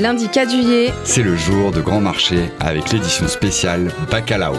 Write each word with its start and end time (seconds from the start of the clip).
Lundi 0.00 0.30
4 0.30 0.50
juillet, 0.50 0.94
c'est 1.04 1.22
le 1.22 1.36
jour 1.36 1.72
de 1.72 1.82
grand 1.82 2.00
marché 2.00 2.50
avec 2.58 2.90
l'édition 2.90 3.28
spéciale 3.28 3.92
Bacalao. 4.10 4.54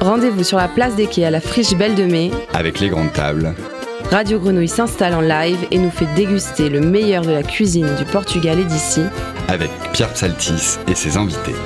Rendez-vous 0.00 0.44
sur 0.44 0.56
la 0.56 0.68
place 0.68 0.94
des 0.94 1.08
quais 1.08 1.24
à 1.24 1.32
la 1.32 1.40
friche 1.40 1.74
Belle 1.74 1.96
de 1.96 2.04
Mai. 2.04 2.30
Avec 2.54 2.78
les 2.78 2.88
grandes 2.88 3.12
tables. 3.12 3.56
Radio 4.12 4.38
Grenouille 4.38 4.68
s'installe 4.68 5.14
en 5.14 5.20
live 5.20 5.58
et 5.72 5.78
nous 5.78 5.90
fait 5.90 6.06
déguster 6.14 6.68
le 6.68 6.78
meilleur 6.78 7.24
de 7.24 7.32
la 7.32 7.42
cuisine 7.42 7.92
du 7.96 8.04
Portugal 8.04 8.60
et 8.60 8.64
d'ici. 8.64 9.02
Avec 9.48 9.68
Pierre 9.92 10.12
Psaltis 10.12 10.78
et 10.86 10.94
ses 10.94 11.16
invités. 11.16 11.56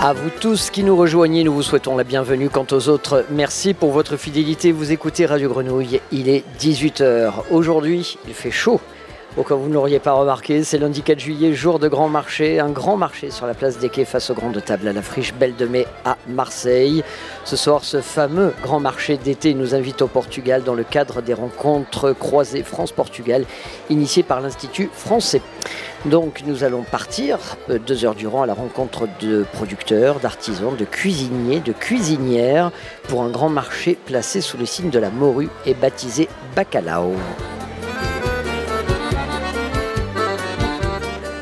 À 0.00 0.14
vous 0.14 0.30
tous 0.40 0.70
qui 0.70 0.82
nous 0.82 0.96
rejoignez, 0.96 1.44
nous 1.44 1.54
vous 1.54 1.62
souhaitons 1.62 1.96
la 1.96 2.02
bienvenue. 2.02 2.50
Quant 2.50 2.66
aux 2.72 2.88
autres, 2.88 3.24
merci 3.30 3.72
pour 3.72 3.92
votre 3.92 4.16
fidélité. 4.16 4.72
Vous 4.72 4.90
écoutez 4.90 5.26
Radio 5.26 5.48
Grenouille, 5.48 6.00
il 6.10 6.28
est 6.28 6.42
18h. 6.58 7.34
Aujourd'hui, 7.52 8.18
il 8.26 8.34
fait 8.34 8.50
chaud. 8.50 8.80
Au 9.38 9.56
vous 9.56 9.68
ne 9.68 9.74
l'auriez 9.74 10.00
pas 10.00 10.14
remarqué, 10.14 10.64
c'est 10.64 10.78
lundi 10.78 11.00
4 11.00 11.20
juillet, 11.20 11.54
jour 11.54 11.78
de 11.78 11.86
grand 11.86 12.08
marché, 12.08 12.58
un 12.58 12.70
grand 12.70 12.96
marché 12.96 13.30
sur 13.30 13.46
la 13.46 13.54
place 13.54 13.78
des 13.78 13.88
quais 13.88 14.04
face 14.04 14.30
aux 14.30 14.34
grandes 14.34 14.60
tables 14.64 14.88
à 14.88 14.92
la 14.92 15.00
friche 15.00 15.32
Belle 15.32 15.54
de 15.54 15.64
Mai 15.64 15.86
à 16.04 16.16
Marseille. 16.26 17.04
Ce 17.44 17.54
soir, 17.54 17.84
ce 17.84 18.00
fameux 18.00 18.52
grand 18.64 18.80
marché 18.80 19.16
d'été 19.16 19.54
nous 19.54 19.76
invite 19.76 20.02
au 20.02 20.08
Portugal 20.08 20.64
dans 20.64 20.74
le 20.74 20.82
cadre 20.82 21.22
des 21.22 21.34
rencontres 21.34 22.12
croisées 22.12 22.64
France-Portugal 22.64 23.44
initiées 23.90 24.24
par 24.24 24.40
l'Institut 24.40 24.90
français. 24.92 25.40
Donc 26.04 26.42
nous 26.44 26.64
allons 26.64 26.82
partir 26.82 27.38
euh, 27.70 27.78
deux 27.78 28.04
heures 28.04 28.16
durant 28.16 28.42
à 28.42 28.46
la 28.46 28.54
rencontre 28.54 29.06
de 29.20 29.46
producteurs, 29.52 30.18
d'artisans, 30.18 30.74
de 30.76 30.84
cuisiniers, 30.84 31.60
de 31.60 31.72
cuisinières 31.72 32.72
pour 33.04 33.22
un 33.22 33.30
grand 33.30 33.50
marché 33.50 33.96
placé 34.04 34.40
sous 34.40 34.58
le 34.58 34.66
signe 34.66 34.90
de 34.90 34.98
la 34.98 35.10
morue 35.10 35.48
et 35.64 35.74
baptisé 35.74 36.28
Bacalao. 36.56 37.14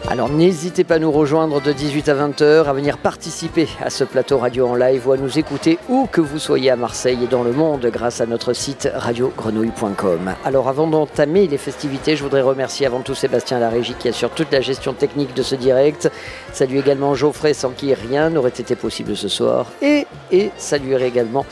Alors 0.08 0.28
n'hésitez 0.28 0.84
pas 0.84 0.94
à 0.94 0.98
nous 1.00 1.10
rejoindre 1.10 1.60
de 1.60 1.72
18 1.72 2.08
à 2.08 2.14
20h, 2.14 2.66
à 2.66 2.72
venir 2.72 2.96
participer 2.96 3.66
à 3.84 3.90
ce 3.90 4.04
plateau 4.04 4.38
radio 4.38 4.68
en 4.68 4.76
live 4.76 5.08
ou 5.08 5.12
à 5.12 5.16
nous 5.16 5.36
écouter 5.36 5.80
où 5.88 6.06
que 6.10 6.20
vous 6.20 6.38
soyez 6.38 6.70
à 6.70 6.76
Marseille 6.76 7.18
et 7.24 7.26
dans 7.26 7.42
le 7.42 7.50
monde 7.50 7.84
grâce 7.92 8.20
à 8.20 8.26
notre 8.26 8.52
site 8.52 8.88
radiogrenouille.com. 8.94 10.34
Alors 10.44 10.68
avant 10.68 10.86
d'entamer 10.86 11.48
les 11.48 11.58
festivités, 11.58 12.14
je 12.14 12.22
voudrais 12.22 12.40
remercier 12.40 12.86
avant 12.86 13.00
tout 13.00 13.16
Sébastien 13.16 13.58
Larégie 13.58 13.96
qui 13.98 14.08
assure 14.08 14.30
toute 14.30 14.52
la 14.52 14.60
gestion 14.60 14.92
technique 14.92 15.34
de 15.34 15.42
ce 15.42 15.56
direct. 15.56 16.08
Salut 16.52 16.78
également 16.78 17.16
Geoffrey 17.16 17.52
sans 17.52 17.70
qui 17.70 17.92
rien 17.92 18.30
n'aurait 18.30 18.50
été 18.50 18.76
possible 18.76 19.16
ce 19.16 19.26
soir. 19.26 19.66
Et, 19.82 20.06
et 20.30 20.50
saluer 20.56 21.04
également 21.04 21.44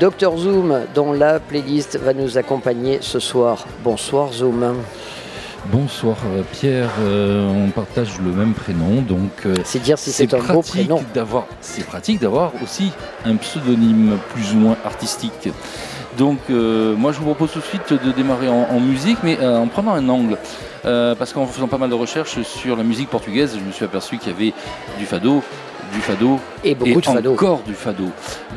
Dr 0.00 0.36
Zoom 0.36 0.80
dont 0.96 1.12
la 1.12 1.38
playlist 1.38 1.96
va 1.96 2.12
nous 2.12 2.38
accompagner 2.38 2.98
ce 3.02 3.20
soir. 3.20 3.66
Bonsoir 3.84 4.32
Zoom. 4.32 4.74
Bonsoir 5.66 6.16
euh, 6.26 6.42
Pierre, 6.52 6.90
euh, 7.00 7.46
on 7.48 7.70
partage 7.70 8.18
le 8.24 8.32
même 8.32 8.54
prénom, 8.54 9.02
donc 9.02 9.30
euh, 9.44 9.54
c'est 9.62 9.78
dire 9.78 9.98
si 9.98 10.10
c'est 10.10 10.32
un 10.32 10.38
beau 10.38 10.62
prénom. 10.62 11.02
D'avoir, 11.12 11.46
c'est 11.60 11.84
pratique 11.84 12.18
d'avoir 12.20 12.52
aussi 12.62 12.92
un 13.26 13.36
pseudonyme 13.36 14.16
plus 14.32 14.54
ou 14.54 14.56
moins 14.56 14.76
artistique. 14.84 15.50
Donc 16.18 16.38
moi 16.48 17.12
je 17.12 17.18
vous 17.18 17.24
propose 17.24 17.52
tout 17.52 17.60
de 17.60 17.64
suite 17.64 17.92
de 17.92 18.10
démarrer 18.10 18.48
en, 18.48 18.80
musique, 18.80 19.18
mais 19.22 19.38
en 19.40 19.68
prenant 19.68 19.94
un 19.94 20.08
angle. 20.08 20.36
parce 20.82 21.32
qu'en 21.32 21.46
faisant 21.46 21.68
pas 21.68 21.78
mal 21.78 21.88
de 21.88 21.94
recherches 21.94 22.42
sur 22.42 22.76
la 22.76 22.82
musique 22.82 23.08
portugaise, 23.08 23.56
je 23.58 23.64
me 23.64 23.70
suis 23.70 23.84
aperçu 23.84 24.18
qu'il 24.18 24.32
y 24.32 24.34
avait 24.34 24.52
du 24.98 25.06
fado, 25.06 25.42
du 25.92 26.00
fado 26.00 26.38
et, 26.64 26.74
beaucoup 26.74 27.00
de 27.00 27.06
fado. 27.06 27.32
encore 27.32 27.62
du 27.66 27.74
fado. 27.74 28.04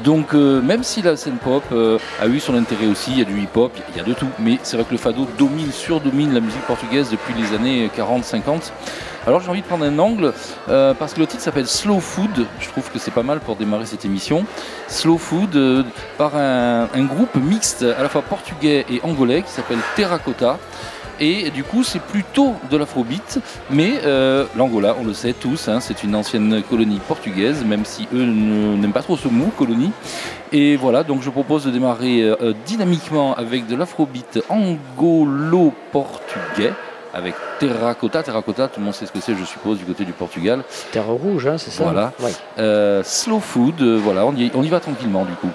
Donc 0.04 0.34
euh, 0.34 0.62
même 0.62 0.84
si 0.84 1.02
la 1.02 1.16
scène 1.16 1.38
pop 1.38 1.64
euh, 1.72 1.98
a 2.22 2.28
eu 2.28 2.40
son 2.40 2.56
intérêt 2.56 2.88
aussi, 2.88 3.12
il 3.12 3.20
y 3.20 3.22
a 3.22 3.26
du 3.26 3.40
hip-hop, 3.40 3.72
il 3.90 3.98
y 3.98 4.00
a 4.00 4.04
de 4.04 4.14
tout, 4.14 4.28
mais 4.40 4.60
c'est 4.64 4.78
vrai 4.78 4.86
que 4.86 4.92
le 4.92 4.98
fado 4.98 5.28
domine, 5.38 5.72
surdomine 5.72 6.34
la 6.34 6.40
musique 6.40 6.62
portugaise 6.62 7.10
depuis 7.10 7.34
les 7.34 7.56
années 7.56 7.90
40-50. 7.98 8.72
Alors 9.26 9.40
j'ai 9.40 9.50
envie 9.50 9.62
de 9.62 9.68
prendre 9.68 9.86
un 9.86 10.00
angle 10.00 10.34
euh, 10.70 10.94
parce 10.94 11.14
que 11.14 11.22
le 11.22 11.28
titre 11.28 11.42
s'appelle 11.42 11.68
Slow 11.68 12.00
Food. 12.00 12.46
Je 12.60 12.68
trouve 12.70 12.92
que 12.92 13.00
c'est 13.00 13.12
pas 13.12 13.24
mal 13.24 13.40
pour 13.40 13.56
démarrer 13.56 13.86
cette 13.86 14.04
émission. 14.04 14.46
Slow 14.88 15.18
Food 15.18 15.86
par 16.18 16.36
un, 16.36 16.90
un, 16.94 17.04
groupe 17.06 17.36
mixte 17.36 17.84
à 17.84 18.04
la 18.04 18.10
fois 18.10 18.22
portugais 18.22 18.86
et 18.90 19.00
angolais 19.04 19.42
qui 19.42 19.52
s'appelle 19.52 19.80
Terracotta. 19.96 20.60
Et 21.20 21.52
du 21.52 21.64
coup, 21.64 21.84
c'est 21.84 22.02
plutôt 22.02 22.56
de 22.72 22.78
l'afrobeat, 22.78 23.40
mais 23.70 24.00
euh, 24.04 24.46
l'Angola, 24.56 24.96
on 25.00 25.06
le 25.06 25.14
sait 25.14 25.34
tous, 25.34 25.68
hein, 25.68 25.80
c'est 25.80 26.04
une 26.04 26.16
ancienne 26.16 26.64
colonie 26.68 27.00
portugaise, 27.08 27.64
même 27.64 27.86
si 27.86 28.08
eux 28.14 28.26
n'aiment 28.26 28.94
pas 28.94 29.04
trop 29.04 29.16
ce 29.16 29.28
mot, 29.28 29.52
colonie. 29.58 29.92
Et 30.52 30.76
voilà, 30.76 31.04
donc 31.04 31.22
je 31.22 31.30
propose 31.30 31.66
de 31.66 31.72
démarrer 31.72 32.24
euh, 32.24 32.54
dynamiquement 32.66 33.36
avec 33.36 33.68
de 33.68 33.76
l'afrobeat 33.76 34.44
angolo-portugais 34.50 36.74
avec 37.14 37.36
Terracotta. 37.60 38.24
Terracotta, 38.24 38.68
tout 38.68 38.80
le 38.80 38.86
monde 38.86 38.96
sait 38.96 39.06
ce 39.06 39.12
que 39.12 39.22
c'est, 39.22 39.36
je 39.36 39.46
suppose, 39.46 39.78
du 39.78 39.86
côté 39.86 40.06
du 40.06 40.14
Portugal. 40.14 40.64
Terre 40.92 41.06
rouge, 41.06 41.46
hein, 41.46 41.60
c'est 41.60 41.70
ça? 41.70 41.84
Voilà. 41.84 42.12
Euh, 42.58 43.04
slow 43.04 43.40
food, 43.40 43.80
voilà, 43.82 44.26
on 44.26 44.36
y 44.36 44.68
va 44.68 44.80
tranquillement 44.80 45.26
du 45.26 45.34
coup. 45.34 45.52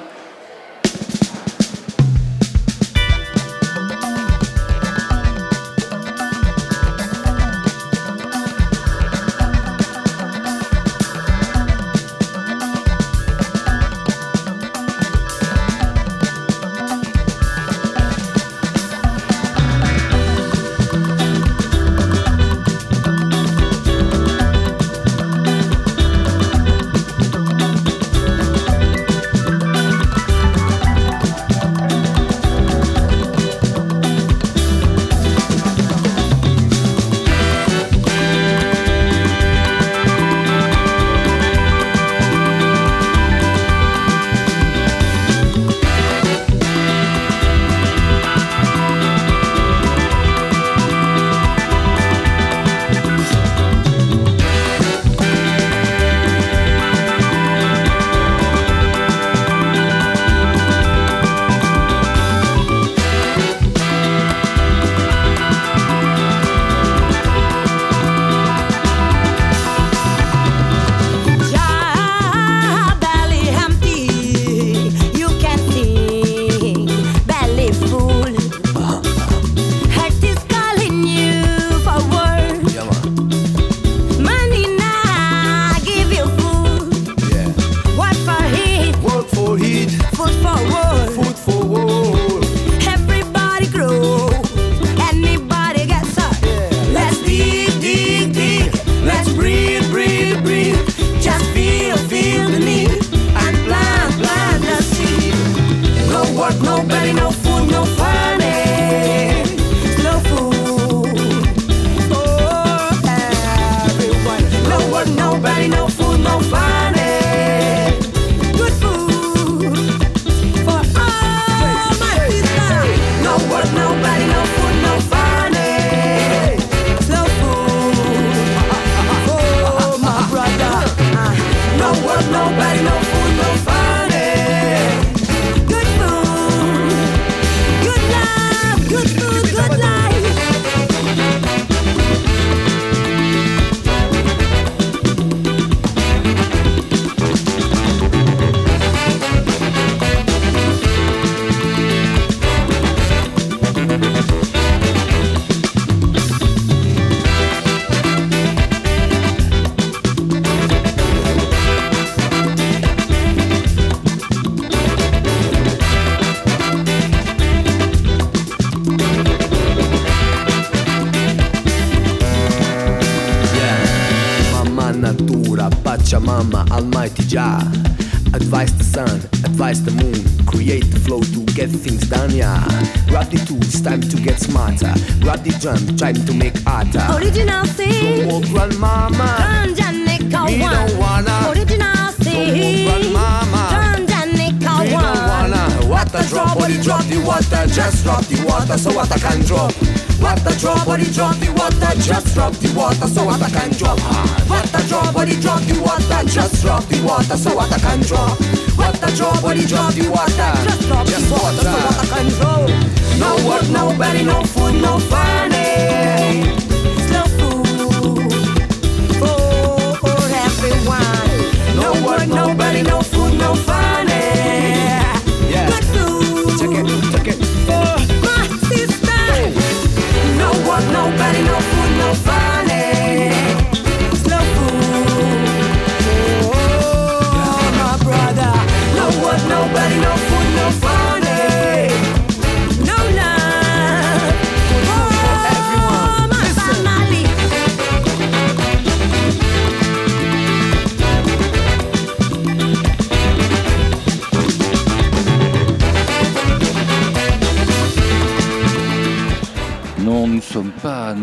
The 185.69 185.93
drum, 186.01 186.15
to 186.25 186.33
make 186.33 186.57
harder. 186.65 187.05
Original 187.13 187.61
thing. 187.77 188.25
No 188.25 188.41
more 188.41 188.41
grandmama. 188.49 189.37
Grandjanica 189.37 190.49
Me 190.49 190.65
one. 190.65 190.73
don't 190.73 190.97
wanna. 190.97 191.53
Original 191.53 191.93
No 191.93 192.09
more 192.09 192.25
thing. 192.25 192.89
grandmama. 192.89 193.63
Grandjanica 193.69 194.73
Me 194.81 194.95
one. 194.97 195.05
don't 195.05 195.29
wanna. 195.29 195.69
Water 195.85 196.25
drop, 196.33 196.57
body 196.57 196.81
drop 196.81 197.05
the 197.13 197.21
water, 197.21 197.69
just 197.69 198.01
drop 198.03 198.25
the 198.33 198.41
water 198.49 198.79
so 198.79 198.97
water 198.97 199.21
can 199.21 199.45
drop. 199.45 199.77
Water 200.25 200.57
drop, 200.57 200.87
body 200.87 201.05
drop 201.13 201.37
the 201.37 201.53
water, 201.53 201.93
just 202.01 202.33
drop 202.33 202.55
the 202.65 202.73
water 202.73 203.07
so 203.07 203.25
water 203.29 203.51
can 203.53 203.69
drop. 203.77 204.01
Water 204.49 204.83
drop, 204.89 205.13
body 205.13 205.37
drop 205.37 205.61
the 205.69 205.77
water, 205.85 206.21
just 206.33 206.65
drop 206.65 206.81
the 206.89 206.97
water 207.05 207.37
so 207.37 207.53
water 207.55 207.77
can 207.77 208.01
drop. 208.09 208.41
Water 208.81 209.13
drop, 209.13 209.43
body 209.45 209.67
drop 209.69 209.93
the 209.93 210.09
water, 210.09 210.51
Just 210.65 210.89
drop 210.89 211.05
the 211.05 211.21
water 211.29 211.61
so 211.61 211.77
water 211.77 212.09
can 212.09 212.27
drop. 212.41 212.73
No 213.21 213.37
work, 213.45 213.69
no 213.69 213.93
belly, 213.99 214.25
no 214.25 214.43
food, 214.45 214.81
no 214.81 214.99
funny. 214.99 215.28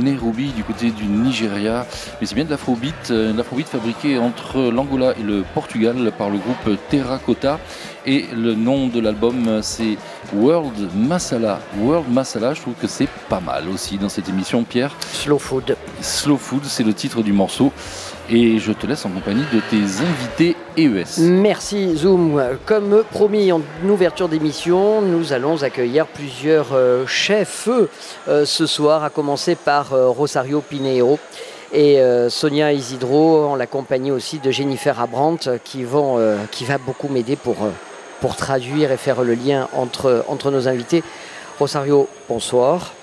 Nairobi 0.06 0.52
du 0.56 0.64
côté 0.64 0.92
du 0.92 1.06
Nigeria, 1.06 1.86
mais 2.20 2.28
c'est 2.28 2.36
bien 2.36 2.46
de 2.46 2.50
l'afrobeat, 2.52 3.10
euh, 3.10 3.34
de 3.34 3.38
l'afrobeat 3.38 3.68
fabriqué 3.68 4.18
entre 4.20 4.62
l'Angola 4.72 5.14
et 5.20 5.24
le 5.24 5.44
Portugal 5.54 6.12
par 6.18 6.30
le 6.30 6.38
groupe 6.38 6.78
Terracotta. 6.90 7.60
Et 8.08 8.28
le 8.36 8.54
nom 8.54 8.88
de 8.88 9.00
l'album, 9.00 9.62
c'est 9.64 9.98
World 10.34 10.90
Masala. 10.96 11.60
World 11.80 12.12
Masala, 12.12 12.54
je 12.54 12.62
trouve 12.62 12.76
que 12.76 12.86
c'est 12.88 13.10
pas 13.30 13.40
mal 13.40 13.68
aussi 13.68 13.98
dans 13.98 14.10
cette 14.10 14.30
émission, 14.30 14.64
Pierre. 14.64 14.96
Slow 15.12 15.40
food. 15.40 15.76
Slow 16.02 16.38
Food, 16.38 16.66
c'est 16.66 16.84
le 16.84 16.94
titre 16.94 17.24
du 17.24 17.34
morceau. 17.34 17.72
Et 18.30 18.58
je 18.58 18.72
te 18.72 18.88
laisse 18.88 19.06
en 19.06 19.10
compagnie 19.10 19.44
de 19.54 19.60
tes 19.70 20.02
invités 20.02 20.56
EES. 20.78 21.22
Merci 21.22 21.96
Zoom. 21.96 22.42
Comme 22.66 23.04
promis 23.12 23.52
en 23.52 23.62
ouverture 23.88 24.30
d'émission, 24.30 25.04
nous 25.04 25.32
allons 25.32 25.62
accueillir 25.62 26.08
plusieurs 26.08 26.74
euh, 26.74 27.06
chefs 27.06 27.70
euh, 28.28 28.46
ce 28.46 28.66
soir, 28.66 29.04
à 29.04 29.12
commencer 29.12 29.54
par 29.54 29.94
euh, 29.94 30.08
Rosario 30.10 30.62
Pinheiro 30.62 31.20
et 31.72 32.00
Sonia 32.30 32.72
Isidro, 32.72 33.48
en 33.48 33.56
la 33.58 33.68
compagnie 33.68 34.12
aussi 34.12 34.40
de 34.40 34.50
Jennifer 34.50 34.98
Abrandt, 34.98 35.50
qui, 35.66 35.84
va 35.84 36.78
beaucoup 36.78 37.10
m'aider 37.10 37.36
pour, 37.36 37.58
traduire 38.38 38.94
et 38.94 38.98
faire 38.98 39.24
le 39.24 39.34
lien 39.34 39.68
entre 39.74 40.52
nos 40.52 40.70
invités. 40.70 41.04
Rosario, 41.60 42.08
bonsoir. 42.30 42.94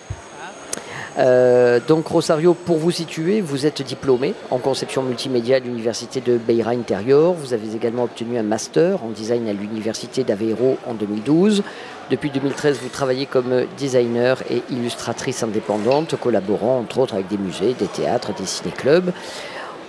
Euh, 1.19 1.79
donc 1.87 2.07
Rosario, 2.07 2.55
pour 2.55 2.79
vous 2.79 2.91
situer, 2.91 3.41
vous 3.41 3.67
êtes 3.67 3.83
diplômé 3.83 4.35
en 4.51 4.59
conception 4.59 5.03
multimédia 5.03 5.57
à 5.57 5.59
l'université 5.59 6.21
de 6.21 6.39
Beira 6.39 6.71
Interior. 6.71 7.35
Vous 7.35 7.53
avez 7.53 7.75
également 7.75 8.05
obtenu 8.05 8.39
un 8.39 8.43
master 8.43 9.05
en 9.05 9.11
design 9.11 9.47
à 9.49 9.53
l'université 9.53 10.25
d'Aveiro 10.25 10.79
en 10.87 10.95
2012. 10.95 11.63
Depuis 12.11 12.31
2013, 12.31 12.79
vous 12.83 12.89
travaillez 12.89 13.27
comme 13.27 13.67
designer 13.77 14.43
et 14.51 14.63
illustratrice 14.71 15.43
indépendante, 15.43 16.17
collaborant 16.17 16.79
entre 16.79 16.99
autres 16.99 17.15
avec 17.15 17.29
des 17.29 17.39
musées, 17.39 17.75
des 17.79 17.87
théâtres, 17.87 18.35
des 18.35 18.47
ciné-clubs. 18.47 19.13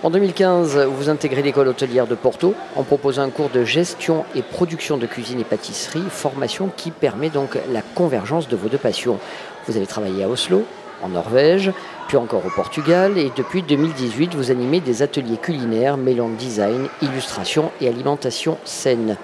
En 0.02 0.10
2015, 0.10 0.86
vous 0.86 1.08
intégrez 1.08 1.40
l'école 1.40 1.68
hôtelière 1.68 2.06
de 2.06 2.14
Porto 2.14 2.54
en 2.76 2.82
proposant 2.82 3.22
un 3.22 3.30
cours 3.30 3.48
de 3.48 3.64
gestion 3.64 4.26
et 4.34 4.42
production 4.42 4.98
de 4.98 5.06
cuisine 5.06 5.40
et 5.40 5.44
pâtisserie, 5.44 6.02
formation 6.10 6.70
qui 6.76 6.90
permet 6.90 7.30
donc 7.30 7.56
la 7.72 7.80
convergence 7.80 8.46
de 8.46 8.56
vos 8.56 8.68
deux 8.68 8.76
passions. 8.76 9.18
Vous 9.66 9.78
avez 9.78 9.86
travaillé 9.86 10.24
à 10.24 10.28
Oslo, 10.28 10.66
en 11.04 11.08
Norvège, 11.08 11.70
puis 12.08 12.16
encore 12.16 12.44
au 12.46 12.50
Portugal, 12.50 13.18
et 13.18 13.30
depuis 13.36 13.62
2018, 13.62 14.34
vous 14.34 14.50
animez 14.50 14.80
des 14.80 15.02
ateliers 15.02 15.36
culinaires 15.36 15.96
mêlant 15.96 16.28
design, 16.28 16.88
illustration 17.02 17.70
et 17.80 17.88
alimentation 17.88 18.58
saine. 18.64 19.16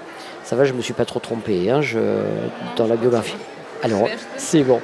Ça 0.45 0.57
va, 0.57 0.65
je 0.65 0.73
me 0.73 0.83
suis 0.83 0.93
pas 0.95 1.05
trop 1.05 1.21
trompé 1.21 1.71
hein, 1.71 1.81
je- 1.81 1.99
dans 2.77 2.87
la 2.87 2.97
biographie. 2.97 3.37
Alors, 3.83 4.09
c'est 4.37 4.63
bon. 4.63 4.81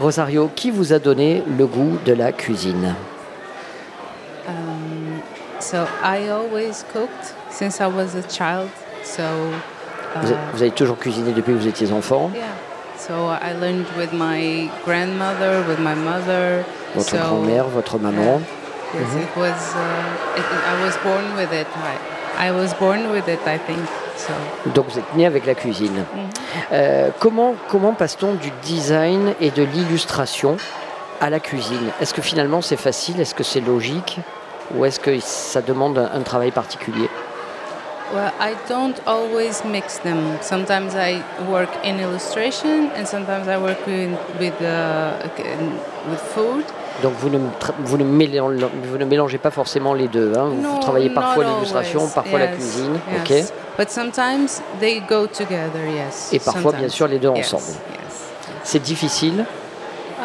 Rosario, 0.00 0.50
qui 0.54 0.70
vous 0.70 0.92
a 0.92 0.98
donné 0.98 1.42
le 1.58 1.66
goût 1.66 1.98
de 2.06 2.12
la 2.14 2.32
cuisine? 2.32 2.94
Um, 4.48 5.20
so 5.60 5.78
I 6.02 6.28
always 6.30 6.84
cooked 6.92 7.34
since 7.50 7.78
I 7.80 7.86
was 7.86 8.16
a 8.16 8.22
child. 8.28 8.68
So 9.02 9.22
vous, 10.22 10.62
avez 10.62 10.70
toujours 10.70 10.96
cuisiné 10.98 11.32
depuis 11.32 11.52
que 11.52 11.58
vous 11.58 11.68
étiez 11.68 11.92
enfant? 11.92 12.30
Yeah. 12.34 12.44
So 12.98 13.28
I 13.28 13.52
learned 13.52 13.86
with 13.96 14.12
my 14.12 14.68
grandmother, 14.84 15.62
with 15.68 15.78
my 15.78 15.94
mother. 15.94 16.64
Votre 16.96 17.10
so 17.10 17.16
grand-mère, 17.16 17.68
votre 17.68 17.98
maman. 17.98 18.40
yes, 18.92 19.14
it 19.14 19.36
was. 19.36 19.74
Uh, 19.76 20.36
it, 20.36 20.44
I 20.66 20.84
was 20.84 20.96
born 21.04 21.36
with 21.36 21.52
it. 21.52 21.68
I, 22.36 22.48
I 22.48 22.50
was 22.50 22.74
born 22.74 23.10
with 23.12 23.28
it. 23.28 23.38
I 23.46 23.58
think 23.58 23.78
so. 24.16 24.32
Donc 24.74 24.86
vous 24.90 24.98
êtes 24.98 25.14
né 25.14 25.26
avec 25.26 25.46
la 25.46 25.54
cuisine. 25.54 26.04
Euh, 26.72 27.10
comment 27.20 27.54
comment 27.68 27.94
passe-t-on 27.94 28.34
du 28.34 28.50
design 28.62 29.32
et 29.40 29.50
de 29.50 29.62
l'illustration 29.62 30.56
à 31.20 31.30
la 31.30 31.38
cuisine? 31.38 31.90
Est-ce 32.00 32.12
que 32.12 32.22
finalement 32.22 32.62
c'est 32.62 32.76
facile? 32.76 33.20
Est-ce 33.20 33.34
que 33.34 33.44
c'est 33.44 33.60
logique? 33.60 34.18
Ou 34.74 34.84
est-ce 34.84 34.98
que 35.00 35.18
ça 35.20 35.62
demande 35.62 35.98
un, 35.98 36.10
un 36.18 36.22
travail 36.22 36.50
particulier? 36.50 37.08
Well, 38.14 38.32
I 38.40 38.54
don't 38.68 38.96
always 39.06 39.62
mix 39.64 39.98
them. 39.98 40.38
Sometimes 40.40 40.94
I 40.94 41.22
work 41.50 41.68
in 41.84 42.00
illustration, 42.00 42.90
and 42.96 43.06
sometimes 43.06 43.46
I 43.48 43.58
work 43.58 43.86
with 43.86 44.16
with 44.40 44.54
uh, 44.62 45.12
with 46.10 46.20
food. 46.34 46.64
Donc 47.02 47.12
vous 47.20 47.28
ne, 47.30 47.38
vous, 47.84 47.96
ne 47.98 48.04
mélangez, 48.04 48.66
vous 48.90 48.98
ne 48.98 49.04
mélangez 49.04 49.38
pas 49.38 49.50
forcément 49.50 49.92
les 49.94 50.08
deux. 50.08 50.32
hein. 50.36 50.46
Vous 50.48 50.62
No, 50.62 50.78
travaillez 50.80 51.10
parfois 51.10 51.44
l'illustration, 51.44 52.08
parfois 52.08 52.38
la 52.38 52.46
Yes, 52.46 52.54
cuisine. 52.54 52.98
yes. 53.28 53.52
ok 53.52 53.54
But 53.78 53.90
sometimes 53.90 54.62
they 54.80 55.00
go 55.08 55.26
together, 55.26 55.86
yes. 55.86 56.30
Et 56.32 56.40
parfois, 56.40 56.72
bien 56.72 56.88
sûr, 56.88 57.06
les 57.06 57.18
deux 57.18 57.30
Yes, 57.36 57.52
ensemble. 57.54 57.78
C'est 58.64 58.80
difficile? 58.82 59.44
Uh, 60.18 60.22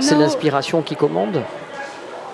C'est 0.00 0.14
no, 0.14 0.20
l'inspiration 0.20 0.82
qui 0.82 0.94
commande? 0.94 1.42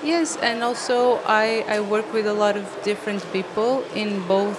Yes, 0.05 0.39
and 0.43 0.63
also 0.63 1.19
I, 1.27 1.65
I 1.69 1.81
work 1.81 2.13
with 2.13 2.27
a 2.27 2.35
lot 2.35 2.57
of 2.57 2.65
different 2.85 3.23
people 3.33 3.83
in 3.97 4.19
both. 4.29 4.59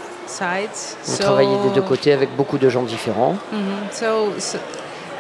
Vous 1.03 1.15
so, 1.15 1.24
travaillez 1.24 1.57
des 1.67 1.69
deux 1.75 1.81
côtés 1.81 2.13
avec 2.13 2.36
beaucoup 2.36 2.57
de 2.57 2.69
gens 2.69 2.83
différents. 2.83 3.36
Mhm. 3.51 3.59
So, 3.91 4.33
so 4.38 4.57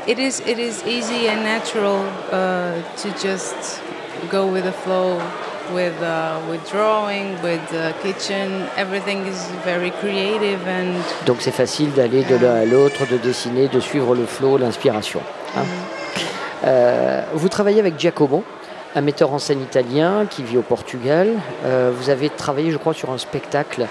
it 0.07 0.19
is 0.19 0.41
it 0.47 0.57
is 0.59 0.83
easy 0.87 1.27
and 1.29 1.43
natural 1.43 2.01
uh, 2.31 2.73
to 3.01 3.09
just 3.21 3.81
go 4.31 4.45
with 4.45 4.63
the 4.63 4.73
flow 4.83 5.17
with 5.73 5.93
uh, 6.01 6.37
with 6.49 6.61
drawing, 6.71 7.33
with 7.43 7.59
the 7.71 7.93
kitchen. 8.03 8.65
Everything 8.77 9.25
is 9.27 9.49
very 9.65 9.91
creative 9.91 10.59
and 10.67 10.95
Donc 11.25 11.37
c'est 11.41 11.51
facile 11.51 11.91
d'aller 11.93 12.23
de 12.23 12.35
l'un 12.35 12.55
à 12.55 12.65
l'autre, 12.65 13.05
de 13.09 13.17
dessiner, 13.17 13.67
de 13.67 13.79
suivre 13.79 14.15
le 14.15 14.25
flow, 14.25 14.57
l'inspiration. 14.57 15.21
hein. 15.57 15.63
Euh, 16.65 17.21
vous 17.33 17.47
travaillez 17.49 17.79
avec 17.79 17.97
Giacomo, 17.99 18.43
un 18.95 19.01
metteur 19.01 19.31
en 19.31 19.39
scène 19.39 19.61
italien 19.61 20.25
qui 20.29 20.43
vit 20.43 20.57
au 20.57 20.61
Portugal. 20.61 21.29
Euh, 21.65 21.91
vous 21.95 22.09
avez 22.09 22.29
travaillé, 22.29 22.71
je 22.71 22.77
crois, 22.77 22.93
sur 22.93 23.11
un 23.11 23.17
spectacle 23.17 23.85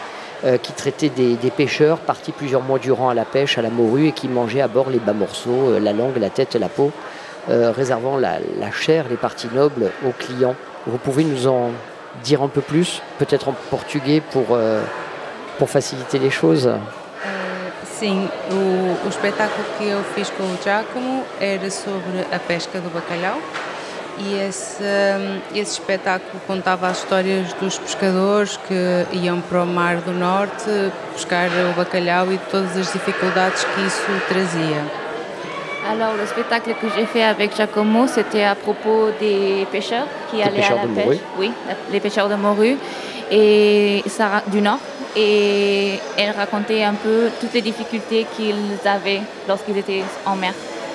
qui 0.62 0.72
traitait 0.72 1.08
des, 1.08 1.34
des 1.34 1.50
pêcheurs 1.50 1.98
partis 1.98 2.32
plusieurs 2.32 2.62
mois 2.62 2.78
durant 2.78 3.08
à 3.08 3.14
la 3.14 3.24
pêche, 3.24 3.58
à 3.58 3.62
la 3.62 3.70
morue, 3.70 4.06
et 4.08 4.12
qui 4.12 4.28
mangeaient 4.28 4.60
à 4.60 4.68
bord 4.68 4.88
les 4.88 5.00
bas 5.00 5.12
morceaux, 5.12 5.70
euh, 5.70 5.80
la 5.80 5.92
langue, 5.92 6.16
la 6.16 6.30
tête, 6.30 6.54
la 6.54 6.68
peau, 6.68 6.92
euh, 7.50 7.72
réservant 7.72 8.16
la, 8.16 8.38
la 8.58 8.70
chair, 8.70 9.06
les 9.10 9.16
parties 9.16 9.48
nobles 9.52 9.90
aux 10.06 10.12
clients. 10.12 10.54
Vous 10.86 10.98
pouvez 10.98 11.24
nous 11.24 11.48
en 11.48 11.72
dire 12.22 12.42
un 12.42 12.48
peu 12.48 12.60
plus, 12.60 13.02
peut-être 13.18 13.48
en 13.48 13.54
portugais 13.70 14.20
pour, 14.20 14.46
euh, 14.52 14.82
pour 15.58 15.68
faciliter 15.68 16.18
les 16.18 16.30
choses? 16.30 16.70
Sim, 17.98 18.28
o, 18.52 19.06
o 19.06 19.08
espetáculo 19.08 19.64
que 19.76 19.84
eu 19.88 20.00
fiz 20.14 20.30
com 20.30 20.44
o 20.44 20.56
Giacomo 20.62 21.24
era 21.40 21.68
sobre 21.68 22.24
a 22.30 22.38
pesca 22.38 22.78
do 22.78 22.90
bacalhau 22.90 23.40
e 24.20 24.34
esse, 24.48 24.82
hum, 24.82 25.40
esse 25.54 25.72
espetáculo 25.72 26.40
contava 26.46 26.88
as 26.88 26.98
histórias 26.98 27.52
dos 27.54 27.78
pescadores 27.78 28.56
que 28.56 29.06
iam 29.16 29.40
para 29.40 29.62
o 29.62 29.66
Mar 29.66 29.96
do 29.98 30.12
Norte 30.12 30.70
buscar 31.12 31.48
o 31.48 31.74
bacalhau 31.76 32.32
e 32.32 32.38
todas 32.50 32.76
as 32.76 32.92
dificuldades 32.92 33.64
que 33.64 33.80
isso 33.80 34.22
trazia. 34.28 34.82
Alors, 35.90 36.14
le 36.16 36.26
spectacle 36.26 36.74
que 36.74 36.88
j'ai 36.90 37.06
fait 37.06 37.24
avec 37.24 37.56
Giacomo, 37.56 38.06
c'était 38.06 38.44
à 38.44 38.54
propos 38.54 39.10
des 39.18 39.66
pêcheurs 39.72 40.06
qui 40.30 40.42
allaient 40.42 40.60
pêcheurs 40.60 40.80
à 40.80 40.82
la 40.82 40.88
de 40.88 40.94
pêche. 40.94 41.06
morue. 41.06 41.20
Oui, 41.38 41.52
les 41.90 42.00
pêcheurs 42.00 42.28
de 42.28 42.34
morue 42.34 42.76
et 43.30 44.02
Sarah, 44.06 44.42
du 44.46 44.60
Nord. 44.60 44.80
Et 45.16 45.98
elle 46.18 46.32
racontait 46.36 46.84
un 46.84 46.92
peu 46.92 47.30
toutes 47.40 47.54
les 47.54 47.62
difficultés 47.62 48.26
qu'ils 48.36 48.78
avaient 48.84 49.22
lorsqu'ils 49.48 49.78
étaient 49.78 50.04
en 50.26 50.36
mer. 50.36 50.52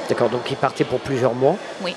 D'accord, 0.07 0.29
donc 0.29 0.41
ils 0.51 0.57
partaient 0.57 0.83
pour 0.83 0.99
plusieurs 0.99 1.33
mois. 1.33 1.55
Oui. 1.83 1.95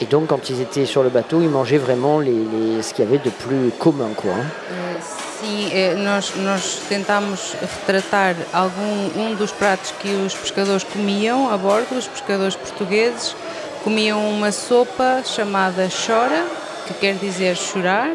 Et 0.00 0.04
donc 0.06 0.28
quand 0.28 0.48
ils 0.48 0.60
étaient 0.60 0.86
sur 0.86 1.02
le 1.02 1.08
bateau, 1.08 1.40
ils 1.40 1.48
mangeaient 1.48 1.78
vraiment 1.78 2.20
les, 2.20 2.30
les- 2.30 2.82
ce 2.82 2.94
qu'il 2.94 3.04
y 3.04 3.08
avait 3.08 3.18
de 3.18 3.30
plus 3.30 3.70
commun. 3.78 4.10
Quoi, 4.16 4.30
hein. 4.32 4.46
Eh, 4.70 5.00
Sim, 5.40 5.68
eh, 5.72 5.94
nós, 5.96 6.32
nós 6.36 6.80
tentámos 6.88 7.54
retratar 7.60 8.34
algum 8.52 9.10
um 9.16 9.34
dos 9.36 9.52
pratos 9.52 9.92
que 10.00 10.08
os 10.26 10.34
pescadores 10.34 10.82
comiam 10.84 11.48
a 11.52 11.56
bordo, 11.56 11.96
os 11.96 12.08
pescadores 12.08 12.56
portugueses 12.56 13.36
comiam 13.84 14.18
uma 14.30 14.50
sopa 14.50 15.22
chamada 15.24 15.88
chora, 15.88 16.44
que 16.88 16.94
quer 16.94 17.14
dizer 17.14 17.56
chorar, 17.56 18.10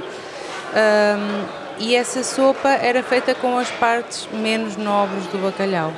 ahm, 0.75 1.45
e 1.79 1.95
essa 1.95 2.23
sopa 2.23 2.69
era 2.69 3.01
feita 3.01 3.33
com 3.33 3.57
as 3.57 3.69
partes 3.71 4.27
menos 4.33 4.75
nobres 4.75 5.25
do 5.27 5.37
bacalhau. 5.37 5.93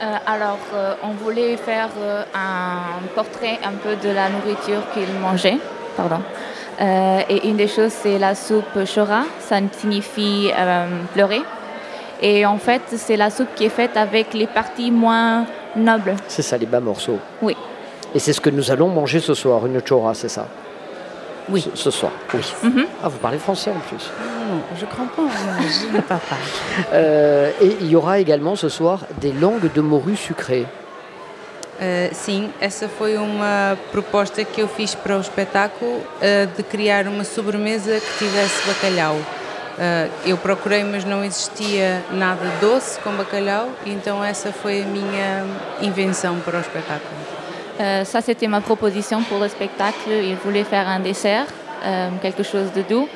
Euh, 0.00 0.16
alors, 0.26 0.58
euh, 0.74 0.94
on 1.02 1.10
voulait 1.10 1.56
faire 1.56 1.88
euh, 2.00 2.22
un 2.34 3.04
portrait 3.16 3.58
un 3.64 3.72
peu 3.72 3.96
de 3.96 4.14
la 4.14 4.28
nourriture 4.28 4.82
qu'ils 4.94 5.12
mangeaient. 5.20 5.58
Pardon. 5.96 6.20
Et 6.80 7.48
une 7.48 7.56
des 7.56 7.66
choses, 7.66 7.90
c'est 7.90 8.18
la 8.18 8.36
soupe 8.36 8.78
chora. 8.94 9.22
Ça 9.40 9.56
signifie 9.72 10.52
pleurer. 11.12 11.42
Et 12.22 12.46
en 12.46 12.58
fait, 12.58 12.82
c'est 12.96 13.16
la 13.16 13.30
soupe 13.30 13.48
qui 13.56 13.64
est 13.64 13.68
faite 13.68 13.96
avec 13.96 14.32
les 14.32 14.46
parties 14.46 14.92
moins 14.92 15.44
nobles. 15.74 16.14
C'est 16.28 16.42
ça, 16.42 16.56
les 16.56 16.66
bas 16.66 16.78
morceaux. 16.78 17.18
Oui. 17.42 17.56
Et 18.14 18.20
c'est 18.20 18.32
ce 18.32 18.40
que 18.40 18.50
nous 18.50 18.70
allons 18.70 18.86
manger 18.86 19.18
ce 19.18 19.34
soir, 19.34 19.66
une 19.66 19.82
chora, 19.82 20.14
c'est 20.14 20.28
ça? 20.28 20.46
Oui. 21.50 21.60
Ce, 21.60 21.76
ce 21.76 21.90
soir, 21.90 22.12
oui. 22.34 22.40
Mhm. 22.62 22.86
Ah, 23.02 23.08
vous 23.08 23.18
parlez 23.18 23.38
français 23.38 23.70
en 23.70 23.80
plus. 23.80 24.10
Non, 24.48 24.60
je 24.76 24.84
mais 24.84 25.68
je 25.68 25.96
ne 25.96 26.00
parle 26.00 26.20
pas. 26.20 26.36
Euh, 26.92 27.50
et 27.60 27.76
il 27.80 27.90
y 27.90 27.96
aura 27.96 28.18
également 28.18 28.56
ce 28.56 28.68
soir 28.68 29.00
des 29.20 29.32
langues 29.32 29.70
de 29.72 29.80
morue 29.80 30.16
sucrées. 30.16 30.66
Uh, 31.80 32.12
sim, 32.12 32.50
essa 32.60 32.88
foi 32.88 33.16
uma 33.18 33.78
proposta 33.92 34.44
que 34.44 34.60
eu 34.60 34.66
fiz 34.66 34.96
para 34.96 35.16
o 35.16 35.20
espetáculo 35.20 35.98
uh, 35.98 36.46
de 36.56 36.64
criar 36.64 37.06
uma 37.06 37.22
sobremesa 37.22 38.00
que 38.00 38.18
tivesse 38.18 38.66
bacalhau. 38.66 39.14
Uh, 39.14 40.10
eu 40.26 40.36
procurei, 40.36 40.82
mas 40.82 41.04
não 41.04 41.24
existia 41.24 42.02
nada 42.10 42.50
doce 42.60 42.98
com 42.98 43.12
bacalhau, 43.12 43.68
então 43.86 44.24
essa 44.24 44.52
foi 44.52 44.82
a 44.82 44.86
minha 44.86 45.46
invenção 45.80 46.40
para 46.40 46.58
o 46.58 46.60
espetáculo. 46.60 47.37
Euh, 47.80 48.04
ça, 48.04 48.20
c'était 48.20 48.48
ma 48.48 48.60
proposition 48.60 49.22
pour 49.22 49.38
le 49.38 49.48
spectacle. 49.48 50.10
Ils 50.10 50.36
voulaient 50.36 50.64
faire 50.64 50.88
un 50.88 51.00
dessert, 51.00 51.46
euh, 51.84 52.08
quelque 52.20 52.42
chose 52.42 52.72
de 52.74 52.82
doux. 52.82 53.08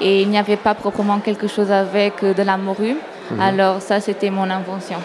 Et 0.00 0.22
il 0.22 0.28
n'y 0.28 0.38
avait 0.38 0.56
pas 0.56 0.74
proprement 0.74 1.20
quelque 1.20 1.46
chose 1.48 1.70
avec 1.70 2.22
euh, 2.22 2.34
de 2.34 2.42
la 2.42 2.56
morue. 2.56 2.96
Alors 3.40 3.80
ça, 3.82 4.00
c'était 4.00 4.30
mon 4.30 4.48
invention. 4.48 4.98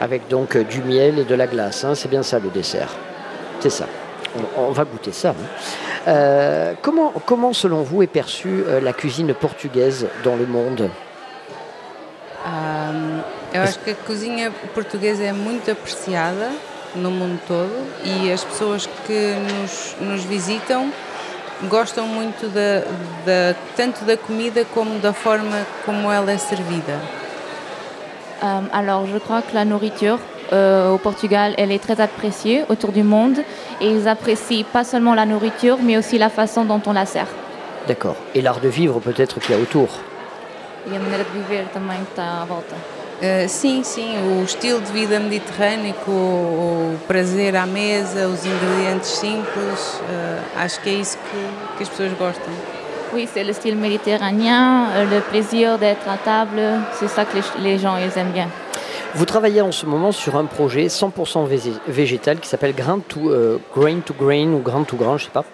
Avec 0.00 0.28
donc 0.28 0.56
euh, 0.56 0.64
du 0.64 0.82
miel 0.82 1.18
et 1.18 1.24
de 1.24 1.34
la 1.34 1.46
glace. 1.46 1.84
hein, 1.84 1.94
c'est 1.94 2.08
bien 2.08 2.22
ça 2.22 2.38
le 2.38 2.48
dessert. 2.48 2.90
C'est 3.60 3.70
ça. 3.70 3.86
On, 4.56 4.68
on 4.68 4.70
va 4.72 4.84
goûter 4.84 5.12
ça. 5.12 5.30
hein. 5.30 5.34
Euh, 6.08 6.74
comment, 6.82 7.12
comment, 7.24 7.52
selon 7.52 7.82
vous, 7.82 8.02
est 8.02 8.06
perçue 8.06 8.62
euh, 8.66 8.80
la 8.80 8.92
cuisine 8.92 9.32
portugaise 9.34 10.06
dans 10.24 10.36
le 10.36 10.46
monde? 10.46 10.88
Eu 13.54 13.58
acho 13.58 13.78
que 13.80 13.90
a 13.90 13.94
cozinha 13.94 14.52
portuguesa 14.74 15.24
é 15.24 15.32
muito 15.32 15.70
apreciada 15.70 16.50
no 16.96 17.10
mundo 17.10 17.38
todo 17.46 17.72
e 18.04 18.32
as 18.32 18.42
pessoas 18.44 18.86
que 19.06 19.34
nos, 19.34 19.96
nos 20.00 20.24
visitam 20.24 20.90
gostam 21.68 22.06
muito 22.06 22.48
da, 22.48 22.80
da- 23.24 23.54
tanto 23.76 24.04
da 24.04 24.16
comida 24.16 24.64
como 24.74 24.98
da 24.98 25.12
forma 25.12 25.66
como 25.84 26.10
ela 26.12 26.30
é 26.32 26.38
servida. 26.38 26.98
Euh, 28.42 28.68
alors, 28.72 29.06
je 29.10 29.18
crois 29.18 29.40
que 29.42 29.54
la 29.54 29.64
nourriture 29.64 30.18
euh, 30.52 30.90
au 30.92 30.98
Portugal, 30.98 31.54
elle 31.56 31.72
est 31.72 31.82
très 31.82 31.98
appréciée 32.00 32.64
autour 32.68 32.92
du 32.92 33.02
monde. 33.02 33.38
Et 33.80 33.88
ils 33.90 34.06
apprécient 34.08 34.64
pas 34.70 34.84
seulement 34.84 35.14
la 35.14 35.24
nourriture, 35.26 35.78
mais 35.82 35.96
aussi 35.96 36.18
la 36.18 36.28
façon 36.28 36.64
dont 36.66 36.80
on 36.86 36.92
la 36.92 37.06
sert. 37.06 37.26
D'accord. 37.88 38.16
Et 38.34 38.42
l'art 38.42 38.60
de 38.60 38.68
vivre 38.68 39.00
peut-être 39.00 39.40
qu'il 39.40 39.54
y 39.54 39.58
a 39.58 39.60
autour. 39.60 39.88
E 40.86 40.94
a 40.94 40.98
maneira 41.00 41.24
de 41.24 41.30
viver 41.40 41.64
também 41.72 41.98
que 42.04 42.10
está 42.10 42.42
à 42.42 42.44
volta. 42.44 42.76
Uh, 43.18 43.48
sim, 43.48 43.82
sim, 43.82 44.14
o 44.28 44.44
estilo 44.44 44.78
de 44.82 44.92
vida 44.92 45.18
mediterrâneo, 45.18 45.94
o, 46.06 46.10
o 46.10 46.98
prazer 47.08 47.56
à 47.56 47.64
mesa, 47.64 48.28
os 48.28 48.44
ingredientes 48.44 49.08
simples, 49.08 50.00
uh, 50.02 50.42
acho 50.58 50.78
que 50.82 50.90
é 50.90 50.92
isso 50.94 51.16
que, 51.16 51.76
que 51.78 51.82
as 51.84 51.88
pessoas 51.88 52.12
gostam. 52.18 52.52
Oui, 53.14 53.26
c'est 53.32 53.42
le 53.44 53.54
style 53.54 53.76
méditerranéen, 53.76 54.88
euh, 54.94 55.04
le 55.10 55.20
plaisir 55.22 55.78
d'être 55.78 56.06
à 56.06 56.18
table, 56.18 56.60
c'est 56.98 57.08
ça 57.08 57.24
que 57.24 57.36
les, 57.38 57.70
les 57.70 57.78
gens 57.78 57.96
ils 57.96 58.18
aiment 58.18 58.32
bien. 58.32 58.48
Vous 59.14 59.24
travaillez 59.24 59.62
en 59.62 59.72
ce 59.72 59.86
moment 59.86 60.12
sur 60.12 60.36
un 60.36 60.44
projet 60.44 60.88
100% 60.88 61.46
vég- 61.48 61.72
végétal 61.88 62.38
qui 62.38 62.48
s'appelle 62.48 62.74
Grain 62.74 62.98
to, 63.08 63.30
euh, 63.30 63.58
Grain 63.74 64.00
to 64.04 64.12
Grain 64.12 64.48
ou 64.52 64.58
Grain 64.58 64.82
to 64.84 64.96
Grain, 64.96 65.16
je 65.16 65.24
sais 65.24 65.30
pas 65.30 65.44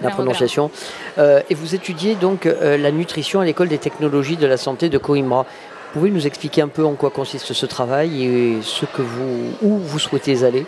la 0.00 0.10
prononciation. 0.10 0.70
Euh, 1.18 1.40
et 1.50 1.54
vous 1.56 1.74
étudiez 1.74 2.14
donc 2.14 2.46
euh, 2.46 2.76
la 2.78 2.92
nutrition 2.92 3.40
à 3.40 3.44
l'école 3.44 3.66
des 3.66 3.78
technologies 3.78 4.36
de 4.36 4.46
la 4.46 4.56
santé 4.56 4.88
de 4.88 4.96
Coimbra. 4.96 5.44
Pouvez 5.92 6.10
nous 6.10 6.26
expliquer 6.26 6.62
un 6.62 6.68
peu 6.68 6.84
en 6.84 6.94
quoi 6.94 7.10
consiste 7.10 7.52
ce 7.52 7.66
travail 7.66 8.24
et 8.24 8.58
ce 8.62 8.84
que 8.84 9.02
vous, 9.02 9.54
où 9.62 9.78
vous 9.78 9.98
souhaitez 9.98 10.44
aller 10.44 10.66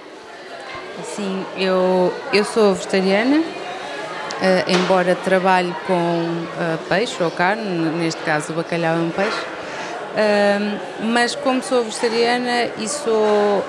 Sim, 1.03 1.45
eu, 1.59 2.45
sou 2.45 2.75
vegetariana, 2.75 3.41
eh, 4.43 4.65
embora 4.69 5.15
trabalhe 5.15 5.73
com 5.87 5.97
eh, 6.61 6.77
peixe 6.91 7.23
ou 7.23 7.31
carne, 7.31 7.91
neste 7.99 8.21
caso 8.23 8.53
o 8.53 8.57
bacalhau 8.57 8.97
é 8.97 8.99
um 8.99 9.11
peixe, 9.11 9.39
Ahm, 10.17 10.77
mas 11.13 11.37
como 11.37 11.63
sou 11.63 11.85
vegetariana 11.85 12.65
e 12.79 12.89
sou 12.89 13.65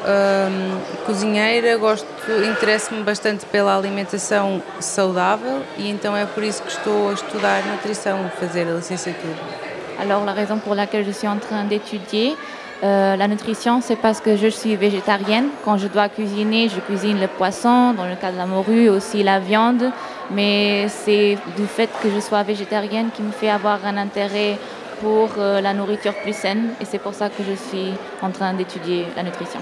cozinheira, 1.06 1.78
gosto, 1.78 2.08
interesso-me 2.44 3.04
bastante 3.04 3.46
pela 3.46 3.78
alimentação 3.78 4.62
saudável 4.80 5.62
e 5.78 5.90
então 5.90 6.18
é 6.18 6.26
por 6.26 6.44
isso 6.44 6.64
que 6.64 6.72
estou 6.72 7.10
a 7.10 7.14
estudar 7.14 7.64
nutrição, 7.66 8.30
fazer 8.40 8.68
a 8.68 8.74
licenciatura. 8.74 9.71
Alors 10.00 10.26
la 10.26 10.34
raison 10.34 10.58
pour 10.58 10.76
laquelle 10.76 11.06
je 11.06 11.12
suis 11.12 11.28
en 11.28 11.38
train 11.38 11.64
d'étudier 11.64 12.36
euh, 12.84 13.16
la 13.16 13.28
nutrition, 13.28 13.80
c'est 13.80 13.96
parce 13.96 14.22
que 14.22 14.36
je 14.36 14.48
suis 14.48 14.76
végétarienne. 14.76 15.50
Quand 15.64 15.78
je 15.78 15.88
dois 15.88 16.10
cuisiner, 16.10 16.68
je 16.68 16.80
cuisine 16.80 17.20
le 17.20 17.28
poisson, 17.28 17.94
dans 17.94 18.08
le 18.08 18.16
cas 18.16 18.32
de 18.32 18.38
la 18.38 18.48
morue, 18.48 18.90
aussi 18.90 19.22
la 19.22 19.40
viande. 19.40 19.92
Mais 20.32 20.88
c'est 20.88 21.38
du 21.56 21.66
fait 21.68 21.90
que 22.02 22.10
je 22.10 22.20
sois 22.20 22.42
végétarienne 22.42 23.10
qui 23.14 23.22
me 23.22 23.32
fait 23.32 23.50
avoir 23.50 23.86
un 23.86 23.98
intérêt 23.98 24.58
pour 25.00 25.30
euh, 25.38 25.62
la 25.62 25.74
nourriture 25.74 26.16
plus 26.24 26.36
saine. 26.36 26.70
Et 26.82 26.86
c'est 26.86 26.98
pour 26.98 27.14
ça 27.14 27.30
que 27.30 27.44
je 27.48 27.54
suis 27.54 27.92
en 28.24 28.32
train 28.32 28.54
d'étudier 28.54 29.06
la 29.16 29.24
nutrition. 29.24 29.60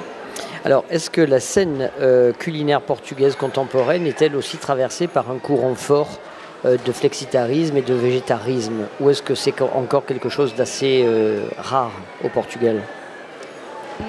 Alors, 0.64 0.86
est-ce 0.90 1.10
que 1.10 1.22
la 1.22 1.40
scène 1.42 1.90
euh, 2.00 2.32
culinaire 2.32 2.82
portugaise 2.82 3.36
contemporaine 3.36 4.08
est-elle 4.08 4.36
aussi 4.36 4.58
traversée 4.58 5.08
par 5.08 5.30
un 5.30 5.40
courant 5.40 5.76
fort 5.76 6.20
de 6.64 6.92
flexitarisme 6.92 7.78
et 7.78 7.82
de 7.82 7.94
végétarisme? 7.94 8.88
Ou 9.00 9.10
est-ce 9.10 9.22
que 9.22 9.36
c'est 9.36 9.52
co- 9.54 9.70
encore 9.76 10.06
quelque 10.06 10.30
chose 10.30 10.54
d'assez 10.56 11.04
euh, 11.06 11.44
rare 11.58 11.92
au 12.24 12.30
Portugal? 12.30 12.78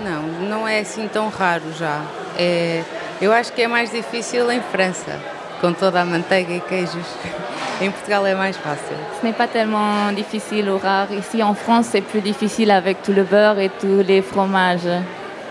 Não, 0.05 0.23
não 0.49 0.69
é 0.69 0.81
assim 0.81 1.09
tão 1.09 1.29
raro 1.29 1.65
já. 1.79 2.01
É, 2.39 2.83
eu 3.21 3.33
acho 3.33 3.53
que 3.53 3.63
é 3.63 3.69
mais 3.69 3.91
difícil 3.91 4.51
em 4.51 4.61
França, 4.61 5.19
com 5.61 5.73
toda 5.73 6.01
a 6.01 6.05
manteiga 6.05 6.53
e 6.55 6.61
queijos. 6.61 7.07
Em 7.83 7.91
Portugal 7.91 8.27
é 8.27 8.35
mais 8.35 8.59
fácil. 8.59 8.95
Ce 9.19 9.25
n'est 9.27 9.33
pas 9.35 9.49
tellement 9.49 10.13
difficile 10.15 10.69
ou 10.69 10.77
rare. 10.77 11.09
Ici 11.15 11.43
en 11.43 11.55
France, 11.55 11.87
c'est 11.91 12.03
plus 12.03 12.21
difficile 12.21 12.71
avec 12.71 13.01
tout 13.03 13.13
le 13.15 13.23
beurre 13.25 13.59
et 13.59 13.71
tous 13.81 14.03
les 14.07 14.21
fromages. 14.21 14.87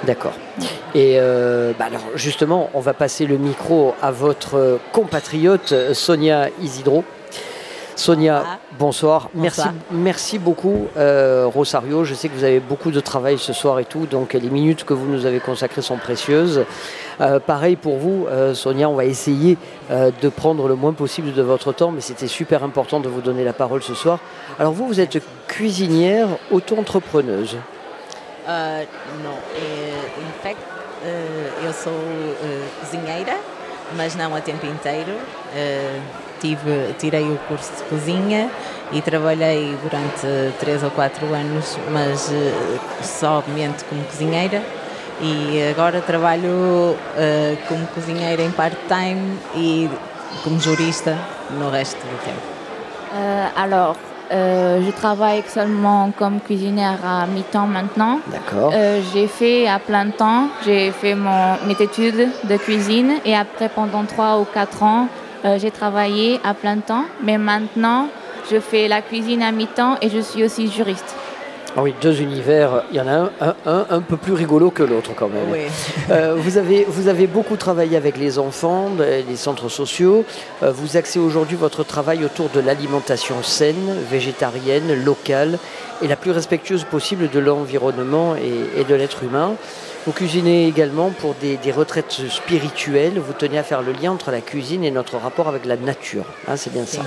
D'accord. 0.05 0.33
Et 0.95 1.17
euh, 1.19 1.73
bah 1.77 1.85
alors 1.87 2.03
justement, 2.15 2.69
on 2.73 2.79
va 2.79 2.93
passer 2.93 3.25
le 3.25 3.37
micro 3.37 3.93
à 4.01 4.11
votre 4.11 4.79
compatriote 4.93 5.71
euh, 5.73 5.93
Sonia 5.93 6.47
Isidro. 6.61 7.03
Sonia, 7.97 8.43
Ah. 8.47 8.57
bonsoir. 8.79 9.29
Merci, 9.33 9.59
Bonsoir. 9.59 9.73
merci 9.91 10.39
beaucoup 10.39 10.87
euh, 10.95 11.47
Rosario. 11.53 12.05
Je 12.05 12.13
sais 12.13 12.29
que 12.29 12.33
vous 12.33 12.45
avez 12.45 12.61
beaucoup 12.61 12.91
de 12.91 12.99
travail 13.01 13.37
ce 13.37 13.51
soir 13.51 13.77
et 13.81 13.83
tout, 13.83 14.05
donc 14.05 14.31
les 14.33 14.49
minutes 14.49 14.85
que 14.85 14.93
vous 14.93 15.05
nous 15.05 15.25
avez 15.25 15.41
consacrées 15.41 15.81
sont 15.81 15.97
précieuses. 15.97 16.63
Euh, 17.19 17.39
pareil 17.41 17.75
pour 17.75 17.97
vous, 17.97 18.25
euh, 18.29 18.53
Sonia, 18.53 18.89
on 18.89 18.95
va 18.95 19.03
essayer 19.03 19.57
de 19.91 20.29
prendre 20.29 20.69
le 20.69 20.75
moins 20.75 20.93
possible 20.93 21.33
de 21.33 21.41
votre 21.41 21.73
temps, 21.73 21.91
mais 21.91 21.99
c'était 21.99 22.27
super 22.27 22.63
important 22.63 23.01
de 23.01 23.09
vous 23.09 23.19
donner 23.19 23.43
la 23.43 23.51
parole 23.53 23.83
ce 23.83 23.93
soir. 23.95 24.19
Alors 24.59 24.71
vous, 24.71 24.87
vous 24.87 25.01
êtes 25.01 25.21
cuisinière, 25.47 26.29
auto-entrepreneuse. 26.51 27.57
Não, 28.47 29.35
eu 31.63 31.73
sou 31.73 31.93
eh, 31.93 32.67
cozinheira, 32.79 33.37
mas 33.95 34.15
não 34.15 34.35
a 34.35 34.41
tempo 34.41 34.65
inteiro. 34.65 35.15
Eh, 35.53 35.99
tive, 36.39 36.93
tirei 36.97 37.29
o 37.29 37.37
curso 37.47 37.71
de 37.75 37.83
cozinha 37.83 38.49
e 38.91 39.01
trabalhei 39.01 39.77
durante 39.83 40.53
3 40.59 40.83
ou 40.83 40.91
4 40.91 41.25
anos, 41.33 41.77
mas 41.91 42.31
eh, 42.31 42.79
somente 43.03 43.83
como 43.85 44.03
cozinheira. 44.05 44.61
E 45.21 45.69
agora 45.69 46.01
trabalho 46.01 46.97
eh, 47.17 47.57
como 47.67 47.85
cozinheira 47.87 48.41
em 48.41 48.51
part-time 48.51 49.37
e 49.55 49.89
como 50.43 50.59
jurista 50.59 51.17
no 51.51 51.69
resto 51.69 51.97
do 51.97 52.23
tempo. 52.23 52.41
Euh, 53.11 53.49
alors, 53.55 53.97
euh, 54.31 54.81
je 54.85 54.91
travaille 54.91 55.43
seulement 55.47 56.11
comme 56.17 56.39
cuisinière 56.39 56.99
à 57.03 57.25
mi-temps 57.25 57.65
maintenant. 57.65 58.19
D'accord. 58.27 58.71
Euh, 58.73 59.01
j'ai 59.11 59.27
fait 59.27 59.67
à 59.67 59.79
plein 59.79 60.09
temps, 60.11 60.49
j'ai 60.65 60.91
fait 60.91 61.15
mon, 61.15 61.57
mes 61.65 61.73
études 61.79 62.27
de 62.43 62.57
cuisine 62.57 63.13
et 63.25 63.35
après 63.35 63.69
pendant 63.69 64.05
3 64.05 64.39
ou 64.39 64.45
4 64.45 64.83
ans, 64.83 65.07
euh, 65.45 65.57
j'ai 65.57 65.71
travaillé 65.71 66.39
à 66.43 66.53
plein 66.53 66.77
temps. 66.77 67.05
Mais 67.23 67.37
maintenant, 67.37 68.07
je 68.51 68.59
fais 68.59 68.87
la 68.87 69.01
cuisine 69.01 69.41
à 69.41 69.51
mi-temps 69.51 69.97
et 70.01 70.09
je 70.09 70.19
suis 70.19 70.43
aussi 70.43 70.69
juriste. 70.69 71.15
Ah 71.77 71.83
oui, 71.83 71.93
deux 72.01 72.19
univers. 72.21 72.83
Il 72.91 72.97
y 72.97 73.01
en 73.01 73.07
a 73.07 73.11
un, 73.11 73.31
un, 73.41 73.55
un, 73.65 73.85
un 73.89 74.01
peu 74.01 74.17
plus 74.17 74.33
rigolo 74.33 74.71
que 74.71 74.81
l'autre 74.83 75.11
quand 75.15 75.29
même. 75.29 75.49
Oui. 75.51 75.59
Euh, 76.09 76.35
vous, 76.37 76.57
avez, 76.57 76.83
vous 76.89 77.07
avez 77.07 77.27
beaucoup 77.27 77.55
travaillé 77.57 77.95
avec 77.95 78.17
les 78.17 78.39
enfants, 78.39 78.89
de- 78.89 79.03
les 79.27 79.35
centres 79.35 79.69
sociaux. 79.69 80.25
Euh, 80.63 80.71
vous 80.71 80.97
axez 80.97 81.19
aujourd'hui 81.19 81.55
votre 81.55 81.83
travail 81.83 82.25
autour 82.25 82.49
de 82.49 82.59
l'alimentation 82.59 83.43
saine, 83.43 83.95
végétarienne, 84.09 85.03
locale 85.05 85.59
et 86.01 86.07
la 86.07 86.15
plus 86.15 86.31
respectueuse 86.31 86.83
possible 86.85 87.29
de 87.29 87.39
l'environnement 87.39 88.35
et, 88.35 88.81
et 88.81 88.83
de 88.83 88.95
l'être 88.95 89.23
humain. 89.23 89.53
Vous 90.05 90.11
cuisinez 90.11 90.67
également 90.67 91.11
pour 91.11 91.35
des, 91.39 91.57
des 91.57 91.71
retraites 91.71 92.19
spirituelles. 92.29 93.19
Vous 93.19 93.33
tenez 93.33 93.59
à 93.59 93.63
faire 93.63 93.83
le 93.83 93.91
lien 93.91 94.11
entre 94.11 94.31
la 94.31 94.41
cuisine 94.41 94.83
et 94.83 94.91
notre 94.91 95.17
rapport 95.17 95.47
avec 95.47 95.65
la 95.65 95.75
nature. 95.77 96.25
Hein, 96.47 96.55
C'est 96.57 96.73
bien 96.73 96.85
ça. 96.85 97.01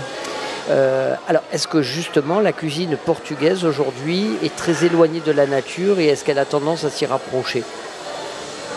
Euh, 0.71 1.15
alors, 1.27 1.43
est-ce 1.53 1.67
que 1.67 1.83
justement 1.83 2.39
la 2.39 2.53
cuisine 2.53 2.97
portugaise 2.97 3.65
aujourd'hui 3.65 4.39
est 4.45 4.55
très 4.55 4.85
éloignée 4.85 5.21
de 5.21 5.33
la 5.33 5.47
nature 5.47 5.99
et 5.99 6.07
est-ce 6.07 6.25
qu'elle 6.25 6.39
a 6.39 6.45
tendance 6.45 6.85
à 6.85 6.91
s'y 6.91 7.07
rapprocher? 7.07 7.65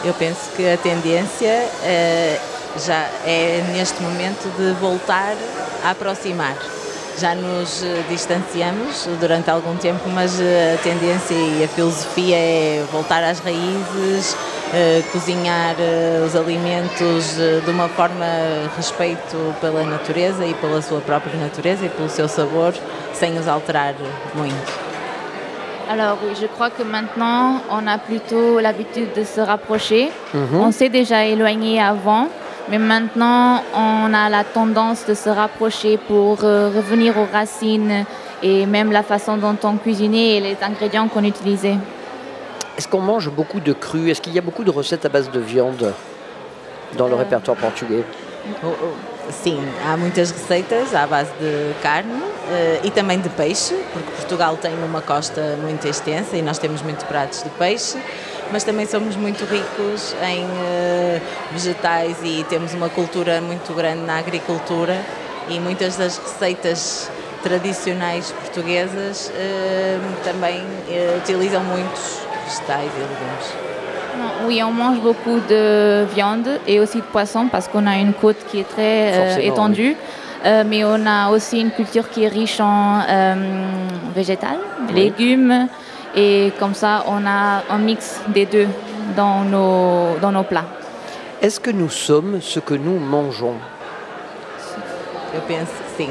Eu 0.03 0.13
penso 0.13 0.51
que 0.55 0.73
a 0.73 0.77
tendência 0.77 1.63
eh, 1.83 2.37
já 2.85 3.09
é 3.25 3.63
neste 3.73 4.03
momento 4.03 4.47
de 4.57 4.71
voltar 4.73 5.35
a 5.83 5.91
aproximar. 5.91 6.55
Já 7.17 7.33
nos 7.33 7.81
eh, 7.81 8.03
distanciamos 8.09 9.07
durante 9.21 9.49
algum 9.49 9.77
tempo, 9.77 10.09
mas 10.09 10.37
eh, 10.41 10.75
a 10.77 10.83
tendência 10.83 11.33
e 11.33 11.63
a 11.63 11.67
filosofia 11.67 12.35
é 12.35 12.85
voltar 12.91 13.23
às 13.23 13.39
raízes, 13.39 14.35
eh, 14.73 15.01
cozinhar 15.13 15.75
os 16.25 16.35
alimentos 16.35 17.37
de 17.37 17.71
uma 17.71 17.87
forma 17.87 18.25
respeito 18.75 19.55
pela 19.61 19.83
natureza 19.83 20.45
e 20.45 20.53
pela 20.55 20.81
sua 20.81 20.99
própria 20.99 21.39
natureza 21.39 21.85
e 21.85 21.89
pelo 21.89 22.09
seu 22.09 22.27
sabor, 22.27 22.73
sem 23.13 23.37
os 23.39 23.47
alterar 23.47 23.93
muito. 24.33 24.85
Alors 25.87 26.17
oui, 26.21 26.33
je 26.35 26.47
crois 26.47 26.71
que 26.71 26.83
maintenant, 26.83 27.61
on 27.69 27.87
a 27.87 27.97
plutôt 27.99 28.59
l'habitude 28.59 29.13
de 29.13 29.23
se 29.23 29.39
rapprocher. 29.39 30.11
On 30.53 30.71
s'est 30.71 30.89
déjà 30.89 31.25
éloigné 31.25 31.79
avant, 31.79 32.27
mais 32.69 32.77
maintenant, 32.79 33.61
on 33.73 34.13
a 34.13 34.29
la 34.29 34.43
tendance 34.43 35.05
de 35.05 35.13
se 35.13 35.29
rapprocher 35.29 35.97
pour 35.97 36.43
euh, 36.43 36.69
revenir 36.75 37.17
aux 37.17 37.27
racines 37.31 38.05
et 38.43 38.65
même 38.65 38.91
la 38.91 39.03
façon 39.03 39.37
dont 39.37 39.57
on 39.63 39.77
cuisinait 39.77 40.37
et 40.37 40.39
les 40.39 40.57
ingrédients 40.61 41.07
qu'on 41.07 41.23
utilisait. 41.23 41.77
Est-ce 42.77 42.87
qu'on 42.87 43.01
mange 43.01 43.29
beaucoup 43.29 43.59
de 43.59 43.73
cru? 43.73 44.09
Est-ce 44.09 44.21
qu'il 44.21 44.33
y 44.33 44.39
a 44.39 44.41
beaucoup 44.41 44.63
de 44.63 44.71
recettes 44.71 45.05
à 45.05 45.09
base 45.09 45.29
de 45.31 45.39
viande 45.39 45.93
dans 46.97 47.07
le 47.07 47.13
Euh. 47.13 47.17
répertoire 47.17 47.57
portugais? 47.57 48.03
O- 48.63 48.67
o- 48.67 48.95
Sim, 49.31 49.57
há 49.83 49.97
muitas 49.97 50.29
receitas 50.31 50.93
à 50.93 51.07
base 51.07 51.31
de 51.41 51.73
carne 51.81 52.11
eh, 52.51 52.79
e 52.83 52.91
também 52.91 53.19
de 53.19 53.27
peixe, 53.29 53.73
porque 53.91 54.11
Portugal 54.17 54.55
tem 54.55 54.71
uma 54.87 55.01
costa 55.01 55.57
muito 55.63 55.87
extensa 55.87 56.37
e 56.37 56.43
nós 56.43 56.59
temos 56.59 56.83
muitos 56.83 57.03
pratos 57.05 57.41
de 57.41 57.49
peixe, 57.57 57.97
mas 58.51 58.63
também 58.63 58.85
somos 58.85 59.15
muito 59.15 59.43
ricos 59.45 60.15
em 60.23 60.45
eh, 60.63 61.21
vegetais 61.51 62.17
e 62.23 62.45
temos 62.49 62.73
uma 62.73 62.89
cultura 62.89 63.41
muito 63.41 63.73
grande 63.73 64.01
na 64.01 64.17
agricultura 64.17 64.97
e 65.49 65.59
muitas 65.59 65.95
das 65.97 66.17
receitas 66.17 67.09
tradicionais 67.43 68.31
portuguesas 68.31 69.31
eh, 69.35 69.99
também 70.23 70.63
eh, 70.89 71.17
utilizam 71.17 71.63
muitos 71.63 72.19
vegetais 72.45 72.91
e 72.95 72.99
legumes. 72.99 73.65
Oui, 74.45 74.63
on 74.63 74.71
mange 74.71 74.99
beaucoup 75.01 75.39
de 75.47 76.05
viande 76.13 76.59
et 76.67 76.79
aussi 76.79 76.97
de 76.97 77.03
poisson 77.03 77.47
parce 77.51 77.67
qu'on 77.67 77.85
a 77.85 77.97
une 77.97 78.13
côte 78.13 78.37
qui 78.49 78.59
est 78.59 78.69
très 78.69 79.11
euh, 79.13 79.37
étendue. 79.39 79.95
Euh, 80.45 80.63
mais 80.65 80.83
on 80.85 81.05
a 81.07 81.29
aussi 81.29 81.59
une 81.59 81.71
culture 81.71 82.09
qui 82.09 82.23
est 82.23 82.27
riche 82.27 82.59
en 82.59 82.99
euh, 83.09 83.35
végétal, 84.15 84.57
légumes. 84.93 85.67
Et 86.15 86.53
comme 86.59 86.73
ça, 86.73 87.03
on 87.07 87.25
a 87.25 87.63
un 87.69 87.77
mix 87.77 88.21
des 88.27 88.45
deux 88.45 88.67
dans 89.15 89.43
nos, 89.43 90.17
dans 90.21 90.31
nos 90.31 90.43
plats. 90.43 90.65
Est-ce 91.41 91.59
que 91.59 91.71
nous 91.71 91.89
sommes 91.89 92.39
ce 92.41 92.59
que 92.59 92.73
nous 92.73 92.97
mangeons? 92.97 93.55
Eu 95.35 95.41
penso 95.41 95.73
que 95.83 96.03
sim. 96.03 96.09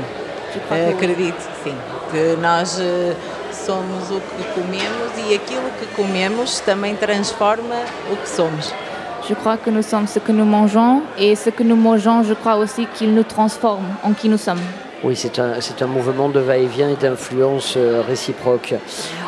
Je 0.52 0.58
crois 0.60 0.76
que 0.76 0.84
oui. 0.84 0.92
Acredito 0.92 1.36
que 1.36 1.70
sim, 1.70 1.76
que 2.12 2.36
nós 2.36 2.78
eh, 2.78 3.14
somos 3.50 4.10
o 4.10 4.20
que 4.20 4.44
comemos 4.54 5.10
e 5.16 5.34
aquilo 5.34 5.70
que 5.80 5.86
comemos 5.96 6.60
também 6.60 6.94
transforma 6.94 7.76
o 8.12 8.16
que 8.16 8.28
somos. 8.28 8.72
Je 9.26 9.34
crois 9.34 9.56
que 9.56 9.70
nous 9.70 9.82
sommes 9.82 10.06
ce 10.06 10.18
que 10.18 10.32
nous 10.32 10.44
mangeons 10.44 11.02
et 11.16 11.34
ce 11.34 11.48
que 11.48 11.62
nous 11.62 11.76
mangeons, 11.76 12.22
je 12.22 12.34
crois 12.34 12.56
aussi 12.56 12.86
qu'il 12.94 13.14
nous 13.14 13.24
transforme 13.24 13.86
en 14.02 14.12
qui 14.12 14.28
nous 14.28 14.36
sommes. 14.36 14.60
Oui, 15.04 15.16
c'est 15.16 15.38
un, 15.38 15.52
un 15.52 15.86
mouvement 15.86 16.30
de 16.30 16.40
va-et-vient 16.40 16.88
et 16.88 16.96
d'influence 16.96 17.74
euh, 17.76 18.02
réciproque. 18.08 18.74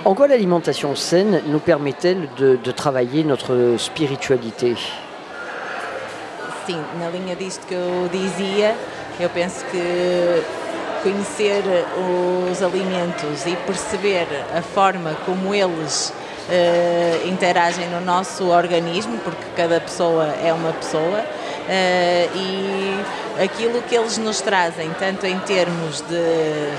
En 0.06 0.14
quoi 0.14 0.26
l'alimentation 0.26 0.96
saine 0.96 1.42
nous 1.48 1.58
permet-elle 1.58 2.30
de, 2.38 2.56
de 2.56 2.70
travailler 2.70 3.24
notre 3.24 3.74
spiritualité? 3.76 4.74
Sim, 6.66 6.78
na 6.98 7.10
linha 7.10 7.36
disto 7.36 7.66
que 7.68 7.74
eu 7.74 8.08
dizia, 8.10 8.74
eu 9.20 9.28
penso 9.28 9.66
que 9.70 10.42
conhecer 11.02 11.62
os 12.50 12.62
alimentos 12.62 13.46
e 13.46 13.54
perceber 13.66 14.26
a 14.56 14.62
forma 14.62 15.14
como 15.26 15.54
eles 15.54 16.12
eh, 16.50 17.20
interagem 17.26 17.86
no 17.90 18.00
nosso 18.00 18.48
organismo, 18.48 19.18
porque 19.18 19.44
cada 19.54 19.78
pessoa 19.78 20.26
é 20.42 20.52
uma 20.52 20.72
pessoa, 20.72 21.22
e 21.68 23.42
aquilo 23.42 23.82
que 23.82 23.94
eles 23.94 24.18
nos 24.18 24.40
trazem, 24.40 24.90
tanto 24.98 25.26
em 25.26 25.38
termos 25.40 26.00
de 26.02 26.70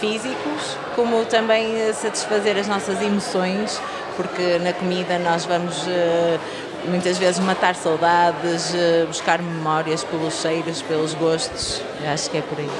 físicos, 0.00 0.76
como 0.94 1.24
também 1.24 1.80
eh, 1.80 1.92
satisfazer 1.92 2.56
as 2.56 2.66
nossas 2.68 3.00
emoções, 3.02 3.80
porque 4.16 4.58
na 4.58 4.72
comida 4.72 5.18
nós 5.18 5.44
vamos 5.44 5.84
eh, 5.88 6.38
muitas 6.86 7.18
vezes 7.18 7.40
matar 7.40 7.74
saudades, 7.74 8.74
eh, 8.74 9.04
buscar 9.06 9.40
memórias 9.40 10.04
pelos 10.04 10.34
cheiros, 10.40 10.82
pelos 10.82 11.14
gostos. 11.14 11.80
Eu 12.02 12.10
acho 12.10 12.30
que 12.30 12.38
é 12.38 12.42
por 12.42 12.58
aí. 12.58 12.70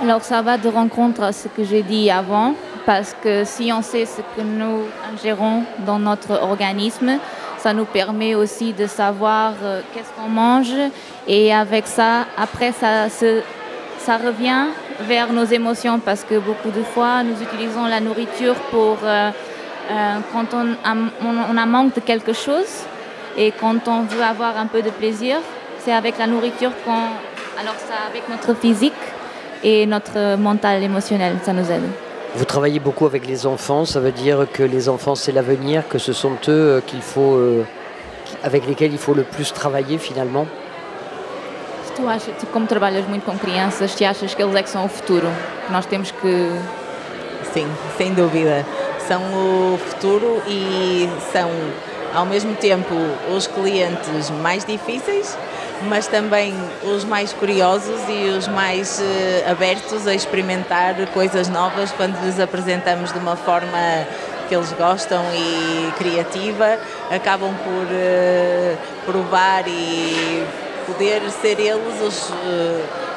Alors 0.00 0.24
ça 0.24 0.42
va 0.42 0.56
de 0.56 0.68
rencontre 0.68 1.22
à 1.22 1.32
ce 1.32 1.48
que 1.48 1.62
j'ai 1.62 1.82
dit 1.82 2.10
avant, 2.10 2.56
parce 2.84 3.14
que 3.22 3.44
si 3.44 3.72
on 3.72 3.82
sait 3.82 4.04
ce 4.04 4.20
que 4.34 4.40
nous 4.40 4.88
ingérons 5.12 5.64
dans 5.86 6.00
notre 6.00 6.42
organisme, 6.42 7.20
ça 7.62 7.72
nous 7.72 7.84
permet 7.84 8.34
aussi 8.34 8.72
de 8.72 8.86
savoir 8.86 9.52
euh, 9.62 9.80
qu'est-ce 9.92 10.10
qu'on 10.16 10.28
mange 10.28 10.72
et 11.28 11.52
avec 11.54 11.86
ça, 11.86 12.24
après 12.36 12.72
ça, 12.72 13.06
revient 14.28 14.64
vers 15.12 15.32
nos 15.32 15.44
émotions 15.44 15.98
parce 16.08 16.24
que 16.24 16.36
beaucoup 16.38 16.70
de 16.70 16.82
fois 16.82 17.22
nous 17.22 17.36
utilisons 17.46 17.86
la 17.86 18.00
nourriture 18.00 18.54
pour 18.72 18.96
euh, 19.04 19.30
euh, 19.90 20.16
quand 20.32 20.48
on 20.60 20.66
a, 20.90 20.94
on- 21.28 21.44
on 21.52 21.56
a 21.56 21.66
manque 21.66 21.94
de 21.94 22.00
quelque 22.00 22.32
chose 22.32 22.72
et 23.36 23.52
quand 23.60 23.80
on 23.86 24.02
veut 24.02 24.22
avoir 24.34 24.58
un 24.58 24.66
peu 24.66 24.82
de 24.82 24.90
plaisir, 24.90 25.36
c'est 25.78 25.92
avec 25.92 26.18
la 26.18 26.26
nourriture 26.26 26.72
qu'on... 26.84 27.04
Alors 27.60 27.76
ça 27.88 27.94
avec 28.10 28.24
notre 28.28 28.54
physique 28.60 29.02
et 29.62 29.86
notre 29.86 30.36
mental 30.36 30.82
émotionnel, 30.82 31.34
ça 31.44 31.52
nous 31.52 31.68
aide. 31.70 31.88
Vous 32.34 32.44
travaillez 32.44 32.80
beaucoup 32.80 33.06
avec 33.06 33.26
les 33.26 33.46
enfants, 33.46 33.84
ça 33.84 34.00
veut 34.00 34.12
dire 34.12 34.46
que 34.52 34.62
les 34.62 34.88
enfants 34.88 35.14
c'est 35.14 35.32
l'avenir, 35.32 35.86
que 35.88 35.98
ce 35.98 36.12
sont 36.12 36.36
eux 36.48 36.78
euh, 36.78 36.80
qu'il 36.80 37.02
faut, 37.02 37.34
euh, 37.34 37.64
avec 38.42 38.66
lesquels 38.66 38.92
il 38.92 38.98
faut 38.98 39.14
le 39.14 39.22
plus 39.22 39.52
travailler 39.52 39.98
finalement 39.98 40.46
Se 41.84 41.92
tu 42.00 42.08
achas, 42.08 42.32
tu, 42.40 42.46
como 42.46 42.66
trabalhas 42.66 43.06
muito 43.06 43.24
com 43.26 43.36
crianças, 43.36 43.90
se 43.90 44.04
achas 44.06 44.34
que 44.34 44.42
eles 44.42 44.54
é 44.54 44.62
que 44.62 44.70
são 44.70 44.86
o 44.86 44.88
futuro, 44.88 45.28
nós 45.70 45.84
temos 45.84 46.10
que 46.10 46.50
Sim, 47.52 47.66
sem 47.98 48.14
dúvida. 48.14 48.64
São 49.06 49.20
o 49.34 49.78
futuro 49.78 50.42
e 50.48 51.06
são, 51.32 51.50
ao 52.14 52.24
mesmo 52.24 52.54
tempo, 52.54 52.94
os 53.36 53.46
clientes 53.46 54.30
mais 54.42 54.64
difíceis, 54.64 55.36
mas 55.88 56.06
também 56.06 56.54
os 56.82 57.04
mais 57.04 57.32
curiosos 57.32 58.00
e 58.08 58.28
os 58.30 58.48
mais 58.48 59.00
eh, 59.00 59.50
abertos 59.50 60.06
a 60.06 60.14
experimentar 60.14 60.94
coisas 61.12 61.48
novas 61.48 61.90
quando 61.92 62.20
lhes 62.24 62.38
apresentamos 62.38 63.12
de 63.12 63.18
uma 63.18 63.36
forma 63.36 64.06
que 64.48 64.54
eles 64.54 64.72
gostam 64.72 65.24
e 65.34 65.92
criativa, 65.92 66.78
acabam 67.10 67.54
por 67.64 67.86
eh, 67.90 68.76
provar 69.06 69.64
e 69.66 70.44
poder 70.86 71.22
ser 71.30 71.58
eles 71.58 72.00
os, 72.02 72.30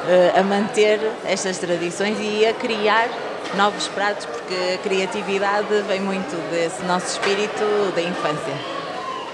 eh, 0.08 0.34
a 0.38 0.43
manter 0.43 0.99
estas 1.25 1.58
tradições 1.58 2.17
e 2.21 2.45
a 2.45 2.54
criar 2.54 3.08
novos 3.56 3.88
pratos, 3.89 4.25
porque 4.25 4.75
a 4.75 4.78
criatividade 4.78 5.67
vem 5.88 5.99
muito 5.99 6.36
desse 6.51 6.84
nosso 6.86 7.08
espírito 7.08 7.93
da 7.95 8.01
infância. 8.01 8.54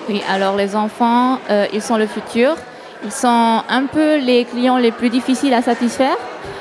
Oui, 0.07 0.23
alors 0.27 0.55
les 0.55 0.73
enfants, 0.73 1.39
euh, 1.49 1.67
ils 1.71 1.83
sont 1.83 1.97
le 1.97 2.07
futur. 2.07 2.57
Ils 3.03 3.11
sont 3.11 3.63
un 3.67 3.85
peu 3.91 4.17
les 4.17 4.45
clients 4.45 4.77
les 4.77 4.91
plus 4.91 5.09
difficiles 5.09 5.53
à 5.53 5.61
satisfaire 5.61 6.17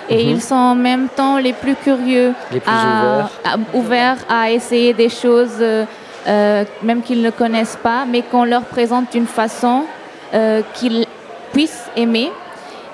et 0.08 0.24
Mhm. 0.24 0.30
ils 0.30 0.42
sont 0.42 0.54
en 0.54 0.74
même 0.74 1.08
temps 1.08 1.36
les 1.38 1.52
plus 1.52 1.74
curieux, 1.74 2.32
Les 2.52 2.60
plus 2.60 2.70
à, 2.70 2.82
ouverts. 3.04 3.30
à- 3.44 3.76
ouverts 3.76 4.16
à 4.28 4.50
essayer 4.50 4.92
des 4.94 5.08
choses, 5.08 5.58
euh, 5.60 5.84
euh, 6.26 6.64
même 6.82 7.02
qu'ils 7.02 7.22
ne 7.22 7.30
connaissent 7.30 7.78
pas, 7.82 8.04
mais 8.08 8.22
qu'on 8.22 8.44
leur 8.44 8.62
présente 8.62 9.12
d'une 9.12 9.26
façon 9.26 9.84
euh, 10.32 10.62
qu'ils 10.74 11.06
puissent 11.52 11.88
aimer. 11.96 12.30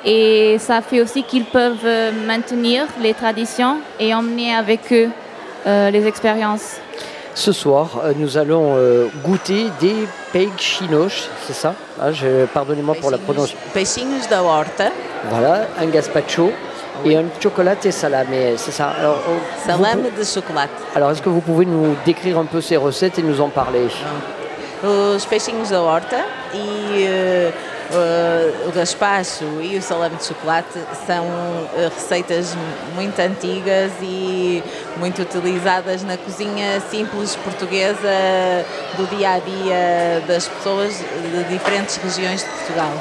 Et 0.05 0.57
ça 0.59 0.81
fait 0.83 1.01
aussi 1.01 1.23
qu'ils 1.25 1.45
peuvent 1.45 1.87
maintenir 2.27 2.87
les 3.03 3.13
traditions 3.15 3.77
et 4.01 4.15
emmener 4.15 4.55
avec 4.55 4.93
eux 4.93 5.09
euh, 5.67 5.91
les 5.91 6.07
expériences. 6.07 6.77
Ce 7.37 7.53
soir, 7.53 8.01
euh, 8.03 8.15
nous 8.17 8.39
allons 8.39 8.77
euh, 8.77 9.09
goûter 9.23 9.67
des 9.79 10.09
peixinhos, 10.33 11.29
c'est 11.47 11.53
ça? 11.53 11.75
Ah, 12.01 12.09
Pardonnez-moi 12.55 12.95
pour 12.99 13.11
la 13.11 13.19
prononciation. 13.19 13.59
Peixinhos 13.75 14.27
da 14.31 14.43
horta, 14.43 14.89
Voilà, 15.29 15.67
un 15.79 15.87
gazpacho 15.89 16.51
et 17.05 17.15
un 17.15 17.25
chocolate 17.39 17.91
salame, 17.91 18.29
c'est 18.57 18.71
ça. 18.73 18.87
Alors, 18.99 19.19
vous 19.29 19.71
salame 19.71 20.05
de 20.19 20.25
chocolate. 20.25 20.71
Alors, 20.95 21.11
est-ce 21.11 21.21
que 21.21 21.29
vous 21.29 21.43
pouvez 21.43 21.67
nous 21.67 21.95
décrire 22.07 22.39
un 22.39 22.47
peu 22.47 22.63
ces 22.63 22.79
recettes 22.79 23.19
et 23.19 23.23
nous 23.23 23.39
en 23.43 23.51
parler? 23.51 23.87
Os 24.83 25.27
peixinhos 25.27 25.69
da 25.71 25.83
horta 25.83 26.25
e 26.55 27.51
eh, 27.93 28.69
o 28.69 28.73
gaspacho 28.73 29.45
e 29.63 29.77
o 29.77 29.83
salame 29.83 30.17
de 30.17 30.25
chocolate 30.25 30.79
são 31.07 31.25
eh, 31.77 31.89
receitas 31.95 32.57
muito 32.95 33.19
antigas 33.21 33.93
e 34.03 34.63
muito 34.97 35.23
utilizadas 35.23 36.03
na 36.03 36.17
cozinha 36.17 36.81
simples 36.91 37.37
portuguesa 37.37 38.65
do 38.97 39.07
dia 39.17 39.35
a 39.35 39.39
dia 39.39 40.23
das 40.27 40.49
pessoas 40.49 40.99
de 40.99 41.45
diferentes 41.45 41.97
regiões 41.97 42.43
de 42.43 42.49
Portugal. 42.49 42.93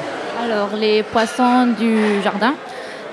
Alors, 0.42 0.76
les 0.76 1.02
poissons 1.02 1.66
du 1.78 2.22
jardin, 2.22 2.54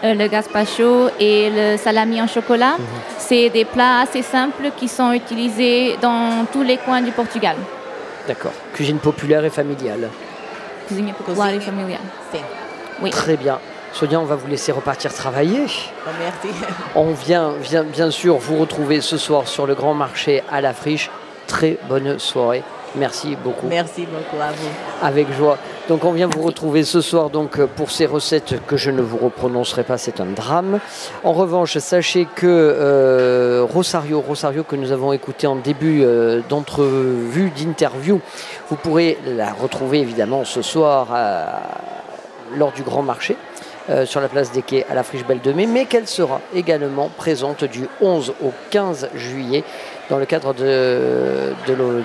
euh, 0.04 0.14
le 0.14 0.28
gazpacho 0.28 1.10
et 1.20 1.50
le 1.50 1.78
salami 1.78 2.22
en 2.22 2.28
chocolat, 2.28 2.76
c'est 3.18 3.50
des 3.50 3.66
plats 3.66 4.02
assez 4.02 4.22
simples 4.22 4.72
qui 4.76 4.88
sont 4.88 5.14
utilisés 5.14 5.98
dans 6.02 6.46
tous 6.52 6.62
les 6.62 6.78
coins 6.78 7.02
du 7.02 7.12
Portugal. 7.12 7.56
D'accord. 8.28 8.52
Cuisine 8.74 9.00
populaire 9.00 9.44
et 9.46 9.50
familiale. 9.50 10.10
Cuisine 10.88 11.14
populaire 11.14 11.54
et 11.54 11.60
familiale. 11.60 12.02
Oui. 13.02 13.10
Très 13.10 13.38
bien. 13.38 13.60
Sonia, 13.94 14.20
on 14.20 14.26
va 14.26 14.36
vous 14.36 14.48
laisser 14.48 14.72
repartir 14.72 15.14
travailler. 15.14 15.66
Oh, 15.68 16.10
merci. 16.20 16.58
On 16.96 17.12
vient, 17.12 17.52
vient 17.62 17.84
bien 17.84 18.10
sûr 18.10 18.38
vous 18.38 18.58
retrouver 18.58 19.02
ce 19.02 19.18
soir 19.18 19.48
sur 19.48 19.68
le 19.68 19.76
grand 19.76 19.94
marché 19.94 20.42
à 20.52 20.62
la 20.62 20.74
friche. 20.74 21.12
Très 21.46 21.78
bonne 21.88 22.18
soirée. 22.18 22.64
Merci 22.96 23.36
beaucoup. 23.44 23.68
Merci 23.68 24.06
beaucoup 24.06 24.42
à 24.42 24.52
vous. 24.52 24.70
Avec 25.02 25.32
joie. 25.34 25.58
Donc 25.90 26.06
on 26.06 26.12
vient 26.12 26.28
vous 26.28 26.42
retrouver 26.42 26.84
ce 26.84 27.02
soir 27.02 27.30
donc 27.30 27.60
pour 27.66 27.92
ces 27.92 28.06
recettes 28.06 28.56
que 28.68 28.78
je 28.78 28.92
ne 28.92 29.02
vous 29.02 29.18
reprononcerai 29.18 29.84
pas, 29.84 29.98
c'est 29.98 30.22
un 30.22 30.26
drame. 30.26 30.80
En 31.24 31.34
revanche, 31.34 31.78
sachez 31.78 32.28
que 32.36 32.46
euh, 32.46 33.66
Rosario, 33.70 34.22
Rosario 34.22 34.64
que 34.64 34.76
nous 34.76 34.92
avons 34.92 35.12
écouté 35.12 35.48
en 35.48 35.56
début 35.56 36.04
euh, 36.04 36.42
d'entrevue, 36.48 37.52
d'interview, 37.52 38.22
vous 38.70 38.76
pourrez 38.76 39.18
la 39.26 39.52
retrouver 39.52 40.00
évidemment 40.00 40.46
ce 40.46 40.62
soir 40.62 41.08
lors 42.56 42.72
du 42.72 42.84
grand 42.84 43.02
marché. 43.02 43.36
euh, 43.90 44.06
sur 44.06 44.22
la 44.22 44.30
place 44.30 44.52
des 44.52 44.62
quais 44.62 44.86
à 44.90 44.96
la 44.96 45.04
Friche 45.04 45.26
Belle 45.26 45.42
de 45.42 45.52
Mai, 45.52 45.66
mais 45.66 45.86
qu'elle 45.86 46.08
sera 46.08 46.42
également 46.54 47.10
présente 47.18 47.64
du 47.64 47.88
11 48.02 48.34
au 48.44 48.52
15 48.70 49.10
juillet 49.16 49.64
dans 50.10 50.18
le 50.18 50.26
cadre 50.26 50.54
de, 50.54 51.54
de, 51.68 52.04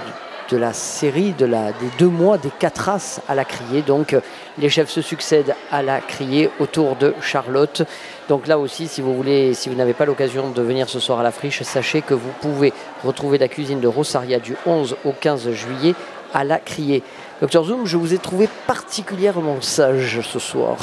de 0.51 0.57
la 0.57 0.73
série 0.73 1.33
de 1.33 1.47
la, 1.47 1.73
des 1.73 1.89
deux 1.99 2.09
mois 2.09 2.39
des 2.39 2.51
quatre 2.59 2.79
races 2.79 3.21
à 3.29 3.35
la 3.35 3.45
criée. 3.45 3.83
Donc 3.83 4.13
euh, 4.13 4.21
les 4.59 4.69
chefs 4.69 4.91
se 4.91 5.03
succèdent 5.03 5.55
à 5.71 5.83
la 5.83 6.01
criée 6.01 6.51
autour 6.59 6.97
de 6.97 7.15
Charlotte. 7.21 7.83
Donc 8.29 8.47
là 8.47 8.59
aussi, 8.59 8.89
si 8.89 9.01
vous 9.01 9.15
voulez, 9.15 9.55
si 9.55 9.69
vous 9.69 9.75
n'avez 9.75 9.95
pas 9.95 10.05
l'occasion 10.05 10.51
de 10.51 10.63
venir 10.63 10.89
ce 10.89 11.01
soir 11.01 11.21
à 11.21 11.23
la 11.23 11.31
friche, 11.33 11.63
sachez 11.63 12.03
que 12.03 12.15
vous 12.15 12.33
pouvez 12.41 12.73
retrouver 13.05 13.39
la 13.39 13.49
cuisine 13.49 13.81
de 13.81 13.89
Rosaria 13.89 14.39
du 14.39 14.57
11 14.67 14.97
au 15.05 15.13
15 15.13 15.51
juillet 15.53 15.95
à 16.35 16.45
la 16.45 16.59
criée. 16.59 17.03
Docteur 17.41 17.65
Zoom, 17.65 17.87
je 17.87 17.97
vous 17.97 18.15
ai 18.15 18.19
trouvé 18.19 18.49
particulièrement 18.67 19.61
sage 19.61 20.21
ce 20.23 20.39
soir. 20.39 20.77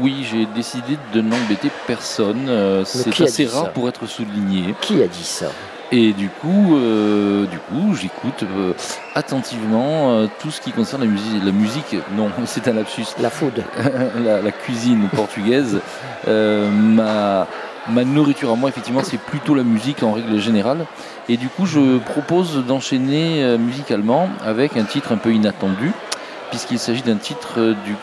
Oui, 0.00 0.26
j'ai 0.30 0.46
décidé 0.46 0.96
de 1.12 1.20
n'embêter 1.20 1.70
personne. 1.86 2.46
euh, 2.48 2.84
c'est 2.84 3.20
assez 3.20 3.46
rare 3.46 3.72
pour 3.72 3.88
être 3.88 4.06
souligné. 4.06 4.74
Qui 4.80 5.02
a 5.02 5.06
dit 5.06 5.24
ça? 5.24 5.46
Et 5.92 6.12
du 6.12 6.28
coup, 6.28 6.76
euh, 6.76 7.46
du 7.46 7.58
coup, 7.58 7.94
j'écoute 7.94 8.42
euh, 8.42 8.72
attentivement 9.14 10.10
euh, 10.10 10.26
tout 10.40 10.50
ce 10.50 10.60
qui 10.60 10.72
concerne 10.72 11.02
la 11.02 11.08
musique. 11.08 11.44
La 11.44 11.52
musique, 11.52 11.96
non, 12.16 12.30
c'est 12.44 12.66
un 12.68 12.72
lapsus. 12.72 13.06
La 13.20 13.30
food. 13.30 13.62
la, 14.24 14.42
la 14.42 14.50
cuisine 14.50 15.08
portugaise. 15.14 15.80
Euh, 16.26 16.68
ma, 16.70 17.46
ma 17.88 18.04
nourriture 18.04 18.50
à 18.50 18.56
moi, 18.56 18.68
effectivement, 18.68 19.04
c'est 19.04 19.20
plutôt 19.20 19.54
la 19.54 19.62
musique 19.62 20.02
en 20.02 20.12
règle 20.12 20.38
générale. 20.40 20.86
Et 21.28 21.36
du 21.36 21.48
coup, 21.48 21.66
je 21.66 21.98
propose 21.98 22.64
d'enchaîner 22.66 23.56
musicalement 23.58 24.28
avec 24.44 24.76
un 24.76 24.84
titre 24.84 25.12
un 25.12 25.16
peu 25.16 25.32
inattendu, 25.32 25.92
puisqu'il 26.50 26.78
s'agit 26.78 27.02
d'un 27.02 27.16
titre 27.16 27.74
du 27.84 27.96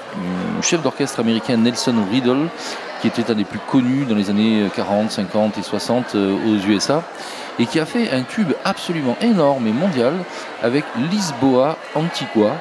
chef 0.62 0.82
d'orchestre 0.82 1.22
américain 1.22 1.56
Nelson 1.56 1.96
Riddle, 2.12 2.50
qui 3.04 3.08
était 3.08 3.30
un 3.30 3.36
des 3.36 3.44
plus 3.44 3.60
connus 3.60 4.06
dans 4.06 4.16
les 4.16 4.30
années 4.30 4.66
40, 4.74 5.12
50 5.12 5.58
et 5.58 5.62
60 5.62 6.16
euh, 6.16 6.38
aux 6.48 6.70
USA, 6.70 7.04
et 7.60 7.66
qui 7.66 7.80
a 7.80 7.86
fait 7.86 8.12
un 8.12 8.24
tube 8.24 8.52
absolument 8.64 9.16
énorme 9.22 9.68
et 9.68 9.72
mondial 9.72 10.14
avec 10.62 10.84
Lisboa 11.12 11.78
Antigua. 11.96 12.52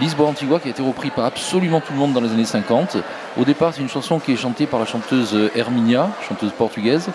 Lisboa 0.00 0.28
Antigua 0.28 0.58
qui 0.58 0.68
a 0.68 0.70
été 0.70 0.82
repris 0.82 1.10
par 1.10 1.26
absolument 1.26 1.80
tout 1.80 1.92
le 1.92 1.98
monde 1.98 2.12
dans 2.12 2.20
les 2.20 2.30
années 2.30 2.44
50. 2.44 2.96
Au 3.38 3.44
départ, 3.44 3.74
c'est 3.74 3.82
une 3.82 3.88
chanson 3.88 4.18
qui 4.18 4.32
est 4.32 4.36
chantée 4.36 4.66
par 4.66 4.80
la 4.80 4.86
chanteuse 4.86 5.36
Herminia, 5.54 6.08
chanteuse 6.26 6.52
portugaise. 6.52 7.10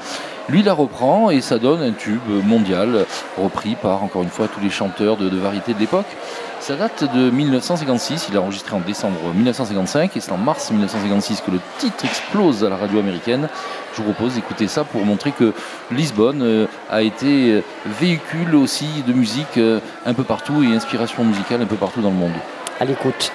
Lui 0.50 0.64
la 0.64 0.74
reprend 0.74 1.30
et 1.30 1.42
ça 1.42 1.60
donne 1.60 1.82
un 1.82 1.92
tube 1.92 2.22
mondial 2.46 3.06
repris 3.38 3.76
par, 3.76 4.04
encore 4.04 4.24
une 4.24 4.30
fois, 4.30 4.48
tous 4.48 4.62
les 4.62 4.70
chanteurs 4.70 5.18
de, 5.18 5.30
de 5.30 5.38
variété 5.38 5.74
de 5.74 5.80
l'époque. 5.80 6.06
Ça 6.60 6.76
date 6.76 7.06
de 7.16 7.30
1956, 7.30 8.28
il 8.30 8.38
a 8.38 8.42
enregistré 8.42 8.76
en 8.76 8.80
décembre 8.80 9.20
1955 9.34 10.18
et 10.18 10.20
c'est 10.20 10.32
en 10.32 10.38
mars 10.38 10.70
1956 10.72 11.42
que 11.42 11.52
le 11.52 11.60
titre 11.78 12.04
explose 12.04 12.64
à 12.64 12.70
la 12.70 12.76
radio 12.76 13.00
américaine. 13.00 13.48
Je 13.94 14.02
vous 14.02 14.12
propose 14.12 14.34
d'écouter 14.36 14.68
ça 14.68 14.84
pour 14.84 15.06
montrer 15.06 15.32
que 15.32 15.54
Lisbonne 15.92 16.42
euh, 16.42 16.66
a 16.90 17.04
été 17.04 17.54
euh, 17.54 17.62
véhicule 17.86 18.56
aussi 18.56 19.04
de 19.08 19.14
musique 19.14 19.58
euh, 19.58 19.80
un 20.06 20.14
peu 20.14 20.24
partout 20.24 20.62
et 20.62 20.76
inspiration 20.76 21.24
musicale 21.24 21.62
un 21.62 21.68
peu 21.68 21.78
partout 21.78 22.02
dans 22.02 22.10
le 22.10 22.16
monde. 22.16 22.34
À 22.82 22.86
l'écoute. 22.86 23.32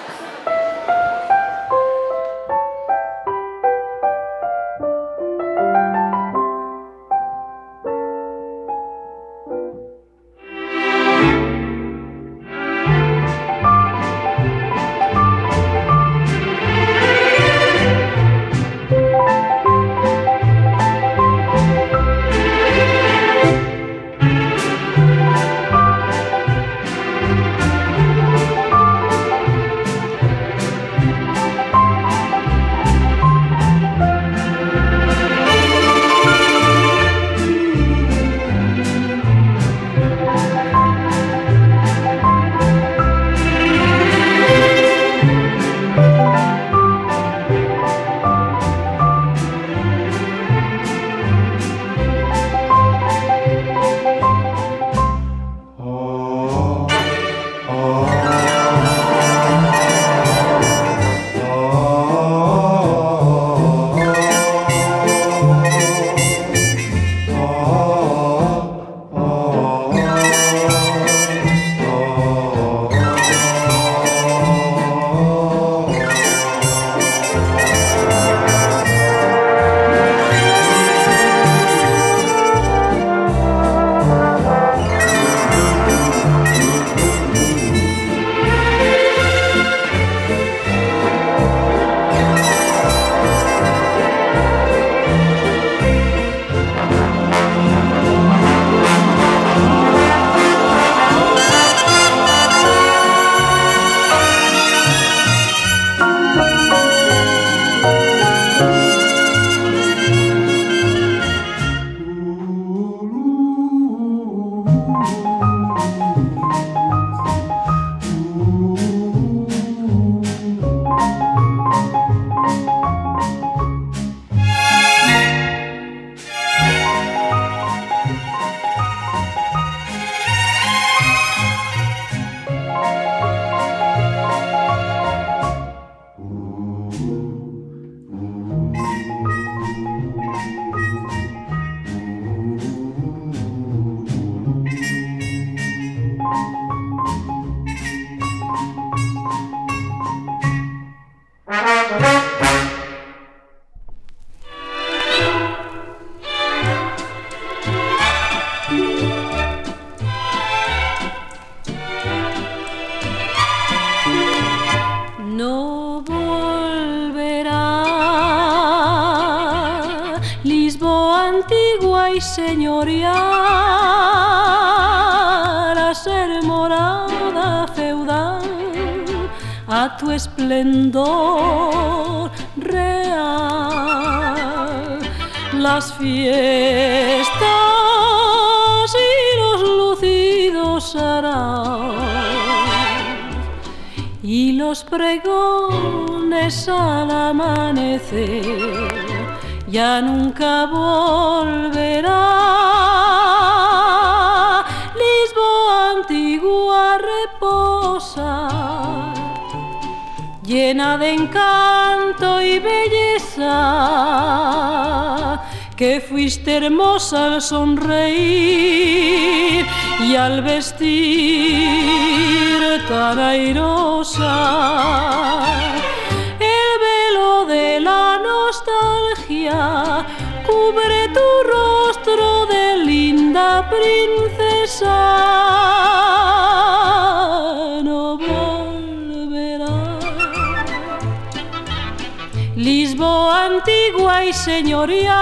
Señorial, 244.43 245.13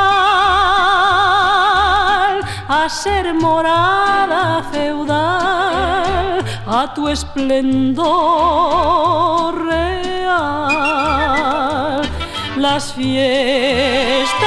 a 2.67 2.89
ser 2.89 3.33
morada 3.35 4.63
feudal, 4.71 6.43
a 6.65 6.91
tu 6.95 7.07
esplendor 7.07 8.03
real. 9.65 10.81
Las 12.57 12.93
fiestas 12.93 14.41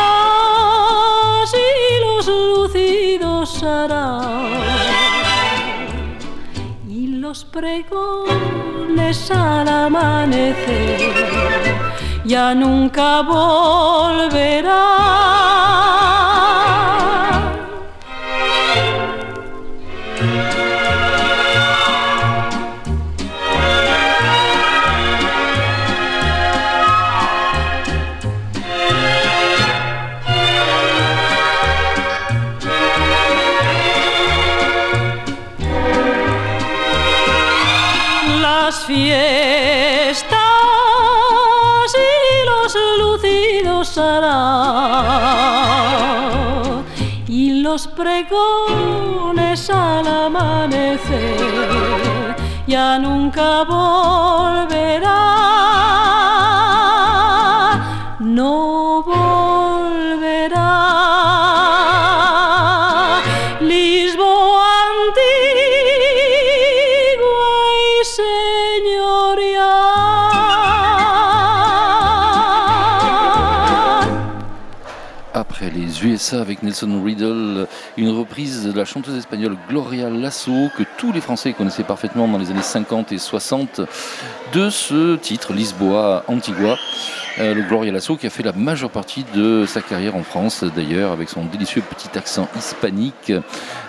y 1.55 2.01
los 2.05 2.27
lucidos 2.27 3.63
harán 3.63 4.59
y 6.89 7.07
los 7.07 7.45
pregones 7.45 9.31
al 9.31 9.69
amanecer 9.69 11.15
ya 12.25 12.55
nunca 12.55 13.23
volverá. 13.23 14.85
Pregones 47.95 49.71
al 49.71 50.07
amanecer 50.07 51.65
ya 52.67 52.99
nunca 52.99 53.65
volverá. 53.65 55.21
No 58.21 59.03
volverá. 59.03 60.71
Lisboa 63.61 64.73
antigua 64.97 65.53
y 67.91 68.05
señorial. 68.19 69.75
Après 75.55 75.71
les 75.71 76.05
USA 76.05 76.41
avec 76.41 76.65
Nelson 76.65 77.01
Riddle, 77.05 77.69
une 77.97 78.11
reprise 78.11 78.65
de 78.65 78.73
la 78.77 78.85
chanteuse 78.85 79.17
espagnole 79.17 79.57
Gloria 79.69 80.11
Lasso 80.11 80.69
que 80.77 80.83
tous 80.99 81.13
les 81.13 81.21
Français 81.21 81.53
connaissaient 81.53 81.85
parfaitement 81.85 82.27
dans 82.27 82.39
les 82.39 82.51
années 82.51 82.61
50 82.61 83.13
et 83.13 83.19
60 83.19 83.81
de 84.53 84.69
ce 84.69 85.15
titre 85.15 85.53
Lisboa 85.53 86.25
Antigua. 86.27 86.77
Euh, 87.41 87.53
le 87.53 87.63
Gloria 87.63 87.91
Lasso 87.91 88.17
qui 88.17 88.29
a 88.29 88.31
fait 88.31 88.45
la 88.45 88.53
majeure 88.53 88.91
partie 88.91 89.25
de 89.35 89.65
sa 89.67 89.81
carrière 89.81 90.15
en 90.15 90.23
France 90.23 90.63
d'ailleurs 90.63 91.11
avec 91.11 91.29
son 91.29 91.45
délicieux 91.45 91.83
petit 91.83 92.17
accent 92.17 92.49
hispanique. 92.57 93.33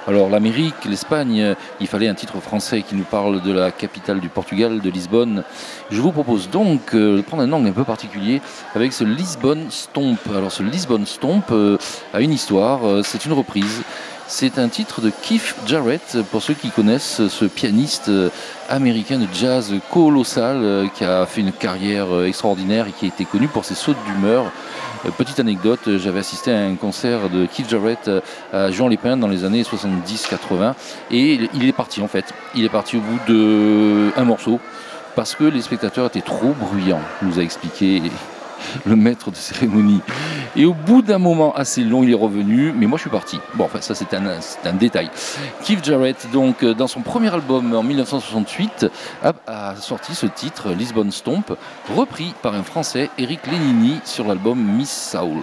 Alors 0.08 0.30
l'Amérique, 0.30 0.86
l'Espagne, 0.86 1.56
il 1.80 1.88
fallait 1.88 2.08
un 2.08 2.16
titre 2.16 2.40
français 2.40 2.82
qui 2.82 2.96
nous 2.96 3.04
parle 3.04 3.44
de 3.44 3.52
la 3.52 3.72
capitale 3.72 4.20
du 4.20 4.30
Portugal, 4.30 4.82
de 4.82 4.90
Lisbonne. 4.90 5.44
Je 5.92 6.02
vous 6.02 6.12
propose 6.12 6.50
donc 6.50 6.96
euh, 6.96 7.18
de 7.18 7.22
prendre 7.22 7.44
un 7.44 7.52
angle 7.52 7.68
un 7.68 7.72
peu 7.72 7.84
particulier 7.84 8.42
avec 8.74 8.94
ce 8.94 9.04
Lisbonne 9.04 9.68
Stomp. 9.70 10.18
Alors 10.36 10.52
ce 10.52 10.64
Lisbonne 10.64 11.06
Stomp 11.06 11.52
euh, 11.52 11.78
a 12.16 12.22
une 12.22 12.34
histoire, 12.34 13.04
c'est 13.04 13.26
une 13.26 13.34
reprise. 13.34 13.84
C'est 14.28 14.58
un 14.58 14.70
titre 14.70 15.02
de 15.02 15.12
Keith 15.22 15.56
Jarrett, 15.68 16.18
pour 16.32 16.42
ceux 16.42 16.56
qui 16.56 16.70
connaissent 16.72 17.28
ce 17.28 17.46
pianiste 17.46 18.10
euh, 18.10 18.30
américain 18.70 19.20
de 19.20 19.28
jazz 19.32 19.72
colossal 19.92 20.58
euh, 20.64 20.88
qui 20.96 21.04
a 21.06 21.26
fait 21.28 21.42
une 21.42 21.52
carrière 21.52 22.08
euh, 22.14 22.26
extraordinaire 22.26 22.88
et 22.88 22.92
qui 22.92 23.06
a 23.06 23.08
été 23.08 23.24
connu 23.24 23.48
pour 23.48 23.66
ses 23.66 23.76
sautes 23.76 23.98
d'humeur. 24.08 24.46
Petite 25.20 25.40
anecdote, 25.40 25.98
j'avais 25.98 26.20
assisté 26.20 26.52
à 26.52 26.58
un 26.62 26.74
concert 26.74 27.30
de 27.30 27.46
Keith 27.46 27.70
Jarrett 27.70 28.10
à 28.52 28.72
Jean 28.72 28.88
Lépin 28.88 29.16
dans 29.16 29.28
les 29.28 29.44
années 29.46 29.62
70-80 29.62 30.74
et 31.12 31.40
il- 31.54 31.68
est 31.70 31.72
parti 31.74 32.02
en 32.02 32.08
fait. 32.08 32.26
Il 32.56 32.66
est 32.66 32.70
parti 32.70 32.98
au 32.98 33.02
bout 33.02 33.20
de 33.32 34.10
un 34.18 34.24
morceau 34.24 34.60
parce 35.16 35.36
que 35.36 35.44
les 35.44 35.62
spectateurs 35.62 36.08
étaient 36.08 36.22
trop 36.22 36.54
bruyants, 36.60 37.02
nous 37.22 37.38
a 37.38 37.44
expliqué 37.44 38.02
le 38.86 38.96
maître 38.96 39.32
de 39.32 39.36
cérémonie. 39.36 40.02
Et 40.56 40.66
au 40.66 40.74
bout 40.74 41.02
d'un 41.02 41.18
moment 41.18 41.54
assez 41.56 41.84
long, 41.84 42.04
il 42.04 42.12
est 42.12 42.16
revenu, 42.16 42.74
mais 42.76 42.86
moi 42.86 42.98
je 42.98 43.02
suis 43.02 43.10
parti. 43.10 43.40
Bon, 43.56 43.66
enfin, 43.66 43.82
ça 43.82 43.96
c'est 43.96 44.14
un, 44.14 44.74
détail. 44.74 45.10
Keith 45.64 45.84
Jarrett, 45.84 46.28
donc, 46.32 46.64
euh, 46.64 46.74
dans 46.74 46.88
son 46.88 47.02
premier 47.02 47.34
album 47.34 47.74
en 47.76 47.84
1968, 47.84 48.88
a, 49.24 49.76
sorti 49.76 50.16
ce 50.16 50.26
titre, 50.26 50.72
Lisbon 50.72 51.10
Stomp, 51.12 51.58
repris 51.96 52.34
par 52.42 52.56
un 52.56 52.64
Français, 52.64 53.10
Eric 53.18 53.48
Lenini, 53.48 54.00
sur 54.06 54.28
l'album 54.28 54.60
Miss 54.60 55.12
Soul. 55.12 55.42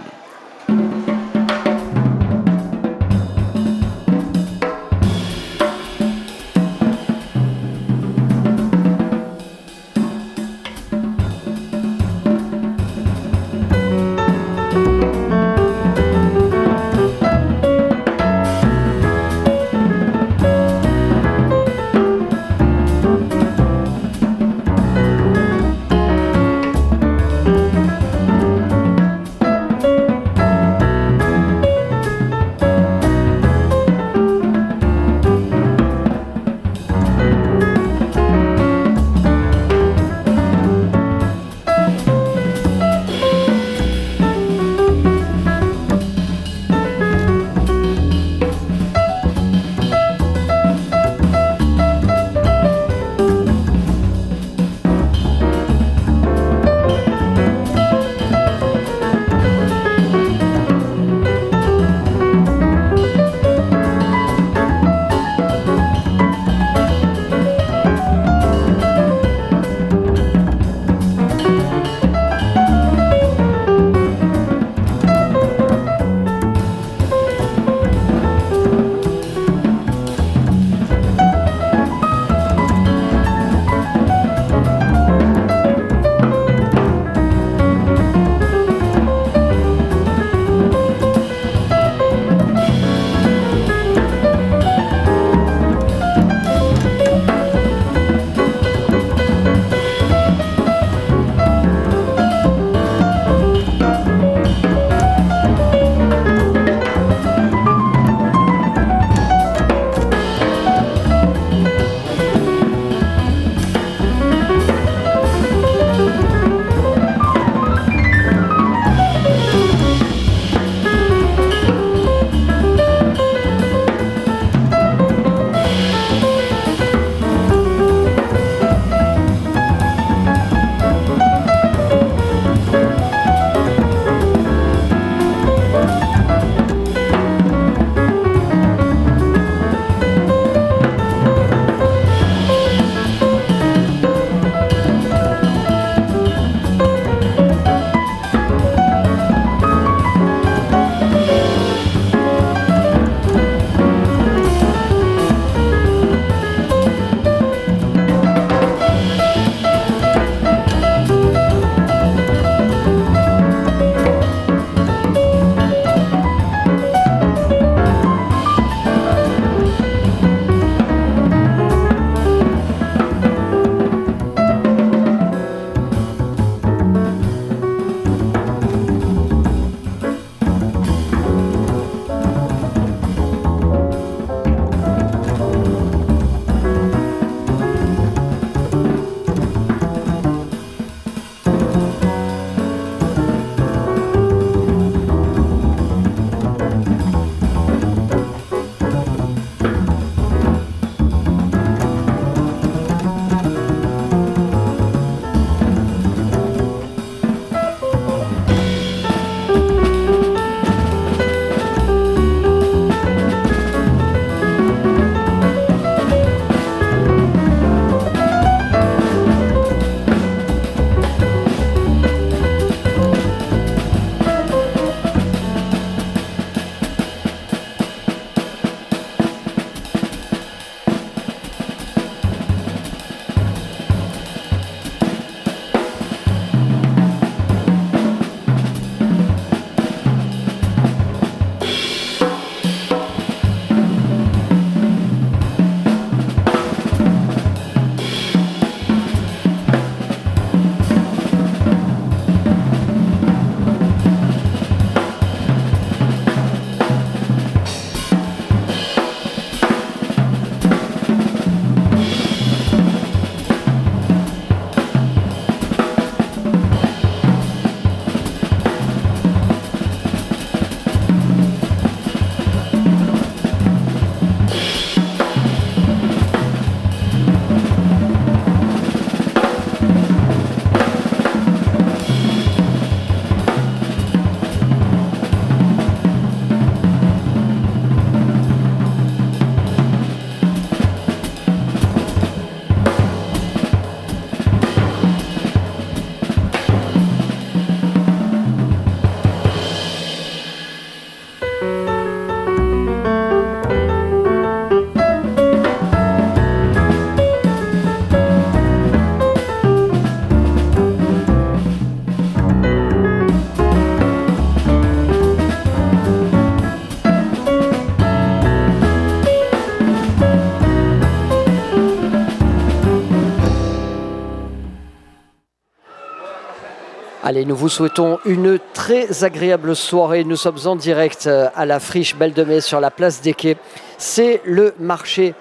Allez, 327.33 327.47
nous 327.47 327.57
vous 327.57 327.71
souhaitons 327.71 328.19
une 328.27 328.59
très 328.75 329.25
agréable 329.25 329.75
soirée. 329.75 330.23
Nous 330.23 330.37
sommes 330.37 330.59
en 330.67 330.77
direct 330.77 331.27
euh, 331.27 331.49
à 331.57 331.65
la 331.65 331.81
friche 331.81 332.15
Belle 332.15 332.35
de 332.35 332.45
Mai 332.45 332.61
sur 332.61 332.79
la 332.79 332.91
place 332.91 333.23
des 333.23 333.33
Quais. 333.33 333.57
C'est 333.97 334.43
le 334.45 334.75
marché, 334.79 335.33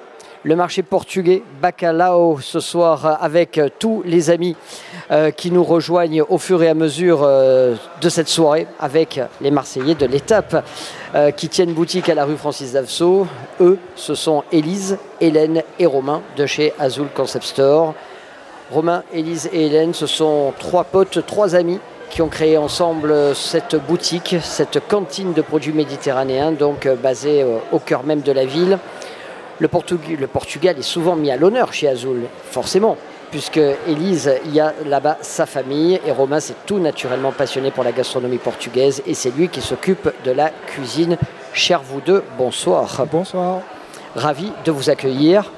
le 0.46 0.56
marché 0.56 0.84
portugais 0.84 1.44
Bacalao 1.62 2.40
ce 2.40 2.62
soir 2.62 3.06
euh, 3.06 3.14
avec 3.20 3.58
euh, 3.58 3.68
tous 3.78 4.04
les 4.06 4.30
amis 4.30 4.56
qui 5.36 5.52
nous 5.52 5.66
rejoignent 5.66 6.24
au 6.30 6.38
fur 6.38 6.64
et 6.64 6.70
à 6.70 6.74
mesure 6.74 7.28
de 7.28 8.10
cette 8.10 8.30
soirée 8.30 8.66
avec 8.80 9.20
les 9.42 9.52
Marseillais 9.52 9.96
de 9.96 10.06
l'étape 10.06 10.66
qui 11.36 11.50
tiennent 11.50 11.74
boutique 11.74 12.08
à 12.08 12.16
la 12.16 12.24
rue 12.24 12.38
Francis 12.38 12.72
Davso. 12.72 13.28
Eux, 13.60 13.78
ce 13.98 14.16
sont 14.16 14.46
Élise, 14.54 14.98
Hélène 15.20 15.64
et 15.80 15.86
Romain 15.86 16.22
de 16.38 16.46
chez 16.46 16.72
Azul 16.80 17.08
Concept 17.14 17.44
Store. 17.44 17.94
Romain, 18.72 19.04
Élise 19.14 19.50
et 19.52 19.66
Hélène, 19.66 19.94
ce 19.94 20.08
sont 20.08 20.54
trois 20.58 20.86
potes, 20.86 21.26
trois 21.26 21.56
amis 21.56 21.80
qui 22.10 22.22
ont 22.22 22.30
créé 22.30 22.58
ensemble 22.58 23.14
cette 23.36 23.76
boutique, 23.76 24.36
cette 24.42 24.86
cantine 24.88 25.34
de 25.34 25.42
produits 25.42 25.74
méditerranéens, 25.74 26.52
donc 26.54 26.86
euh, 26.86 26.96
basée 26.96 27.42
euh, 27.44 27.58
au 27.74 27.80
cœur 27.80 28.04
même 28.04 28.22
de 28.22 28.32
la 28.32 28.46
ville. 28.46 28.80
Le, 29.60 29.68
Portug- 29.68 30.18
le 30.20 30.28
Portugal 30.28 30.78
est 30.80 30.84
souvent 30.84 31.16
mis 31.16 31.32
à 31.32 31.38
l'honneur 31.38 31.74
chez 31.74 31.88
Azul, 31.90 32.24
forcément, 32.50 32.96
puisque 33.30 33.60
Élise, 33.88 34.34
il 34.46 34.54
y 34.56 34.60
a 34.62 34.74
là-bas 34.86 35.18
sa 35.22 35.46
famille, 35.46 36.00
et 36.06 36.12
Romain, 36.12 36.40
c'est 36.40 36.66
tout 36.66 36.80
naturellement 36.80 37.32
passionné 37.32 37.72
pour 37.72 37.84
la 37.84 37.92
gastronomie 37.92 38.38
portugaise, 38.38 39.02
et 39.06 39.14
c'est 39.14 39.32
lui 39.32 39.50
qui 39.50 39.62
s'occupe 39.62 40.10
de 40.26 40.32
la 40.32 40.50
cuisine. 40.68 41.18
Chers 41.54 41.82
vous 41.82 42.00
deux, 42.02 42.24
bonsoir. 42.38 43.06
Bonsoir. 43.12 43.60
Ravi 44.16 44.52
de 44.66 44.72
vous 44.72 44.90
accueillir. 44.90 45.52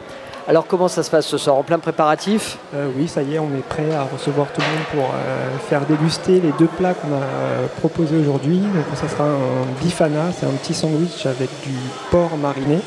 Alors 0.48 0.68
comment 0.68 0.90
ça 0.90 1.04
se 1.04 1.10
passe 1.10 1.26
ce 1.26 1.38
soir 1.38 1.56
En 1.56 1.64
plein 1.64 1.80
préparatif 1.80 2.58
Euh, 2.76 2.88
oui, 2.98 3.08
ça 3.08 3.22
y 3.22 3.36
est, 3.36 3.40
on 3.40 3.48
est 3.58 3.66
prêt 3.68 3.94
à 3.96 4.04
recevoir 4.04 4.48
tout 4.54 4.60
le 4.60 4.68
monde 4.68 4.86
pour 4.92 5.14
euh, 5.16 5.58
faire 5.70 5.82
déguster 5.86 6.42
les 6.42 6.52
deux 6.60 6.68
plats 6.68 6.94
qu'on 6.94 7.14
a 7.14 7.22
euh, 7.22 7.68
proposés 7.80 8.18
aujourd'hui. 8.18 8.58
Donc 8.60 8.84
ça 8.96 9.08
sera 9.08 9.24
un 9.24 9.82
bifana, 9.82 10.32
c'est 10.38 10.46
un 10.46 10.52
petit 10.62 10.74
sandwich 10.74 11.26
avec 11.26 11.50
du 11.64 11.74
porc 12.12 12.36
mariné. 12.42 12.80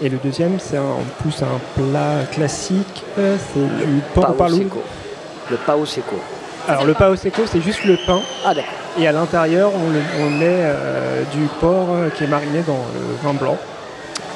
Et 0.00 0.08
le 0.08 0.16
deuxième, 0.18 0.58
c'est 0.58 0.78
un- 0.78 0.82
en 0.82 1.04
plus 1.22 1.42
un 1.42 1.58
plat 1.74 2.24
classique, 2.32 3.02
euh, 3.18 3.36
c'est 3.52 3.86
du 3.86 4.00
porc 4.14 4.24
au 4.30 4.32
Pao 4.32 4.34
palou. 4.46 4.56
seco. 4.56 4.82
Le 5.50 5.56
pao 5.58 5.84
seco. 5.86 6.16
Alors 6.68 6.84
le 6.86 6.94
pao 6.94 7.14
seco, 7.14 7.42
c'est 7.44 7.60
juste 7.60 7.84
le 7.84 7.98
pain. 8.06 8.20
Ah 8.44 8.54
d'accord. 8.54 8.72
Et 8.98 9.06
à 9.06 9.12
l'intérieur, 9.12 9.70
on, 9.74 9.90
le- 9.90 10.24
on 10.26 10.30
met 10.30 10.64
du 11.32 11.46
porc 11.60 11.88
qui 12.16 12.24
est 12.24 12.26
mariné 12.26 12.62
dans 12.66 12.80
le 12.94 13.16
vin 13.22 13.34
blanc 13.34 13.56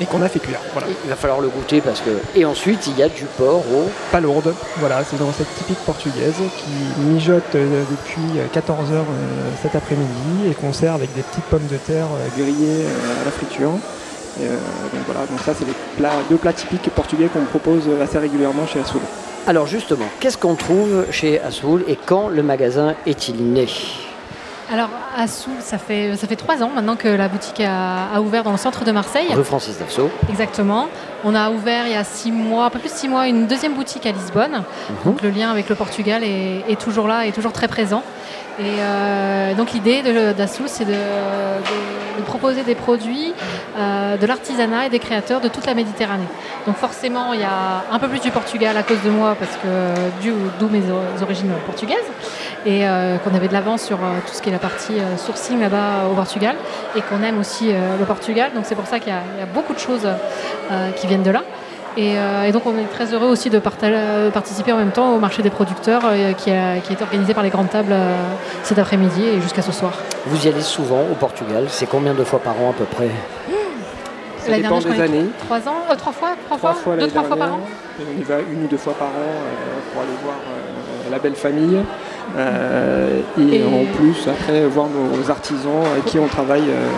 et 0.00 0.06
qu'on 0.06 0.22
a 0.22 0.28
fait 0.28 0.38
cuire. 0.38 0.60
Voilà. 0.72 0.88
Il 1.04 1.10
va 1.10 1.16
falloir 1.16 1.40
le 1.40 1.48
goûter 1.48 1.80
parce 1.80 2.00
que... 2.00 2.10
Et 2.34 2.44
ensuite, 2.44 2.86
il 2.86 2.98
y 2.98 3.02
a 3.02 3.08
du 3.08 3.24
porc 3.36 3.64
au... 3.72 3.90
Palourde, 4.10 4.54
voilà, 4.78 5.02
c'est 5.04 5.16
une 5.16 5.26
recette 5.26 5.54
typique 5.56 5.78
portugaise 5.84 6.34
qui 6.58 7.00
mijote 7.00 7.54
euh, 7.54 7.82
depuis 7.90 8.40
14 8.52 8.92
heures 8.92 9.02
euh, 9.02 9.50
cet 9.62 9.74
après-midi 9.74 10.50
et 10.50 10.54
qu'on 10.54 10.72
sert 10.72 10.94
avec 10.94 11.12
des 11.14 11.22
petites 11.22 11.44
pommes 11.44 11.66
de 11.70 11.76
terre 11.76 12.06
euh, 12.06 12.42
grillées 12.42 12.86
à 13.20 13.24
la 13.24 13.30
friture. 13.30 13.72
Et, 14.40 14.44
euh, 14.44 14.56
donc 14.92 15.02
voilà, 15.06 15.26
donc 15.26 15.40
ça 15.40 15.52
c'est 15.56 15.66
les 15.66 15.74
plats, 15.96 16.12
deux 16.28 16.36
plats 16.36 16.52
typiques 16.52 16.88
portugais 16.90 17.26
qu'on 17.26 17.44
propose 17.44 17.82
assez 18.02 18.18
régulièrement 18.18 18.66
chez 18.66 18.80
Assoul. 18.80 19.00
Alors 19.46 19.66
justement, 19.66 20.06
qu'est-ce 20.20 20.38
qu'on 20.38 20.54
trouve 20.54 21.06
chez 21.10 21.40
Assoul 21.40 21.84
et 21.88 21.96
quand 21.96 22.28
le 22.28 22.42
magasin 22.42 22.94
est-il 23.06 23.52
né? 23.52 23.66
Alors, 24.72 24.88
à 25.16 25.26
Soul, 25.26 25.54
ça 25.60 25.78
fait, 25.78 26.16
ça 26.16 26.28
fait 26.28 26.36
trois 26.36 26.62
ans 26.62 26.70
maintenant 26.72 26.94
que 26.94 27.08
la 27.08 27.26
boutique 27.28 27.60
a, 27.60 28.06
a 28.14 28.20
ouvert 28.20 28.44
dans 28.44 28.52
le 28.52 28.56
centre 28.56 28.84
de 28.84 28.92
Marseille. 28.92 29.26
Rue 29.34 29.42
Francis 29.42 29.78
Davso. 29.78 30.08
Exactement. 30.28 30.88
On 31.24 31.34
a 31.34 31.50
ouvert 31.50 31.86
il 31.86 31.92
y 31.92 31.96
a 31.96 32.04
six 32.04 32.32
mois, 32.32 32.64
un 32.66 32.70
peu 32.70 32.78
plus 32.78 32.88
de 32.88 32.94
six 32.94 33.08
mois, 33.08 33.26
une 33.28 33.46
deuxième 33.46 33.74
boutique 33.74 34.06
à 34.06 34.12
Lisbonne. 34.12 34.62
Donc 35.04 35.22
le 35.22 35.30
lien 35.30 35.50
avec 35.50 35.68
le 35.68 35.74
Portugal 35.74 36.22
est, 36.24 36.64
est 36.68 36.80
toujours 36.80 37.06
là, 37.06 37.26
est 37.26 37.32
toujours 37.32 37.52
très 37.52 37.68
présent. 37.68 38.02
Et 38.58 38.62
euh, 38.80 39.54
donc 39.54 39.72
l'idée 39.72 40.02
de- 40.02 40.32
d'Assoul, 40.32 40.66
c'est 40.68 40.84
de, 40.84 40.90
de- 40.92 42.18
de 42.20 42.22
proposer 42.26 42.62
des 42.62 42.74
produits 42.74 43.32
euh, 43.78 44.16
de 44.18 44.26
l'artisanat 44.26 44.86
et 44.86 44.88
des 44.90 44.98
créateurs 44.98 45.40
de 45.40 45.48
toute 45.48 45.64
la 45.66 45.72
Méditerranée. 45.74 46.26
Donc 46.66 46.76
forcément, 46.76 47.32
il 47.32 47.40
y 47.40 47.44
a 47.44 47.84
un 47.90 47.98
peu 47.98 48.08
plus 48.08 48.20
du 48.20 48.30
Portugal 48.30 48.76
à 48.76 48.82
cause 48.82 49.00
de 49.02 49.08
moi, 49.10 49.34
parce 49.38 49.56
que 49.56 50.28
d'où 50.58 50.68
mes 50.68 50.82
origines 51.22 51.52
portugaises, 51.64 51.96
et 52.66 52.86
euh, 52.86 53.16
qu'on 53.18 53.34
avait 53.34 53.48
de 53.48 53.54
l'avance 53.54 53.82
sur 53.82 53.96
tout 53.96 54.34
ce 54.34 54.42
qui 54.42 54.50
est 54.50 54.52
la 54.52 54.58
partie 54.58 54.96
sourcing 55.16 55.58
là-bas 55.60 56.08
au 56.10 56.14
Portugal, 56.14 56.56
et 56.96 57.00
qu'on 57.00 57.22
aime 57.22 57.38
aussi 57.38 57.68
le 57.72 58.04
Portugal. 58.04 58.50
Donc 58.54 58.64
c'est 58.66 58.74
pour 58.74 58.86
ça 58.86 58.98
qu'il 58.98 59.08
y, 59.12 59.16
a- 59.16 59.22
il 59.36 59.40
y 59.40 59.42
a 59.42 59.46
beaucoup 59.46 59.72
de 59.72 59.78
choses 59.78 60.06
qui 60.96 61.06
viennent 61.10 61.22
de 61.22 61.30
là. 61.30 61.42
Et, 61.96 62.12
euh, 62.16 62.44
et 62.46 62.52
donc 62.52 62.62
on 62.66 62.78
est 62.78 62.84
très 62.96 63.12
heureux 63.12 63.26
aussi 63.26 63.50
de 63.50 63.60
euh, 63.82 64.30
participer 64.30 64.72
en 64.72 64.76
même 64.76 64.92
temps 64.92 65.12
au 65.14 65.18
marché 65.18 65.42
des 65.42 65.50
producteurs 65.50 66.02
euh, 66.04 66.32
qui, 66.34 66.50
a- 66.50 66.78
qui 66.84 66.92
est 66.94 67.02
organisé 67.02 67.34
par 67.34 67.42
les 67.42 67.50
grandes 67.50 67.68
tables 67.68 67.92
euh, 67.92 68.14
cet 68.62 68.78
après-midi 68.78 69.22
et 69.26 69.40
jusqu'à 69.40 69.60
ce 69.62 69.72
soir. 69.72 69.92
Vous 70.26 70.46
y 70.46 70.48
allez 70.48 70.62
souvent 70.62 71.02
au 71.10 71.14
Portugal 71.14 71.64
C'est 71.68 71.86
combien 71.86 72.14
de 72.14 72.22
fois 72.24 72.38
par 72.38 72.54
an 72.62 72.70
à 72.70 72.72
peu 72.74 72.84
près? 72.84 73.10
Ça 74.38 74.56
dépend 74.56 74.78
des 74.78 75.00
années. 75.00 75.26
Trois 75.44 75.58
ans, 75.68 75.82
euh, 75.90 75.94
trois 75.96 76.12
fois, 76.12 76.30
trois, 76.46 76.58
Trois 76.58 76.72
fois, 76.72 76.80
fois 76.82 76.96
deux, 76.96 77.08
trois 77.08 77.24
fois 77.24 77.36
par 77.36 77.54
an? 77.54 77.60
Et 78.00 78.04
on 78.16 78.20
y 78.20 78.22
va 78.24 78.36
une 78.38 78.64
ou 78.64 78.68
deux 78.68 78.78
fois 78.78 78.94
par 78.94 79.08
an 79.08 79.28
euh, 79.36 79.92
pour 79.92 80.02
aller 80.02 80.16
voir 80.24 80.36
euh, 80.36 81.10
la 81.10 81.18
belle 81.18 81.34
famille. 81.34 81.78
Euh, 82.38 83.20
et, 83.38 83.56
Et- 83.56 83.64
en 83.64 83.84
plus, 83.96 84.28
après, 84.28 84.64
voir 84.66 84.86
nos 84.88 85.28
artisans 85.30 85.82
avec 85.92 86.04
qui 86.06 86.18
on 86.18 86.26
travaille 86.28 86.70
euh, 86.70 86.88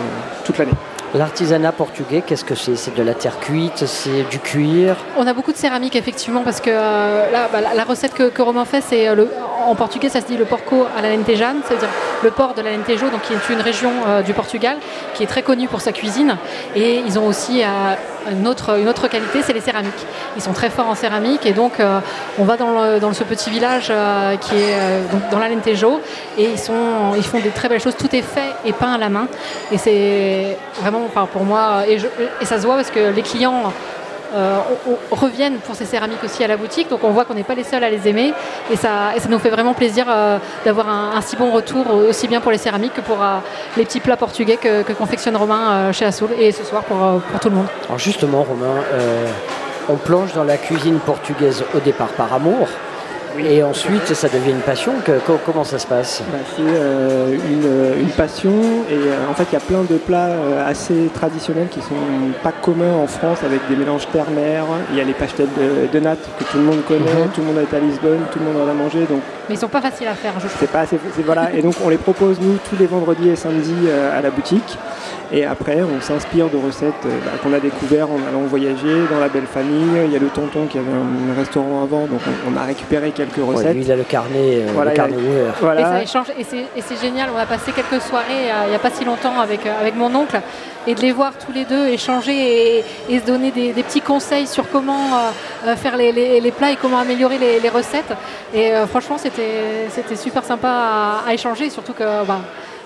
toute 0.45 0.57
l'année. 0.59 0.71
L'artisanat 1.15 1.71
portugais, 1.73 2.23
qu'est-ce 2.25 2.43
que 2.43 2.55
c'est? 2.55 2.75
C'est 2.75 2.95
de 2.95 3.03
la 3.03 3.13
terre 3.13 3.39
cuite 3.39 3.85
C'est 3.85 4.23
du 4.31 4.39
cuir? 4.39 4.95
On 5.15 5.27
a 5.27 5.33
beaucoup 5.33 5.51
de 5.51 5.57
céramique 5.57 5.95
effectivement 5.95 6.41
parce 6.41 6.59
que 6.59 6.71
euh, 6.71 7.25
bah, 7.51 7.61
la, 7.61 7.75
la 7.75 7.83
recette 7.83 8.15
que, 8.15 8.29
que 8.29 8.41
Romain 8.41 8.65
fait, 8.65 8.81
c'est 8.81 9.07
euh, 9.07 9.25
en 9.63 9.75
portugais 9.75 10.09
ça 10.09 10.21
se 10.21 10.25
dit 10.25 10.37
le 10.37 10.45
porco 10.45 10.87
à 10.97 11.03
la 11.03 11.15
lentejane, 11.15 11.57
c'est-à-dire 11.67 11.89
le 12.23 12.31
porc 12.31 12.55
de 12.55 12.61
l'Alentejo, 12.63 13.09
donc 13.11 13.21
qui 13.21 13.33
est 13.33 13.53
une 13.53 13.61
région 13.61 13.91
euh, 14.07 14.23
du 14.23 14.33
Portugal 14.33 14.77
qui 15.13 15.21
est 15.21 15.27
très 15.27 15.43
connue 15.43 15.67
pour 15.67 15.81
sa 15.81 15.91
cuisine. 15.91 16.35
Et 16.75 16.95
ils 17.05 17.19
ont 17.19 17.27
aussi 17.27 17.61
une, 18.31 18.47
autre, 18.47 18.79
une 18.79 18.87
autre 18.87 19.07
qualité, 19.07 19.41
c'est 19.41 19.53
les 19.53 19.61
céramiques. 19.61 20.05
Ils 20.35 20.41
sont 20.41 20.53
très 20.53 20.69
forts 20.69 20.87
en 20.87 20.95
céramique 20.95 21.45
et 21.45 21.53
donc 21.53 21.79
euh, 21.79 21.99
on 22.39 22.43
va 22.43 22.57
dans, 22.57 22.99
dans 22.99 23.13
ce 23.13 23.23
petit 23.23 23.49
village 23.49 23.87
euh, 23.89 24.35
qui 24.37 24.55
est 24.55 24.73
euh, 24.73 25.01
donc 25.11 25.29
dans 25.31 25.39
l'Alentejo 25.39 26.01
et 26.37 26.45
ils, 26.45 26.59
sont, 26.59 27.13
ils 27.15 27.23
font 27.23 27.39
des 27.39 27.49
très 27.49 27.69
belles 27.69 27.81
choses. 27.81 27.95
Tout 27.95 28.15
est 28.15 28.21
fait 28.21 28.51
et 28.65 28.73
peint 28.73 28.93
à 28.93 28.97
la 28.97 29.09
main 29.09 29.27
et 29.71 29.77
c'est 29.77 30.57
vraiment, 30.81 31.09
pour 31.31 31.43
moi, 31.43 31.83
et 31.87 32.45
ça 32.45 32.59
se 32.59 32.65
voit 32.65 32.75
parce 32.75 32.91
que 32.91 33.11
les 33.13 33.21
clients 33.21 33.73
euh, 34.33 34.59
reviennent 35.11 35.57
pour 35.57 35.75
ces 35.75 35.85
céramiques 35.85 36.23
aussi 36.23 36.43
à 36.43 36.47
la 36.47 36.57
boutique. 36.57 36.89
Donc 36.89 37.03
on 37.03 37.11
voit 37.11 37.25
qu'on 37.25 37.33
n'est 37.33 37.43
pas 37.43 37.55
les 37.55 37.63
seuls 37.63 37.83
à 37.83 37.89
les 37.89 38.07
aimer 38.07 38.33
et 38.71 38.75
ça, 38.75 39.15
et 39.15 39.19
ça 39.19 39.29
nous 39.29 39.39
fait 39.39 39.49
vraiment 39.49 39.73
plaisir 39.73 40.05
euh, 40.09 40.37
d'avoir 40.65 40.89
un, 40.89 41.21
si 41.21 41.35
bon 41.35 41.51
retour 41.51 41.85
aussi 42.09 42.27
bien 42.27 42.41
pour 42.41 42.51
les 42.51 42.57
céramiques 42.57 42.93
que 42.93 43.01
pour 43.01 43.21
euh, 43.21 43.37
les 43.77 43.85
petits 43.85 43.99
plats 43.99 44.17
portugais 44.17 44.57
que, 44.57 44.93
confectionne 44.93 45.35
Romain 45.35 45.91
chez 45.91 46.05
Assoul 46.05 46.29
et 46.39 46.51
ce 46.51 46.63
soir 46.63 46.83
pour, 46.83 46.97
pour 46.97 47.39
tout 47.39 47.49
le 47.49 47.55
monde. 47.55 47.67
Alors 47.87 47.99
justement, 47.99 48.43
Romain, 48.43 48.75
on 49.89 49.95
plonge 49.95 50.33
dans 50.33 50.43
la 50.43 50.57
cuisine 50.57 50.99
portugaise 50.99 51.63
au 51.75 51.79
départ 51.79 52.09
par 52.09 52.33
amour. 52.33 52.67
Et 53.39 53.63
ensuite, 53.63 54.13
ça 54.13 54.27
devient 54.27 54.51
une 54.51 54.57
passion. 54.59 54.93
Que- 55.05 55.19
co- 55.25 55.39
comment 55.45 55.63
ça 55.63 55.79
se 55.79 55.87
passe? 55.87 56.21
Bah, 56.31 56.37
c'est 56.55 56.61
euh, 56.61 57.35
une, 57.35 58.01
une 58.03 58.09
passion 58.11 58.51
et 58.89 58.93
euh, 58.93 59.29
en 59.29 59.33
fait 59.33 59.45
il 59.51 59.53
y 59.53 59.57
a 59.57 59.59
plein 59.59 59.81
de 59.89 59.97
plats 59.97 60.27
euh, 60.27 60.69
assez 60.69 61.09
traditionnels 61.13 61.67
qui 61.69 61.81
sont 61.81 61.95
pas 62.43 62.51
communs 62.51 62.93
en 62.93 63.07
France 63.07 63.39
avec 63.45 63.59
des 63.69 63.75
mélanges 63.75 64.07
terre-mer. 64.11 64.65
Il 64.91 64.97
y 64.97 65.01
a 65.01 65.03
les 65.03 65.13
pastels 65.13 65.47
de, 65.57 65.87
de 65.91 65.99
nattes 66.03 66.27
que 66.37 66.43
tout 66.43 66.57
le 66.57 66.63
monde 66.63 66.83
connaît, 66.87 66.99
Mhm. 66.99 67.29
tout 67.33 67.41
le 67.41 67.47
monde 67.47 67.57
est 67.71 67.75
à 67.75 67.79
Lisbonne, 67.79 68.19
tout 68.31 68.39
le 68.39 68.45
monde 68.45 68.67
en 68.67 68.69
a 68.69 68.73
mangé 68.73 68.99
donc 69.09 69.21
Mais 69.49 69.55
ils 69.55 69.57
sont 69.57 69.67
pas 69.67 69.81
faciles 69.81 70.07
à 70.07 70.13
faire, 70.15 70.33
je 70.35 70.47
trouve. 70.47 70.51
c'est 70.59 70.71
pas 70.71 70.81
assez, 70.81 70.97
c'est- 71.15 71.21
voilà 71.21 71.51
et 71.53 71.61
donc 71.61 71.75
on 71.83 71.89
les 71.89 71.97
propose 71.97 72.39
nous 72.39 72.57
tous 72.69 72.77
les 72.79 72.85
vendredis 72.87 73.29
et 73.29 73.35
samedis 73.35 73.73
euh, 73.87 74.17
à 74.17 74.21
la 74.21 74.29
boutique 74.29 74.77
et 75.33 75.43
après 75.45 75.79
on 75.81 75.99
s'inspire 76.01 76.47
de 76.49 76.57
recettes 76.57 76.93
euh, 77.05 77.09
bah, 77.25 77.31
qu'on 77.41 77.51
a 77.53 77.59
découvert 77.59 78.09
en 78.09 78.15
allant 78.29 78.41
voyager 78.47 79.01
dans 79.11 79.19
la 79.19 79.27
belle 79.29 79.45
famille. 79.51 79.87
Il 80.05 80.11
y 80.11 80.15
a 80.15 80.19
le 80.19 80.27
tonton 80.27 80.67
qui 80.67 80.77
avait 80.77 80.87
un, 80.91 81.31
un 81.33 81.37
restaurant 81.37 81.83
avant 81.83 82.05
donc 82.05 82.21
on, 82.27 82.53
on 82.53 82.57
a 82.57 82.63
récupéré 82.63 83.11
quelques 83.11 83.37
Ouais, 83.39 83.55
recettes. 83.55 83.73
Lui, 83.75 83.83
il 83.83 83.91
a 83.91 83.95
le 83.97 84.03
carnet, 84.03 84.61
euh, 84.61 84.67
Voilà, 84.73 84.91
le 84.91 84.97
il 84.97 84.99
a- 84.99 85.03
carnet 85.03 85.17
ouvert. 85.17 85.53
Voilà. 85.59 85.81
Et 85.81 85.83
ça 85.83 86.03
échange 86.03 86.27
et 86.39 86.43
c'est, 86.43 86.65
et 86.77 86.81
c'est 86.81 87.01
génial. 87.01 87.29
On 87.35 87.37
a 87.37 87.45
passé 87.45 87.71
quelques 87.73 88.01
soirées 88.01 88.49
euh, 88.49 88.63
il 88.67 88.69
n'y 88.69 88.75
a 88.75 88.79
pas 88.79 88.91
si 88.91 89.03
longtemps 89.03 89.39
avec, 89.41 89.65
euh, 89.65 89.81
avec 89.81 89.95
mon 89.95 90.13
oncle 90.15 90.39
et 90.85 90.95
de 90.95 91.01
les 91.01 91.11
voir 91.13 91.31
tous 91.45 91.51
les 91.53 91.63
deux 91.65 91.87
échanger 91.87 92.77
et, 92.79 92.83
et 93.09 93.19
se 93.19 93.25
donner 93.25 93.51
des, 93.51 93.71
des 93.73 93.83
petits 93.83 94.01
conseils 94.01 94.47
sur 94.47 94.69
comment 94.69 95.07
faire 95.77 95.95
les, 95.95 96.11
les- 96.11 96.41
les 96.41 96.51
plats 96.51 96.71
et 96.71 96.75
comment 96.75 96.97
améliorer 96.99 97.37
les, 97.37 97.59
les 97.61 97.69
recettes. 97.69 98.13
Et 98.53 98.73
euh, 98.73 98.85
franchement, 98.85 99.17
c'était, 99.33 99.89
c'était 99.89 100.15
super 100.15 100.43
sympa 100.43 100.69
à, 100.69 101.27
à 101.27 101.33
échanger, 101.33 101.69
surtout 101.69 101.93
que 101.93 102.03
bah, 102.03 102.39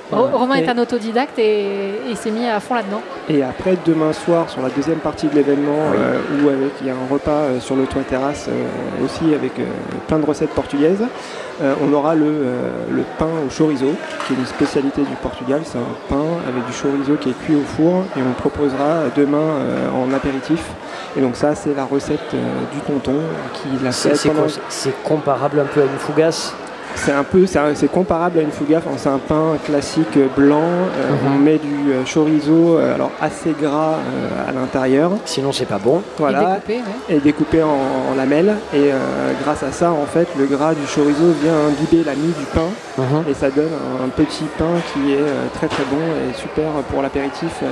Voilà. 0.09 0.35
Romain 0.37 0.55
est 0.55 0.69
un 0.69 0.77
autodidacte 0.77 1.37
et, 1.37 1.65
et 1.65 2.09
il 2.09 2.15
s'est 2.15 2.31
mis 2.31 2.47
à 2.47 2.59
fond 2.61 2.75
là-dedans. 2.75 3.01
Et 3.27 3.43
après, 3.43 3.77
demain 3.85 4.13
soir, 4.13 4.49
sur 4.49 4.61
la 4.61 4.69
deuxième 4.69 4.99
partie 4.99 5.27
de 5.27 5.35
l'événement, 5.35 5.91
euh, 5.95 6.19
où 6.43 6.47
avec, 6.49 6.71
il 6.81 6.87
y 6.87 6.89
a 6.89 6.93
un 6.93 7.11
repas 7.11 7.31
euh, 7.31 7.59
sur 7.59 7.75
le 7.75 7.85
toit 7.85 8.03
terrasse 8.03 8.47
euh, 8.47 9.03
aussi 9.05 9.33
avec 9.33 9.59
euh, 9.59 9.65
plein 10.07 10.19
de 10.19 10.25
recettes 10.25 10.51
portugaises, 10.51 11.03
euh, 11.61 11.73
on 11.83 11.91
aura 11.91 12.15
le, 12.15 12.25
euh, 12.25 12.69
le 12.89 13.03
pain 13.19 13.27
au 13.45 13.49
chorizo, 13.49 13.91
qui 14.25 14.33
est 14.33 14.37
une 14.37 14.45
spécialité 14.45 15.01
du 15.01 15.15
Portugal. 15.21 15.61
C'est 15.65 15.77
un 15.79 15.95
pain 16.07 16.23
avec 16.47 16.65
du 16.65 16.71
chorizo 16.71 17.15
qui 17.15 17.29
est 17.31 17.39
cuit 17.43 17.55
au 17.55 17.63
four 17.75 18.03
et 18.15 18.21
on 18.21 18.29
le 18.29 18.35
proposera 18.35 19.09
demain 19.15 19.37
euh, 19.39 19.89
en 19.91 20.13
apéritif. 20.13 20.61
Et 21.17 21.21
donc 21.21 21.35
ça, 21.35 21.55
c'est 21.55 21.73
la 21.75 21.85
recette 21.85 22.19
euh, 22.33 22.37
du 22.73 22.79
tonton 22.81 23.15
qui 23.53 23.69
l'a 23.83 23.91
fait 23.91 24.15
c'est 24.15 24.29
pendant... 24.29 24.47
comparable 25.03 25.59
un 25.59 25.65
peu 25.65 25.81
à 25.81 25.85
une 25.85 25.97
fougasse 25.99 26.53
c'est 26.95 27.11
un 27.11 27.23
peu, 27.23 27.45
c'est 27.45 27.91
comparable 27.91 28.39
à 28.39 28.41
une 28.41 28.49
fougasse. 28.49 28.81
C'est 28.97 29.09
un 29.09 29.19
pain 29.19 29.57
classique 29.63 30.17
euh, 30.17 30.25
blanc. 30.35 30.63
euh, 30.63 31.11
Mhm. 31.11 31.35
On 31.35 31.37
met 31.37 31.59
du 31.59 31.93
chorizo, 32.11 32.77
euh, 32.79 32.95
alors 32.95 33.11
assez 33.21 33.51
gras 33.61 33.97
euh, 33.99 34.49
à 34.49 34.51
l'intérieur. 34.51 35.11
Sinon, 35.25 35.51
c'est 35.51 35.65
pas 35.67 35.77
bon. 35.77 36.01
Voilà. 36.17 36.39
Et 36.41 36.45
découpé, 36.45 36.73
ouais. 36.73 37.15
Et 37.15 37.19
découpé 37.19 37.61
en, 37.61 37.67
en 38.11 38.15
lamelles. 38.17 38.55
Et 38.73 38.91
euh, 38.91 38.97
grâce 39.43 39.61
à 39.61 39.71
ça, 39.71 39.91
en 39.91 40.07
fait, 40.07 40.27
le 40.39 40.45
gras 40.45 40.73
du 40.73 40.87
chorizo 40.87 41.33
vient 41.39 41.53
imbiber 41.69 42.03
la 42.03 42.15
mie 42.15 42.33
du 42.33 42.45
pain. 42.45 42.69
Mhm. 42.97 43.25
Et 43.29 43.33
ça 43.35 43.51
donne 43.51 43.69
un, 44.01 44.05
un 44.05 44.09
petit 44.09 44.45
pain 44.57 44.73
qui 44.91 45.13
est 45.13 45.17
euh, 45.19 45.45
très 45.53 45.67
très 45.67 45.83
bon 45.83 45.97
et 46.01 46.33
super 46.35 46.65
pour 46.89 47.03
l'apéritif 47.03 47.59
euh, 47.61 47.67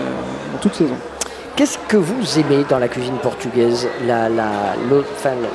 en 0.56 0.60
toute 0.60 0.76
saison. 0.76 0.96
Qu'est-ce 1.56 1.78
que 1.88 1.96
vous 1.96 2.38
aimez 2.38 2.66
dans 2.70 2.80
la 2.80 2.90
cuisine 2.90 3.16
portugaise? 3.16 3.88
La, 4.06 4.28
la, 4.28 4.76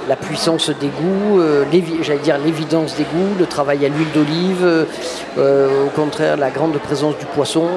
la 0.09 0.17
puissance 0.17 0.71
des 0.71 0.87
goûts, 0.87 1.41
euh, 1.41 1.67
j'allais 2.01 2.21
dire 2.21 2.39
l'évidence 2.39 2.97
des 2.97 3.03
goûts, 3.03 3.35
le 3.39 3.45
travail 3.45 3.85
à 3.85 3.91
l'huile 3.91 4.11
d'olive, 4.15 4.65
euh, 4.65 4.87
euh, 5.37 5.85
au 5.85 5.91
contraire 5.91 6.39
la 6.39 6.49
grande 6.49 6.73
présence 6.79 7.19
du 7.19 7.27
poisson? 7.27 7.69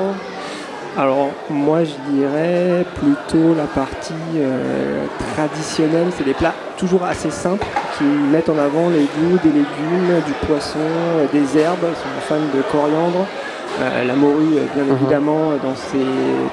Alors 0.98 1.32
moi 1.50 1.80
je 1.84 2.14
dirais 2.14 2.86
plutôt 2.96 3.54
la 3.58 3.66
partie 3.66 4.14
traditionnelle, 5.36 6.08
c'est 6.18 6.24
des 6.24 6.34
plats 6.34 6.54
toujours 6.78 7.04
assez 7.04 7.32
simples 7.32 7.66
qui 7.98 8.06
mettent 8.06 8.48
en 8.48 8.58
avant 8.58 8.88
les 8.88 9.04
goûts 9.04 9.38
des 9.44 9.50
légumes, 9.50 10.22
du 10.26 10.48
poisson, 10.48 10.80
des 11.34 11.60
herbes, 11.60 11.80
ils 11.82 11.96
sont 11.96 12.22
fans 12.26 12.58
de 12.58 12.62
coriandre, 12.72 13.26
euh, 13.82 14.04
la 14.06 14.14
morue 14.14 14.58
euh, 14.58 14.66
bien 14.76 14.84
Mhm. 14.84 14.96
évidemment 14.98 15.52
dans 15.64 15.76
ses 15.76 16.06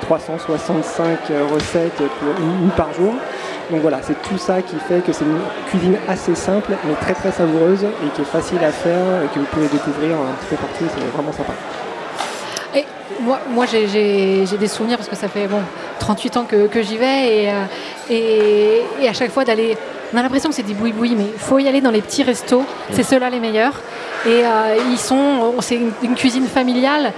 365 0.02 1.18
recettes 1.52 1.96
pour 1.96 2.28
une, 2.44 2.64
une 2.64 2.70
par 2.70 2.92
jour. 2.92 3.12
Donc 3.70 3.82
voilà, 3.82 4.00
c'est 4.02 4.20
tout 4.22 4.38
ça 4.38 4.62
qui 4.62 4.76
fait 4.88 5.00
que 5.04 5.12
c'est 5.12 5.24
une 5.24 5.38
cuisine 5.68 5.96
assez 6.08 6.34
simple 6.34 6.72
mais 6.86 6.94
très 7.00 7.14
très 7.14 7.30
savoureuse 7.30 7.84
et 7.84 8.08
qui 8.14 8.22
est 8.22 8.24
facile 8.24 8.58
à 8.64 8.72
faire 8.72 9.22
et 9.24 9.28
que 9.32 9.38
vous 9.38 9.46
pouvez 9.46 9.68
découvrir 9.68 10.16
un 10.16 10.32
petit 10.40 10.46
peu 10.50 10.56
partout, 10.56 10.84
c'est 10.92 11.04
vraiment 11.16 11.32
sympa. 11.32 11.52
Et 12.74 12.84
moi, 13.20 13.38
moi 13.50 13.66
j'ai- 13.66 13.86
j'ai 13.86 14.44
j'ai 14.46 14.56
des 14.56 14.66
souvenirs 14.68 14.96
parce 14.96 15.08
que 15.08 15.16
ça 15.16 15.28
fait 15.28 15.46
bon 15.46 15.60
38 16.00 16.36
ans 16.38 16.44
que, 16.48 16.66
que 16.66 16.82
j'y 16.82 16.96
vais 16.96 17.44
et, 17.44 17.50
euh, 17.50 17.52
et, 18.10 18.82
et 19.02 19.08
à 19.08 19.12
chaque 19.12 19.30
fois 19.30 19.44
d'aller. 19.44 19.76
On 20.12 20.16
a 20.18 20.22
l'impression 20.22 20.48
que 20.48 20.54
c'est 20.56 20.62
des 20.64 20.74
boui-boui, 20.74 21.14
mais 21.16 21.24
il 21.32 21.38
faut 21.38 21.58
y 21.58 21.68
aller 21.68 21.80
dans 21.80 21.90
les 21.92 22.02
petits 22.02 22.22
restos. 22.22 22.64
C'est 22.92 23.02
ceux-là 23.04 23.30
les 23.30 23.38
meilleurs. 23.40 23.80
Et 24.26 24.44
euh, 24.44 24.76
ils 24.90 24.98
sont, 24.98 25.54
c'est 25.60 25.76
une, 25.76 25.92
une 26.02 26.14
cuisine 26.14 26.46
familiale 26.46 27.12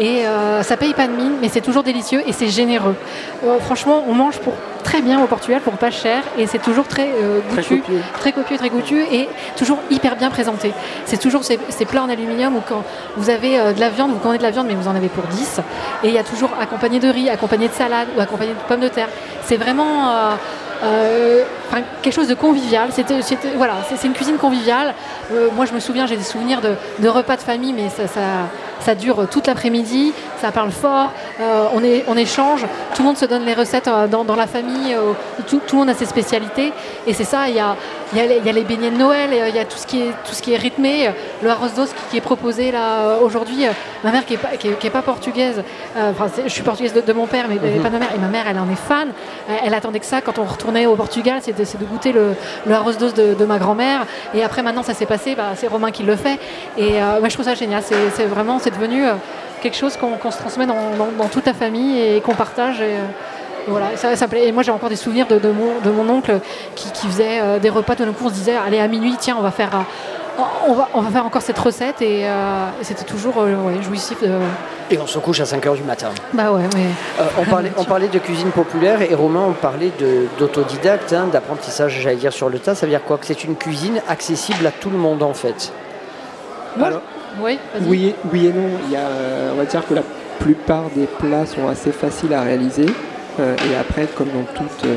et 0.00 0.26
euh, 0.26 0.62
ça 0.64 0.76
paye 0.76 0.92
pas 0.92 1.06
de 1.06 1.12
mine, 1.12 1.34
mais 1.40 1.48
c'est 1.48 1.60
toujours 1.60 1.84
délicieux 1.84 2.20
et 2.26 2.32
c'est 2.32 2.48
généreux. 2.48 2.96
Euh, 3.44 3.58
franchement, 3.60 4.02
on 4.08 4.12
mange 4.14 4.38
pour 4.38 4.54
très 4.82 5.00
bien 5.00 5.22
au 5.22 5.26
Portugal 5.26 5.60
pour 5.60 5.74
pas 5.74 5.92
cher 5.92 6.22
et 6.36 6.46
c'est 6.48 6.58
toujours 6.60 6.88
très 6.88 7.10
euh, 7.22 7.38
Très 7.50 7.62
goûtu, 7.62 7.80
copieux. 7.80 8.00
très 8.18 8.32
copieux, 8.32 8.56
très 8.56 8.70
goûtu 8.70 9.00
et 9.12 9.28
toujours 9.56 9.78
hyper 9.90 10.16
bien 10.16 10.30
présenté. 10.30 10.72
C'est 11.04 11.18
toujours 11.20 11.44
ces, 11.44 11.60
ces 11.68 11.84
plats 11.84 12.02
en 12.02 12.08
aluminium 12.08 12.56
où 12.56 12.62
quand 12.68 12.82
vous 13.16 13.30
avez 13.30 13.56
de 13.74 13.78
la 13.78 13.90
viande, 13.90 14.10
vous 14.12 14.18
commandez 14.18 14.38
de 14.38 14.42
la 14.42 14.50
viande 14.50 14.66
mais 14.66 14.74
vous 14.74 14.88
en 14.88 14.96
avez 14.96 15.08
pour 15.08 15.24
10 15.24 15.60
et 16.02 16.08
il 16.08 16.14
y 16.14 16.18
a 16.18 16.24
toujours 16.24 16.50
accompagné 16.60 16.98
de 16.98 17.08
riz, 17.08 17.28
accompagné 17.30 17.68
de 17.68 17.72
salade 17.74 18.08
ou 18.16 18.20
accompagné 18.20 18.50
de 18.50 18.58
pommes 18.66 18.80
de 18.80 18.88
terre. 18.88 19.08
C'est 19.44 19.56
vraiment 19.58 20.10
euh, 20.82 21.42
quelque 22.02 22.14
chose 22.14 22.28
de 22.28 22.34
convivial. 22.34 22.90
C'était, 22.92 23.20
voilà, 23.56 23.74
c'est, 23.88 23.96
c'est 23.96 24.06
une 24.06 24.12
cuisine 24.12 24.36
conviviale. 24.36 24.94
Euh, 25.32 25.48
moi 25.54 25.64
je 25.66 25.72
me 25.72 25.80
souviens, 25.80 26.06
j'ai 26.06 26.16
des 26.16 26.22
souvenirs 26.22 26.60
de, 26.60 26.74
de 26.98 27.08
repas 27.08 27.36
de 27.36 27.42
famille 27.42 27.72
mais 27.72 27.88
ça, 27.88 28.06
ça, 28.06 28.20
ça 28.80 28.94
dure 28.94 29.26
toute 29.30 29.46
l'après-midi, 29.46 30.12
ça 30.40 30.50
parle 30.52 30.70
fort, 30.70 31.10
euh, 31.40 31.64
on, 31.74 31.82
est, 31.82 32.04
on 32.08 32.16
échange, 32.16 32.62
tout 32.94 33.02
le 33.02 33.08
monde 33.08 33.16
se 33.16 33.24
donne 33.26 33.44
les 33.44 33.54
recettes 33.54 33.88
euh, 33.88 34.06
dans, 34.06 34.24
dans 34.24 34.36
la 34.36 34.46
famille, 34.46 34.94
euh, 34.94 35.12
tout, 35.48 35.60
tout 35.66 35.76
le 35.76 35.80
monde 35.80 35.90
a 35.90 35.94
ses 35.94 36.06
spécialités. 36.06 36.72
Et 37.06 37.12
c'est 37.12 37.24
ça, 37.24 37.48
il 37.48 37.54
y 37.56 37.60
a, 37.60 37.76
il 38.12 38.18
y 38.18 38.20
a 38.20 38.26
les, 38.26 38.36
il 38.38 38.46
y 38.46 38.48
a 38.48 38.52
les 38.52 38.62
beignets 38.64 38.90
de 38.90 38.96
Noël, 38.96 39.30
il 39.32 39.54
y 39.54 39.58
a 39.58 39.64
tout 39.64 39.76
ce 39.78 39.86
qui 39.86 40.00
est, 40.00 40.12
tout 40.26 40.32
ce 40.32 40.42
qui 40.42 40.52
est 40.54 40.56
rythmé, 40.56 41.10
le 41.42 41.50
arroz 41.50 41.70
d'os 41.76 41.88
qui, 41.90 41.94
qui 42.10 42.16
est 42.16 42.20
proposé 42.22 42.70
là 42.72 43.16
aujourd'hui, 43.22 43.64
ma 44.04 44.10
mère 44.12 44.24
qui 44.24 44.34
n'est 44.34 44.38
pas, 44.38 44.56
qui 44.58 44.68
est- 44.68 44.78
qui 44.78 44.86
est 44.86 44.90
pas 44.90 45.02
portugaise, 45.02 45.62
enfin, 45.96 46.26
je 46.44 46.48
suis 46.50 46.62
portugaise 46.62 46.92
de, 46.94 47.00
de 47.00 47.12
mon 47.12 47.26
père 47.26 47.46
mais 47.48 47.56
Mhm. 47.56 47.82
pas 47.82 47.88
de 47.88 47.94
ma 47.94 47.98
mère, 48.00 48.08
et 48.14 48.18
ma 48.18 48.28
mère 48.28 48.44
elle 48.48 48.58
en 48.58 48.70
est 48.70 48.76
fan, 48.76 49.08
elle 49.64 49.74
attendait 49.74 49.98
que 50.00 50.06
ça 50.06 50.20
quand 50.20 50.38
on 50.38 50.44
retournait 50.44 50.86
au 50.86 50.94
Portugal, 50.94 51.40
c'est 51.42 51.52
de, 51.56 51.84
goûter 51.84 52.12
le, 52.12 52.34
le 52.66 52.74
arroz 52.74 52.96
d'os 52.98 53.12
de, 53.14 53.34
de 53.34 53.44
ma 53.44 53.58
grand-mère. 53.58 54.06
Et 54.34 54.42
après 54.44 54.62
maintenant 54.62 54.82
ça 54.82 54.94
s'est 54.94 55.06
passé, 55.06 55.34
bah, 55.34 55.50
c'est 55.56 55.66
Romain 55.68 55.90
qui 55.90 56.02
le 56.02 56.16
fait. 56.16 56.38
Et 56.76 56.92
moi, 57.20 57.28
je 57.28 57.34
trouve 57.34 57.44
ça 57.46 57.54
génial, 57.54 57.82
c'est 58.14 58.24
vraiment, 58.24 58.58
c'est 58.68 58.78
devenu 58.78 59.06
euh, 59.06 59.12
quelque 59.62 59.76
chose 59.76 59.96
qu'on, 59.96 60.30
se 60.30 60.38
transmet 60.38 60.66
dans, 60.66 60.74
dans- 60.98 61.12
dans 61.16 61.28
toute 61.28 61.46
la 61.46 61.54
famille 61.54 61.98
et 62.00 62.20
qu'on 62.20 62.34
partage. 62.34 62.80
Et, 62.80 62.84
euh, 62.96 63.04
voilà, 63.66 63.96
ça, 63.96 64.28
plaît. 64.28 64.46
Et 64.46 64.52
moi 64.52 64.62
j'ai 64.62 64.70
encore 64.70 64.88
des 64.88 64.96
souvenirs 64.96 65.26
de, 65.26 65.38
de 65.38 65.50
mon, 65.50 65.80
de 65.84 65.90
mon 65.90 66.08
oncle 66.12 66.40
qui, 66.74 66.90
qui 66.92 67.06
faisait 67.06 67.40
euh, 67.40 67.58
des 67.58 67.68
repas, 67.70 67.94
d'un 67.94 68.06
coup 68.12 68.24
on 68.26 68.28
se 68.28 68.34
disait 68.34 68.56
allez 68.56 68.80
à 68.80 68.88
minuit, 68.88 69.14
tiens 69.18 69.36
on 69.38 69.42
va 69.42 69.50
faire, 69.50 69.70
euh, 69.74 70.42
on, 70.68 70.72
va, 70.72 70.88
on 70.94 71.00
va 71.02 71.10
faire 71.10 71.26
encore 71.26 71.42
cette 71.42 71.58
recette 71.58 72.00
et, 72.00 72.22
euh, 72.24 72.66
c'était 72.82 73.04
toujours 73.04 73.36
ouais, 73.38 73.82
jouissif. 73.82 74.22
De... 74.22 74.30
et 74.90 74.98
on 74.98 75.06
se 75.06 75.18
couche 75.18 75.40
à 75.40 75.44
5h 75.44 75.74
du 75.76 75.82
matin. 75.82 76.08
Bah 76.32 76.50
ouais, 76.52 76.62
mais 76.74 76.86
on, 77.38 77.44
parlait, 77.44 77.72
on 77.76 77.84
parlait 77.84 78.08
de 78.08 78.18
cuisine 78.18 78.50
populaire 78.52 79.02
et 79.02 79.14
Romain, 79.14 79.44
on 79.48 79.52
parlait 79.52 79.92
de- 79.98 80.28
d'autodidacte, 80.38 81.12
hein, 81.12 81.26
d'apprentissage, 81.30 81.98
j'allais 82.00 82.16
dire 82.16 82.32
sur 82.32 82.48
le 82.48 82.58
tas. 82.60 82.74
Ça 82.74 82.86
veut 82.86 82.90
dire 82.92 83.02
quoi? 83.04 83.18
Que 83.18 83.26
c'est 83.26 83.44
une 83.44 83.56
cuisine 83.56 84.00
accessible 84.08 84.66
à 84.66 84.70
tout 84.70 84.88
le 84.90 84.96
monde 84.98 85.22
en 85.22 85.34
fait? 85.34 85.72
Alors, 86.82 87.00
oui. 87.42 87.58
Oui, 87.82 88.14
oui 88.32 88.46
et 88.46 88.52
non. 88.52 88.68
Il 88.86 88.92
y 88.92 88.96
a, 88.96 89.00
euh, 89.00 89.50
on 89.54 89.56
va 89.56 89.64
dire 89.64 89.86
que 89.86 89.94
la 89.94 90.02
plupart 90.38 90.84
des 90.94 91.06
plats 91.06 91.46
sont 91.46 91.68
assez 91.68 91.92
faciles 91.92 92.32
à 92.34 92.42
réaliser. 92.42 92.86
Euh, 93.40 93.54
et 93.70 93.76
après, 93.76 94.06
comme 94.16 94.28
dans 94.28 94.42
toute 94.54 94.84
euh, 94.84 94.96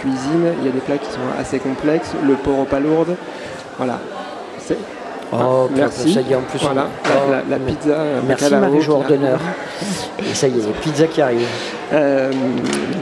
cuisine, 0.00 0.46
il 0.60 0.66
y 0.66 0.68
a 0.68 0.72
des 0.72 0.80
plats 0.80 0.96
qui 0.98 1.10
sont 1.10 1.20
assez 1.38 1.58
complexes. 1.58 2.12
Le 2.26 2.34
porc 2.34 2.60
aux 2.60 2.64
palourdes, 2.64 3.14
voilà. 3.78 3.98
C'est- 4.58 4.78
Oh, 5.32 5.68
merci. 5.76 6.12
ça 6.12 6.22
y 6.22 6.32
est, 6.32 6.34
en 6.34 6.40
plus, 6.40 6.58
Voilà, 6.60 6.88
Oh, 7.06 7.30
la, 7.30 7.36
la 7.48 7.58
mais- 7.64 7.70
pizza. 7.70 7.96
Merci 8.26 8.44
bacalao 8.50 8.60
Marie-Jo 8.62 8.82
qui 8.82 8.90
Ordonneur. 9.04 9.34
arrive. 9.34 10.28
Et 10.32 10.34
ça 10.34 10.48
y 10.48 10.50
est, 10.50 10.66
les 10.66 10.72
pizzas 10.72 11.06
qui 11.06 11.22
arrivent. 11.22 11.46
Euh, 11.92 12.32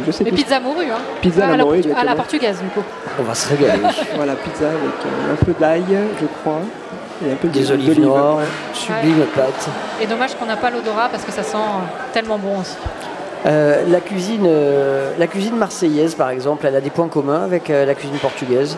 je 0.06 0.10
sais 0.12 0.24
Mais 0.24 0.30
plus. 0.32 0.42
pizza 0.42 0.60
morue, 0.60 0.90
hein. 0.92 0.98
Pizza 1.22 1.44
à 1.44 1.46
la 1.48 1.54
à, 1.54 1.56
la 1.56 1.64
morue, 1.64 1.78
portu- 1.80 1.94
à 1.96 2.04
la 2.04 2.14
portugaise 2.14 2.58
du 2.60 2.68
coup. 2.68 2.82
On 3.18 3.22
va 3.22 3.34
se 3.34 3.48
régaler. 3.48 3.80
Voilà, 4.16 4.34
pizza 4.34 4.66
avec 4.66 4.76
euh, 5.06 5.32
un 5.32 5.42
peu 5.42 5.54
d'ail, 5.58 5.84
je 6.20 6.26
crois. 6.42 6.60
Et 7.26 7.32
un 7.32 7.36
peu 7.36 7.48
Des 7.48 7.70
olives 7.72 8.00
noires, 8.00 8.36
Ouais. 8.36 8.44
sublime 8.72 9.24
pâte. 9.34 9.68
Et 10.00 10.06
dommage 10.06 10.34
qu'on 10.36 10.46
n'a 10.46 10.56
pas 10.56 10.70
l'odorat 10.70 11.08
parce 11.10 11.24
que 11.24 11.32
ça 11.32 11.42
sent 11.42 11.56
tellement 12.12 12.38
bon 12.38 12.60
aussi. 12.60 12.76
Euh, 13.46 13.84
la, 13.88 14.00
cuisine, 14.00 14.46
euh, 14.46 15.12
la 15.18 15.26
cuisine 15.26 15.56
marseillaise, 15.56 16.14
par 16.14 16.30
exemple, 16.30 16.66
elle 16.66 16.76
a 16.76 16.80
des 16.80 16.90
points 16.90 17.08
communs 17.08 17.44
avec 17.44 17.70
euh, 17.70 17.84
la 17.86 17.94
cuisine 17.94 18.18
portugaise. 18.18 18.76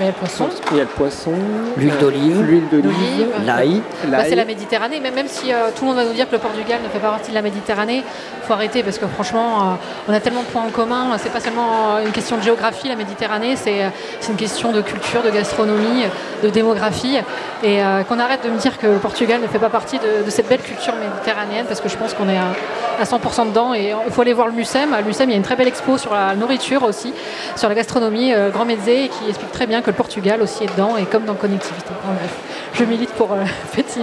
Mais 0.00 0.06
le 0.06 0.12
poisson, 0.12 0.48
Il 0.70 0.78
y 0.78 0.80
a 0.80 0.84
le 0.84 0.88
poisson. 0.88 1.32
L'huile 1.76 1.92
euh, 1.92 2.00
d'olive. 2.00 2.42
L'huile 2.42 2.68
d'olive. 2.70 3.28
L'ail. 3.44 3.82
Bah, 4.06 4.24
c'est 4.26 4.34
la 4.34 4.46
Méditerranée, 4.46 4.98
mais 5.02 5.10
même 5.10 5.28
si 5.28 5.52
euh, 5.52 5.68
tout 5.76 5.82
le 5.84 5.88
monde 5.88 5.96
va 5.98 6.04
nous 6.06 6.14
dire 6.14 6.26
que 6.26 6.32
le 6.32 6.38
Portugal 6.38 6.80
ne 6.82 6.88
fait 6.88 6.98
pas 6.98 7.10
partie 7.10 7.28
de 7.28 7.34
la 7.34 7.42
Méditerranée, 7.42 7.96
il 7.98 8.46
faut 8.46 8.54
arrêter 8.54 8.82
parce 8.82 8.96
que 8.96 9.06
franchement, 9.06 9.60
euh, 9.60 9.64
on 10.08 10.14
a 10.14 10.20
tellement 10.20 10.40
de 10.40 10.46
points 10.46 10.62
en 10.62 10.70
commun. 10.70 11.18
C'est 11.18 11.30
pas 11.30 11.40
seulement 11.40 11.98
une 12.02 12.12
question 12.12 12.38
de 12.38 12.42
géographie, 12.42 12.88
la 12.88 12.96
Méditerranée, 12.96 13.56
c'est 13.56 13.82
une 14.30 14.36
question 14.36 14.72
de 14.72 14.80
culture, 14.80 15.22
de 15.22 15.30
gastronomie, 15.30 16.04
de 16.42 16.48
démographie. 16.48 17.18
Et 17.62 17.82
euh, 17.82 18.02
qu'on 18.04 18.18
arrête 18.18 18.42
de 18.42 18.48
me 18.48 18.56
dire 18.56 18.78
que 18.78 18.86
le 18.86 18.98
Portugal 18.98 19.38
ne 19.42 19.48
fait 19.48 19.58
pas 19.58 19.68
partie 19.68 19.98
de, 19.98 20.24
de 20.24 20.30
cette 20.30 20.48
belle 20.48 20.62
culture 20.62 20.94
méditerranéenne 20.96 21.66
parce 21.66 21.82
que 21.82 21.90
je 21.90 21.96
pense 21.98 22.14
qu'on 22.14 22.28
est 22.30 22.38
à, 22.38 22.52
à 22.98 23.04
100% 23.04 23.48
dedans. 23.48 23.74
Et 23.74 23.92
il 24.06 24.12
faut 24.12 24.22
aller 24.22 24.32
voir 24.32 24.46
le 24.46 24.54
MUSEM. 24.54 24.94
À 24.94 25.02
l'USEM, 25.02 25.28
il 25.28 25.32
y 25.32 25.34
a 25.34 25.36
une 25.36 25.42
très 25.42 25.56
belle 25.56 25.68
expo 25.68 25.98
sur 25.98 26.14
la 26.14 26.34
nourriture 26.34 26.82
aussi, 26.84 27.12
sur 27.56 27.68
la 27.68 27.74
gastronomie, 27.74 28.32
euh, 28.32 28.48
Grand 28.48 28.64
Mezzé, 28.64 29.10
qui 29.10 29.28
explique 29.28 29.52
très 29.52 29.66
bien 29.66 29.82
que 29.82 29.89
le 29.90 29.96
Portugal 29.96 30.40
aussi 30.40 30.64
est 30.64 30.72
dedans 30.72 30.96
et 30.96 31.04
comme 31.04 31.24
dans 31.24 31.34
Connectivité. 31.34 31.90
Enfin, 31.90 32.14
bref, 32.14 32.36
je 32.74 32.84
milite 32.84 33.10
pour 33.10 33.32
euh, 33.32 33.44
petit 33.74 34.00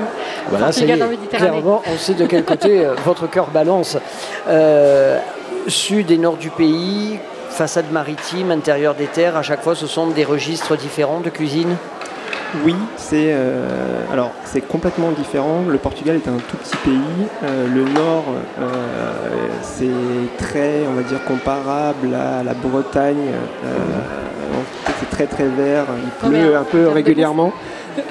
Voilà, 0.49 0.65
Portugal 0.65 0.99
est, 0.99 1.03
en 1.03 1.07
Méditerranée. 1.07 1.49
clairement, 1.49 1.81
on 1.87 1.97
sait 1.97 2.13
de 2.13 2.25
quel 2.25 2.43
côté 2.43 2.85
euh, 2.85 2.93
votre 3.05 3.27
cœur 3.29 3.47
balance. 3.47 3.97
Euh, 4.49 5.19
sud 5.67 6.11
et 6.11 6.17
nord 6.17 6.35
du 6.35 6.49
pays, 6.49 7.19
façade 7.49 7.91
maritime, 7.91 8.51
intérieur 8.51 8.95
des 8.95 9.07
terres, 9.07 9.37
à 9.37 9.43
chaque 9.43 9.61
fois 9.61 9.75
ce 9.75 9.87
sont 9.87 10.07
des 10.07 10.23
registres 10.25 10.75
différents 10.77 11.21
de 11.21 11.29
cuisine? 11.29 11.75
Oui, 12.63 12.75
c'est 12.95 13.33
euh, 13.33 14.05
alors 14.11 14.31
c'est 14.45 14.61
complètement 14.61 15.11
différent. 15.11 15.63
Le 15.67 15.77
Portugal 15.77 16.15
est 16.15 16.29
un 16.29 16.37
tout 16.37 16.57
petit 16.57 16.77
pays. 16.77 17.27
Euh, 17.43 17.67
le 17.67 17.83
Nord, 17.83 18.23
euh, 18.61 18.69
c'est 19.61 20.37
très, 20.37 20.85
on 20.89 20.93
va 20.93 21.03
dire, 21.03 21.23
comparable 21.25 22.15
à 22.15 22.43
la 22.43 22.53
Bretagne. 22.53 23.33
C'est 24.99 25.09
très 25.09 25.25
très 25.25 25.45
vert. 25.45 25.85
Il 26.03 26.29
pleut 26.29 26.55
un 26.55 26.63
peu 26.63 26.87
régulièrement. 26.87 27.51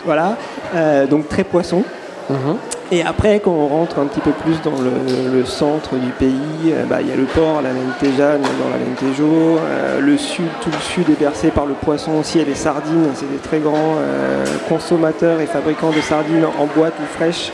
voilà, 0.05 0.37
Euh, 0.74 1.07
donc 1.07 1.28
très 1.28 1.45
poisson. 1.45 1.82
Mhm. 2.28 2.57
Et 2.93 3.03
après, 3.03 3.41
quand 3.41 3.51
on 3.53 3.66
rentre 3.66 3.99
un 3.99 4.07
petit 4.07 4.20
peu 4.20 4.30
plus 4.30 4.61
dans 4.62 4.80
le, 4.80 5.39
le 5.39 5.45
centre 5.45 5.97
du 5.97 6.11
pays, 6.11 6.70
euh, 6.72 6.84
bah, 6.84 6.99
il 7.01 7.09
y 7.09 7.12
a 7.12 7.16
le 7.16 7.24
port, 7.24 7.61
la 7.61 7.70
Lentejane, 7.70 8.43
dans 8.43 8.70
la 8.70 8.78
Lentejo. 8.78 9.59
Euh, 9.59 10.01
le 10.01 10.16
sud, 10.16 10.47
tout 10.61 10.70
le 10.70 10.78
sud 10.78 11.11
est 11.11 11.18
bercé 11.18 11.49
par 11.51 11.66
le 11.66 11.74
poisson 11.74 12.12
aussi 12.20 12.39
et 12.39 12.45
les 12.45 12.55
sardines. 12.55 13.11
C'est 13.14 13.30
des 13.30 13.39
très 13.39 13.59
grands 13.59 13.97
euh, 13.99 14.45
consommateurs 14.68 15.41
et 15.41 15.47
fabricants 15.47 15.91
de 15.91 16.01
sardines 16.01 16.45
en 16.59 16.66
boîte 16.66 16.95
ou 17.01 17.07
fraîches. 17.16 17.51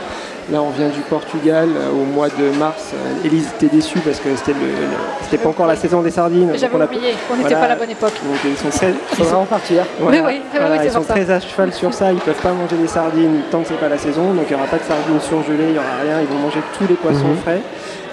Là, 0.50 0.60
on 0.60 0.70
vient 0.70 0.88
du 0.88 1.00
Portugal 1.08 1.68
euh, 1.76 1.90
au 1.92 2.04
mois 2.04 2.28
de 2.28 2.58
mars. 2.58 2.90
Euh, 2.94 3.24
Élise 3.26 3.48
était 3.56 3.74
déçue 3.74 4.00
parce 4.00 4.18
que 4.18 4.28
c'était 4.36 4.52
le- 4.58 5.38
pas 5.38 5.48
encore 5.48 5.66
la 5.68 5.76
saison 5.76 6.02
des 6.02 6.10
sardines. 6.10 6.50
J'avais 6.56 6.74
on 6.76 6.80
a- 6.80 6.84
oublié, 6.84 7.14
on 7.30 7.36
n'était 7.36 7.50
voilà. 7.50 7.58
pas 7.58 7.64
à 7.64 7.68
la 7.68 7.76
bonne 7.76 7.90
époque. 7.90 8.12
Donc 8.26 8.36
ils 8.44 8.56
sont 8.56 8.68
très, 8.76 8.92
Faudra 9.16 9.38
en 9.38 9.44
partir. 9.46 9.84
Voilà. 10.00 10.18
Oui, 10.18 10.24
oui, 10.34 10.40
Voilà, 10.60 10.84
ils 10.84 10.90
sont 10.90 11.02
ça. 11.04 11.14
très 11.14 11.30
à 11.30 11.40
cheval 11.40 11.72
sur 11.72 11.94
ça. 11.94 12.12
Ils 12.12 12.18
peuvent 12.18 12.34
pas 12.42 12.52
manger 12.52 12.76
des 12.76 12.88
sardines 12.88 13.40
tant 13.50 13.62
que 13.62 13.68
c'est 13.68 13.78
pas 13.80 13.88
la 13.88 13.98
saison. 13.98 14.34
Donc 14.34 14.44
il 14.50 14.54
n'y 14.56 14.60
aura 14.60 14.68
pas 14.70 14.78
de 14.78 14.82
sardines 14.84 15.20
surgelées, 15.20 15.68
il 15.68 15.72
n'y 15.72 15.78
aura 15.78 15.96
rien. 16.02 16.20
Ils 16.20 16.26
vont 16.26 16.40
manger 16.42 16.60
tous 16.76 16.86
les 16.88 16.94
poissons 16.96 17.28
Mhm. 17.28 17.36
frais. 17.44 17.60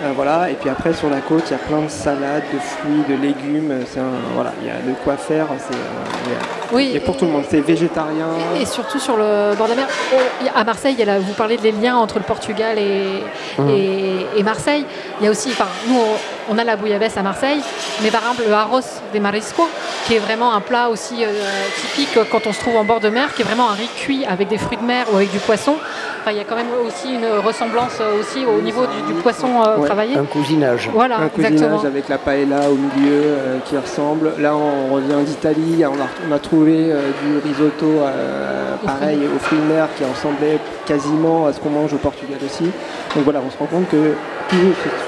Euh, 0.02 0.12
voilà. 0.16 0.50
Et 0.50 0.54
puis 0.54 0.70
après 0.70 0.94
sur 0.94 1.10
la 1.10 1.20
côte, 1.20 1.44
il 1.48 1.52
y 1.52 1.56
a 1.56 1.58
plein 1.58 1.82
de 1.82 1.90
salades, 1.90 2.44
de 2.54 2.60
fruits, 2.60 3.04
de 3.10 3.22
légumes. 3.22 3.72
Un- 3.98 4.34
voilà, 4.36 4.54
il 4.62 4.68
y 4.68 4.72
a 4.72 4.76
de 4.76 4.94
quoi 5.04 5.18
faire. 5.18 5.48
C'est 5.58 5.76
euh, 5.76 6.26
il 6.26 6.32
y 6.32 6.36
a- 6.36 6.40
Oui. 6.72 6.92
Et 6.94 7.00
pour 7.00 7.18
tout 7.18 7.26
le 7.26 7.32
monde, 7.32 7.44
c'est 7.50 7.60
végétarien. 7.62 8.28
Et 8.62 8.66
surtout 8.66 9.00
sur 9.00 9.18
le 9.18 9.56
bord 9.56 9.66
de 9.68 9.72
la 9.72 9.78
mer, 9.78 9.88
oh, 10.14 10.18
à 10.56 10.64
Marseille, 10.64 10.94
il 10.98 11.00
y 11.00 11.04
a 11.04 11.06
la- 11.14 11.20
vous 11.20 11.34
parlez 11.34 11.58
des 11.58 11.72
liens 11.72 11.98
entre 11.98 12.18
le 12.20 12.24
Portugal 12.24 12.78
et, 12.78 13.24
Mhm. 13.58 13.70
et, 13.70 14.26
et 14.38 14.44
Marseille. 14.44 14.86
Il 15.20 15.26
y 15.26 15.28
a 15.28 15.32
aussi, 15.32 15.50
enfin, 15.52 15.66
nous, 15.88 15.96
on, 15.98 16.54
on 16.56 16.58
a 16.58 16.64
la 16.64 16.76
bouillabaisse 16.76 17.18
à 17.18 17.24
Marseille, 17.24 17.60
mais 18.04 18.12
par 18.12 18.22
exemple, 18.22 18.44
le 18.48 18.54
arroz 18.54 19.02
des 19.12 19.20
mariscos, 19.20 19.68
qui 20.06 20.16
est 20.16 20.20
vraiment 20.20 20.54
un 20.54 20.62
plat 20.62 20.90
aussi 20.90 21.24
euh, 21.26 21.30
typique 21.82 22.18
quand 22.32 22.46
on 22.48 22.54
se 22.54 22.60
trouve 22.60 22.78
en 22.78 22.84
bord 22.86 23.00
de 23.00 23.10
mer, 23.10 23.34
qui 23.36 23.42
est 23.42 23.46
vraiment 23.46 23.70
un 23.70 23.74
riz 23.74 23.90
cuit 23.98 24.26
avec 24.26 24.48
des 24.48 24.58
fruits 24.58 24.78
de 24.78 24.86
mer 24.86 25.08
ou 25.12 25.18
avec 25.18 25.32
du 25.32 25.40
poisson. 25.40 25.76
Enfin, 26.22 26.32
il 26.32 26.38
y 26.38 26.42
a 26.42 26.44
quand 26.44 26.56
même 26.56 26.68
aussi 26.86 27.14
une 27.16 27.26
ressemblance 27.46 28.00
aussi 28.20 28.46
au 28.46 28.62
niveau 28.62 28.86
du, 28.86 29.14
du 29.14 29.20
poisson 29.22 29.48
euh, 29.66 29.78
Ouais, 29.78 29.88
Un 30.18 30.26
cousinage. 30.26 30.90
Voilà, 30.94 31.20
un 31.20 31.30
cousinage 31.30 31.54
exactement. 31.54 31.84
avec 31.84 32.10
la 32.10 32.18
paella 32.18 32.70
au 32.70 32.76
milieu 32.76 33.22
euh, 33.24 33.58
qui 33.66 33.78
ressemble. 33.78 34.34
Là, 34.40 34.56
on 34.56 34.94
revient 34.94 35.24
d'Italie. 35.26 35.84
On 35.86 35.94
a, 35.94 36.08
on 36.30 36.32
a 36.34 36.40
trouvé 36.40 36.92
euh, 36.92 37.10
du 37.24 37.48
risotto 37.48 37.86
euh, 37.86 38.76
pareil 38.86 39.20
aux 39.34 39.40
fruits 39.40 39.60
de 39.60 39.74
mer 39.74 39.88
qui 39.98 40.04
ressemblait 40.04 40.60
quasiment 40.86 41.48
à 41.48 41.54
ce 41.54 41.60
qu'on 41.60 41.70
mange 41.70 41.94
au 41.94 41.98
Portugal 41.98 42.38
aussi. 42.46 42.66
Donc 43.16 43.24
voilà, 43.24 43.42
on 43.46 43.50
se 43.50 43.58
rend 43.58 43.66
compte 43.66 43.90
que 43.90 44.14
tout 44.50 44.56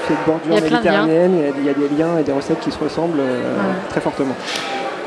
cette, 0.06 0.16
bordure 0.26 0.54
y 0.54 0.58
a 0.58 0.60
plein 0.60 0.80
de 0.80 0.84
liens. 0.84 1.06
méditerranéenne, 1.06 1.32
il 1.36 1.64
y, 1.64 1.68
a, 1.68 1.72
il 1.74 1.82
y 1.82 1.84
a 1.84 1.88
des 1.88 1.96
liens 1.96 2.18
et 2.18 2.22
des 2.22 2.32
recettes 2.32 2.60
qui 2.60 2.70
se 2.70 2.78
ressemblent 2.78 3.20
euh, 3.20 3.54
très 3.88 4.00
fortement. 4.00 4.34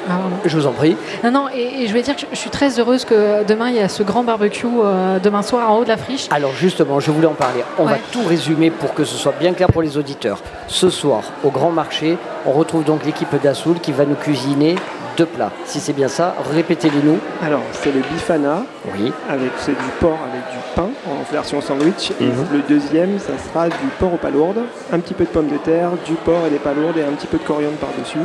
Ah. 0.09 0.13
Je 0.45 0.57
vous 0.57 0.67
en 0.67 0.71
prie. 0.71 0.95
Non, 1.23 1.31
non, 1.31 1.45
et, 1.53 1.83
et 1.83 1.87
je 1.87 1.93
vais 1.93 2.01
dire 2.01 2.15
que 2.15 2.21
je, 2.21 2.25
je 2.31 2.35
suis 2.37 2.49
très 2.49 2.79
heureuse 2.79 3.05
que 3.05 3.43
demain 3.45 3.69
il 3.69 3.75
y 3.75 3.79
a 3.79 3.89
ce 3.89 4.03
grand 4.03 4.23
barbecue 4.23 4.67
euh, 4.83 5.19
demain 5.19 5.41
soir 5.41 5.71
en 5.71 5.77
haut 5.79 5.83
de 5.83 5.89
la 5.89 5.97
friche. 5.97 6.27
Alors 6.31 6.51
justement, 6.53 6.99
je 6.99 7.11
voulais 7.11 7.27
en 7.27 7.33
parler. 7.33 7.63
On 7.79 7.85
va 7.85 7.97
tout 8.11 8.23
résumer 8.27 8.69
pour 8.71 8.93
que 8.93 9.03
ce 9.03 9.15
soit 9.15 9.33
bien 9.39 9.53
clair 9.53 9.67
pour 9.71 9.81
les 9.81 9.97
auditeurs. 9.97 10.39
Ce 10.67 10.89
soir, 10.89 11.21
au 11.43 11.49
Grand 11.49 11.71
Marché, 11.71 12.17
on 12.45 12.51
retrouve 12.51 12.83
donc 12.83 13.05
l'équipe 13.05 13.33
d'Assoul 13.41 13.79
qui 13.79 13.91
va 13.91 14.05
nous 14.05 14.15
cuisiner 14.15 14.75
deux 15.17 15.25
plats. 15.25 15.51
Si 15.63 15.79
c'est 15.79 15.93
bien 15.93 16.09
ça, 16.09 16.35
répétez-les 16.53 17.01
nous. 17.01 17.17
Alors, 17.41 17.61
c'est 17.71 17.91
le 17.93 18.01
bifana. 18.01 18.63
Oui. 18.97 19.13
Avec 19.29 19.51
c'est 19.57 19.71
du 19.71 19.89
porc 20.01 20.19
avec 20.29 20.41
du 20.51 20.57
pain 20.75 20.89
en 21.09 21.31
version 21.33 21.61
sandwich. 21.61 22.11
Et 22.19 22.25
Mhm. 22.25 22.45
le 22.51 22.59
deuxième, 22.67 23.17
ça 23.19 23.31
sera 23.47 23.69
du 23.69 23.87
porc 23.97 24.13
aux 24.13 24.17
palourdes, 24.17 24.59
un 24.91 24.99
petit 24.99 25.13
peu 25.13 25.23
de 25.23 25.29
pommes 25.29 25.47
de 25.47 25.57
terre, 25.57 25.91
du 26.05 26.13
porc 26.15 26.41
et 26.47 26.49
des 26.49 26.59
palourdes 26.59 26.97
et 26.97 27.03
un 27.03 27.13
petit 27.15 27.27
peu 27.27 27.37
de 27.37 27.43
coriandre 27.43 27.77
par-dessus. 27.77 28.19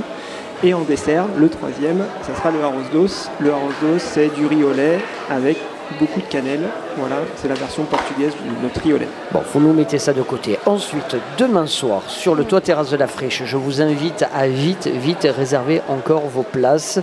Et 0.63 0.75
en 0.75 0.83
dessert, 0.83 1.25
le 1.39 1.49
troisième, 1.49 2.05
ça 2.21 2.35
sera 2.37 2.51
le 2.51 2.63
arroz. 2.63 3.31
Le 3.41 3.51
arroz 3.51 3.71
c'est 3.99 4.29
du 4.35 4.45
riz 4.45 4.63
au 4.63 4.75
lait 4.75 4.99
avec 5.31 5.57
beaucoup 5.99 6.21
de 6.21 6.27
cannelle. 6.27 6.65
Voilà, 6.99 7.17
c'est 7.37 7.49
la 7.49 7.55
version 7.55 7.85
portugaise 7.85 8.33
de 8.35 8.63
notre 8.63 8.79
riz 8.83 8.93
au 8.93 8.99
lait. 8.99 9.09
Bon, 9.33 9.41
vous 9.53 9.61
nous 9.61 9.73
mettez 9.73 9.99
ça 9.99 10.13
de 10.13 10.21
côté. 10.21 10.59
Ensuite, 10.67 11.17
demain 11.39 11.67
soir, 11.67 12.03
sur 12.09 12.35
le 12.35 12.45
toit 12.45 12.61
terrasse 12.61 12.91
de 12.91 12.99
la 12.99 13.07
Friche, 13.07 13.43
je 13.47 13.57
vous 13.57 13.81
invite 13.81 14.27
à 14.35 14.49
vite, 14.49 14.87
vite 14.87 15.27
réserver 15.35 15.81
encore 15.89 16.27
vos 16.27 16.43
places. 16.43 17.01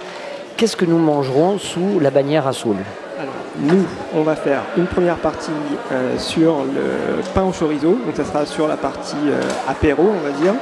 Qu'est-ce 0.56 0.76
que 0.76 0.86
nous 0.86 1.00
mangerons 1.00 1.58
sous 1.58 2.00
la 2.00 2.12
bannière 2.12 2.46
Assoul 2.46 2.78
Alors, 2.78 3.07
nous, 3.60 3.86
on 4.14 4.22
va 4.22 4.36
faire 4.36 4.62
une 4.78 4.86
première 4.86 5.18
partie 5.18 5.52
euh, 5.92 6.18
sur 6.18 6.58
le 6.58 7.22
pain 7.34 7.44
au 7.44 7.52
chorizo, 7.52 7.90
donc 7.90 8.16
ça 8.16 8.24
sera 8.24 8.46
sur 8.46 8.68
la 8.68 8.78
partie 8.78 9.16
euh, 9.28 9.42
apéro, 9.68 10.04
on 10.04 10.28
va 10.28 10.32
dire. 10.32 10.54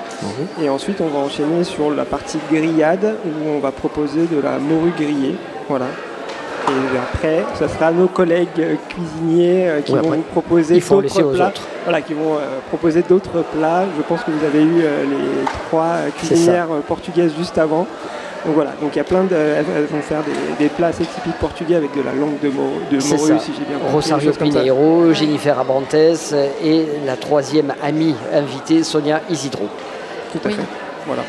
Et 0.61 0.69
ensuite, 0.69 1.01
on 1.01 1.07
va 1.07 1.19
enchaîner 1.19 1.63
sur 1.63 1.91
la 1.91 2.05
partie 2.05 2.39
grillade, 2.51 3.15
où 3.25 3.49
on 3.49 3.59
va 3.59 3.71
proposer 3.71 4.27
de 4.27 4.39
la 4.41 4.59
morue 4.59 4.93
grillée. 4.97 5.35
Voilà. 5.67 5.85
Et 6.67 6.97
après, 6.97 7.43
ce 7.59 7.67
sera 7.67 7.91
nos 7.91 8.07
collègues 8.07 8.47
euh, 8.59 8.75
cuisiniers 8.89 9.69
euh, 9.69 9.81
qui 9.81 9.91
vont 9.91 9.99
après, 9.99 10.17
proposer 10.31 10.79
d'autres 10.79 11.33
plats. 11.33 11.53
Voilà, 11.83 12.01
qui 12.01 12.13
vont 12.13 12.37
proposer 12.69 13.03
d'autres 13.07 13.43
plats. 13.53 13.83
Je 13.95 14.01
pense 14.03 14.23
que 14.23 14.31
vous 14.31 14.43
avez 14.43 14.63
eu 14.63 14.79
les 14.79 15.45
trois 15.67 15.97
ça. 15.97 16.11
cuisinières 16.11 16.67
portugaises 16.87 17.33
juste 17.37 17.57
avant. 17.57 17.85
Donc 18.45 18.53
voilà, 18.53 18.71
donc 18.79 18.91
il 18.93 18.97
y 18.97 19.01
a 19.01 19.03
plein 19.03 19.23
de. 19.23 19.35
Elles 19.35 19.65
elles 19.75 19.85
vont 19.85 20.01
faire 20.01 20.21
des, 20.23 20.63
des 20.63 20.69
plats 20.69 20.87
assez 20.87 21.03
typiques 21.05 21.37
portugais 21.39 21.75
avec 21.75 21.95
de 21.95 22.01
la 22.03 22.11
langue 22.13 22.39
de, 22.41 22.49
mo- 22.49 22.79
de 22.91 22.99
C'est 22.99 23.15
morue, 23.17 23.29
ça. 23.29 23.39
si 23.39 23.51
j'ai 23.57 23.65
bien 23.65 23.77
compris. 23.79 23.93
Rosario. 23.93 24.31
Pineiro, 24.33 25.13
Jennifer 25.13 25.59
Abrantes 25.59 25.93
et 25.95 26.85
la 27.05 27.15
troisième 27.17 27.73
amie 27.83 28.13
invitée, 28.33 28.83
Sonia 28.83 29.21
Isidro. 29.29 29.67
Tout 30.31 30.39
à 30.45 30.47
Oui. 30.49 30.53
fait. 30.53 30.61
Voilà. 31.07 31.23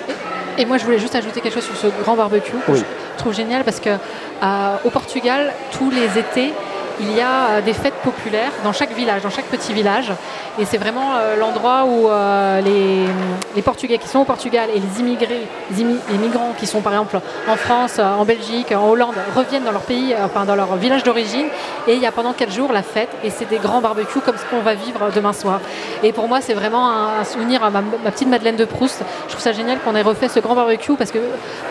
Et 0.59 0.65
moi, 0.67 0.77
je 0.79 0.85
voulais 0.85 0.99
juste 0.99 1.15
ajouter 1.15 1.41
quelque 1.41 1.55
chose 1.55 1.65
sur 1.65 1.77
ce 1.77 1.87
grand 2.03 2.17
barbecue 2.17 2.53
que 2.67 2.73
Oui. 2.73 2.79
je 3.15 3.19
trouve 3.19 3.35
génial 3.35 3.65
parce 3.65 3.81
que 3.81 3.91
euh, 3.91 4.77
au 4.85 4.91
Portugal, 4.91 5.53
tous 5.73 5.91
les 5.91 6.19
étés, 6.19 6.53
il 7.01 7.13
y 7.15 7.21
a 7.21 7.49
euh, 7.49 7.61
des 7.61 7.73
fêtes 7.73 7.95
populaires 8.03 8.53
dans 8.65 8.73
chaque 8.73 8.93
village, 8.93 9.23
dans 9.23 9.31
chaque 9.31 9.47
petit 9.47 9.73
village. 9.73 10.13
Et 10.59 10.65
c'est 10.65 10.79
vraiment 10.79 11.15
euh, 11.17 11.37
l'endroit 11.37 11.85
où 11.85 12.09
euh, 12.09 12.61
les, 12.61 13.63
Portugais 13.63 13.99
qui 13.99 14.07
sont 14.07 14.21
au 14.21 14.25
Portugal 14.25 14.69
et 14.73 14.79
les 14.79 15.01
immigrés, 15.01 15.49
les, 15.77 16.19
migrants 16.19 16.55
qui 16.57 16.69
sont 16.69 16.83
par 16.83 16.93
exemple 16.93 17.19
en 17.49 17.57
France, 17.57 17.99
en 17.99 18.25
Belgique, 18.25 18.71
en 18.71 18.89
Hollande, 18.89 19.17
reviennent 19.35 19.65
dans 19.65 19.73
leur 19.73 19.81
pays, 19.81 20.15
enfin 20.23 20.45
dans 20.45 20.55
leur 20.55 20.77
village 20.77 21.03
d'origine. 21.03 21.47
Et 21.89 21.95
il 21.95 22.01
y 22.01 22.07
a 22.07 22.13
pendant 22.13 22.33
4 22.33 22.53
jours 22.53 22.73
la 22.73 22.85
fête 22.85 23.09
et 23.25 23.31
c'est 23.31 23.49
des 23.49 23.59
grands 23.59 23.81
barbecues 23.81 24.21
comme 24.21 24.37
ce 24.37 24.45
qu'on 24.45 24.61
va 24.61 24.75
vivre 24.75 25.11
demain 25.13 25.33
soir. 25.33 25.61
Et 26.05 26.13
pour 26.13 26.29
moi, 26.29 26.41
c'est 26.41 26.55
vraiment 26.55 26.89
un, 26.89 27.25
souvenir 27.25 27.65
à 27.65 27.71
ma, 27.71 27.81
ma 27.81 28.13
petite 28.13 28.29
Madeleine 28.29 28.57
de 28.57 28.65
Proust. 28.65 29.03
Je 29.27 29.33
trouve 29.33 29.43
ça 29.43 29.53
génial 29.53 29.81
qu'on 29.81 29.97
ait 29.97 30.03
refait 30.03 30.29
ce 30.29 30.39
grand 30.39 30.55
barbecue 30.55 30.95
parce 30.95 31.11
que 31.11 31.19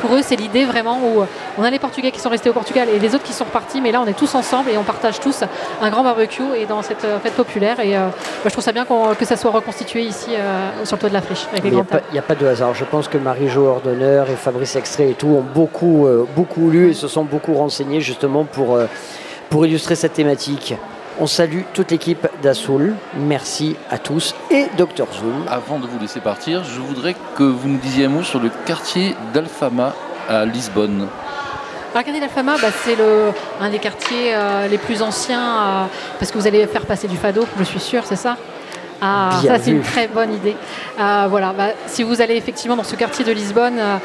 pour 0.02 0.14
eux, 0.14 0.22
c'est 0.22 0.36
l'idée 0.36 0.66
vraiment 0.66 1.00
où 1.02 1.24
on 1.58 1.64
a 1.64 1.70
les 1.70 1.80
Portugais 1.80 2.12
qui 2.12 2.20
sont 2.20 2.30
restés 2.30 2.50
au 2.50 2.54
Portugal 2.54 2.90
et 2.90 3.00
les 3.00 3.16
autres 3.16 3.24
qui 3.24 3.34
sont 3.34 3.46
repartis, 3.46 3.80
mais 3.80 3.94
là, 3.94 4.02
on 4.02 4.08
est 4.08 4.18
tous 4.18 4.36
ensemble 4.36 4.70
et 4.70 4.78
on 4.78 4.84
partage 4.84 5.15
tous 5.20 5.44
un 5.82 5.90
grand 5.90 6.04
barbecue 6.04 6.44
et 6.58 6.66
dans 6.66 6.82
cette 6.82 7.04
euh, 7.06 7.20
fête 7.20 7.34
populaire. 7.34 7.80
Et 7.80 7.96
euh, 7.98 8.08
bah, 8.08 8.14
je 8.46 8.50
trouve 8.52 8.64
ça 8.64 8.72
bien 8.72 8.86
qu'on- 8.86 9.14
que 9.16 9.26
ça 9.26 9.38
soit 9.38 9.52
reconstitué 9.52 10.02
ici 10.02 10.30
euh, 10.32 10.70
sur 10.86 10.96
le 10.96 11.00
toit 11.02 11.10
de 11.10 11.14
la 11.14 11.22
friche 11.22 11.46
avec 11.52 11.64
Mais 11.64 11.70
les 11.70 11.76
il 11.76 11.80
n'y 11.80 11.82
a, 11.82 11.84
grandes 11.84 12.02
pas- 12.28 12.34
a 12.34 12.36
de 12.36 12.48
hasard. 12.48 12.74
Je 12.74 12.86
pense 12.86 13.08
que 13.08 13.18
Marie-Jo 13.18 13.66
Ordonneur 13.68 14.30
et 14.30 14.36
Fabrice 14.36 14.76
Extrait 14.76 15.10
et 15.10 15.14
tout 15.14 15.28
ont 15.28 15.44
beaucoup, 15.54 16.06
euh, 16.08 16.26
beaucoup 16.36 16.70
lu 16.70 16.90
et 16.90 16.94
se 16.94 17.08
sont 17.08 17.24
beaucoup 17.24 17.54
renseignés 17.54 18.02
justement 18.02 18.44
pour, 18.46 18.76
euh, 18.76 18.86
pour 19.50 19.66
illustrer 19.66 19.96
cette 19.96 20.14
thématique. 20.14 20.76
On 21.20 21.28
salue 21.28 21.62
toute 21.74 21.92
l'équipe 21.92 22.28
d'Assoul. 22.44 22.94
Merci 23.18 23.78
à 23.90 23.98
tous 23.98 24.36
et 24.52 24.66
Dr 24.78 25.06
Zoom. 25.14 25.46
Avant 25.50 25.80
de 25.80 25.88
vous 25.88 25.98
laisser 25.98 26.20
partir, 26.20 26.64
je 26.66 26.82
voudrais 26.82 27.16
que 27.38 27.44
vous 27.44 27.70
nous 27.70 27.78
disiez 27.78 28.06
un 28.06 28.10
mot 28.10 28.22
sur 28.24 28.40
le 28.42 28.50
quartier 28.66 29.16
d'Alfama 29.34 29.94
à 30.28 30.44
Lisbonne. 30.46 31.08
Alors, 31.96 32.04
Quartier 32.04 32.20
d'Alfama, 32.20 32.56
bah, 32.62 32.68
c'est 32.84 32.96
le- 32.98 33.32
un 33.62 33.70
des 33.70 33.80
quartiers 33.80 34.34
euh, 34.36 34.68
les 34.68 34.78
plus 34.78 35.02
anciens, 35.02 35.40
euh, 35.40 35.86
parce 36.20 36.30
que 36.30 36.38
vous 36.38 36.46
allez 36.46 36.68
faire 36.68 36.82
passer 36.86 37.08
du 37.08 37.16
fado, 37.16 37.46
je 37.58 37.64
suis 37.64 37.80
sûre, 37.80 38.04
c'est 38.04 38.18
ça? 38.18 38.36
Ah, 39.02 39.30
Bien 39.42 39.56
ça 39.56 39.64
c'est 39.64 39.72
une 39.72 39.82
très 39.82 40.08
bonne 40.10 40.34
idée. 40.34 40.58
Euh, 41.00 41.28
voilà, 41.30 41.54
bah, 41.58 41.68
si 41.88 42.04
vous 42.04 42.22
allez 42.22 42.36
effectivement 42.36 42.76
dans 42.76 42.84
ce 42.84 42.98
quartier 42.98 43.24
de 43.24 43.32
Lisbonne, 43.32 43.80
euh, 43.80 43.96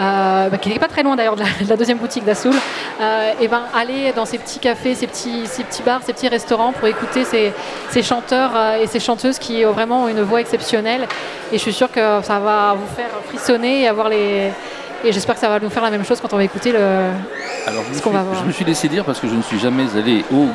euh, 0.00 0.48
bah, 0.48 0.58
qui 0.58 0.70
n'est 0.70 0.78
pas 0.80 0.88
très 0.88 1.04
loin 1.04 1.14
d'ailleurs 1.14 1.36
de, 1.36 1.42
la- 1.42 1.64
de 1.64 1.70
la 1.70 1.76
deuxième 1.76 1.98
boutique 1.98 2.24
d'Assoul, 2.24 2.54
euh, 3.00 3.30
et 3.40 3.46
ben 3.46 3.62
allez 3.76 4.12
dans 4.16 4.24
ces 4.24 4.38
petits 4.38 4.58
cafés, 4.58 4.96
ces 4.96 5.06
petits, 5.06 5.46
ces 5.46 5.62
petits 5.62 5.82
bars, 5.84 6.00
ces 6.04 6.12
petits 6.14 6.28
restaurants 6.28 6.72
pour 6.72 6.88
écouter 6.88 7.22
ces, 7.24 7.52
ces 7.90 8.02
chanteurs 8.02 8.50
euh, 8.56 8.82
et 8.82 8.88
ces 8.88 8.98
chanteuses 8.98 9.38
qui 9.38 9.64
ont 9.64 9.70
vraiment 9.72 10.08
une 10.08 10.22
voix 10.22 10.40
exceptionnelle. 10.40 11.06
Et 11.52 11.58
je 11.58 11.62
suis 11.62 11.72
sûre 11.72 11.92
que 11.92 12.00
ça 12.24 12.40
va 12.40 12.74
vous 12.74 12.92
faire 12.96 13.10
frissonner 13.28 13.82
et 13.82 13.88
avoir 13.88 14.08
les 14.08 14.50
et 15.04 15.12
j'espère 15.12 15.34
que 15.34 15.40
ça 15.40 15.48
va 15.48 15.60
nous 15.60 15.70
faire 15.70 15.82
la 15.82 15.90
même 15.90 16.04
chose 16.04 16.20
quand 16.20 16.32
on 16.32 16.36
va 16.36 16.44
écouter 16.44 16.72
le, 16.72 16.78
Alors, 17.66 17.82
je 17.84 17.90
me, 17.90 17.94
ce 17.94 18.02
qu'on 18.02 18.10
suis, 18.10 18.18
va 18.18 18.22
voir. 18.22 18.40
je 18.42 18.46
me 18.46 18.52
suis 18.52 18.64
laissé 18.64 18.88
dire, 18.88 19.04
parce 19.04 19.20
que 19.20 19.28
je 19.28 19.34
ne 19.34 19.42
suis 19.42 19.58
jamais 19.58 19.84
allé 19.96 20.24
au 20.32 20.46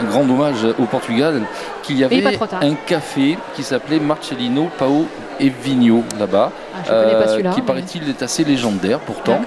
un 0.00 0.04
grand 0.04 0.22
hommage 0.22 0.66
au 0.78 0.84
Portugal, 0.86 1.42
qu'il 1.82 1.98
y 1.98 2.04
avait 2.04 2.24
un 2.60 2.74
café 2.86 3.38
qui 3.54 3.62
s'appelait 3.62 4.00
Marcellino 4.00 4.68
Pao 4.76 5.06
et 5.38 5.48
Vigno 5.48 6.02
là-bas, 6.18 6.50
Ah, 6.74 7.26
celui-là, 7.28 7.52
qui 7.52 7.62
paraît-il 7.62 8.08
est 8.08 8.22
assez 8.22 8.44
légendaire 8.44 8.98
pourtant. 9.00 9.40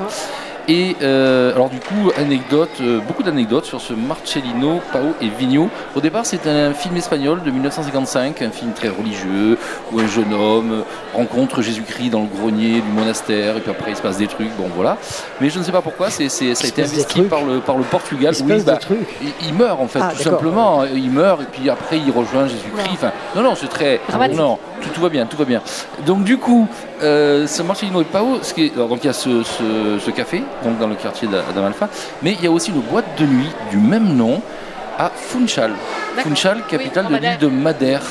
Et 0.70 0.98
euh, 1.02 1.54
alors 1.54 1.70
du 1.70 1.80
coup, 1.80 2.12
anecdote, 2.18 2.70
euh, 2.82 3.00
beaucoup 3.00 3.24
d'anecdotes 3.24 3.64
sur 3.64 3.80
ce 3.80 3.94
Marcellino, 3.94 4.82
Pao 4.92 5.14
et 5.22 5.30
Vigno. 5.30 5.70
Au 5.96 6.02
départ, 6.02 6.26
c'est 6.26 6.46
un 6.46 6.74
film 6.74 6.98
espagnol 6.98 7.42
de 7.42 7.52
1955, 7.52 8.42
un 8.42 8.50
film 8.52 8.74
très 8.74 8.90
religieux, 8.90 9.58
où 9.94 10.00
un 10.02 10.08
jeune 10.08 10.34
homme 10.34 10.84
rencontre 11.14 11.62
Jésus-Christ 11.62 12.10
dans 12.10 12.20
le 12.22 12.28
grenier 12.28 12.82
du 12.82 12.90
monastère, 12.94 13.56
et 13.56 13.62
puis 13.62 13.72
après 13.72 13.92
il 13.92 13.96
se 13.96 14.02
passe 14.02 14.18
des 14.18 14.28
trucs, 14.28 14.54
bon 14.58 14.70
voilà. 14.76 14.98
Mais 15.40 15.50
je 15.50 15.58
ne 15.60 15.64
sais 15.64 15.72
pas 15.72 15.82
pourquoi, 15.82 16.10
c'est, 16.10 16.28
c'est- 16.28 16.54
ça 16.54 16.66
a 16.66 16.68
été 16.68 16.84
investi 16.84 17.22
par 17.22 17.44
le, 17.46 17.60
par 17.60 17.78
le 17.78 17.84
Portugal. 17.84 18.34
Il 18.38 18.46
des 18.46 18.78
trucs 18.80 18.98
il, 19.22 19.48
il 19.48 19.54
meurt 19.54 19.80
en 19.80 19.88
fait, 19.88 20.00
Ah, 20.02 20.10
tout 20.12 20.18
d'accord. 20.18 20.34
simplement. 20.40 20.84
Il 20.84 21.12
meurt, 21.12 21.42
et 21.44 21.46
puis 21.50 21.70
après 21.70 21.98
il 21.98 22.12
rejoint 22.12 22.46
Jésus-Christ. 22.48 22.90
Enfin, 22.92 23.12
non, 23.38 23.42
non, 23.42 23.56
c'est 23.56 23.68
très... 23.70 24.02
Non, 24.36 24.60
tout, 24.82 24.90
tout 24.90 25.02
va 25.02 25.10
bien, 25.10 25.26
tout 25.26 25.38
va 25.38 25.46
bien. 25.46 25.62
Donc 26.06 26.24
du 26.24 26.38
coup, 26.38 26.68
euh, 27.04 27.46
ce 27.48 27.62
Marcellino 27.64 28.02
et 28.02 28.06
Pao, 28.06 28.40
ce 28.42 28.54
qui 28.54 28.66
est- 28.66 28.74
alors, 28.76 28.88
donc 28.90 29.00
il 29.04 29.08
y 29.08 29.10
a 29.10 29.14
ce, 29.14 29.44
ce- 29.44 30.00
ce 30.00 30.12
café, 30.12 30.44
donc 30.64 30.78
dans 30.80 30.88
le 30.88 30.96
quartier 30.96 31.28
d'A- 31.28 31.44
d'Amalfa, 31.54 31.90
mais 32.22 32.34
il 32.34 32.44
y 32.44 32.48
a 32.48 32.52
aussi 32.52 32.72
une 32.72 32.82
boîte 32.82 33.06
de 33.20 33.26
nuit 33.26 33.50
du 33.72 33.78
même 33.78 34.16
nom 34.16 34.42
à 35.00 35.12
Funchal. 35.16 35.72
Funchal, 36.18 36.62
capitale 36.68 37.06
de 37.08 37.16
l'île 37.16 37.38
de 37.40 37.48
Madère. 37.48 38.02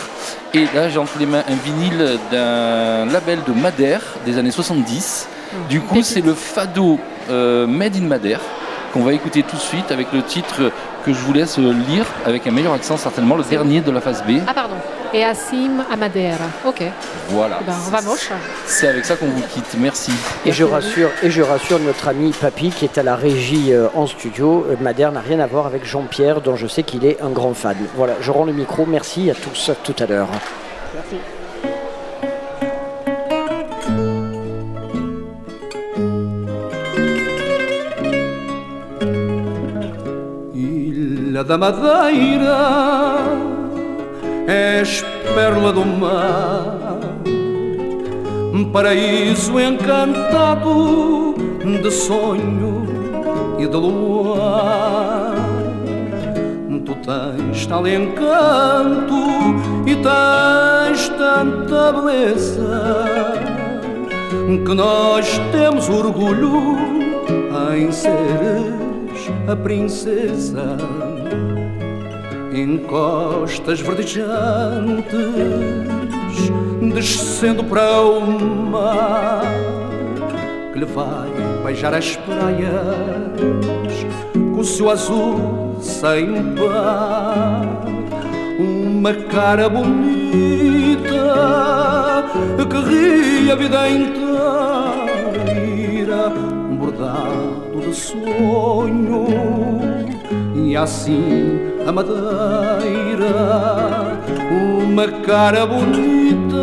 Et 0.54 0.66
là, 0.74 0.88
j'ai 0.88 0.98
entre 0.98 1.18
les 1.18 1.26
mains 1.26 1.42
un 1.48 1.54
vinyle 1.56 2.18
d'un 2.30 3.04
label 3.06 3.40
de 3.46 3.52
Madère 3.52 4.00
des 4.24 4.38
années 4.38 4.52
70. 4.52 5.26
Mmh. 5.52 5.68
Du 5.68 5.80
coup, 5.80 6.02
c'est 6.02 6.20
le 6.24 6.32
Fado 6.34 6.98
euh, 7.28 7.66
Made 7.66 7.96
in 7.96 8.02
Madère 8.06 8.40
qu'on 8.92 9.02
va 9.02 9.12
écouter 9.12 9.42
tout 9.42 9.56
de 9.56 9.60
suite 9.60 9.90
avec 9.90 10.12
le 10.12 10.22
titre 10.22 10.70
que 11.06 11.12
je 11.12 11.20
vous 11.20 11.32
laisse 11.32 11.56
lire 11.58 12.04
avec 12.24 12.48
un 12.48 12.50
meilleur 12.50 12.72
accent, 12.72 12.96
certainement 12.96 13.36
le 13.36 13.44
dernier 13.44 13.80
de 13.80 13.92
la 13.92 14.00
phase 14.00 14.24
B. 14.24 14.40
Ah, 14.48 14.52
pardon. 14.52 14.74
Et 15.14 15.22
Assim 15.22 15.70
à 15.88 15.96
Madère. 15.96 16.38
Ok. 16.66 16.82
Voilà. 17.28 17.58
Eh 17.60 17.64
ben, 17.64 17.74
on 17.86 17.90
va 17.90 18.02
moche. 18.02 18.30
C'est 18.66 18.88
avec 18.88 19.04
ça 19.04 19.14
qu'on 19.14 19.26
vous 19.26 19.42
quitte. 19.42 19.76
Merci. 19.78 20.10
Et 20.44 20.50
je 20.50 20.64
rassure, 20.64 21.10
et 21.22 21.30
je 21.30 21.42
rassure 21.42 21.78
notre 21.78 22.08
ami 22.08 22.32
Papy 22.32 22.70
qui 22.70 22.84
est 22.84 22.98
à 22.98 23.04
la 23.04 23.14
régie 23.14 23.72
euh, 23.72 23.86
en 23.94 24.08
studio. 24.08 24.66
Euh, 24.68 24.74
Madère 24.80 25.12
n'a 25.12 25.20
rien 25.20 25.38
à 25.38 25.46
voir 25.46 25.66
avec 25.66 25.84
Jean-Pierre, 25.84 26.40
dont 26.40 26.56
je 26.56 26.66
sais 26.66 26.82
qu'il 26.82 27.04
est 27.06 27.22
un 27.22 27.30
grand 27.30 27.54
fan. 27.54 27.76
Voilà, 27.94 28.14
je 28.20 28.32
rends 28.32 28.44
le 28.44 28.52
micro. 28.52 28.84
Merci 28.84 29.30
à 29.30 29.34
tous. 29.34 29.68
À 29.68 29.76
tout 29.76 29.94
à 30.00 30.06
l'heure. 30.06 30.28
Merci. 30.92 31.16
Ilha 41.36 41.44
da 41.44 41.58
Madeira 41.58 42.56
és 44.48 45.04
pérola 45.34 45.70
do 45.70 45.84
mar, 45.84 46.96
paraíso 48.72 49.60
encantado 49.60 51.34
de 51.82 51.90
sonho 51.90 52.86
e 53.58 53.66
de 53.66 53.76
luar. 53.76 55.34
Tu 56.86 56.94
tens 57.04 57.66
tal 57.66 57.86
encanto 57.86 59.14
e 59.84 59.94
tens 59.94 61.08
tanta 61.18 61.92
beleza 61.92 63.34
que 64.64 64.74
nós 64.74 65.38
temos 65.52 65.86
orgulho 65.90 66.78
em 67.76 67.92
seres 67.92 69.30
a 69.46 69.54
princesa. 69.54 70.78
Encostas 72.56 73.80
verdejantes, 73.80 74.24
descendo 76.94 77.62
para 77.62 78.00
o 78.00 78.20
mar, 78.70 79.42
que 80.72 80.78
lhe 80.78 80.86
vai 80.86 81.28
beijar 81.62 81.92
as 81.92 82.16
praias 82.16 84.06
com 84.32 84.60
o 84.60 84.64
seu 84.64 84.88
azul 84.88 85.76
sem 85.82 86.54
par. 86.54 87.84
Uma 88.58 89.12
cara 89.12 89.68
bonita 89.68 90.16
que 92.70 92.78
ri 92.88 93.52
a 93.52 93.54
vida 93.54 93.86
inteira, 93.90 94.30
um 96.70 96.76
bordado 96.78 97.82
de 97.86 97.94
sonho 97.94 99.26
e 100.54 100.74
assim 100.74 101.75
a 101.86 101.92
madeira, 101.92 103.34
uma 104.50 105.06
cara 105.24 105.64
bonita 105.66 106.56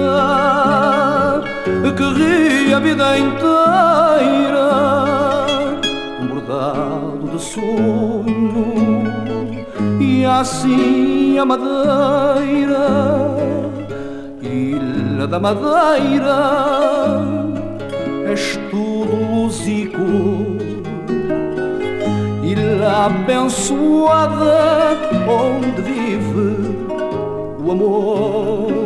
que 1.95 2.03
ri 2.03 2.74
a 2.74 2.80
vida 2.80 3.17
inteira, 3.17 4.67
um 6.21 6.28
bordado 6.28 7.30
de 7.32 7.41
sonho 7.41 9.03
e 9.99 10.26
assim 10.26 11.38
a 11.38 11.45
madeira, 11.45 12.88
ilha 14.41 15.28
da 15.28 15.39
madeira, 15.39 16.38
és 18.30 18.59
tudo 18.69 19.15
músico 19.15 20.52
abençoada 22.82 24.97
onde 25.28 25.82
vive 25.82 26.74
o 27.63 27.71
amor. 27.71 28.84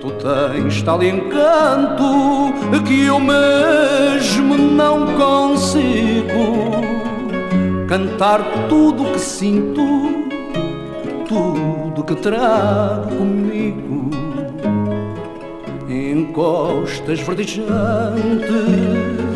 Tu 0.00 0.10
tens 0.12 0.82
tal 0.82 1.02
encanto 1.02 2.54
que 2.86 3.04
eu 3.04 3.20
mesmo 3.20 4.56
não 4.56 5.06
consigo 5.14 6.70
cantar 7.86 8.40
tudo 8.68 9.12
que 9.12 9.18
sinto, 9.18 9.82
tudo 11.28 12.02
que 12.02 12.14
trago 12.14 13.14
comigo. 13.14 14.08
Encostas 15.88 17.20
verdejantes 17.20 19.29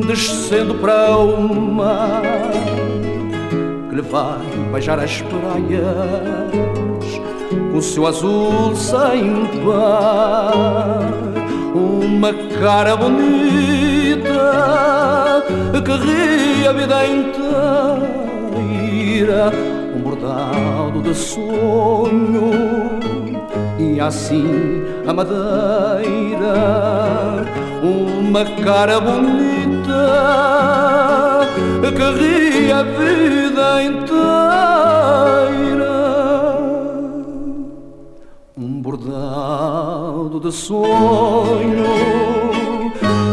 descendo 0.00 0.74
para 0.76 1.16
o 1.16 1.48
mar 1.48 2.22
que 3.88 3.96
lhe 3.96 4.02
vai 4.02 4.38
beijar 4.72 4.98
as 4.98 5.22
praias 5.22 6.30
com 7.72 7.80
seu 7.80 8.06
azul 8.06 8.74
sem 8.74 9.46
par. 9.64 11.10
Uma 11.74 12.32
cara 12.60 12.96
bonita 12.96 14.30
que 15.84 15.92
ri 15.92 16.66
a 16.68 16.72
vida 16.72 17.06
inteira, 17.06 18.02
um 19.96 20.00
bordado 20.00 21.00
de 21.02 21.14
sonho 21.14 22.50
e 23.78 23.98
assim 24.00 24.84
a 25.06 25.12
madeira, 25.12 26.54
uma 27.82 28.44
cara 28.62 29.00
bonita 29.00 29.59
que 31.92 32.06
ri 32.18 32.72
a 32.72 32.82
vida 32.82 33.82
inteira, 33.82 34.20
um 38.56 38.80
bordado 38.80 40.40
de 40.40 40.52
sonho 40.52 41.84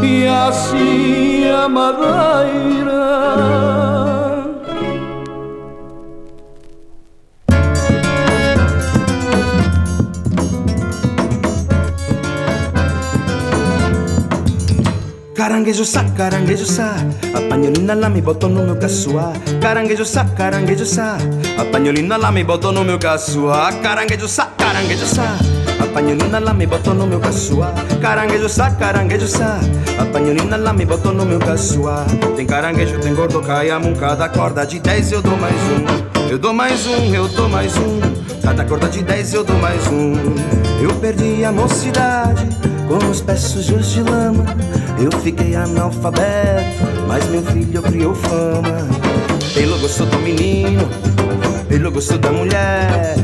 e 0.02 0.26
assim 0.26 1.48
a 1.50 1.68
madeira. 1.68 3.08
Caranguejo 15.48 15.82
sa, 15.82 16.04
caranguejo 16.04 16.66
sa. 16.66 16.92
A 17.32 17.40
panholina 17.48 17.94
lá 17.94 18.10
me 18.10 18.20
botou 18.20 18.50
no 18.50 18.62
meu 18.62 18.76
caçoar 18.76 19.32
Caranguejo 19.62 20.04
sa, 20.04 20.26
caranguejo 20.36 20.84
sa. 20.84 21.16
A 21.56 21.64
panholina 21.64 22.18
lá 22.18 22.30
me 22.30 22.44
botou 22.44 22.70
no 22.70 22.84
meu 22.84 22.98
caçoar 22.98 23.72
Caranguejo 23.80 24.28
sa, 24.28 24.52
caranguejo 24.58 25.06
sa. 25.06 25.38
A 25.80 25.86
panholina 25.86 26.38
lá 26.38 26.52
me 26.52 26.66
botou 26.66 26.92
no 26.92 27.06
meu 27.06 27.18
caçoar 27.18 27.72
Caranguejo 27.98 28.46
sa, 28.46 28.72
caranguejo 28.72 29.26
sa. 29.26 29.58
A 29.98 30.04
panholina 30.04 30.58
lá 30.58 30.74
me 30.74 30.84
botou 30.84 31.14
no 31.14 31.24
meu 31.24 31.38
caçoar 31.38 32.04
Tem 32.36 32.44
caranguejo, 32.44 32.98
tem 33.00 33.14
gordo, 33.14 33.40
caiamu 33.40 33.96
Cada 33.96 34.28
corda 34.28 34.66
de 34.66 34.78
10 34.78 35.12
eu 35.12 35.22
dou 35.22 35.38
mais 35.38 35.54
um. 35.54 36.28
Eu 36.30 36.38
dou 36.38 36.52
mais 36.52 36.86
um, 36.86 37.14
eu 37.14 37.26
dou 37.26 37.48
mais 37.48 37.74
um. 37.74 38.00
Cada 38.42 38.66
corda 38.66 38.86
de 38.90 39.02
10 39.02 39.32
eu 39.32 39.44
dou 39.44 39.56
mais 39.56 39.86
um. 39.86 40.12
Eu 40.82 40.94
perdi 40.96 41.42
a 41.42 41.50
mocidade 41.50 42.46
com 42.88 43.10
os 43.10 43.20
pés 43.20 43.40
sujos 43.40 43.90
de 43.90 44.02
lama. 44.02 44.44
Eu 44.98 45.12
fiquei 45.20 45.54
analfabeto, 45.54 46.84
mas 47.06 47.26
meu 47.28 47.42
filho 47.42 47.82
criou 47.82 48.14
fama. 48.14 48.88
Pelo 49.54 49.78
gosto 49.78 50.06
do 50.06 50.18
menino, 50.18 50.88
pelo 51.68 51.90
gosto 51.90 52.16
da 52.18 52.30
mulher 52.30 53.16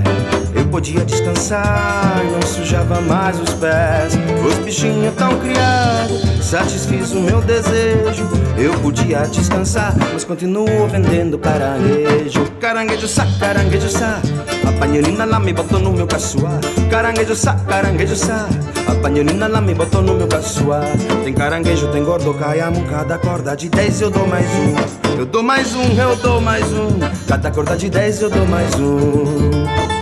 Eu 0.55 0.67
podia 0.67 1.05
descansar, 1.05 2.23
não 2.33 2.43
sujava 2.43 3.01
mais 3.01 3.41
os 3.41 3.55
pés. 3.55 4.15
Os 4.47 4.55
bichinhos 4.65 5.15
tão 5.15 5.39
criados, 5.39 6.45
satisfiz 6.45 7.13
o 7.13 7.21
meu 7.21 7.41
desejo. 7.41 8.29
Eu 8.57 8.73
podia 8.81 9.21
descansar, 9.27 9.95
mas 10.13 10.25
continuo 10.25 10.87
vendendo 10.89 11.39
caranguejo. 11.39 12.45
Caranguejo 12.61 13.09
sa, 13.09 13.27
caranguejo 13.39 13.89
sa. 13.89 14.21
A 14.67 14.73
panholina 14.79 15.25
lá 15.25 15.41
me 15.41 15.53
botou 15.53 15.79
no 15.79 15.93
meu 15.93 16.07
caçoar. 16.07 16.61
Caranguejo 16.91 17.35
sa, 17.35 17.55
caranguejo 17.67 18.17
sa 18.17 18.49
A 18.87 18.95
panholina 18.97 19.47
lá 19.47 19.61
me 19.61 19.75
botou 19.75 20.03
no 20.03 20.15
meu 20.15 20.27
caçoar 20.27 20.85
Tem 21.23 21.33
caranguejo, 21.33 21.89
tem 21.89 22.05
gordo, 22.05 22.35
caiamu 22.35 22.85
Cada 22.85 23.19
corda 23.19 23.57
de 23.57 23.69
10 23.69 24.01
eu 24.03 24.11
dou 24.11 24.27
mais 24.27 24.47
um. 24.51 25.19
Eu 25.19 25.27
dou 25.27 25.43
mais 25.43 25.75
um, 25.75 26.01
eu 26.01 26.17
dou 26.17 26.41
mais 26.41 26.65
um. 26.73 26.99
Cada 27.27 27.51
corda 27.51 27.77
de 27.77 27.89
10 27.89 28.23
eu 28.23 28.31
dou 28.31 28.47
mais 28.47 28.75
um 28.75 29.94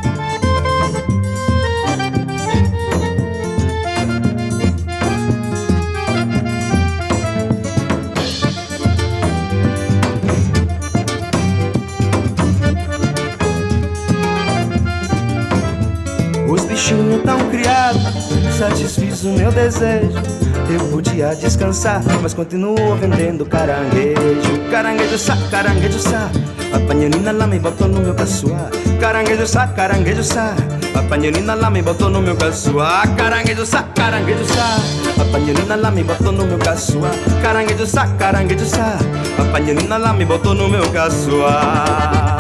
satisfiz 18.63 19.25
o 19.25 19.31
meu 19.31 19.51
desejo. 19.51 20.23
Eu 20.71 20.89
podia 20.91 21.35
descansar, 21.35 22.01
mas 22.23 22.33
continuo 22.33 22.95
vendendo 22.95 23.45
caranguejo. 23.45 24.71
Caranguejo 24.71 25.19
sa, 25.19 25.37
caranguejo 25.51 25.99
sa. 25.99 26.31
A 26.73 26.79
panhanina 26.87 27.33
lá 27.33 27.47
me 27.47 27.59
botou 27.59 27.89
no 27.89 28.01
meu 28.01 28.15
caçoar. 28.15 28.71
Caranguejo 29.01 29.47
sa, 29.49 29.67
caranguejo 29.67 30.23
sa. 30.23 30.55
A 30.95 31.03
panhanina 31.03 31.55
lá 31.55 31.71
me 31.71 31.83
botou 31.83 32.09
no 32.09 32.23
meu 32.23 32.37
caçoar. 32.37 33.17
Caranguejo 33.17 33.67
sa, 33.67 33.83
caranguejo 33.83 34.45
sa. 34.45 34.77
A 35.21 35.25
panhanina 35.25 35.75
lá 35.75 35.91
me 35.91 36.05
botou 36.05 36.31
no 36.31 36.47
meu 36.47 36.59
caçoar. 36.59 37.13
Caranguejo 37.43 37.87
sa, 37.87 38.07
caranguejo 38.17 38.65
sa. 38.65 38.97
A 39.39 39.45
panhanina 39.51 39.97
lá 39.97 40.13
me 40.13 40.25
botou 40.25 40.55
no 40.55 40.69
meu 40.69 40.89
caçoar. 40.93 42.32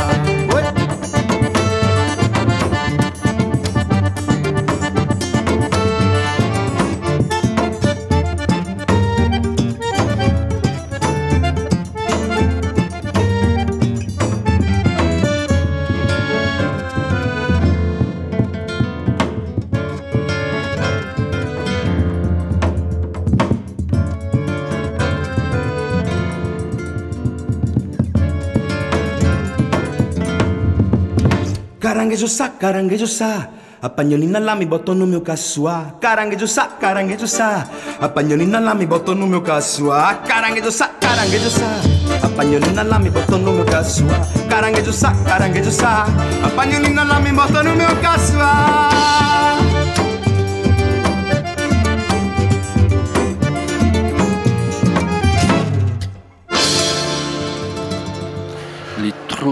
Caranguejo 32.12 32.28
sa, 32.28 32.50
caranguejo 32.60 33.06
sa. 33.08 33.48
A 33.80 33.88
panholina 33.88 34.38
lá 34.38 34.54
me 34.54 34.66
botou 34.66 34.94
no 34.94 35.06
meu 35.06 35.22
caçoar. 35.22 35.96
Caranguejo 35.98 36.46
sa, 36.46 36.66
caranguejo 36.76 37.26
sa. 37.26 37.64
A 37.98 38.06
panholina 38.06 38.60
lá 38.60 38.74
me 38.74 38.84
botou 38.84 39.14
no 39.14 39.26
meu 39.26 39.40
caçoar. 39.40 40.20
Caranguejo 40.28 40.70
sa, 40.70 40.88
caranguejo 41.00 41.48
sa. 41.48 41.80
A 42.22 42.28
panholina 42.28 42.82
lá 42.82 42.98
me 42.98 43.08
botou 43.08 43.38
no 43.38 43.50
meu 43.50 43.64
caçoar. 43.64 44.28
Caranguejo 44.46 44.92
sa, 44.92 45.14
caranguejo 45.24 45.72
sa. 45.72 46.04
A 46.44 46.50
panholina 46.50 47.02
lá 47.02 47.18
me 47.18 47.32
botou 47.32 47.64
no 47.64 47.74
meu 47.74 47.96
caçoar. 48.02 49.81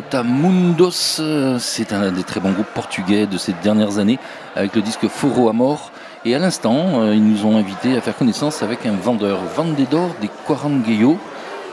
Trotamundos, 0.01 1.21
c'est 1.59 1.93
un 1.93 2.11
des 2.11 2.23
très 2.23 2.41
bons 2.41 2.53
groupes 2.53 2.73
portugais 2.75 3.27
de 3.27 3.37
ces 3.37 3.53
dernières 3.53 3.99
années 3.99 4.19
avec 4.57 4.75
le 4.75 4.81
disque 4.81 5.09
Foro 5.09 5.51
Amor. 5.51 5.93
Et 6.25 6.35
à 6.35 6.39
l'instant, 6.39 7.03
euh, 7.03 7.15
ils 7.15 7.23
nous 7.23 7.45
ont 7.45 7.59
invités 7.59 7.99
à 7.99 8.01
faire 8.01 8.17
connaissance 8.17 8.63
avec 8.63 8.87
un 8.87 8.93
vendeur, 8.93 9.41
vendedor 9.55 10.09
des 10.23 10.31
Quarangueio, 10.47 11.19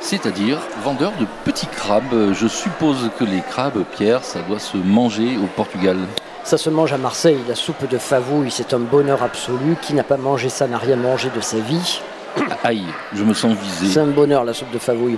c'est-à-dire 0.02 0.60
vendeur 0.84 1.14
de 1.22 1.26
petits 1.46 1.68
crabes. 1.68 2.34
Je 2.34 2.48
suppose 2.48 3.10
que 3.18 3.24
les 3.24 3.40
crabes, 3.40 3.86
Pierre, 3.96 4.26
ça 4.26 4.42
doit 4.42 4.60
se 4.60 4.76
manger 4.76 5.38
au 5.38 5.48
Portugal. 5.48 5.98
Ça 6.44 6.58
se 6.58 6.70
mange 6.70 6.92
à 6.92 6.98
Marseille, 6.98 7.40
la 7.48 7.56
soupe 7.56 7.88
de 7.90 7.98
favouille, 7.98 8.52
c'est 8.52 8.74
un 8.74 8.80
bonheur 8.80 9.24
absolu. 9.24 9.78
Qui 9.82 9.94
n'a 9.94 10.04
pas 10.04 10.18
mangé 10.18 10.50
ça 10.50 10.68
n'a 10.68 10.78
rien 10.78 10.98
mangé 10.98 11.30
de 11.34 11.40
sa 11.40 11.60
vie. 11.60 12.02
Aïe, 12.66 12.84
je 13.14 13.24
me 13.24 13.34
sens 13.34 13.54
visé. 13.54 13.94
C'est 13.94 14.02
un 14.02 14.08
bonheur 14.08 14.44
la 14.44 14.54
soupe 14.54 14.72
de 14.72 14.80
favouille. 14.80 15.18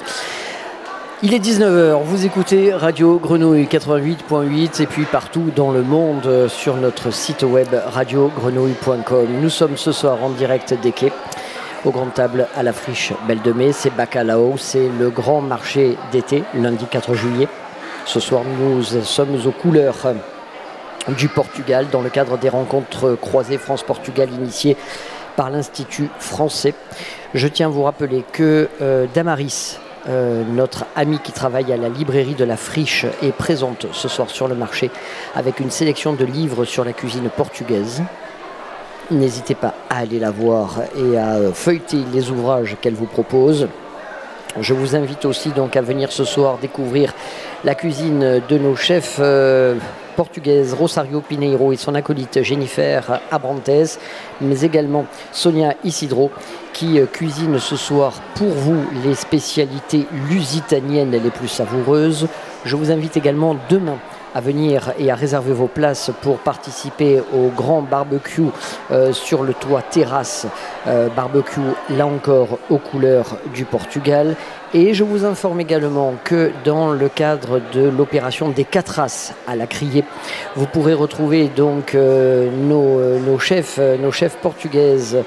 Il 1.21 1.33
est 1.33 1.39
19h, 1.39 2.01
vous 2.01 2.25
écoutez 2.25 2.73
Radio 2.73 3.19
Grenouille 3.19 3.65
88.8 3.65 4.81
et 4.81 4.85
puis 4.85 5.03
partout 5.03 5.51
dans 5.53 5.69
le 5.69 5.81
monde 5.81 6.25
euh, 6.25 6.47
sur 6.47 6.77
notre 6.77 7.11
site 7.11 7.43
web 7.43 7.67
radiogrenouille.com. 7.73 9.27
Nous 9.41 9.49
sommes 9.49 9.75
ce 9.75 9.91
soir 9.91 10.23
en 10.23 10.29
direct 10.29 10.73
des 10.81 10.93
quais 10.93 11.11
au 11.83 11.91
Grand 11.91 12.05
Table 12.05 12.47
à 12.55 12.63
la 12.63 12.71
friche 12.71 13.11
Belle 13.27 13.41
de 13.41 13.51
Mai. 13.51 13.73
C'est 13.73 13.93
Bacalao, 13.93 14.55
c'est 14.57 14.87
le 14.97 15.09
grand 15.09 15.41
marché 15.41 15.97
d'été, 16.13 16.45
lundi 16.53 16.85
4 16.89 17.13
juillet. 17.13 17.49
Ce 18.05 18.21
soir, 18.21 18.43
nous 18.57 18.81
sommes 18.81 19.35
aux 19.45 19.51
couleurs 19.51 20.13
du 21.17 21.27
Portugal 21.27 21.87
dans 21.91 22.01
le 22.01 22.09
cadre 22.09 22.37
des 22.37 22.47
rencontres 22.47 23.17
croisées 23.19 23.57
France-Portugal 23.57 24.29
initiées 24.31 24.77
par 25.35 25.49
l'Institut 25.49 26.09
français. 26.17 26.73
Je 27.33 27.49
tiens 27.49 27.67
à 27.67 27.71
vous 27.71 27.83
rappeler 27.83 28.23
que 28.31 28.69
euh, 28.81 29.05
Damaris, 29.13 29.79
euh, 30.09 30.43
notre 30.43 30.85
ami 30.95 31.19
qui 31.19 31.31
travaille 31.31 31.71
à 31.71 31.77
la 31.77 31.89
librairie 31.89 32.33
de 32.33 32.43
la 32.43 32.57
Friche, 32.57 33.05
est 33.21 33.31
présente 33.31 33.85
ce 33.91 34.07
soir 34.07 34.29
sur 34.29 34.47
le 34.47 34.55
marché 34.55 34.89
avec 35.35 35.59
une 35.59 35.69
sélection 35.69 36.13
de 36.13 36.25
livres 36.25 36.65
sur 36.65 36.83
la 36.83 36.93
cuisine 36.93 37.29
portugaise. 37.29 38.01
N'hésitez 39.11 39.55
pas 39.55 39.73
à 39.89 39.99
aller 39.99 40.19
la 40.19 40.31
voir 40.31 40.81
et 40.97 41.17
à 41.17 41.35
euh, 41.35 41.51
feuilleter 41.53 41.99
les 42.11 42.31
ouvrages 42.31 42.77
qu'elle 42.81 42.95
vous 42.95 43.05
propose. 43.05 43.67
Je 44.59 44.73
vous 44.73 44.95
invite 44.95 45.25
aussi 45.25 45.49
donc 45.49 45.75
à 45.75 45.81
venir 45.81 46.11
ce 46.11 46.23
soir 46.23 46.57
découvrir 46.59 47.13
la 47.63 47.75
cuisine 47.75 48.41
de 48.47 48.57
nos 48.57 48.75
chefs 48.75 49.17
euh, 49.19 49.75
portugaises 50.19 50.73
Rosario 50.73 51.21
Pineiro 51.21 51.71
et 51.71 51.77
son 51.77 51.95
acolyte 51.95 52.43
Jennifer 52.43 53.21
Abrantes, 53.31 53.97
mais 54.41 54.59
également 54.63 55.05
Sonia 55.31 55.75
Isidro 55.85 56.29
qui 56.73 56.99
euh, 56.99 57.05
cuisine 57.05 57.57
ce 57.57 57.77
soir 57.77 58.11
pour 58.35 58.49
vous 58.49 58.83
les 59.05 59.15
spécialités 59.15 60.05
lusitaniennes 60.29 61.11
les 61.11 61.29
plus 61.29 61.47
savoureuses. 61.47 62.27
Je 62.65 62.75
vous 62.75 62.91
invite 62.91 63.15
également 63.15 63.55
demain 63.69 63.97
à 64.35 64.41
venir 64.41 64.93
et 64.97 65.11
à 65.11 65.15
réserver 65.15 65.53
vos 65.53 65.67
places 65.67 66.11
pour 66.21 66.37
participer 66.37 67.21
au 67.33 67.49
grand 67.49 67.81
barbecue 67.81 68.43
euh, 68.91 69.13
sur 69.13 69.43
le 69.43 69.53
toit 69.53 69.81
terrasse. 69.81 70.47
Euh, 70.87 71.09
barbecue 71.09 71.59
là 71.89 72.07
encore 72.07 72.59
aux 72.69 72.77
couleurs 72.77 73.37
du 73.53 73.65
Portugal. 73.65 74.35
Et 74.73 74.93
je 74.93 75.03
vous 75.03 75.25
informe 75.25 75.59
également 75.59 76.13
que 76.23 76.51
dans 76.63 76.91
le 76.91 77.09
cadre 77.09 77.59
de 77.73 77.89
l'opération 77.89 78.49
des 78.49 78.65
quatre 78.65 78.99
à 79.47 79.55
la 79.55 79.67
criée 79.67 80.03
vous 80.55 80.65
pourrez 80.65 80.93
retrouver 80.93 81.47
donc 81.47 81.95
euh, 81.95 82.49
nos, 82.51 82.99
nos 83.19 83.39
chefs 83.39 83.79
nos 84.01 84.11
chefs 84.11 84.37
portugaises 84.37 85.17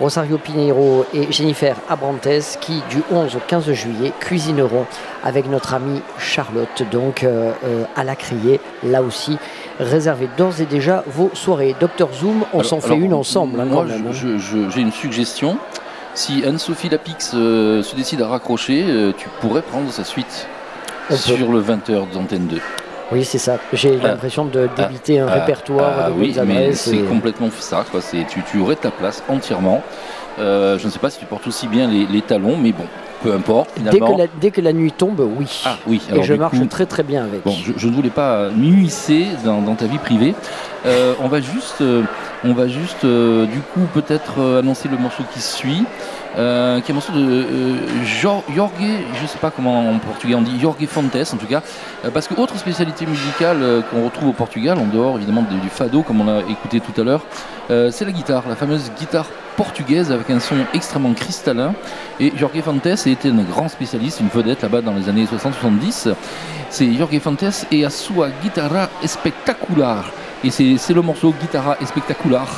Rosario 0.00 0.38
Pineiro 0.38 1.04
et 1.14 1.30
Jennifer 1.30 1.76
Abrantes 1.88 2.58
qui 2.60 2.82
du 2.90 3.02
11 3.10 3.36
au 3.36 3.40
15 3.46 3.72
juillet 3.72 4.12
cuisineront 4.20 4.86
avec 5.22 5.48
notre 5.48 5.74
amie 5.74 6.00
Charlotte 6.18 6.82
donc 6.90 7.24
euh, 7.24 7.52
euh, 7.64 7.84
à 7.96 8.04
la 8.04 8.16
criée 8.16 8.60
là 8.82 9.02
aussi 9.02 9.38
réservez 9.78 10.28
d'ores 10.36 10.60
et 10.60 10.66
déjà 10.66 11.04
vos 11.06 11.30
soirées 11.34 11.76
Docteur 11.78 12.12
Zoom 12.12 12.44
on 12.52 12.62
s'en 12.62 12.80
fait 12.80 12.96
une 12.96 13.14
ensemble 13.14 13.60
hein, 13.60 13.64
Moi, 13.64 13.86
hein. 13.88 14.12
j'ai 14.12 14.80
une 14.80 14.92
suggestion. 14.92 15.58
Si 16.14 16.44
Anne-Sophie 16.44 16.90
Lapix 16.90 17.32
euh, 17.34 17.82
se 17.82 17.96
décide 17.96 18.20
à 18.20 18.28
raccrocher, 18.28 18.84
tu 19.16 19.28
pourrais 19.40 19.62
prendre 19.62 19.90
sa 19.90 20.04
suite 20.04 20.46
On 21.10 21.16
sur 21.16 21.50
le 21.50 21.62
20h 21.62 22.12
d'Antenne 22.12 22.46
2. 22.48 22.60
Oui 23.12 23.24
c'est 23.24 23.38
ça 23.38 23.58
j'ai 23.72 23.98
Ah. 24.02 24.08
l'impression 24.08 24.44
de 24.44 24.68
débiter 24.76 25.20
un 25.20 25.28
Ah, 25.28 25.34
répertoire 25.34 25.92
ah 26.06 26.10
de 26.10 26.14
oui, 26.14 26.34
mais 26.46 26.72
c'est 26.72 26.96
et- 26.96 27.02
complètement 27.02 27.48
ça. 27.58 27.84
Quoi. 27.90 28.00
Tu, 28.10 28.42
tu 28.50 28.58
aurais 28.60 28.76
ta 28.76 28.90
place 28.90 29.22
entièrement. 29.28 29.82
Euh, 30.38 30.78
je 30.78 30.86
ne 30.86 30.90
sais 30.90 30.98
pas 30.98 31.10
si 31.10 31.18
tu 31.18 31.26
portes 31.26 31.46
aussi 31.46 31.68
bien 31.68 31.86
les, 31.88 32.06
les 32.06 32.22
talons, 32.22 32.56
mais 32.56 32.72
bon, 32.72 32.84
peu 33.22 33.32
importe. 33.34 33.68
dès 33.78 33.98
que, 34.00 34.18
la, 34.18 34.26
dès 34.40 34.50
que 34.50 34.60
la 34.62 34.72
nuit 34.72 34.90
tombe 34.92 35.20
oui 35.38 35.62
Ah 35.66 35.76
oui, 35.86 36.00
et 36.14 36.22
je 36.22 36.32
marche 36.34 36.58
coup- 36.58 36.64
très 36.66 36.86
très 36.86 37.02
bien 37.02 37.24
avec 37.24 37.44
Bon, 37.44 37.52
je, 37.52 37.72
je 37.76 37.86
ne 37.88 37.92
voulais 37.94 38.08
pas 38.10 38.48
m'immiscer 38.48 39.26
dans, 39.44 39.60
dans 39.60 39.74
ta 39.74 39.84
vie 39.86 39.98
privée. 39.98 40.34
Euh, 40.84 41.14
on 41.20 41.28
va 41.28 41.40
juste, 41.40 41.80
euh, 41.80 42.02
on 42.44 42.54
va 42.54 42.66
juste 42.66 43.04
euh, 43.04 43.46
du 43.46 43.60
coup 43.60 43.86
peut-être 43.94 44.58
annoncer 44.58 44.88
le 44.88 44.96
morceau 44.96 45.22
qui 45.32 45.40
suit, 45.40 45.84
qui 46.34 46.40
est 46.40 46.90
un 46.90 46.94
morceau 46.94 47.12
de 47.12 47.44
Jor- 48.04 48.42
Jorge, 48.54 48.72
je 48.80 49.22
ne 49.22 49.26
sais 49.28 49.38
pas 49.38 49.50
comment 49.50 49.90
en 49.90 49.98
portugais 49.98 50.34
on 50.34 50.40
dit, 50.42 50.58
Jorge 50.58 50.86
Fontes 50.86 51.14
en 51.14 51.36
tout 51.36 51.46
cas, 51.46 51.60
parce 52.14 52.26
que 52.26 52.34
autre 52.40 52.56
spécialité 52.56 53.04
musicale 53.04 53.84
qu'on 53.90 54.04
retrouve 54.04 54.30
au 54.30 54.32
Portugal, 54.32 54.78
en 54.78 54.86
dehors 54.86 55.16
évidemment 55.18 55.42
du, 55.42 55.68
fado 55.68 56.02
comme 56.02 56.22
on 56.22 56.24
l'a 56.24 56.40
écouté 56.48 56.80
tout 56.80 56.98
à 56.98 57.04
l'heure, 57.04 57.20
c'est 57.68 58.06
la 58.06 58.12
guitare, 58.12 58.44
la 58.48 58.56
fameuse 58.56 58.90
guitare 58.98 59.26
portugaise 59.56 60.10
avec 60.10 60.30
un 60.30 60.40
son 60.40 60.56
extrêmement 60.72 61.12
cristallin. 61.12 61.74
Et 62.18 62.32
Jorge 62.36 62.60
Fontes 62.62 62.86
été 62.86 63.28
un 63.28 63.42
grand 63.42 63.68
spécialiste, 63.68 64.20
une 64.20 64.28
vedette 64.28 64.62
là-bas 64.62 64.80
dans 64.80 64.94
les 64.94 65.10
années 65.10 65.26
60-70. 65.26 66.14
C'est 66.70 66.94
Jorge 66.94 67.18
Fontes 67.18 67.66
et 67.70 67.84
a 67.84 67.90
sua 67.90 68.30
guitarra 68.42 68.88
espectacular. 69.02 70.04
Et 70.44 70.50
c'est 70.50 70.92
le 70.92 71.02
morceau 71.02 71.32
Guitarra 71.40 71.76
Espectacular 71.80 72.48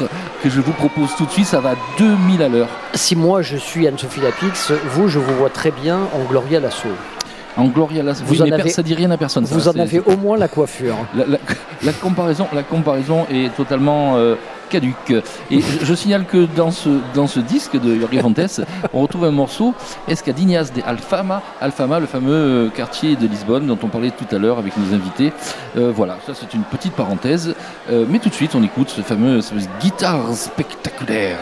que 0.42 0.48
je 0.48 0.60
vous 0.60 0.72
propose 0.72 1.14
tout 1.16 1.26
de 1.26 1.30
suite, 1.30 1.46
ça 1.46 1.60
va 1.60 1.70
à 1.70 1.76
2000 1.98 2.42
à 2.42 2.48
l'heure. 2.48 2.68
si 2.94 3.14
moi 3.14 3.42
je 3.42 3.56
suis 3.56 3.86
Anne-Sophie 3.86 4.20
Lapix 4.20 4.72
vous 4.90 5.08
je 5.08 5.18
vous 5.18 5.34
vois 5.34 5.50
très 5.50 5.70
bien 5.70 6.00
en 6.14 6.24
Gloria 6.28 6.60
Lasso 6.60 6.88
En 7.56 7.66
Gloria 7.66 8.02
Las 8.02 8.20
Vous 8.22 8.42
oui, 8.42 8.50
en 8.50 8.52
avez- 8.52 8.70
ça 8.70 8.82
dit 8.82 8.94
rien 8.94 9.10
à 9.12 9.16
personne. 9.16 9.46
ça, 9.46 9.54
Vous 9.54 9.68
en 9.68 9.78
avez 9.78 10.00
au 10.00 10.16
moins 10.16 10.36
la 10.36 10.48
coiffure. 10.48 10.96
La, 11.14 11.24
la- 11.26 11.38
la 11.82 11.92
comparaison, 11.92 12.46
la 12.52 12.62
comparaison 12.64 13.26
est 13.30 13.54
totalement 13.54 14.16
euh, 14.16 14.34
caduque. 14.70 15.12
Et 15.50 15.60
je, 15.60 15.84
je 15.84 15.94
signale 15.94 16.24
que 16.24 16.46
dans 16.56 16.72
ce, 16.72 16.88
dans 17.14 17.28
ce 17.28 17.38
disque 17.38 17.78
de 17.80 17.98
Jorge 18.00 18.20
Fontes, 18.20 18.60
on 18.92 19.02
retrouve 19.02 19.24
un 19.26 19.30
morceau 19.30 19.72
Escadinhas 20.08 20.72
de 20.74 20.82
Alfama, 20.84 21.42
Alfama, 21.60 22.00
le 22.00 22.06
fameux 22.06 22.32
euh, 22.32 22.68
quartier 22.70 23.14
de 23.14 23.26
Lisbonne 23.28 23.66
dont 23.68 23.78
on 23.82 23.88
parlait 23.88 24.10
tout 24.10 24.34
à 24.34 24.38
l'heure 24.38 24.58
avec 24.58 24.72
nos 24.76 24.92
invités. 24.94 25.32
Euh, 25.76 25.92
voilà, 25.94 26.18
ça 26.26 26.32
c'est 26.34 26.54
une 26.54 26.62
petite 26.64 26.94
parenthèse. 26.94 27.54
Euh, 27.90 28.04
mais 28.08 28.18
tout 28.18 28.30
de 28.30 28.34
suite, 28.34 28.54
on 28.56 28.62
écoute 28.64 28.88
ce 28.90 29.00
fameux, 29.02 29.40
guitare 29.80 30.32
spectaculaire. 30.34 31.38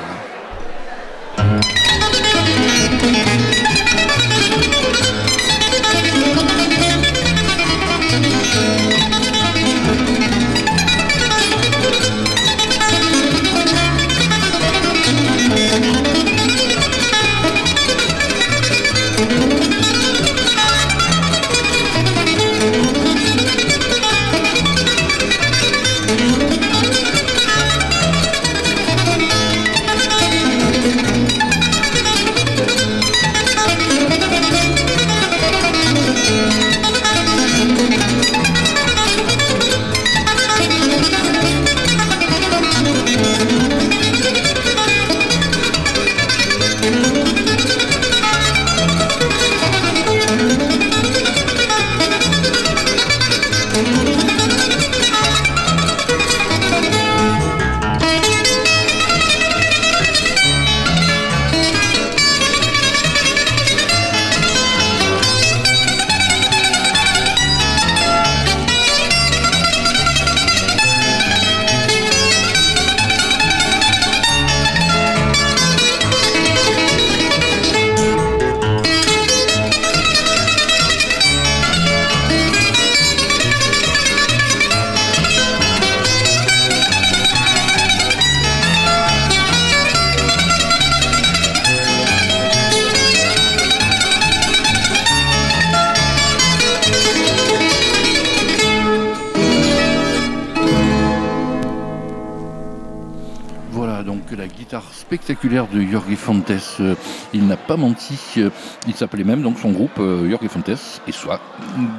De 105.53 105.83
Jorge 105.83 106.15
Fontes. 106.17 106.51
Euh, 106.81 106.95
il 107.35 107.47
n'a 107.47 107.57
pas 107.57 107.77
menti. 107.77 108.19
Euh, 108.39 108.51
il 108.87 108.95
s'appelait 108.95 109.25
même 109.25 109.43
donc 109.43 109.59
son 109.59 109.71
groupe 109.71 109.99
euh, 109.99 110.29
Jorge 110.31 110.49
Fontes 110.49 110.71
et 111.07 111.13
soit 111.13 111.41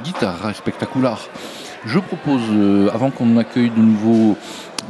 guitare 0.02 0.54
spectaculaire. 0.54 1.18
Je 1.86 1.98
propose, 1.98 2.40
euh, 2.50 2.88
avant 2.92 3.10
qu'on 3.10 3.36
accueille 3.36 3.70
de 3.70 3.80
nouveau 3.80 4.36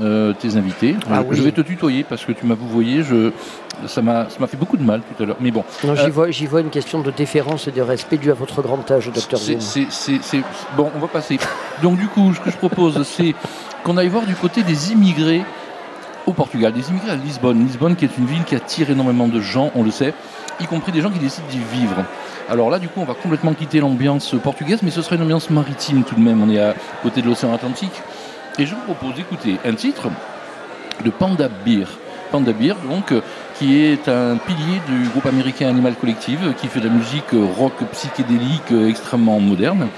euh, 0.01 0.33
tes 0.33 0.57
invités, 0.57 0.97
Ah 1.11 1.23
je- 1.31 1.37
oui. 1.39 1.41
vais 1.45 1.53
te 1.53 1.61
tutoyer 1.61 2.05
parce 2.05 2.25
que 2.25 2.33
tu 2.33 2.47
m'as 2.47 2.55
vouvoyé. 2.55 3.03
Je, 3.03 3.31
ça 3.87 4.01
m'a 4.03 4.27
fait 4.49 4.57
beaucoup 4.57 4.77
de 4.77 4.83
mal 4.83 5.03
tout 5.03 5.23
à 5.23 5.27
l'heure. 5.27 5.37
Mais 5.41 5.51
bon. 5.51 5.65
Non, 5.85 5.93
Euh, 5.93 5.97
j'y 6.05 6.11
vois, 6.11 6.31
j'y 6.31 6.47
vois 6.47 6.61
une 6.63 6.71
question 6.71 7.01
de 7.01 7.11
déférence 7.11 7.69
et 7.69 7.71
de 7.73 7.81
respect 7.83 8.17
dû 8.17 8.31
à 8.31 8.35
votre 8.35 8.63
grand 8.63 8.89
âge, 8.91 9.11
docteur 9.13 9.39
Zoom. 9.41 9.61
c'est- 9.61 10.41
Bon, 10.77 10.91
on 10.97 10.99
va 11.01 11.09
passer. 11.09 11.39
Donc 11.83 11.99
du 11.99 12.07
coup, 12.09 12.33
ce 12.35 12.41
que 12.41 12.51
je 12.51 12.57
propose, 12.57 13.03
c'est 13.07 13.35
qu'on 13.85 13.97
aille 13.97 14.09
voir 14.09 14.25
du 14.25 14.35
côté 14.35 14.63
des 14.63 14.93
immigrés 14.93 15.43
au 16.27 16.33
Portugal, 16.33 16.73
des 16.73 16.89
immigrés 16.91 17.11
à 17.11 17.17
Lisbonne. 17.17 17.65
Lisbonne 17.67 17.97
qui 17.97 18.05
est 18.05 18.19
une 18.19 18.27
ville 18.27 18.45
qui 18.45 18.55
attire 18.55 18.91
énormément 18.91 19.29
de 19.29 19.41
gens, 19.41 19.71
on 19.75 19.83
le 19.83 19.91
sait, 19.91 20.15
y 20.61 20.67
compris 20.67 20.93
des 20.93 21.01
gens 21.01 21.11
qui 21.11 21.19
décident 21.19 21.47
d'y 21.49 21.59
vivre. 21.59 22.05
Alors 22.49 22.71
là, 22.71 22.79
du 22.79 22.89
coup, 22.89 23.01
on 23.01 23.05
va 23.05 23.15
complètement 23.15 23.55
quitter 23.55 23.81
l'ambiance 23.81 24.35
portugaise, 24.43 24.81
mais 24.83 24.91
ce 24.91 25.03
sera 25.03 25.17
une 25.17 25.23
ambiance 25.23 25.51
maritime 25.51 26.05
tout 26.05 26.15
de 26.15 26.21
même. 26.21 26.43
On 26.43 26.51
est 26.51 26.61
à 26.61 26.75
côté 27.03 27.23
de 27.23 27.27
l'océan 27.27 27.55
Atlantique. 27.55 28.03
Et 28.59 28.67
je 28.67 28.75
vous 28.75 28.83
propose 28.83 29.15
d'écouter 29.15 29.59
un 29.65 29.75
titre 29.75 30.09
de 31.05 31.11
Panda 31.11 31.49
Beer. 31.65 31.87
Panda 32.31 32.53
Beer, 32.53 32.75
donc, 32.89 33.13
qui 33.59 33.85
est 33.85 34.09
un 34.09 34.37
pilier 34.37 34.81
du 34.89 35.09
groupe 35.09 35.27
américain 35.27 35.69
Animal 35.69 35.95
Collective, 35.95 36.55
qui 36.61 36.69
fait 36.69 36.81
de 36.81 36.89
la 36.89 36.95
musique 36.95 37.33
rock 37.33 37.75
psychédélique 37.93 38.73
extrêmement 38.89 39.41
moderne, 39.41 39.89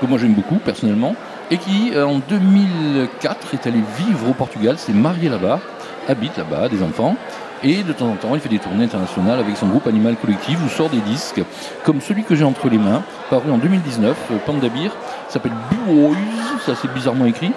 que 0.00 0.06
moi 0.06 0.18
j'aime 0.18 0.34
beaucoup 0.34 0.56
personnellement, 0.56 1.14
et 1.54 1.58
qui 1.58 1.92
euh, 1.94 2.04
en 2.04 2.18
2004 2.18 3.54
est 3.54 3.66
allé 3.68 3.80
vivre 3.96 4.28
au 4.28 4.32
Portugal, 4.32 4.76
s'est 4.76 4.92
marié 4.92 5.28
là-bas, 5.28 5.60
habite 6.08 6.36
là-bas, 6.36 6.68
des 6.68 6.82
enfants, 6.82 7.14
et 7.62 7.84
de 7.84 7.92
temps 7.92 8.08
en 8.08 8.16
temps 8.16 8.34
il 8.34 8.40
fait 8.40 8.48
des 8.48 8.58
tournées 8.58 8.84
internationales 8.84 9.38
avec 9.38 9.56
son 9.56 9.68
groupe 9.68 9.86
Animal 9.86 10.16
Collective 10.16 10.58
où 10.64 10.68
sort 10.68 10.90
des 10.90 10.98
disques, 10.98 11.42
comme 11.84 12.00
celui 12.00 12.24
que 12.24 12.34
j'ai 12.34 12.42
entre 12.42 12.68
les 12.68 12.78
mains, 12.78 13.04
paru 13.30 13.52
en 13.52 13.58
2019, 13.58 14.16
euh, 14.32 14.36
Panda 14.44 14.68
Beer, 14.68 14.90
s'appelle 15.28 15.52
Boys, 15.70 16.16
ça 16.66 16.74
c'est 16.74 16.92
bizarrement 16.92 17.26
écrit, 17.26 17.52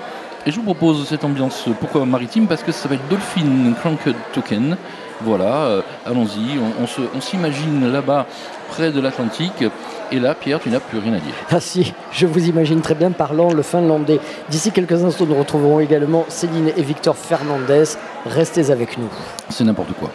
et 0.46 0.52
je 0.52 0.58
vous 0.58 0.64
propose 0.64 1.08
cette 1.08 1.24
ambiance, 1.24 1.68
euh, 1.68 1.72
pourquoi 1.80 2.06
maritime 2.06 2.46
Parce 2.46 2.62
que 2.62 2.72
ça 2.72 2.84
s'appelle 2.84 3.02
Dolphin 3.10 3.74
Cranked 3.80 4.16
Token. 4.32 4.78
Voilà, 5.22 5.82
allons-y, 6.06 6.60
on 6.60 7.22
s'imagine 7.22 7.92
là-bas, 7.92 8.28
près 8.70 8.92
de 8.92 9.02
l'Atlantique, 9.02 9.64
et 10.12 10.20
là, 10.20 10.36
Pierre, 10.36 10.60
tu 10.60 10.70
n'as 10.70 10.80
plus 10.80 11.00
rien 11.00 11.14
à 11.14 11.20
dire. 11.20 11.34
Ah 11.50 11.60
si, 11.60 11.94
je 12.12 12.26
vous 12.26 12.48
imagine 12.48 12.82
très 12.82 12.96
bien 12.96 13.12
parlant 13.12 13.52
le 13.52 13.62
finlandais. 13.62 14.20
D'ici 14.50 14.72
quelques 14.72 15.04
instants, 15.04 15.26
nous 15.26 15.36
retrouverons 15.36 15.80
également 15.80 16.26
Céline 16.30 16.72
et 16.76 16.82
Victor 16.82 17.16
Fernandez. 17.16 17.84
Restez 18.26 18.72
avec 18.72 18.98
nous. 18.98 19.10
C'est 19.50 19.64
n'importe 19.64 19.94
quoi. 19.94 20.12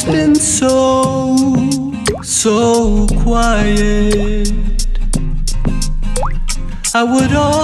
Always 0.00 0.18
been 0.18 0.34
so, 0.34 1.36
so 2.22 3.06
quiet? 3.22 4.52
I 6.94 7.04
would 7.04 7.32
always 7.32 7.59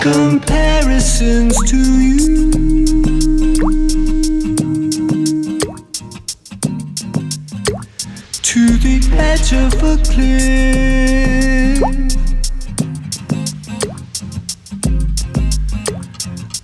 comparisons 0.00 1.56
to 1.70 1.76
you. 1.76 2.18
To 8.42 8.66
the 8.84 8.98
edge 9.18 9.52
of 9.52 9.72
a 9.82 9.96
cliff, 10.08 10.58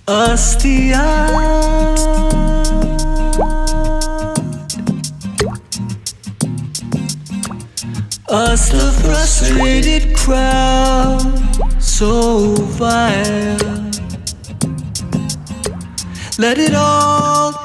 us 0.07 0.55
the 0.63 0.93
Us 8.27 8.69
the 8.69 8.91
frustrated 9.03 10.15
crowd, 10.15 11.21
so 11.79 12.55
vile. 12.55 13.91
Let 16.39 16.57
it 16.57 16.73
all 16.73 17.64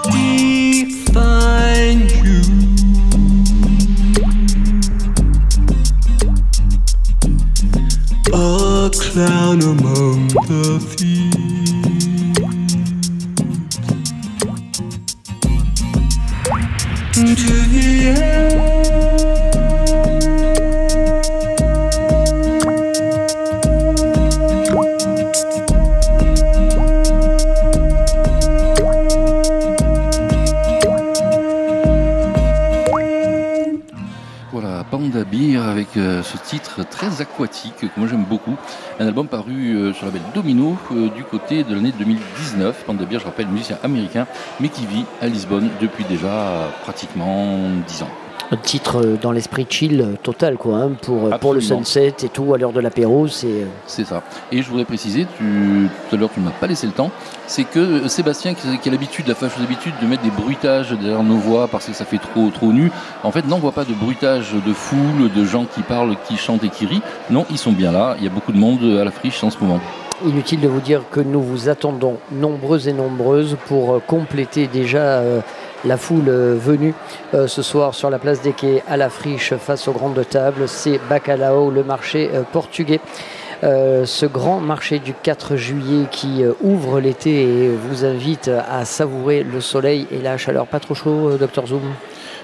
paru 39.25 39.75
euh, 39.75 39.93
sur 39.93 40.07
la 40.07 40.13
label 40.13 40.27
Domino 40.35 40.77
euh, 40.93 41.09
du 41.11 41.25
côté 41.25 41.65
de 41.65 41.75
l'année 41.75 41.93
2019. 41.99 42.85
Panda 42.85 43.05
Beer, 43.05 43.19
je 43.19 43.25
rappelle, 43.25 43.49
musicien 43.49 43.79
américain, 43.83 44.27
mais 44.61 44.69
qui 44.69 44.87
vit 44.87 45.05
à 45.21 45.27
Lisbonne 45.27 45.69
depuis 45.81 46.05
déjà 46.05 46.71
pratiquement 46.83 47.59
10 47.87 48.03
ans. 48.03 48.11
Un 48.53 48.57
titre 48.57 48.97
euh, 48.97 49.17
dans 49.21 49.31
l'esprit 49.31 49.65
chill 49.69 50.01
euh, 50.01 50.17
total, 50.21 50.57
quoi, 50.57 50.79
hein, 50.79 50.91
pour, 51.01 51.27
euh, 51.27 51.39
pour 51.39 51.55
le 51.55 51.61
sunset 51.61 52.15
et 52.25 52.29
tout, 52.29 52.53
à 52.53 52.59
l'heure 52.59 52.73
de 52.73 52.81
l'apéro, 52.81 53.29
c'est. 53.29 53.67
C'est 53.87 54.05
ça. 54.05 54.25
Et 54.51 54.61
je 54.61 54.69
voudrais 54.69 54.85
préciser, 54.85 55.27
tu, 55.39 55.89
tout 56.09 56.17
à 56.17 56.19
l'heure 56.19 56.31
tu 56.35 56.41
ne 56.41 56.47
m'as 56.47 56.51
pas 56.51 56.67
laissé 56.67 56.89
le 56.89 56.93
temps, 56.93 57.13
c'est 57.47 57.63
que 57.63 58.09
Sébastien 58.09 58.55
qui, 58.55 58.79
qui 58.79 58.89
a 58.89 58.93
l'habitude, 58.93 59.29
la 59.29 59.37
fâcheuse 59.37 59.63
habitude 59.63 59.95
de 60.03 60.07
mettre 60.09 60.25
des 60.25 60.31
bruitages 60.31 60.91
derrière 60.91 61.23
nos 61.23 61.37
voix 61.37 61.69
parce 61.69 61.87
que 61.87 61.93
ça 61.93 62.05
fait 62.05 62.19
trop 62.19 62.51
trop 62.51 62.73
nu, 62.73 62.91
en 63.23 63.31
fait 63.31 63.47
n'envoie 63.47 63.73
pas 63.73 63.85
de 63.85 63.95
bruitage 63.95 64.53
de 64.55 64.73
foule, 64.73 65.31
de 65.33 65.45
gens 65.45 65.65
qui 65.65 65.83
parlent, 65.83 66.17
qui 66.27 66.37
chantent 66.37 66.65
et 66.65 66.71
qui 66.71 66.87
rient. 66.87 67.03
Non, 67.31 67.47
ils 67.51 67.59
sont 67.59 67.73
bien 67.73 67.93
là, 67.93 68.17
il 68.19 68.25
y 68.25 68.27
a 68.27 68.31
beaucoup 68.31 68.53
de 68.53 68.59
monde 68.59 68.83
à 69.01 69.05
la 69.05 69.13
friche 69.13 69.45
en 69.45 69.51
ce 69.51 69.59
moment. 69.61 69.79
Inutile 70.27 70.61
de 70.61 70.69
vous 70.69 70.81
dire 70.81 71.03
que 71.11 71.21
nous 71.21 71.41
vous 71.41 71.71
attendons 71.71 72.19
nombreuses 72.31 72.89
et 72.89 72.93
nombreuses 72.93 73.57
pour 73.67 74.05
compléter 74.05 74.67
déjà 74.67 74.99
euh, 74.99 75.41
la 75.85 75.97
foule 75.97 76.29
euh, 76.29 76.57
venue 76.59 76.95
euh, 77.35 77.47
ce 77.47 77.63
soir 77.63 77.95
sur 77.95 78.11
la 78.11 78.19
place 78.19 78.43
des 78.43 78.53
quais 78.53 78.83
à 78.89 78.97
la 78.97 79.09
friche 79.09 79.55
face 79.55 79.89
aux 79.89 79.93
grandes 79.93 80.23
tables. 80.29 80.69
C'est 80.69 81.01
Bacalao, 81.09 81.71
le 81.71 81.85
marché 81.85 82.31
euh, 82.33 82.43
portugais. 82.43 83.01
Ce 83.63 84.25
grand 84.25 84.59
marché 84.59 85.01
du 85.01 85.13
4 85.13 85.57
juillet 85.57 86.07
qui 86.11 86.43
ouvre 86.63 86.99
l'été 86.99 87.43
et 87.43 87.69
vous 87.69 88.07
invite 88.07 88.49
à 88.49 88.87
savourer 88.87 89.43
le 89.43 89.61
soleil 89.61 90.07
et 90.11 90.17
la 90.17 90.39
chaleur. 90.39 90.67
Pas 90.67 90.81
trop 90.81 90.95
chaud, 90.95 91.33
Dr 91.39 91.67
Zoom? 91.67 91.83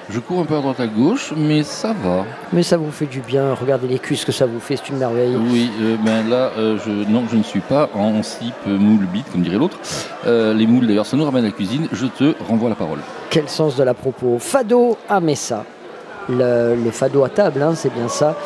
Je 0.08 0.20
cours 0.20 0.38
un 0.40 0.44
peu 0.44 0.54
à 0.56 0.60
droite 0.60 0.78
à 0.78 0.86
gauche, 0.86 1.32
mais 1.36 1.64
ça 1.64 1.88
va. 1.88 2.24
Mais 2.52 2.62
ça 2.62 2.76
vous 2.76 2.92
fait 2.92 3.06
du 3.06 3.20
bien. 3.20 3.54
Regardez 3.54 3.88
les 3.88 3.98
cuisses 3.98 4.24
que 4.24 4.30
ça 4.30 4.46
vous 4.46 4.60
fait, 4.60 4.76
c'est 4.76 4.88
une 4.90 4.98
merveille. 4.98 5.36
Oui, 5.36 5.68
euh, 5.80 5.96
ben 6.04 6.28
là, 6.28 6.52
euh, 6.56 6.78
je, 6.84 6.90
non, 7.10 7.24
je 7.28 7.36
ne 7.36 7.42
suis 7.42 7.60
pas 7.60 7.90
en 7.92 8.22
slip 8.22 8.54
moule 8.66 9.04
bite, 9.06 9.30
comme 9.32 9.42
dirait 9.42 9.58
l'autre. 9.58 9.78
Euh, 10.26 10.54
les 10.54 10.66
moules, 10.68 10.86
d'ailleurs, 10.86 11.06
ça 11.06 11.16
nous 11.16 11.24
ramène 11.24 11.44
à 11.44 11.48
la 11.48 11.52
cuisine. 11.52 11.88
Je 11.92 12.06
te 12.06 12.34
renvoie 12.48 12.68
la 12.68 12.76
parole. 12.76 13.00
Quel 13.30 13.48
sens 13.48 13.74
de 13.74 13.82
la 13.82 13.94
propos. 13.94 14.38
Fado 14.38 14.96
à 15.08 15.18
Messa. 15.18 15.64
Le, 16.28 16.76
le 16.76 16.90
fado 16.92 17.24
à 17.24 17.28
table, 17.28 17.62
hein, 17.62 17.72
c'est 17.74 17.92
bien 17.92 18.08
ça. 18.08 18.36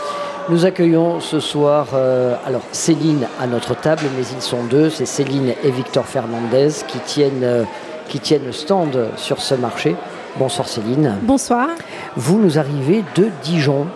Nous 0.48 0.64
accueillons 0.64 1.20
ce 1.20 1.38
soir 1.40 1.88
euh, 1.94 2.34
alors 2.46 2.62
Céline 2.72 3.26
à 3.40 3.46
notre 3.46 3.76
table, 3.76 4.02
mais 4.16 4.24
ils 4.34 4.42
sont 4.42 4.64
deux, 4.64 4.90
c'est 4.90 5.06
Céline 5.06 5.52
et 5.62 5.70
Victor 5.70 6.04
Fernandez 6.06 6.70
qui 6.88 6.98
tiennent, 7.00 7.44
euh, 7.44 7.64
qui 8.08 8.18
tiennent 8.18 8.46
le 8.46 8.52
stand 8.52 8.98
sur 9.16 9.40
ce 9.40 9.54
marché. 9.54 9.94
Bonsoir 10.36 10.68
Céline. 10.68 11.16
Bonsoir. 11.22 11.68
Vous 12.16 12.38
nous 12.38 12.58
arrivez 12.58 13.04
de 13.16 13.28
Dijon. 13.42 13.86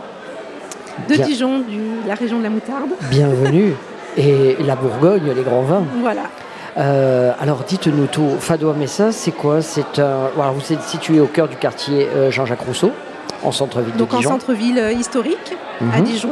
De 1.09 1.15
Bien- 1.15 1.27
Dijon, 1.27 1.59
de 1.61 2.09
la 2.09 2.15
région 2.15 2.39
de 2.39 2.43
la 2.45 2.51
moutarde. 2.51 2.91
Bienvenue. 3.11 3.75
Et 4.17 4.57
la 4.61 4.77
Bourgogne, 4.77 5.33
les 5.35 5.43
grands 5.43 5.63
vins. 5.63 5.83
Voilà. 6.01 6.23
Euh, 6.77 7.33
alors 7.41 7.65
dites-nous 7.67 8.07
tout, 8.07 8.31
Fado 8.39 8.73
Messa, 8.73 9.11
c'est 9.11 9.33
quoi? 9.33 9.61
C'est 9.61 9.99
un. 9.99 10.29
Alors, 10.41 10.53
vous 10.53 10.73
êtes 10.73 10.83
situé 10.83 11.19
au 11.21 11.27
cœur 11.27 11.49
du 11.49 11.57
quartier 11.57 12.09
euh, 12.15 12.31
Jean-Jacques 12.31 12.61
Rousseau, 12.61 12.93
en 13.43 13.51
centre-ville 13.51 13.93
de 13.95 13.99
Donc 13.99 14.15
en 14.15 14.23
centre-ville 14.23 14.79
euh, 14.79 14.93
historique, 14.93 15.57
à 15.81 15.99
Mhm. 15.99 16.05
Dijon. 16.05 16.31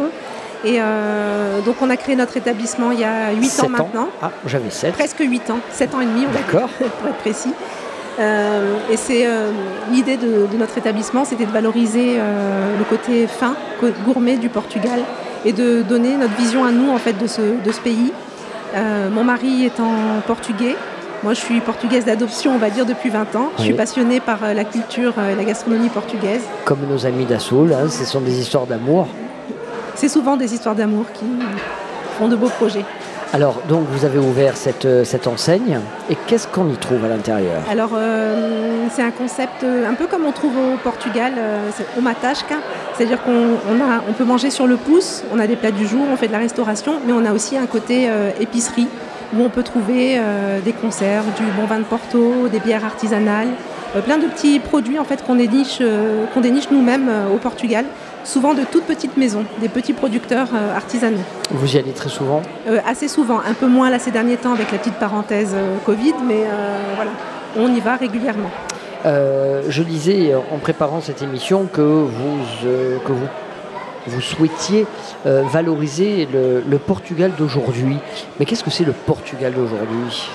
Et 0.65 0.77
euh, 0.81 1.61
donc 1.63 1.77
on 1.83 1.91
a 1.91 1.97
créé 1.97 2.15
notre 2.15 2.37
établissement 2.37 2.93
il 2.93 3.01
y 3.01 3.05
a 3.05 3.33
8 3.33 3.45
Sept 3.47 3.65
ans 3.65 3.69
maintenant. 3.69 4.09
Ah, 4.23 4.31
j'avais 4.47 4.71
7. 4.71 4.93
Presque 4.93 5.19
8 5.19 5.51
ans, 5.51 5.59
7 5.73 5.93
ans 5.97 6.01
et 6.01 6.07
demi, 6.07 6.25
on 6.29 6.33
D'accord. 6.33 6.69
pour 7.01 7.09
être 7.09 7.17
précis. 7.19 7.53
Euh, 8.19 8.77
et 8.91 8.97
c'est 8.97 9.27
euh, 9.27 9.51
l'idée 9.91 10.17
de, 10.17 10.47
de 10.51 10.57
notre 10.59 10.77
établissement, 10.79 11.25
c'était 11.25 11.47
de 11.47 11.51
valoriser 11.51 12.17
euh, 12.19 12.79
le 12.79 12.85
côté 12.85 13.27
fin, 13.27 13.55
gourmet 14.05 14.37
du 14.37 14.49
Portugal 14.49 15.01
et 15.45 15.53
de 15.53 15.83
donner 15.83 16.17
notre 16.17 16.35
vision 16.37 16.65
à 16.65 16.71
nous 16.71 16.91
en 16.91 16.99
fait 16.99 17.15
de 17.15 17.27
ce, 17.27 17.41
de 17.41 17.73
ce 17.73 17.81
pays. 17.81 18.13
Mon 19.13 19.23
mari 19.23 19.67
étant 19.67 19.93
portugais, 20.27 20.77
moi 21.23 21.35
je 21.35 21.41
suis 21.41 21.61
portugaise 21.61 22.07
d'adoption, 22.07 22.55
on 22.55 22.59
va 22.59 22.71
dire 22.71 22.87
depuis 22.87 23.11
20 23.11 23.37
ans. 23.37 23.51
Je 23.59 23.65
suis 23.65 23.75
passionnée 23.75 24.19
par 24.19 24.39
la 24.55 24.65
culture 24.65 25.13
et 25.31 25.35
la 25.35 25.45
gastronomie 25.45 25.91
portugaise. 25.91 26.41
Comme 26.65 26.79
nos 26.89 27.05
amis 27.05 27.27
d'Assoul, 27.27 27.75
hein, 27.75 27.91
ce 27.91 28.07
sont 28.07 28.23
des 28.23 28.39
histoires 28.41 28.67
d'amour. 28.67 29.09
C'est 29.95 30.09
souvent 30.09 30.39
des 30.39 30.55
histoires 30.55 30.75
d'amour 30.75 31.05
qui 31.13 31.27
font 32.19 32.29
de 32.29 32.37
beaux 32.37 32.49
projets. 32.49 32.85
Alors, 33.35 33.63
donc, 33.67 33.87
vous 33.89 34.05
avez 34.05 34.19
ouvert 34.19 34.59
cette, 34.59 34.85
euh, 34.85 35.05
cette 35.05 35.27
enseigne, 35.27 35.79
et 36.11 36.17
qu'est-ce 36.27 36.47
qu'on 36.47 36.69
y 36.69 36.77
trouve 36.77 37.03
à 37.07 37.09
l'intérieur? 37.09 37.63
Alors, 37.71 37.93
euh, 37.97 38.85
c'est 38.91 39.01
un 39.01 39.11
concept 39.11 39.65
euh, 39.65 39.89
un 39.89 39.95
peu 39.95 40.07
comme 40.07 40.27
on 40.27 40.33
trouve 40.33 40.53
au 40.59 40.77
Portugal, 40.77 41.33
c'est. 41.75 41.87
C'est-à-dire 42.95 43.23
qu'on 43.23 43.57
on 44.09 44.13
peut 44.13 44.25
manger 44.25 44.51
sur 44.51 44.67
le 44.67 44.77
pouce, 44.77 45.25
on 45.33 45.39
a 45.39 45.47
des 45.47 45.57
plats 45.57 45.71
du 45.71 45.87
jour, 45.87 46.03
on 46.13 46.17
fait 46.17 46.27
de 46.27 46.33
la 46.33 46.39
restauration, 46.39 46.95
mais 47.07 47.13
on 47.13 47.25
a 47.25 47.33
aussi 47.33 47.57
un 47.57 47.67
côté 47.67 48.09
épicerie 48.39 48.89
où 49.35 49.43
on 49.43 49.49
peut 49.49 49.63
trouver 49.63 50.21
des 50.65 50.73
conserves, 50.73 51.27
du 51.37 51.43
bon 51.59 51.67
vin 51.67 51.79
de 51.79 51.85
Porto, 51.85 52.49
des 52.49 52.61
bières 52.61 52.85
artisanales, 52.85 53.49
plein 54.05 54.19
de 54.19 54.27
petits 54.27 54.59
produits 54.59 54.99
en 54.99 55.05
fait 55.05 55.25
qu'on 55.25 55.37
déniche, 55.37 55.83
qu'on 56.35 56.41
déniche 56.41 56.71
nous-mêmes 56.71 57.11
au 57.35 57.39
Portugal 57.39 57.87
souvent 58.25 58.55
de 58.55 58.63
toutes 58.71 58.85
petites 58.85 59.17
maisons, 59.17 59.45
des 59.61 59.69
petits 59.69 59.93
producteurs 59.93 60.49
euh, 60.55 60.77
artisanaux. 60.77 61.19
Vous 61.51 61.75
y 61.75 61.79
allez 61.79 61.93
très 61.93 62.09
souvent 62.09 62.43
Euh, 62.69 62.79
assez 62.87 63.09
souvent, 63.09 63.41
un 63.41 63.55
peu 63.55 63.67
moins 63.67 63.91
là 63.91 63.99
ces 63.99 64.11
derniers 64.11 64.37
temps 64.37 64.53
avec 64.53 64.71
la 64.73 64.79
petite 64.79 64.95
parenthèse 64.95 65.53
euh, 65.55 65.77
Covid, 65.85 66.15
mais 66.27 66.45
voilà, 66.97 67.11
on 67.57 67.69
y 67.75 67.81
va 67.81 67.97
régulièrement. 67.97 68.51
Je 69.05 69.83
disais 69.83 70.33
en 70.35 70.59
préparant 70.59 71.01
cette 71.01 71.23
émission 71.23 71.67
que 71.67 71.81
vous, 71.81 72.39
que 72.63 73.13
vous, 73.13 73.29
vous 74.07 74.21
souhaitiez 74.21 74.87
valoriser 75.25 76.29
le, 76.33 76.63
le 76.67 76.79
Portugal 76.79 77.33
d'aujourd'hui. 77.37 77.99
Mais 78.39 78.47
qu'est-ce 78.47 78.63
que 78.63 78.71
c'est 78.71 78.85
le 78.85 78.93
Portugal 78.93 79.53
d'aujourd'hui? 79.55 80.29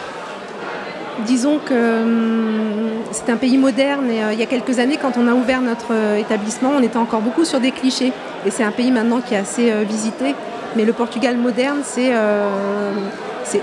Disons 1.26 1.60
que 1.64 1.74
hum, 2.04 2.90
c'est 3.12 3.30
un 3.32 3.38
pays 3.38 3.58
moderne 3.58 4.10
et 4.12 4.24
euh, 4.24 4.34
il 4.34 4.40
y 4.40 4.44
a 4.44 4.46
quelques 4.46 4.80
années, 4.80 4.98
quand 5.02 5.14
on 5.18 5.28
a 5.28 5.34
ouvert 5.34 5.62
notre 5.62 5.88
euh, 5.92 6.18
établissement, 6.18 6.72
on 6.78 6.82
était 6.84 6.98
encore 6.98 7.22
beaucoup 7.22 7.44
sur 7.46 7.60
des 7.60 7.72
clichés. 7.72 8.14
Et 8.46 8.52
c'est 8.52 8.64
un 8.64 8.72
pays 8.72 8.92
maintenant 8.92 9.20
qui 9.22 9.34
est 9.34 9.38
assez 9.38 9.72
euh, 9.72 9.84
visité. 9.88 10.36
Mais 10.76 10.86
le 10.86 10.94
Portugal 10.94 11.38
moderne, 11.38 11.80
c'est 11.84 12.12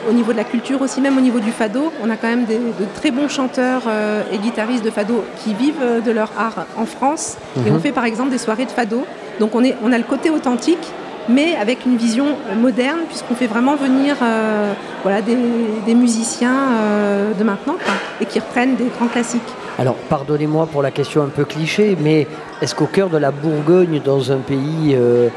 au 0.08 0.12
niveau 0.12 0.32
de 0.32 0.38
la 0.38 0.44
culture 0.44 0.80
aussi, 0.82 1.00
même 1.00 1.16
au 1.16 1.20
niveau 1.20 1.38
du 1.38 1.52
fado. 1.52 1.92
On 2.02 2.10
a 2.10 2.16
quand 2.16 2.26
même 2.26 2.44
des- 2.44 2.56
de 2.56 2.86
très 2.94 3.10
bons 3.12 3.28
chanteurs 3.28 3.82
et 4.32 4.38
guitaristes 4.38 4.84
de 4.84 4.90
fado 4.90 5.22
qui 5.44 5.54
vivent 5.54 6.02
de 6.04 6.10
leur 6.10 6.30
art 6.36 6.66
en 6.76 6.86
France. 6.86 7.36
Et 7.64 7.70
Mhm. 7.70 7.76
on 7.76 7.78
fait 7.78 7.92
par 7.92 8.04
exemple 8.06 8.30
des 8.30 8.38
soirées 8.38 8.64
de 8.64 8.70
fado. 8.70 9.04
Donc 9.38 9.54
on, 9.54 9.62
est, 9.62 9.76
on 9.84 9.92
a 9.92 9.98
le 9.98 10.04
côté 10.04 10.30
authentique, 10.30 10.84
mais 11.28 11.54
avec 11.56 11.86
une 11.86 11.96
vision 11.96 12.26
moderne, 12.56 13.00
puisqu'on 13.08 13.34
fait 13.34 13.46
vraiment 13.46 13.76
venir 13.76 14.16
euh, 14.22 14.72
voilà, 15.02 15.22
des, 15.22 15.36
des 15.86 15.94
musiciens 15.94 16.54
euh, 16.72 17.32
de 17.34 17.44
maintenant 17.44 17.76
quoi, 17.84 17.94
et 18.20 18.26
qui 18.26 18.38
reprennent 18.38 18.76
des 18.76 18.90
grands 18.96 19.08
classiques. 19.08 19.42
Alors, 19.78 19.96
pardonnez-moi 20.08 20.66
pour 20.66 20.82
la 20.82 20.90
question 20.90 21.22
un 21.22 21.28
peu 21.28 21.44
cliché, 21.44 21.96
mais 22.00 22.28
est-ce 22.62 22.74
qu'au 22.74 22.86
cœur 22.86 23.08
de 23.08 23.18
la 23.18 23.32
Bourgogne, 23.32 24.00
dans 24.04 24.30
un 24.30 24.36
pays, 24.36 24.94
euh, 24.94 25.28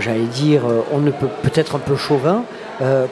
j'allais 0.00 0.24
dire, 0.24 0.62
on 0.92 0.98
ne 0.98 1.12
peut 1.12 1.28
peut-être 1.42 1.76
un 1.76 1.78
peu 1.78 1.96
chauvin, 1.96 2.42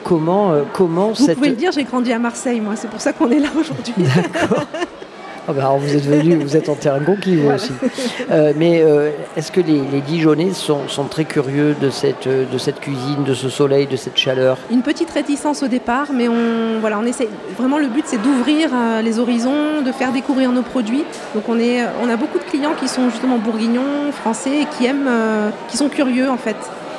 comment, 0.03 0.51
comment 0.73 1.09
Vous 1.09 1.15
cette... 1.15 1.37
pouvez 1.37 1.51
le 1.51 1.55
dire, 1.55 1.71
j'ai 1.71 1.85
grandi 1.85 2.11
à 2.11 2.19
Marseille, 2.19 2.59
moi, 2.59 2.73
c'est 2.75 2.89
pour 2.89 2.99
ça 2.99 3.13
qu'on 3.13 3.31
est 3.31 3.39
là 3.39 3.49
aujourd'hui. 3.57 3.93
Ah 5.47 5.53
bah 5.53 5.61
alors 5.61 5.77
vous 5.79 5.95
êtes 5.95 6.05
venu, 6.05 6.35
vous 6.43 6.55
êtes 6.55 6.69
en 6.69 6.75
terrain 6.75 6.99
conquis 6.99 7.35
vous 7.35 7.43
Voilà. 7.43 7.55
aussi. 7.57 7.71
Euh, 8.29 8.53
mais 8.55 8.81
euh, 8.83 9.09
est-ce 9.35 9.51
que 9.51 9.61
les, 9.61 9.81
les 9.91 10.01
Dijonais 10.01 10.53
sont, 10.53 10.87
sont 10.87 11.05
très 11.05 11.25
curieux 11.25 11.75
de 11.81 11.89
cette, 11.89 12.27
de 12.27 12.57
cette 12.57 12.79
cuisine, 12.79 13.23
de 13.23 13.33
ce 13.33 13.49
soleil, 13.49 13.87
de 13.87 13.95
cette 13.95 14.17
chaleur? 14.17 14.57
Une 14.71 14.83
petite 14.83 15.09
réticence 15.09 15.63
au 15.63 15.67
départ, 15.67 16.07
mais 16.13 16.27
on, 16.27 16.79
voilà, 16.79 16.99
on 16.99 17.05
essaie. 17.05 17.27
Vraiment, 17.57 17.79
le 17.79 17.87
but, 17.87 18.03
c'est 18.05 18.21
d'ouvrir 18.21 18.69
euh, 18.73 19.01
les 19.01 19.17
horizons, 19.17 19.81
de 19.83 19.91
faire 19.91 20.11
découvrir 20.11 20.51
nos 20.51 20.61
produits. 20.61 21.03
Donc, 21.33 21.43
on, 21.47 21.57
est, 21.59 21.83
on 22.03 22.09
a 22.09 22.15
beaucoup 22.15 22.37
de 22.37 22.43
clients 22.43 22.73
qui 22.79 22.87
sont 22.87 23.09
justement 23.09 23.37
bourguignons, 23.39 24.11
français, 24.11 24.61
et 24.61 24.67
qui 24.77 24.85
aiment, 24.85 25.07
euh, 25.07 25.49
qui 25.69 25.77
sont 25.77 25.89
curieux 25.89 26.29
en 26.29 26.37
fait. 26.37 26.57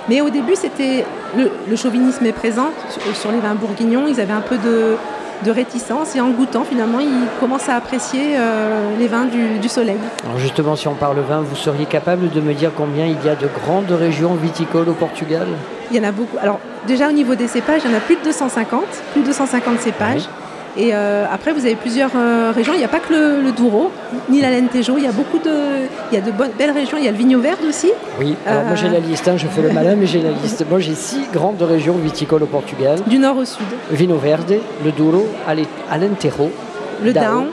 Mais 0.08 0.22
au 0.22 0.30
début, 0.30 0.56
c'était 0.56 1.04
le, 1.36 1.50
le 1.68 1.76
chauvinisme 1.76 2.24
est 2.26 2.32
présent 2.32 2.70
sur, 2.88 3.14
sur 3.16 3.30
les 3.30 3.38
vins 3.38 3.54
bourguignons. 3.54 4.08
Ils 4.08 4.20
avaient 4.20 4.32
un 4.32 4.40
peu 4.40 4.56
de, 4.56 4.96
de 5.44 5.50
réticence, 5.50 6.16
et 6.16 6.20
en 6.20 6.30
goûtant, 6.30 6.64
finalement, 6.64 7.00
ils 7.00 7.26
commencent 7.38 7.68
à 7.68 7.76
apprécier 7.76 8.36
euh, 8.36 8.96
les 8.98 9.08
vins 9.08 9.24
du, 9.24 9.58
du 9.58 9.68
soleil. 9.68 9.96
Alors 10.24 10.38
justement, 10.38 10.76
si 10.76 10.88
on 10.88 10.94
parle 10.94 11.18
vin, 11.20 11.40
vous 11.40 11.56
seriez 11.56 11.86
capable 11.86 12.30
de 12.30 12.40
me 12.40 12.54
dire 12.54 12.70
combien 12.76 13.06
il 13.06 13.16
y 13.24 13.28
a 13.28 13.36
de 13.36 13.48
grandes 13.48 13.90
régions 13.90 14.34
viticoles 14.34 14.88
au 14.88 14.94
Portugal? 14.94 15.46
Il 15.90 15.96
y 15.96 16.00
en 16.00 16.08
a 16.08 16.12
beaucoup. 16.12 16.36
Alors, 16.40 16.60
déjà 16.86 17.08
au 17.08 17.12
niveau 17.12 17.34
des 17.34 17.48
cépages, 17.48 17.82
il 17.84 17.90
y 17.90 17.94
en 17.94 17.96
a 17.96 18.00
plus 18.00 18.16
de 18.16 18.22
250, 18.22 18.82
plus 19.12 19.22
de 19.22 19.26
250 19.26 19.80
cépages. 19.80 20.28
Et 20.76 20.90
euh, 20.94 21.24
après, 21.32 21.52
vous 21.52 21.64
avez 21.66 21.74
plusieurs 21.74 22.10
euh, 22.14 22.52
régions. 22.54 22.72
Il 22.74 22.78
n'y 22.78 22.84
a 22.84 22.88
pas 22.88 23.00
que 23.00 23.12
le, 23.12 23.42
le 23.42 23.52
Douro, 23.52 23.90
ni 24.28 24.40
l'Alentejo. 24.40 24.94
Il 24.98 25.04
y 25.04 25.06
a 25.08 25.12
beaucoup 25.12 25.38
de, 25.38 25.50
il 26.12 26.14
y 26.14 26.18
a 26.18 26.24
de 26.24 26.30
bonnes, 26.30 26.52
belles 26.56 26.70
régions. 26.70 26.96
Il 26.98 27.04
y 27.04 27.08
a 27.08 27.10
le 27.10 27.16
Vigno 27.16 27.40
Verde 27.40 27.58
aussi. 27.68 27.90
Oui, 28.20 28.36
alors 28.46 28.62
moi 28.64 28.76
j'ai 28.76 28.86
Euh. 28.86 28.92
la 28.92 29.00
liste, 29.00 29.26
hein, 29.26 29.34
je 29.36 29.46
fais 29.48 29.62
le 29.62 29.72
malin, 29.72 29.96
mais 29.96 30.06
j'ai 30.06 30.20
la 30.22 30.30
liste. 30.30 30.64
Moi 30.70 30.78
j'ai 30.78 30.94
six 30.94 31.22
grandes 31.32 31.60
régions 31.62 31.94
viticoles 31.94 32.42
au 32.44 32.46
Portugal. 32.46 32.98
Du 33.06 33.18
nord 33.18 33.36
au 33.38 33.44
sud. 33.44 33.66
Vino 33.90 34.16
Verde, 34.16 34.58
le 34.84 34.92
Douro, 34.92 35.26
Ale- 35.48 35.66
Alentejo, 35.90 36.50
Le 37.02 37.12
Down 37.12 37.46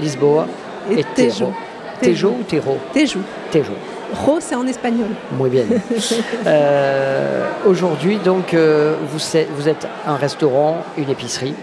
Lisboa 0.00 0.46
et 0.90 1.00
et, 1.00 1.04
Tejo. 1.14 1.52
Tejo. 2.00 2.28
Ou 2.40 2.42
Tejo? 2.42 2.76
Tejo. 2.92 3.20
Tejo. 3.50 3.72
Ro, 4.12 4.36
c'est 4.40 4.54
en 4.56 4.66
espagnol. 4.66 5.08
Muy 5.38 5.50
bien. 5.50 5.64
Euh, 6.46 7.46
Aujourd'hui, 7.66 8.18
donc, 8.24 8.54
euh, 8.54 8.94
vous, 9.10 9.36
êtes, 9.36 9.48
vous 9.56 9.68
êtes 9.68 9.86
un 10.06 10.14
restaurant, 10.16 10.78
une 10.96 11.10
épicerie. 11.10 11.54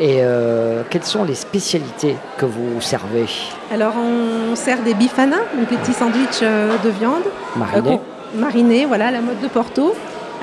Et 0.00 0.18
euh, 0.22 0.82
quelles 0.90 1.04
sont 1.04 1.24
les 1.24 1.34
spécialités 1.34 2.16
que 2.36 2.46
vous 2.46 2.80
servez 2.80 3.26
Alors, 3.72 3.94
on 3.96 4.54
sert 4.54 4.78
des 4.82 4.94
bifanas, 4.94 5.36
donc 5.58 5.70
les 5.70 5.76
petits 5.76 5.92
sandwichs 5.92 6.40
euh, 6.42 6.76
de 6.84 6.88
viande. 6.90 7.24
Marinés. 7.56 7.94
Euh, 8.34 8.38
marinés, 8.40 8.84
voilà, 8.86 9.10
la 9.10 9.20
mode 9.20 9.40
de 9.40 9.48
Porto. 9.48 9.94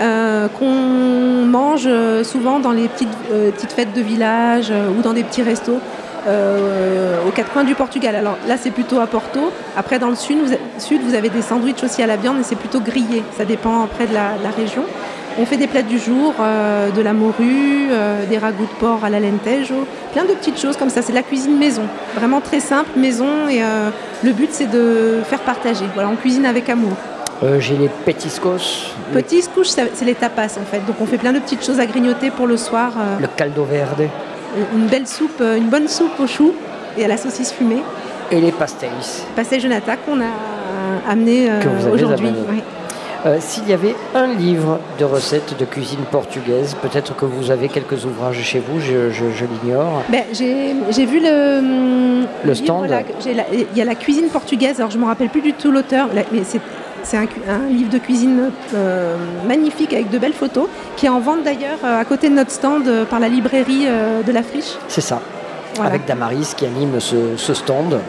euh, 0.01 0.49
qu'on 0.59 1.45
mange 1.45 1.87
souvent 2.23 2.59
dans 2.59 2.71
les 2.73 2.89
petites, 2.89 3.07
euh, 3.31 3.49
petites 3.51 3.71
fêtes 3.71 3.93
de 3.93 4.01
village 4.01 4.67
euh, 4.69 4.89
ou 4.89 5.01
dans 5.01 5.13
des 5.13 5.23
petits 5.23 5.41
restos 5.43 5.79
aux 6.27 7.29
quatre 7.31 7.51
coins 7.53 7.63
du 7.63 7.75
Portugal. 7.75 8.15
Alors 8.15 8.35
là, 8.47 8.55
c'est 8.57 8.71
plutôt 8.71 8.99
à 8.99 9.05
Porto. 9.05 9.51
Après, 9.77 9.99
dans 9.99 10.09
le 10.09 10.15
sud 10.15 10.39
vous, 10.43 10.53
a- 10.53 10.79
sud, 10.81 11.01
vous 11.07 11.13
avez 11.13 11.29
des 11.29 11.43
sandwichs 11.43 11.83
aussi 11.83 12.01
à 12.01 12.07
la 12.07 12.15
viande, 12.17 12.37
mais 12.37 12.43
c'est 12.43 12.55
plutôt 12.55 12.79
grillé. 12.79 13.21
Ça 13.37 13.45
dépend 13.45 13.83
après 13.83 14.07
de 14.07 14.13
la, 14.15 14.33
de 14.39 14.43
la 14.43 14.49
région. 14.49 14.81
On 15.37 15.45
fait 15.45 15.57
des 15.57 15.67
plats 15.67 15.81
du 15.81 15.99
jour, 15.99 16.33
euh, 16.39 16.91
de 16.91 17.01
la 17.01 17.11
morue, 17.11 17.87
euh, 17.91 18.25
des 18.25 18.37
ragoûts 18.37 18.63
de 18.63 18.79
porc 18.79 19.03
à 19.03 19.09
la 19.09 19.19
lentejo, 19.19 19.85
plein 20.13 20.23
de 20.23 20.29
petites 20.31 20.57
choses 20.57 20.77
comme 20.77 20.89
ça. 20.89 21.01
C'est 21.01 21.11
de 21.11 21.17
la 21.17 21.23
cuisine 21.23 21.57
maison, 21.57 21.83
vraiment 22.15 22.39
très 22.39 22.61
simple, 22.61 22.91
maison. 22.97 23.49
Et 23.49 23.61
euh, 23.61 23.89
le 24.23 24.31
but, 24.31 24.49
c'est 24.51 24.69
de 24.69 25.19
faire 25.25 25.41
partager. 25.41 25.85
Voilà, 25.93 26.09
on 26.09 26.15
cuisine 26.15 26.45
avec 26.45 26.69
amour. 26.69 26.93
J'ai 27.59 27.75
les 27.75 27.89
petiscos, 27.89 28.93
couches, 29.53 29.67
c'est 29.67 30.05
les 30.05 30.15
tapas 30.15 30.57
en 30.57 30.65
fait. 30.65 30.79
Donc 30.87 30.95
on 31.01 31.05
fait 31.05 31.17
plein 31.17 31.33
de 31.33 31.39
petites 31.39 31.65
choses 31.65 31.81
à 31.81 31.85
grignoter 31.85 32.31
pour 32.31 32.47
le 32.47 32.55
soir. 32.55 32.93
le 33.19 33.27
caldo 33.27 33.65
verde 33.65 34.09
une 34.73 34.87
belle 34.87 35.05
soupe, 35.05 35.41
une 35.41 35.67
bonne 35.67 35.89
soupe 35.89 36.17
au 36.17 36.27
chou 36.27 36.53
et 36.97 37.03
à 37.03 37.09
la 37.09 37.17
saucisse 37.17 37.51
fumée. 37.51 37.83
et 38.31 38.39
les 38.39 38.53
pastéis. 38.53 39.25
Pastel 39.35 39.59
Jonata 39.59 39.97
qu'on 39.97 40.21
a 40.21 41.11
amené 41.11 41.49
aujourd'hui. 41.91 42.29
Euh, 43.25 43.37
S'il 43.39 43.67
y 43.67 43.73
avait 43.73 43.95
un 44.13 44.27
livre 44.27 44.79
de 44.99 45.05
recettes 45.05 45.57
de 45.57 45.65
cuisine 45.65 46.01
portugaise, 46.11 46.75
peut-être 46.81 47.15
que 47.15 47.25
vous 47.25 47.49
avez 47.49 47.69
quelques 47.69 48.05
ouvrages 48.05 48.41
chez 48.43 48.59
vous, 48.59 48.79
je, 48.79 49.09
je- 49.09 49.31
je 49.33 49.45
l'ignore. 49.45 50.03
Ben, 50.09 50.23
j'ai 50.31 51.05
vu 51.05 51.19
le, 51.19 52.25
Le 52.43 52.53
stand. 52.53 52.87
Il 53.25 53.65
y 53.77 53.81
a 53.81 53.85
la 53.85 53.95
cuisine 53.95 54.27
portugaise, 54.27 54.79
alors 54.79 54.91
je 54.91 54.97
ne 54.97 55.01
me 55.01 55.07
rappelle 55.07 55.29
plus 55.29 55.41
du 55.41 55.53
tout 55.53 55.71
l'auteur, 55.71 56.07
mais 56.31 56.41
c'est 56.43 56.61
c'est 57.03 57.17
un, 57.17 57.27
livre 57.69 57.91
de 57.91 57.99
cuisine 57.99 58.49
euh, 58.73 59.15
magnifique 59.47 59.93
avec 59.93 60.09
de 60.09 60.17
belles 60.17 60.33
photos, 60.33 60.67
qui 60.97 61.05
est 61.05 61.09
en 61.09 61.19
vente 61.19 61.43
d'ailleurs 61.43 61.77
euh, 61.83 61.99
à 62.01 62.03
côté 62.03 62.29
de 62.29 62.33
notre 62.33 62.49
stand 62.49 62.87
euh, 62.87 63.05
par 63.05 63.19
la 63.19 63.29
librairie 63.29 63.85
de 64.25 64.31
la 64.31 64.41
Friche. 64.41 64.73
C'est 64.87 65.01
ça, 65.01 65.19
Voilà. 65.75 65.91
avec 65.91 66.05
Damaris 66.07 66.53
qui 66.57 66.65
anime 66.65 66.99
ce, 66.99 67.15
ce 67.37 67.53
stand. 67.53 67.99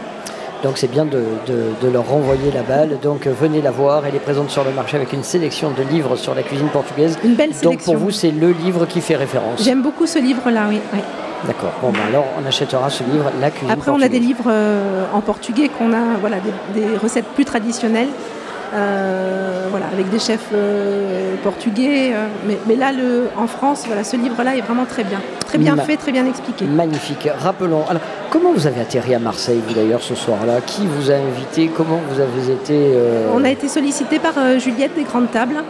Donc 0.63 0.79
c'est 0.79 0.91
bien 0.91 1.05
de, 1.05 1.23
de- 1.47 1.73
de 1.87 1.89
leur 1.93 2.07
renvoyer 2.09 2.51
la 2.53 2.63
balle. 2.63 2.99
Donc 3.03 3.27
euh, 3.27 3.33
venez 3.39 3.61
la 3.63 3.71
voir, 3.71 4.05
elle 4.07 4.15
est 4.15 4.19
présente 4.21 4.51
sur 4.51 4.65
le 4.65 4.71
marché 4.73 4.97
avec 4.97 5.13
une 5.13 5.23
sélection 5.23 5.71
de 5.71 5.83
livres 5.83 6.17
sur 6.17 6.35
la 6.35 6.43
cuisine 6.43 6.69
portugaise. 6.69 7.19
Une 7.25 7.35
belle 7.35 7.51
Donc 7.51 7.59
sélection. 7.59 7.93
pour 7.93 8.03
vous, 8.03 8.11
c'est 8.11 8.31
le 8.31 8.51
livre 8.53 8.87
qui 8.87 9.01
fait 9.01 9.17
référence. 9.17 9.63
J'aime 9.63 9.83
beaucoup 9.83 10.07
ce 10.07 10.19
livre-là, 10.19 10.63
oui. 10.69 10.81
oui. 10.95 11.01
D'accord. 11.47 11.73
Bon, 11.83 11.91
ben 11.93 12.01
alors 12.09 12.25
on 12.43 12.47
achètera 12.47 12.89
ce 12.89 13.05
livre, 13.05 13.31
La 13.41 13.51
cuisine 13.51 13.71
Après, 13.71 13.91
on 13.91 14.01
a 14.01 14.09
des 14.09 14.19
livres 14.19 14.47
euh, 14.49 15.05
en 15.13 15.21
portugais 15.21 15.69
qu'on 15.69 15.93
a, 15.93 16.17
voilà, 16.21 16.39
des, 16.75 16.81
des 16.81 16.97
recettes 16.97 17.27
plus 17.35 17.45
traditionnelles, 17.45 18.09
euh, 18.75 19.67
voilà, 19.71 19.87
avec 19.93 20.09
des 20.11 20.19
chefs 20.19 20.49
euh, 20.53 21.35
portugais. 21.43 22.13
euh, 22.15 22.27
mais, 22.47 22.59
mais 22.67 22.77
là, 22.77 22.93
le, 22.93 23.29
en 23.37 23.47
France, 23.47 23.85
voilà, 23.87 24.05
ce 24.05 24.17
livre-là 24.17 24.57
est 24.57 24.61
vraiment 24.61 24.85
très 24.85 25.05
bien, 25.05 25.21
très 25.47 25.59
bien 25.59 25.75
Ma- 25.77 25.83
fait, 25.85 25.97
très 25.97 26.13
bien 26.13 26.27
expliqué. 26.27 26.65
Magnifique. 26.65 27.29
Rappelons. 27.39 27.85
Alors, 27.89 28.03
comment 28.31 28.53
vous 28.53 28.67
avez 28.67 28.81
atterri 28.81 29.15
à 29.15 29.19
Marseille, 29.19 29.61
vous 29.67 29.75
d'ailleurs, 29.75 30.03
ce 30.03 30.15
soir-là? 30.15 30.61
Qui 30.65 30.87
vous 30.87 31.11
a 31.11 31.15
invité? 31.15 31.69
Comment 31.75 32.01
vous 32.11 32.21
avez 32.21 32.53
été 32.53 32.93
On 33.35 33.45
a 33.45 33.51
été 33.51 33.69
sollicité 33.69 34.19
par 34.19 34.35
Juliette 34.59 34.95
des 34.95 35.05
Grandes 35.05 35.31
Tables 35.31 35.63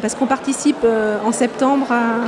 parce 0.00 0.14
qu'on 0.14 0.26
participe 0.26 0.84
en 1.26 1.32
septembre 1.32 1.86
à, 1.90 2.24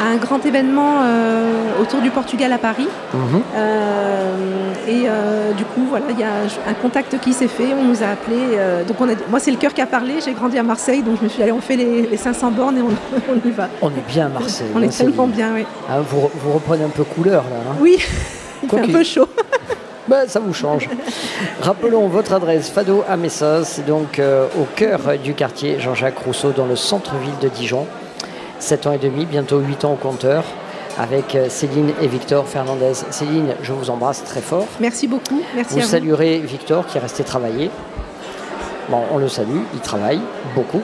à 0.00 0.04
un 0.08 0.16
grand 0.16 0.44
événement 0.44 1.02
euh, 1.02 1.80
autour 1.80 2.00
du 2.00 2.10
Portugal 2.10 2.52
à 2.52 2.58
Paris. 2.58 2.88
Mhm. 3.14 3.42
Euh, 3.56 4.34
et 4.88 5.04
euh, 5.08 5.52
du 5.52 5.64
coup, 5.64 5.82
voilà, 5.88 6.06
il 6.10 6.18
y 6.18 6.22
a 6.22 6.28
un 6.68 6.74
contact 6.74 7.18
qui 7.20 7.32
s'est 7.32 7.48
fait. 7.48 7.68
On 7.78 7.84
nous 7.84 8.02
a 8.02 8.06
appelés. 8.08 8.58
donc 8.86 9.00
on 9.00 9.08
a, 9.08 9.12
moi, 9.30 9.40
c'est 9.40 9.50
le 9.50 9.56
cœur 9.56 9.74
qui 9.74 9.80
a 9.80 9.86
parlé. 9.86 10.14
J'ai 10.24 10.32
grandi 10.32 10.58
à 10.58 10.62
Marseille, 10.62 11.02
donc 11.02 11.18
je 11.18 11.24
me 11.24 11.28
suis 11.28 11.38
dit, 11.38 11.42
allez, 11.42 11.52
on 11.52 11.60
fait 11.60 11.76
les, 11.76 12.02
les 12.02 12.16
500 12.16 12.50
bornes 12.50 12.78
et 12.78 12.82
on, 12.82 12.88
on 13.32 13.48
y 13.48 13.50
va. 13.50 13.68
On 13.82 13.90
est 13.90 14.06
bien 14.08 14.26
à 14.26 14.28
Marseille. 14.28 14.68
On 14.74 14.78
hein, 14.78 14.82
est 14.82 14.96
tellement 14.96 15.24
Céline. 15.24 15.36
bien, 15.36 15.50
oui. 15.54 15.66
Hein, 15.90 16.02
vous, 16.08 16.30
vous 16.34 16.52
reprenez 16.52 16.84
un 16.84 16.88
peu 16.88 17.04
couleur 17.04 17.44
là. 17.44 17.56
hein 17.70 17.76
Oui, 17.80 17.96
il 18.62 18.68
fait 18.68 18.76
Quoi 18.76 18.80
un 18.80 18.88
peu 18.88 19.02
chaud. 19.04 19.28
Ben, 20.08 20.28
ça 20.28 20.38
vous 20.38 20.54
change. 20.54 20.88
Rappelons 21.60 22.06
votre 22.06 22.32
adresse 22.32 22.70
Fado 22.70 23.02
à 23.08 23.16
Messas, 23.16 23.64
c'est 23.64 23.84
donc 23.84 24.20
euh, 24.20 24.46
au 24.56 24.64
cœur 24.76 25.00
du 25.22 25.34
quartier 25.34 25.80
Jean-Jacques 25.80 26.18
Rousseau, 26.18 26.52
dans 26.52 26.66
le 26.66 26.76
centre-ville 26.76 27.36
de 27.40 27.48
Dijon. 27.48 27.88
7 28.58 28.86
ans 28.86 28.92
et 28.92 28.98
demi, 28.98 29.24
bientôt 29.26 29.58
8 29.58 29.84
ans 29.84 29.92
au 29.92 29.96
compteur, 29.96 30.44
avec 30.98 31.34
euh, 31.34 31.46
Céline 31.48 31.90
et 32.02 32.06
Victor 32.06 32.46
Fernandez. 32.46 32.92
Céline, 33.10 33.48
je 33.62 33.72
vous 33.72 33.90
embrasse 33.90 34.24
très 34.24 34.40
fort. 34.40 34.66
Merci 34.80 35.06
beaucoup. 35.06 35.42
Merci 35.54 35.74
vous 35.74 35.80
à 35.80 35.82
vous. 35.84 35.88
saluerez 35.90 36.38
Victor 36.38 36.86
qui 36.86 36.98
est 36.98 37.00
resté 37.00 37.22
travailler. 37.24 37.70
Bon, 38.88 38.98
on 39.12 39.18
le 39.18 39.26
salue, 39.26 39.62
il 39.74 39.80
travaille 39.80 40.20
beaucoup. 40.54 40.80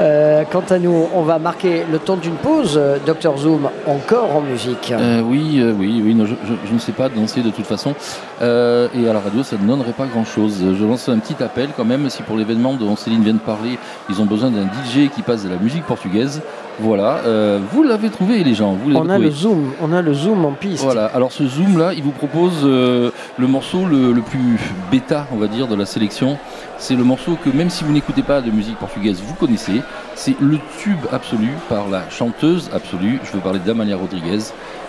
Euh, 0.00 0.42
quant 0.50 0.64
à 0.70 0.78
nous, 0.80 1.06
on 1.14 1.22
va 1.22 1.38
marquer 1.38 1.84
le 1.88 2.00
temps 2.00 2.16
d'une 2.16 2.34
pause. 2.34 2.80
Dr 3.06 3.38
Zoom, 3.38 3.68
encore 3.86 4.34
en 4.34 4.40
musique. 4.40 4.90
Euh, 4.90 5.20
oui, 5.24 5.60
euh, 5.60 5.72
oui, 5.72 6.02
oui, 6.04 6.16
non, 6.16 6.26
je, 6.26 6.34
je- 6.44 6.68
je 6.68 6.74
ne 6.74 6.80
sais 6.80 6.90
pas 6.90 7.08
danser 7.08 7.42
de 7.42 7.50
toute 7.50 7.66
façon. 7.66 7.94
Euh, 8.42 8.88
et 8.92 9.08
à 9.08 9.12
la 9.12 9.20
radio, 9.20 9.44
ça 9.44 9.54
ne 9.56 9.68
donnerait 9.68 9.92
pas 9.92 10.06
grand-chose. 10.06 10.64
Je 10.76 10.84
lance 10.84 11.08
un 11.08 11.20
petit 11.20 11.40
appel 11.44 11.68
quand 11.76 11.84
même, 11.84 12.10
si 12.10 12.24
pour 12.24 12.36
l'événement 12.36 12.74
dont 12.74 12.96
Céline 12.96 13.22
vient 13.22 13.34
de 13.34 13.38
parler, 13.38 13.78
ils 14.10 14.20
ont 14.20 14.26
besoin 14.26 14.50
d'un 14.50 14.64
DJ 14.64 15.08
qui 15.14 15.22
passe 15.22 15.44
de 15.44 15.48
la 15.48 15.56
musique 15.56 15.84
portugaise. 15.86 16.42
Voilà, 16.80 17.18
euh, 17.24 17.60
vous 17.72 17.84
l'avez 17.84 18.10
trouvé 18.10 18.42
les 18.42 18.54
gens, 18.54 18.72
vous 18.72 18.90
l'avez 18.90 19.00
On 19.00 19.08
a 19.08 19.14
trouvé. 19.14 19.26
le 19.28 19.30
zoom, 19.32 19.70
on 19.80 19.92
a 19.92 20.02
le 20.02 20.12
zoom 20.12 20.44
en 20.44 20.50
piste. 20.52 20.82
Voilà, 20.82 21.06
alors 21.06 21.30
ce 21.30 21.46
zoom 21.46 21.78
là, 21.78 21.92
il 21.94 22.02
vous 22.02 22.10
propose 22.10 22.62
euh, 22.64 23.10
le 23.38 23.46
morceau 23.46 23.86
le, 23.86 24.12
le 24.12 24.20
plus 24.22 24.58
bêta, 24.90 25.26
on 25.32 25.36
va 25.36 25.46
dire, 25.46 25.68
de 25.68 25.76
la 25.76 25.86
sélection. 25.86 26.36
C'est 26.78 26.96
le 26.96 27.04
morceau 27.04 27.38
que 27.42 27.48
même 27.48 27.70
si 27.70 27.84
vous 27.84 27.92
n'écoutez 27.92 28.22
pas 28.22 28.40
de 28.40 28.50
musique 28.50 28.76
portugaise, 28.76 29.22
vous 29.24 29.34
connaissez. 29.34 29.82
C'est 30.16 30.34
le 30.40 30.58
tube 30.80 30.98
absolu 31.12 31.50
par 31.68 31.88
la 31.88 32.10
chanteuse 32.10 32.68
absolue. 32.74 33.20
Je 33.24 33.30
veux 33.32 33.40
parler 33.40 33.60
d'Amalia 33.64 33.96
Rodriguez. 33.96 34.38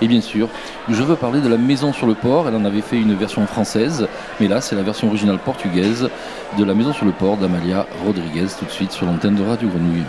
Et 0.01 0.07
bien 0.07 0.21
sûr, 0.21 0.49
je 0.89 1.03
veux 1.03 1.15
parler 1.15 1.39
de 1.39 1.47
la 1.47 1.57
Maison 1.57 1.93
sur 1.93 2.07
le 2.07 2.15
Port. 2.15 2.47
Elle 2.47 2.55
en 2.55 2.65
avait 2.65 2.81
fait 2.81 2.97
une 2.97 3.13
version 3.13 3.45
française, 3.45 4.07
mais 4.39 4.47
là 4.47 4.59
c'est 4.59 4.75
la 4.75 4.81
version 4.81 5.07
originale 5.07 5.37
portugaise 5.37 6.09
de 6.57 6.63
la 6.63 6.73
Maison 6.73 6.93
sur 6.93 7.05
le 7.05 7.11
Port 7.11 7.37
d'Amalia 7.37 7.85
Rodriguez, 8.03 8.47
tout 8.57 8.65
de 8.65 8.71
suite 8.71 8.91
sur 8.91 9.05
l'antenne 9.05 9.35
de 9.35 9.43
Radio 9.43 9.69
Grenouille. 9.69 10.03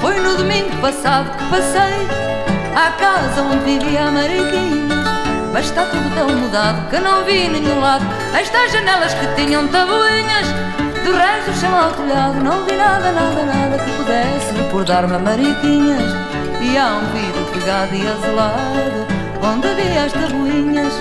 Foi 0.00 0.14
no 0.20 0.36
domingo 0.36 0.76
passado 0.80 1.30
que 1.36 1.44
passei 1.50 2.20
à 2.74 2.90
casa 2.92 3.42
onde 3.42 3.64
vivia 3.64 4.06
a 4.06 4.10
Mariquinha. 4.10 5.00
Mas 5.52 5.66
está 5.66 5.84
tudo 5.86 6.14
tão 6.14 6.28
mudado 6.28 6.88
que 6.90 6.98
não 6.98 7.24
vi 7.24 7.48
nenhum 7.48 7.80
lado. 7.80 8.04
Estas 8.34 8.72
janelas 8.72 9.12
que 9.14 9.26
tinham 9.34 9.66
tabuinhas, 9.68 10.46
do 11.04 11.12
resto 11.12 11.50
do 11.50 11.56
chão 11.58 11.76
ao 11.76 11.90
telhado, 11.92 12.40
não 12.42 12.64
vi 12.64 12.76
nada, 12.76 13.10
nada, 13.10 13.42
nada 13.44 13.78
que 13.78 13.90
pudesse 13.96 14.54
recordar-me 14.54 15.14
a 15.14 15.18
Mariquinhas. 15.18 16.39
E 16.62 16.76
há 16.76 16.96
um 16.96 17.06
vidro 17.06 17.44
pegado 17.52 17.94
e 17.94 18.06
azulado, 18.06 19.06
onde 19.42 19.66
havia 19.66 20.04
as 20.04 20.12
tabuinhas. 20.12 20.92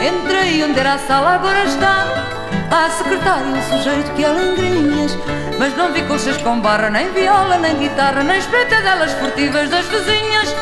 Entrei 0.00 0.64
onde 0.64 0.78
era 0.78 0.94
a 0.94 0.98
sala, 0.98 1.34
agora 1.34 1.64
está. 1.64 2.06
A 2.70 2.88
secretária, 2.88 3.46
um 3.46 3.62
sujeito 3.62 4.12
que 4.12 4.24
é 4.24 4.28
lengrinhas 4.28 5.18
Mas 5.58 5.76
não 5.76 5.92
vi 5.92 6.02
coxas 6.02 6.36
com 6.36 6.60
barra, 6.60 6.88
nem 6.88 7.12
viola, 7.12 7.58
nem 7.58 7.76
guitarra 7.76 8.22
Nem 8.22 8.38
espreitadelas 8.38 9.10
furtivas 9.14 9.68
das 9.68 9.86
vizinhas 9.86 10.54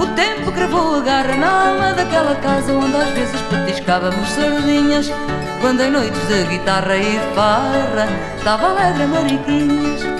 O 0.00 0.06
tempo 0.14 0.50
cravou 0.50 0.96
a 0.96 1.00
garra 1.00 1.36
na 1.36 1.68
alma 1.68 1.92
daquela 1.92 2.34
casa 2.36 2.72
Onde 2.72 2.96
às 2.96 3.10
vezes 3.10 3.40
petiscávamos 3.42 4.30
sardinhas 4.30 5.12
Quando 5.60 5.82
em 5.82 5.90
noites 5.90 6.26
de 6.26 6.44
guitarra 6.44 6.96
e 6.96 7.20
farra 7.34 8.08
Estava 8.38 8.68
alegre 8.68 9.02
a 9.02 9.06
mariquinhas 9.06 10.19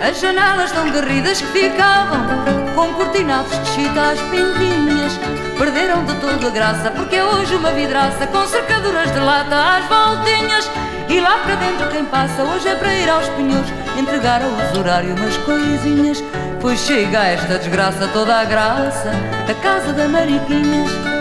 As 0.00 0.18
janelas 0.18 0.72
tão 0.72 0.90
garridas 0.90 1.42
que 1.42 1.46
ficavam 1.48 2.26
Com 2.74 2.94
cortinados 2.94 3.52
de 3.52 3.68
chita 3.68 4.00
às 4.00 4.20
pintinhas 4.22 5.12
Perderam 5.58 6.04
de 6.04 6.14
toda 6.14 6.46
a 6.46 6.50
graça 6.50 6.90
Porque 6.90 7.16
é 7.16 7.24
hoje 7.24 7.54
uma 7.54 7.70
vidraça 7.70 8.26
Com 8.26 8.46
cercaduras 8.46 9.12
de 9.12 9.18
lata 9.18 9.76
às 9.76 9.84
voltinhas. 9.84 10.70
E 11.06 11.20
lá 11.20 11.38
para 11.40 11.54
dentro 11.56 11.88
quem 11.90 12.06
passa 12.06 12.42
Hoje 12.42 12.68
é 12.68 12.74
para 12.76 12.94
ir 12.94 13.10
aos 13.10 13.28
pinhões 13.28 13.66
Entregar 13.98 14.40
ao 14.42 14.70
usurário 14.70 15.14
umas 15.14 15.36
coisinhas 15.38 16.24
Pois 16.62 16.78
chega 16.80 17.20
a 17.20 17.26
esta 17.26 17.58
desgraça 17.58 18.08
toda 18.08 18.40
a 18.40 18.44
graça 18.44 19.10
Da 19.46 19.54
casa 19.54 19.92
da 19.92 20.08
Mariquinhas 20.08 21.19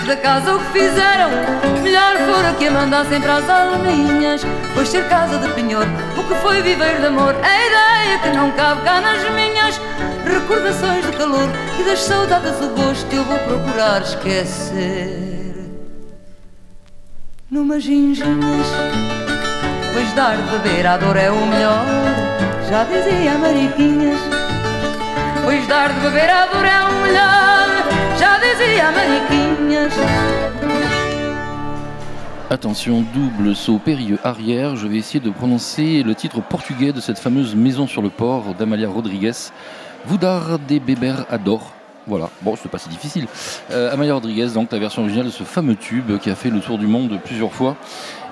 da 0.00 0.16
casa 0.16 0.54
o 0.54 0.58
que 0.58 0.80
fizeram. 0.80 1.30
Melhor 1.82 2.16
fora 2.16 2.54
que 2.54 2.66
a 2.66 2.70
mandassem 2.70 3.20
para 3.20 3.36
as 3.36 3.48
alminhas, 3.48 4.42
pois 4.74 4.88
ser 4.88 5.06
casa 5.08 5.38
de 5.38 5.48
penhor, 5.52 5.86
o 6.16 6.24
que 6.24 6.34
foi 6.36 6.62
viver 6.62 6.98
de 6.98 7.06
amor, 7.06 7.34
é 7.42 7.66
ideia 7.66 8.18
que 8.18 8.30
não 8.30 8.50
cabe 8.52 8.82
cá 8.82 9.00
nas 9.00 9.22
minhas 9.30 9.80
recordações 10.24 11.04
de 11.04 11.12
calor 11.12 11.48
e 11.78 11.84
das 11.84 12.00
saudades 12.00 12.56
do 12.58 12.68
gosto. 12.68 13.14
Eu 13.14 13.24
vou 13.24 13.38
procurar 13.38 14.02
esquecer 14.02 15.22
numas 17.50 17.82
ginginhas, 17.82 18.66
pois 19.92 20.12
dar 20.14 20.36
de 20.36 20.42
beber 20.42 20.86
à 20.86 20.96
dor 20.96 21.16
é 21.16 21.30
o 21.30 21.46
melhor, 21.46 21.84
já 22.68 22.84
dizia 22.84 23.32
a 23.32 23.38
Mariquinhas. 23.38 24.18
Pois 25.44 25.66
dar 25.66 25.92
de 25.92 26.00
beber 26.00 26.30
à 26.30 26.46
dor 26.46 26.64
é 26.64 26.82
o 26.82 26.92
melhor, 27.02 28.01
Attention, 32.50 33.04
double 33.14 33.56
saut 33.56 33.78
périlleux 33.78 34.18
arrière. 34.24 34.76
Je 34.76 34.86
vais 34.86 34.98
essayer 34.98 35.20
de 35.20 35.30
prononcer 35.30 36.02
le 36.02 36.14
titre 36.14 36.42
portugais 36.42 36.92
de 36.92 37.00
cette 37.00 37.18
fameuse 37.18 37.54
maison 37.54 37.86
sur 37.86 38.02
le 38.02 38.10
port 38.10 38.54
d'Amalia 38.54 38.88
Rodriguez. 38.88 39.32
Vudar 40.06 40.58
de 40.58 40.78
Beber 40.78 41.24
Ador. 41.30 41.72
Voilà, 42.06 42.30
bon, 42.42 42.56
c'est 42.60 42.68
pas 42.68 42.78
si 42.78 42.88
difficile. 42.88 43.26
Euh, 43.70 43.92
Amalia 43.92 44.14
Rodriguez, 44.14 44.48
donc 44.48 44.72
la 44.72 44.78
version 44.78 45.02
originale 45.02 45.26
de 45.26 45.30
ce 45.30 45.44
fameux 45.44 45.76
tube 45.76 46.18
qui 46.18 46.30
a 46.30 46.34
fait 46.34 46.50
le 46.50 46.60
tour 46.60 46.78
du 46.78 46.88
monde 46.88 47.20
plusieurs 47.24 47.52
fois. 47.52 47.76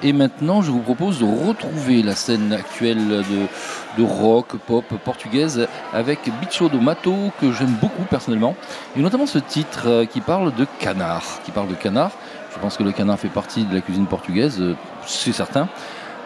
Et 0.02 0.12
maintenant, 0.12 0.60
je 0.60 0.70
vous 0.70 0.80
propose 0.80 1.20
de 1.20 1.24
retrouver 1.24 2.02
la 2.02 2.14
scène 2.14 2.52
actuelle 2.52 3.06
de, 3.08 4.02
de 4.02 4.02
rock, 4.02 4.56
pop 4.66 4.84
portugaise 5.04 5.68
avec 5.92 6.20
Bicho 6.40 6.68
do 6.68 6.80
Mato, 6.80 7.14
que 7.40 7.52
j'aime 7.52 7.76
beaucoup 7.80 8.02
personnellement. 8.04 8.56
Et 8.96 9.00
notamment 9.00 9.26
ce 9.26 9.38
titre 9.38 9.82
euh, 9.86 10.04
qui 10.04 10.20
parle 10.20 10.52
de 10.54 10.66
canard. 10.80 11.40
Qui 11.44 11.52
parle 11.52 11.68
de 11.68 11.74
canard. 11.74 12.10
Je 12.52 12.58
pense 12.58 12.76
que 12.76 12.82
le 12.82 12.92
canard 12.92 13.18
fait 13.18 13.28
partie 13.28 13.64
de 13.64 13.74
la 13.74 13.80
cuisine 13.80 14.06
portugaise, 14.06 14.56
euh, 14.60 14.74
c'est 15.06 15.32
certain. 15.32 15.68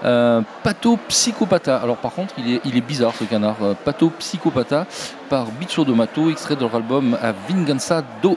Euh, 0.05 0.43
Pato 0.63 0.99
Psychopata. 1.09 1.79
Alors 1.79 1.97
par 1.97 2.13
contre, 2.13 2.35
il 2.39 2.77
est, 2.77 2.81
bizarre 2.81 3.13
ce 3.19 3.25
canard. 3.25 3.57
Euh, 3.63 3.75
Pato 3.75 4.11
Psychopata 4.11 4.87
par 5.29 5.47
Bicho 5.47 5.85
do 5.85 5.95
Mato, 5.95 6.31
extrait 6.31 6.57
de 6.57 6.61
leur 6.61 6.75
album 6.75 7.17
A 7.23 7.33
Vingança 7.33 8.03
do 8.23 8.37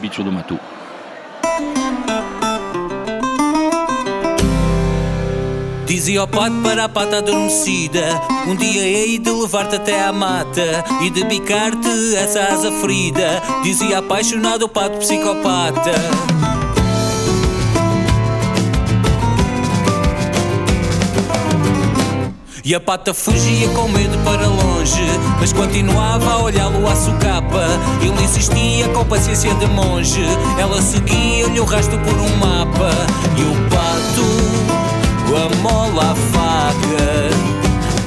Bicho 0.00 0.22
do 0.22 0.30
Mato. 0.30 0.56
Dizia 5.86 6.20
ao 6.20 6.28
pato 6.28 6.54
para 6.62 6.84
a 6.84 6.88
pata 6.88 7.16
adormecida 7.16 8.20
Um 8.46 8.54
dia 8.54 8.82
hei 8.82 9.18
de 9.18 9.30
levar-te 9.30 9.76
até 9.76 10.00
à 10.02 10.12
mata 10.12 10.84
E 11.02 11.10
de 11.10 11.24
bicar-te 11.24 12.14
essa 12.14 12.40
asa 12.44 12.70
ferida 12.70 13.42
Dizia 13.62 13.98
apaixonado 13.98 14.66
o 14.66 14.68
pato 14.68 14.98
psicopata 14.98 16.47
E 22.68 22.74
a 22.74 22.80
pata 22.80 23.14
fugia 23.14 23.66
com 23.70 23.88
medo 23.88 24.18
para 24.22 24.46
longe 24.46 25.02
Mas 25.40 25.54
continuava 25.54 26.32
a 26.32 26.42
olhá-lo 26.42 26.86
à 26.86 26.94
socapa 26.94 27.64
Ele 28.02 28.22
insistia 28.22 28.86
com 28.90 29.06
paciência 29.06 29.54
de 29.54 29.66
monge 29.68 30.22
Ela 30.60 30.82
seguia-lhe 30.82 31.58
o 31.60 31.64
rastro 31.64 31.98
por 32.00 32.12
um 32.12 32.36
mapa. 32.36 32.90
E 33.38 33.42
o 33.42 33.54
pato, 33.70 34.26
a 35.34 35.62
mola, 35.62 36.12
a 36.12 36.14
faca 36.14 37.30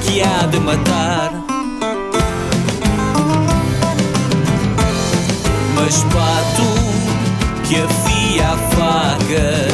Que 0.02 0.22
há 0.22 0.46
de 0.46 0.60
matar. 0.60 1.32
Mas 5.74 6.04
pato, 6.04 6.68
que 7.64 7.82
afia 7.82 8.46
a 8.46 8.56
faca 8.76 9.66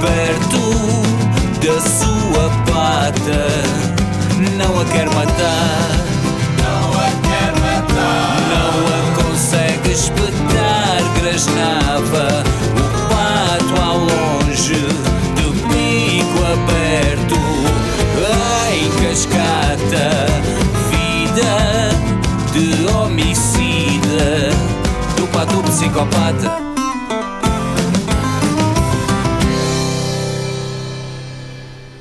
Perto 0.00 0.86
da 1.60 1.80
sua 1.82 2.16
mata, 3.06 3.46
não 4.56 4.80
a 4.80 4.84
quer 4.86 5.08
matar. 5.10 5.90
Não 6.58 6.92
a 6.92 7.10
quer 7.22 7.52
matar. 7.60 8.36
Não 8.50 8.74
a 8.94 9.22
consegue 9.22 9.92
espetar, 9.92 11.02
grasnava. 11.20 12.42
O 12.74 12.86
pato 13.08 13.80
ao 13.80 13.98
longe, 13.98 14.74
de 15.36 15.44
bico 15.68 16.38
aberto, 16.52 17.38
em 18.72 18.90
cascata. 19.02 20.06
Vida 20.90 21.90
de 22.52 22.86
homicida, 22.92 24.50
do 25.16 25.26
pato 25.28 25.62
psicopata. 25.62 26.75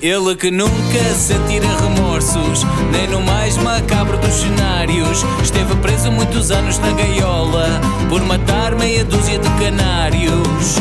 Ele 0.05 0.35
que 0.35 0.51
nunca 0.51 1.03
sentira 1.17 1.65
remorsos, 1.77 2.63
nem 2.91 3.07
no 3.07 3.21
mais 3.21 3.57
macabro 3.57 4.15
dos 4.19 4.35
cenários. 4.35 5.25
Esteve 5.41 5.75
preso 5.77 6.11
muitos 6.11 6.51
anos 6.51 6.77
na 6.77 6.91
gaiola 6.91 7.81
por 8.07 8.21
matar 8.21 8.75
meia 8.75 9.03
dúzia 9.03 9.39
de 9.39 9.49
canários. 9.49 10.75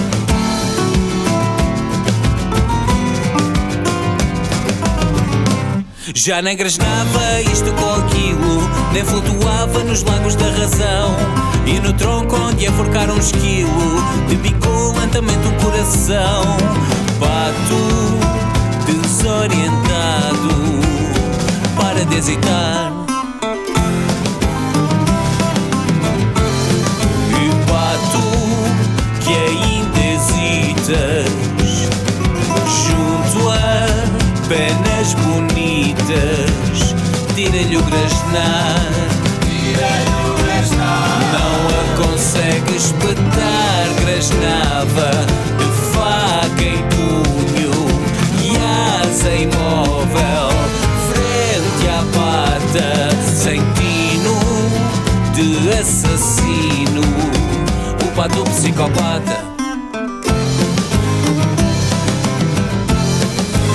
Já 6.14 6.42
nem 6.42 6.54
grasnava 6.54 7.40
isto 7.50 7.72
com 7.72 7.94
aquilo, 7.94 8.60
nem 8.92 9.02
flutuava 9.06 9.84
nos 9.84 10.02
lagos 10.02 10.34
da 10.34 10.50
razão. 10.50 11.16
E 11.64 11.80
no 11.80 11.94
tronco 11.94 12.36
onde 12.36 12.66
enforcaram 12.66 13.14
um 13.14 13.18
esquilo, 13.18 14.04
debicou 14.28 14.92
lentamente 14.92 15.48
um 15.48 15.64
coração. 15.64 16.58
Pato 17.18 18.13
desorientado 19.24 20.50
para 21.76 22.04
desentar. 22.04 22.92
E 27.30 27.48
pato 27.66 28.26
que 29.20 29.32
ainda 29.32 29.98
hesitas 29.98 31.32
junto 32.84 33.48
a 33.48 33.86
penas 34.46 35.14
bonitas, 35.14 36.94
tira-lhe 37.34 37.78
o 37.78 37.82
grasnar. 37.82 38.90
Não 41.32 41.56
a 41.68 42.06
consegue 42.06 42.76
espetar, 42.76 43.88
grasnava 44.02 45.33
o 58.14 58.16
pato 58.16 58.44
psicopata. 58.44 59.38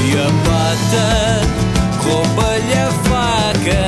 E 0.06 0.10
a 0.18 0.30
pata 0.45 1.07
rouba-lhe 2.03 2.74
a 2.74 2.91
faca 3.07 3.86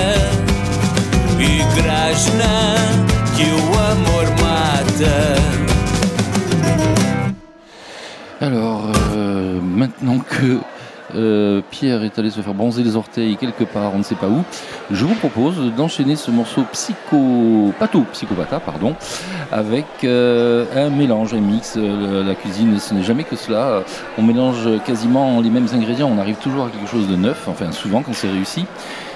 e 1.40 1.64
grasna 1.76 2.56
que 3.36 3.44
o 3.44 3.65
amor 3.91 4.28
mata. 4.41 5.18
Alors, 8.41 8.91
euh, 9.14 9.61
maintenant 9.61 10.19
que 10.19 10.60
euh, 11.16 11.62
Pierre 11.70 12.04
est 12.04 12.18
allé 12.20 12.30
se 12.30 12.42
faire 12.42 12.54
bronzer 12.54 12.84
les 12.84 12.96
orteils 12.96 13.36
quelque 13.38 13.64
part, 13.64 13.94
on 13.94 14.00
ne 14.00 14.04
sait 14.04 14.16
pas 14.16 14.28
où, 14.28 14.44
je 14.92 15.06
vous 15.06 15.16
propose 15.16 15.56
d'enchaîner 15.76 16.16
ce 16.16 16.32
morceau 16.32 16.64
psycho... 16.72 17.74
pato 17.80 18.02
psychopata, 18.12 18.60
pardon, 18.60 18.96
avec 19.52 19.86
euh, 20.04 20.66
un 20.76 20.90
mélange, 20.90 21.34
un 21.34 21.40
mix. 21.40 21.76
Euh, 21.78 22.24
la 22.24 22.36
cuisine, 22.36 22.80
ce 22.80 22.94
n'est 22.94 23.04
jamais 23.04 23.24
que 23.24 23.36
cela. 23.36 23.84
On 24.18 24.22
mélange 24.22 24.70
quasiment 24.86 25.42
les 25.42 25.50
mêmes 25.50 25.68
ingrédients, 25.74 26.10
on 26.14 26.20
arrive 26.20 26.38
toujours 26.38 26.66
à 26.66 26.70
quelque 26.70 26.90
chose 26.90 27.08
de 27.08 27.16
neuf, 27.16 27.48
enfin 27.48 27.72
souvent 27.72 28.02
quand 28.02 28.14
c'est 28.14 28.30
réussi. 28.30 28.66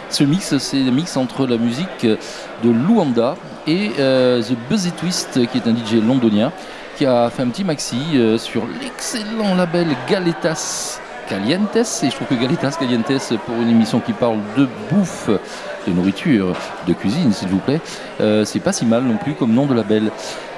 Ce 0.10 0.24
mix, 0.24 0.58
c'est 0.58 0.84
le 0.84 0.92
mix 0.92 1.18
entre 1.18 1.48
la 1.48 1.58
musique 1.58 2.06
de 2.06 2.70
Luanda 2.70 3.36
et 3.68 3.90
The 3.98 4.56
Buzzy 4.70 4.92
Twist, 4.92 5.48
qui 5.48 5.58
est 5.58 5.68
un 5.68 5.76
DJ 5.76 5.96
londonien, 6.06 6.52
qui 6.96 7.06
a 7.06 7.30
fait 7.30 7.42
un 7.42 7.50
petit 7.50 7.64
maxi 7.64 7.98
sur 8.38 8.64
l'excellent 8.82 9.56
label 9.56 9.88
Galetas 10.08 11.02
Calientes. 11.30 11.76
Et 11.76 12.10
je 12.10 12.16
trouve 12.16 12.28
que 12.28 12.36
Galetas 12.36 12.78
Calientes, 12.80 13.38
pour 13.46 13.56
une 13.56 13.70
émission 13.70 14.00
qui 14.00 14.14
parle 14.14 14.40
de 14.58 14.68
bouffe, 14.90 15.30
de 15.88 15.94
nourriture, 15.94 16.56
de 16.88 16.94
cuisine, 16.94 17.32
s'il 17.34 17.50
vous 17.50 17.60
plaît, 17.60 17.82
euh, 18.22 18.46
c'est 18.46 18.60
pas 18.60 18.74
si 18.74 18.86
mal 18.86 19.04
non 19.04 19.18
plus 19.18 19.34
comme 19.34 19.54
nom 19.54 19.66
de 19.66 19.74
label. 19.74 20.12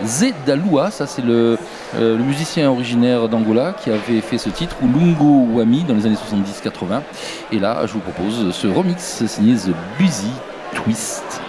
Zedalua, 0.03 0.91
ça 0.91 1.07
c'est 1.07 1.23
le, 1.23 1.57
euh, 1.95 2.18
le 2.18 2.23
musicien 2.23 2.69
originaire 2.69 3.27
d'Angola 3.27 3.73
qui 3.81 3.89
avait 3.89 4.22
fait 4.22 4.38
ce 4.38 4.49
titre, 4.49 4.76
ou 4.81 4.88
Lungo 4.88 5.48
Wami, 5.53 5.84
dans 5.84 5.95
les 5.95 6.06
années 6.06 6.15
70-80. 6.15 7.02
Et 7.52 7.60
là, 7.60 7.85
je 7.85 7.94
vous 7.94 7.99
propose 7.99 8.53
ce 8.53 8.68
remix 8.68 9.26
signé 9.26 9.56
The 9.56 9.73
Buzzy 9.99 10.31
Twist. 10.73 11.47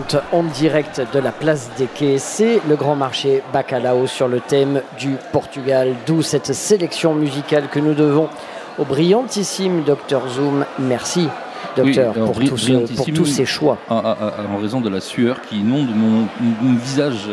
19h30 0.00 0.20
en 0.32 0.42
direct 0.42 1.02
de 1.12 1.18
la 1.18 1.32
place 1.32 1.70
des 1.78 1.86
quais. 1.86 2.18
C'est 2.18 2.60
le 2.68 2.76
grand 2.76 2.96
marché 2.96 3.42
Bacalao 3.52 4.06
sur 4.06 4.28
le 4.28 4.40
thème 4.40 4.82
du 4.98 5.16
Portugal, 5.32 5.94
d'où 6.06 6.22
cette 6.22 6.52
sélection 6.52 7.14
musicale 7.14 7.68
que 7.70 7.78
nous 7.78 7.94
devons 7.94 8.28
au 8.78 8.84
brillantissime 8.84 9.82
Dr 9.84 10.28
Zoom. 10.28 10.64
Merci 10.78 11.28
docteur 11.76 12.12
Oui, 12.14 12.16
alors, 12.16 12.32
pour, 12.32 12.36
bri- 12.42 12.48
tout 12.48 12.56
ce- 12.56 12.66
pour 12.72 12.80
brillantissime, 12.82 13.14
tous 13.14 13.24
ces 13.26 13.44
choix. 13.46 13.78
En, 13.88 13.96
en- 13.96 14.00
en 14.54 14.58
raison 14.60 14.80
de 14.80 14.88
la 14.88 15.00
sueur 15.00 15.40
qui 15.42 15.60
inonde 15.60 15.88
mon, 15.94 16.26
mon 16.62 16.74
visage 16.78 17.28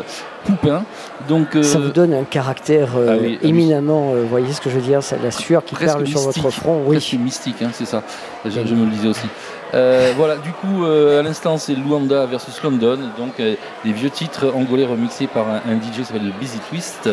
poupin. 0.45 0.83
Donc, 1.29 1.55
euh, 1.55 1.63
Ça 1.63 1.79
vous 1.79 1.91
donne 1.91 2.13
un 2.13 2.23
caractère 2.23 2.89
euh, 2.97 3.07
ah 3.11 3.17
oui, 3.21 3.37
ah 3.37 3.39
oui. 3.43 3.49
éminemment, 3.49 4.11
euh, 4.13 4.23
voyez 4.29 4.51
ce 4.51 4.59
que 4.59 4.69
je 4.69 4.75
veux 4.75 4.81
dire, 4.81 4.99
la 5.23 5.31
sueur 5.31 5.63
qui 5.63 5.75
presque 5.75 5.93
perle 5.95 6.07
sur 6.07 6.19
votre 6.21 6.49
front. 6.49 6.81
Oui. 6.85 6.97
presque 6.97 7.13
mystique, 7.13 7.61
hein, 7.61 7.69
c'est 7.71 7.85
ça. 7.85 8.03
Je, 8.43 8.49
je 8.51 8.75
me 8.75 8.83
le 8.85 8.91
disais 8.91 9.07
aussi. 9.07 9.27
Euh, 9.73 10.13
voilà, 10.15 10.35
du 10.35 10.51
coup, 10.51 10.85
euh, 10.85 11.19
à 11.19 11.23
l'instant, 11.23 11.57
c'est 11.57 11.73
Luanda 11.73 12.25
versus 12.27 12.61
London, 12.61 12.99
donc 13.17 13.39
euh, 13.39 13.55
des 13.83 13.91
vieux 13.91 14.11
titres 14.11 14.53
angolais 14.55 14.85
remixés 14.85 15.25
par 15.25 15.47
un, 15.47 15.75
DJ 15.75 15.97
qui 15.97 16.05
s'appelle 16.05 16.31
Busy 16.39 16.59
Twist. 16.69 17.09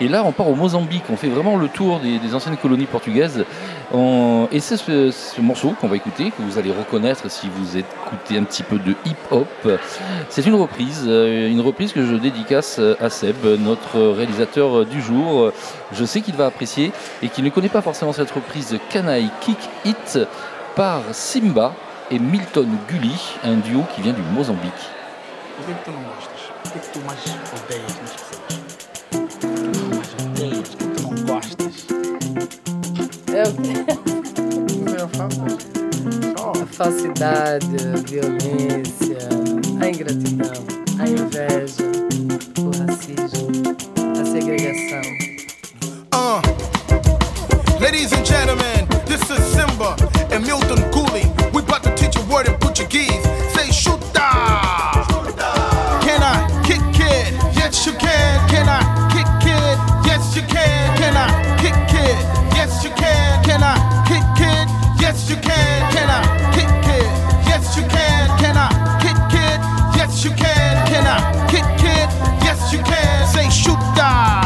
Et 0.00 0.06
là, 0.06 0.22
on 0.24 0.30
part 0.30 0.48
au 0.48 0.54
Mozambique, 0.54 1.04
on 1.10 1.16
fait 1.16 1.28
vraiment 1.28 1.56
le 1.56 1.66
tour 1.66 2.00
des, 2.00 2.34
anciennes 2.34 2.56
colonies 2.56 2.86
portugaises. 2.86 3.44
Et 4.50 4.60
c'est 4.60 4.76
ce, 4.76 5.10
ce 5.10 5.40
morceau 5.40 5.74
qu'on 5.80 5.86
va 5.86 5.96
écouter, 5.96 6.30
que 6.30 6.42
vous 6.42 6.58
allez 6.58 6.72
reconnaître 6.72 7.30
si 7.30 7.48
vous 7.48 7.76
écoutez 7.76 8.38
un 8.38 8.42
petit 8.42 8.64
peu 8.64 8.78
de 8.78 8.94
hip-hop. 9.04 9.46
C'est 10.28 10.46
une 10.46 10.54
reprise, 10.54 11.04
une 11.06 11.60
reprise 11.60 11.92
que 11.92 12.04
je 12.04 12.16
dédicace 12.16 12.80
à 13.00 13.08
Seb, 13.08 13.36
notre 13.60 14.00
réalisateur 14.00 14.84
du 14.84 15.00
jour. 15.00 15.52
Je 15.92 16.04
sais 16.04 16.22
qu'il 16.22 16.34
va 16.34 16.46
apprécier 16.46 16.90
et 17.22 17.28
qu'il 17.28 17.44
ne 17.44 17.50
connaît 17.50 17.68
pas 17.68 17.82
forcément 17.82 18.12
cette 18.12 18.32
reprise 18.32 18.76
Canaille 18.90 19.30
Kick 19.40 19.58
It 19.84 20.18
par 20.74 21.02
Simba 21.12 21.72
et 22.10 22.18
Milton 22.18 22.68
Gully, 22.88 23.14
un 23.44 23.56
duo 23.56 23.82
qui 23.94 24.02
vient 24.02 24.12
du 24.12 24.22
Mozambique. 24.32 24.72
A 36.36 36.66
falsidade, 36.66 37.64
a 37.76 37.96
violência, 38.08 39.18
a 39.80 39.88
ingratidão, 39.88 40.64
a 40.98 41.08
inveja, 41.08 41.84
o 42.58 42.70
racismo, 42.78 43.48
a 44.20 44.24
segregação. 44.24 45.02
Uh. 46.12 46.40
Ladies 47.80 48.12
and 48.12 48.24
gentlemen, 48.24 48.86
this 49.06 49.22
is 49.30 49.44
Simba 49.52 49.96
and 50.32 50.44
Milton 50.46 50.82
Cooley. 50.90 51.43
Word 52.34 52.48
in 52.48 52.58
Portuguese. 52.58 53.22
Say 53.54 53.68
chuta. 53.70 54.28
Can 56.02 56.20
I 56.22 56.34
kick 56.66 56.82
it? 56.98 57.30
Yes, 57.54 57.86
you 57.86 57.92
can. 57.92 58.48
Can 58.50 58.68
I 58.68 58.80
kick 59.14 59.46
it? 59.46 59.78
Yes, 60.06 60.34
you 60.34 60.42
can. 60.42 60.96
Can 60.98 61.14
I 61.16 61.28
kick 61.62 61.78
it? 61.94 62.18
Yes, 62.56 62.82
you 62.82 62.90
can. 62.90 63.44
Can 63.46 63.62
I 63.62 63.74
kick 64.08 64.40
it? 64.52 64.66
Yes, 65.00 65.30
you 65.30 65.36
can. 65.36 65.92
Can 65.94 66.10
I 66.10 66.20
kick 66.56 66.88
it? 66.98 67.10
Yes, 67.46 67.76
you 67.76 67.84
can. 67.94 68.26
Can 68.42 68.56
I 68.56 68.68
kick 69.04 69.34
it? 69.46 69.60
Yes, 69.96 70.24
you 70.24 70.30
can. 70.30 70.74
Can 70.90 71.06
I 71.06 71.18
kick 71.52 71.70
it? 71.96 72.08
Yes, 72.42 72.72
you 72.72 72.80
can. 72.82 73.28
Say 73.28 73.46
chuta. 73.62 74.43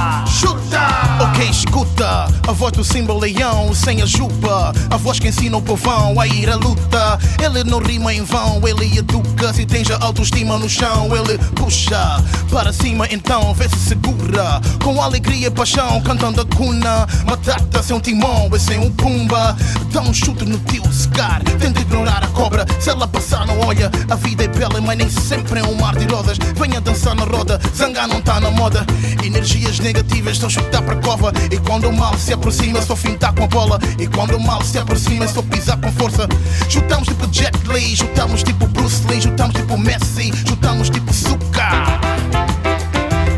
Escuta 1.68 2.24
a 2.48 2.52
voz 2.52 2.72
do 2.72 2.82
símbolo 2.82 3.20
leão 3.20 3.74
sem 3.74 4.00
a 4.00 4.06
jupa, 4.06 4.72
a 4.88 4.96
voz 4.96 5.20
que 5.20 5.28
ensina 5.28 5.58
o 5.58 5.60
povão 5.60 6.18
a 6.18 6.26
ir 6.26 6.48
à 6.48 6.56
luta. 6.56 7.18
Ele 7.44 7.62
não 7.62 7.78
rima 7.78 8.14
em 8.14 8.24
vão, 8.24 8.66
ele 8.66 8.96
educa. 8.96 9.52
Se 9.52 9.66
tens 9.66 9.90
a 9.90 10.02
autoestima 10.02 10.56
no 10.56 10.66
chão, 10.66 11.10
ele 11.14 11.36
puxa 11.54 12.24
para 12.50 12.72
cima, 12.72 13.06
então 13.10 13.52
vê 13.52 13.68
se 13.68 13.76
segura. 13.76 14.62
Com 14.82 15.02
alegria 15.02 15.48
e 15.48 15.50
paixão, 15.50 16.00
cantando 16.00 16.40
a 16.40 16.46
cuna. 16.46 17.06
Matata 17.26 17.82
sem 17.82 17.94
um 17.94 18.00
timão 18.00 18.48
e 18.50 18.58
sem 18.58 18.78
um 18.78 18.90
pumba. 18.90 19.54
Dá 19.92 20.00
um 20.00 20.14
chute 20.14 20.46
no 20.46 20.58
teu 20.60 20.82
cigar, 20.90 21.42
tenta 21.60 21.82
ignorar 21.82 22.24
a 22.24 22.28
cobra. 22.28 22.64
Se 22.80 22.88
ela 22.88 23.06
passar, 23.06 23.46
não 23.46 23.60
olha. 23.60 23.90
A 24.08 24.14
vida 24.14 24.44
é 24.44 24.48
bela, 24.48 24.80
mas 24.80 24.96
nem 24.96 25.10
sempre 25.10 25.60
é 25.60 25.64
um 25.64 25.74
mar 25.74 25.94
de 25.96 26.06
rosas. 26.06 26.38
Venha 26.56 26.80
dançar 26.80 27.14
na 27.14 27.24
roda, 27.24 27.60
zangar 27.76 28.08
não 28.08 28.22
tá 28.22 28.40
na 28.40 28.50
moda. 28.50 28.86
Energias 29.22 29.78
negativas 29.80 30.32
estão 30.32 30.48
chutar 30.48 30.80
para 30.80 30.96
cova. 30.96 31.30
E 31.58 31.60
quando 31.66 31.88
o 31.88 31.92
mal 31.92 32.16
se 32.16 32.32
aproxima, 32.32 32.80
só 32.80 32.94
fintar 32.94 33.34
com 33.34 33.42
a 33.42 33.46
bola. 33.48 33.80
E 33.98 34.06
quando 34.06 34.36
o 34.36 34.40
mal 34.40 34.62
se 34.62 34.78
aproxima, 34.78 35.26
só 35.26 35.42
pisar 35.42 35.76
com 35.80 35.90
força. 35.92 36.28
Chutamos 36.68 37.08
tipo 37.08 37.26
Jet 37.32 37.56
Li, 37.66 37.96
chutamos 37.96 38.44
tipo 38.44 38.66
Bruce 38.68 39.04
Lee, 39.08 39.20
chutamos 39.20 39.56
tipo 39.56 39.76
Messi, 39.76 40.32
chutamos 40.46 40.88
tipo 40.88 41.12
Suka. 41.12 42.00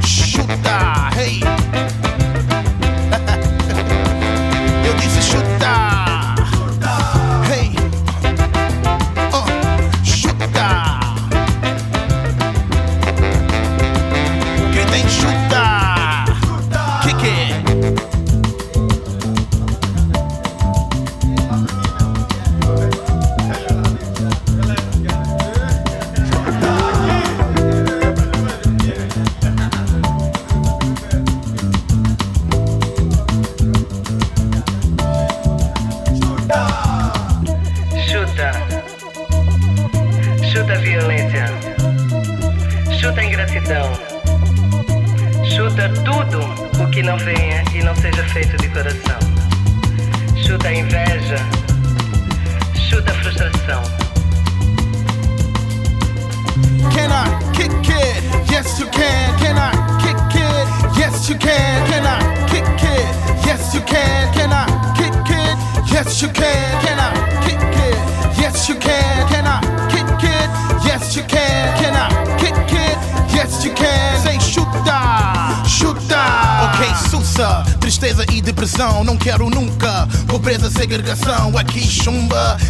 Chuta, 0.05 1.11
hey. 1.17 1.50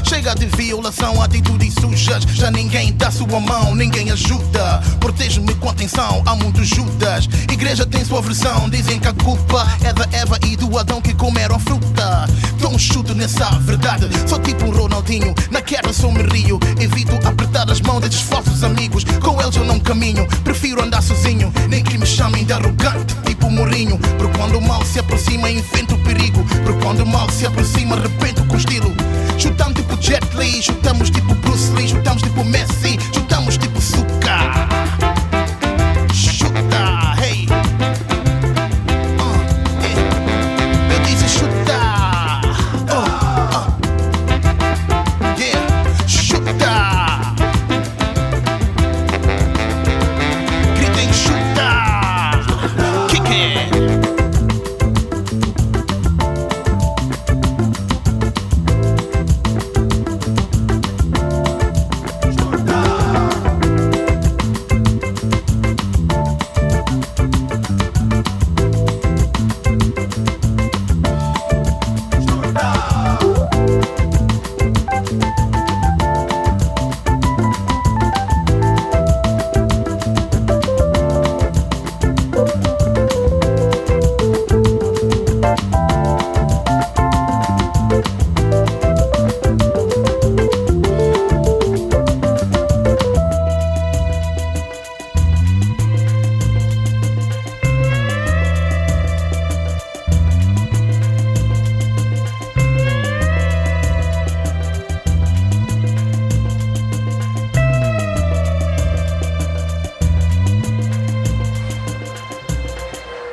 Chega 0.04 0.34
de 0.34 0.46
violação, 0.46 1.22
atitudes 1.22 1.72
sujas. 1.74 2.24
Já 2.34 2.50
ninguém 2.50 2.92
dá 2.92 3.10
sua 3.10 3.40
mão, 3.40 3.74
ninguém 3.74 4.10
ajuda. 4.10 4.82
Protege-me 4.98 5.54
com 5.54 5.68
atenção, 5.70 6.22
há 6.26 6.34
muitos 6.34 6.68
Judas. 6.68 7.28
Igreja 7.50 7.86
tem 7.86 8.04
sua 8.04 8.20
versão, 8.20 8.68
dizem 8.68 8.98
que 8.98 9.08
a 9.08 9.12
culpa 9.12 9.66
é 9.82 9.92
da 9.92 10.06
Eva 10.12 10.38
e 10.46 10.56
do 10.56 10.78
Adão 10.78 11.00
que 11.00 11.14
comeram 11.14 11.58
fruta. 11.58 12.26
Dou 12.58 12.72
um 12.72 12.78
chute 12.78 13.14
nessa 13.14 13.50
verdade, 13.60 14.06
sou 14.28 14.38
tipo 14.40 14.66
um 14.66 14.72
Ronaldinho. 14.72 15.34
Na 15.50 15.62
queda 15.62 15.92
sou 15.92 16.12
me 16.12 16.22
rio, 16.22 16.60
evito 16.78 17.14
apertar 17.26 17.70
as 17.70 17.80
mãos 17.80 18.00
desses 18.00 18.20
falsos 18.20 18.62
amigos. 18.62 19.04
Com 19.20 19.40
eles 19.40 19.56
eu 19.56 19.64
não 19.64 19.80
caminho, 19.80 20.26
prefiro 20.44 20.82
andar 20.82 21.02
sozinho. 21.02 21.52
Nem 21.68 21.82
que 21.82 21.96
me 21.96 22.06
chamem 22.06 22.44
de 22.44 22.52
arrogante, 22.52 23.09
Mourinho. 23.60 23.98
Porque 24.16 24.38
quando 24.38 24.56
o 24.56 24.62
mal 24.62 24.82
se 24.86 24.98
aproxima, 24.98 25.50
invento 25.50 25.94
o 25.94 25.98
perigo. 25.98 26.42
Porque 26.64 26.82
quando 26.82 27.00
o 27.00 27.06
mal 27.06 27.28
se 27.28 27.44
aproxima, 27.44 27.94
arrebento 27.94 28.42
com 28.46 28.56
estilo. 28.56 28.90
Chutamos 29.36 29.74
tipo 29.74 29.96
Jet 29.98 30.24
Li, 30.34 30.62
chutamos 30.62 31.10
tipo 31.10 31.34
Bruce 31.34 31.70
Lee, 31.72 31.88
chutamos 31.88 32.22
tipo 32.22 32.42
Messi, 32.42 32.98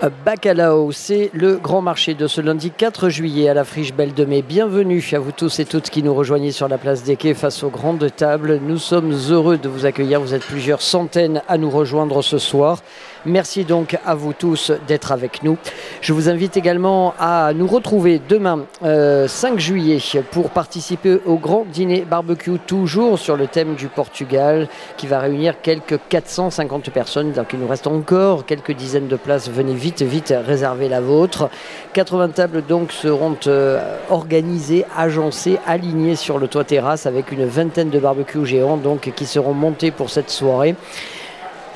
a 0.07 0.16
Bacalao, 0.27 0.91
c'est 0.91 1.29
le 1.31 1.55
grand 1.55 1.81
marché 1.81 2.13
de 2.13 2.27
ce 2.27 2.41
lundi 2.41 2.69
4 2.69 3.07
juillet 3.07 3.47
à 3.47 3.53
la 3.53 3.63
Friche 3.63 3.93
Belle 3.93 4.13
de 4.13 4.25
Mai. 4.25 4.41
Bienvenue 4.41 5.01
à 5.13 5.19
vous 5.19 5.31
tous 5.31 5.61
et 5.61 5.63
toutes 5.63 5.89
qui 5.89 6.03
nous 6.03 6.13
rejoignez 6.13 6.51
sur 6.51 6.67
la 6.67 6.77
place 6.77 7.03
des 7.03 7.15
quais 7.15 7.33
face 7.33 7.63
aux 7.63 7.69
grandes 7.69 8.13
tables. 8.13 8.59
Nous 8.61 8.77
sommes 8.77 9.13
heureux 9.29 9.57
de 9.57 9.69
vous 9.69 9.85
accueillir. 9.85 10.19
Vous 10.19 10.33
êtes 10.33 10.43
plusieurs 10.43 10.81
centaines 10.81 11.41
à 11.47 11.57
nous 11.57 11.69
rejoindre 11.69 12.21
ce 12.21 12.39
soir. 12.39 12.79
Merci 13.25 13.63
donc 13.63 13.97
à 14.05 14.15
vous 14.15 14.33
tous 14.33 14.71
d'être 14.87 15.13
avec 15.13 15.43
nous. 15.43 15.57
Je 16.01 16.11
vous 16.11 16.27
invite 16.27 16.57
également 16.57 17.13
à 17.19 17.53
nous 17.53 17.67
retrouver 17.67 18.21
demain, 18.27 18.65
euh, 18.83 19.27
5 19.29 19.59
juillet, 19.59 19.99
pour 20.31 20.49
participer 20.49 21.19
au 21.25 21.37
grand 21.37 21.65
dîner 21.65 22.01
barbecue, 22.01 22.59
toujours 22.67 23.17
sur 23.17 23.37
le 23.37 23.47
thème 23.47 23.75
du 23.75 23.87
Portugal, 23.87 24.67
qui 24.97 25.07
va 25.07 25.19
réunir 25.19 25.61
quelques 25.61 25.99
450 26.09 26.89
personnes. 26.89 27.31
Donc 27.31 27.47
il 27.53 27.59
nous 27.59 27.67
reste 27.67 27.87
encore 27.87 28.45
quelques 28.45 28.73
dizaines 28.73 29.07
de 29.07 29.15
places. 29.15 29.49
Venez 29.49 29.73
vite, 29.73 30.01
vite 30.01 30.16
réserver 30.29 30.89
la 30.89 31.01
vôtre. 31.01 31.49
80 31.93 32.29
tables 32.29 32.65
donc 32.65 32.91
seront 32.91 33.37
euh, 33.47 33.97
organisées, 34.09 34.85
agencées, 34.95 35.59
alignées 35.65 36.15
sur 36.15 36.37
le 36.37 36.47
toit 36.47 36.63
terrasse 36.63 37.05
avec 37.05 37.31
une 37.31 37.45
vingtaine 37.45 37.89
de 37.89 37.99
barbecues 37.99 38.45
géants 38.45 38.77
donc, 38.77 39.11
qui 39.15 39.25
seront 39.25 39.53
montés 39.53 39.91
pour 39.91 40.09
cette 40.09 40.29
soirée. 40.29 40.75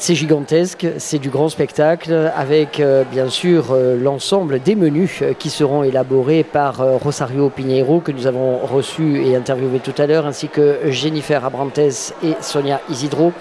C'est 0.02 0.16
gigantesque, 0.16 0.88
c'est 0.98 1.20
du 1.20 1.30
grand 1.30 1.48
spectacle 1.48 2.32
avec 2.36 2.80
euh, 2.80 3.04
bien 3.04 3.30
sûr 3.30 3.68
euh, 3.70 3.96
l'ensemble 3.96 4.60
des 4.60 4.74
menus 4.74 5.22
euh, 5.22 5.34
qui 5.38 5.52
seront 5.52 5.84
élaborés 5.84 6.44
par 6.44 6.78
Rosario 6.78 7.50
Pinheiro 7.50 8.00
que 8.00 8.12
nous 8.12 8.26
avons 8.26 8.58
reçu 8.66 9.24
et 9.24 9.36
interviewé 9.36 9.78
tout 9.78 9.94
à 10.00 10.08
l'heure 10.08 10.26
ainsi 10.26 10.48
que 10.48 10.80
Jennifer 10.86 11.46
Abrantes 11.46 11.78
et 11.78 12.34
Sonia 12.42 12.82
Isidro. 12.90 13.32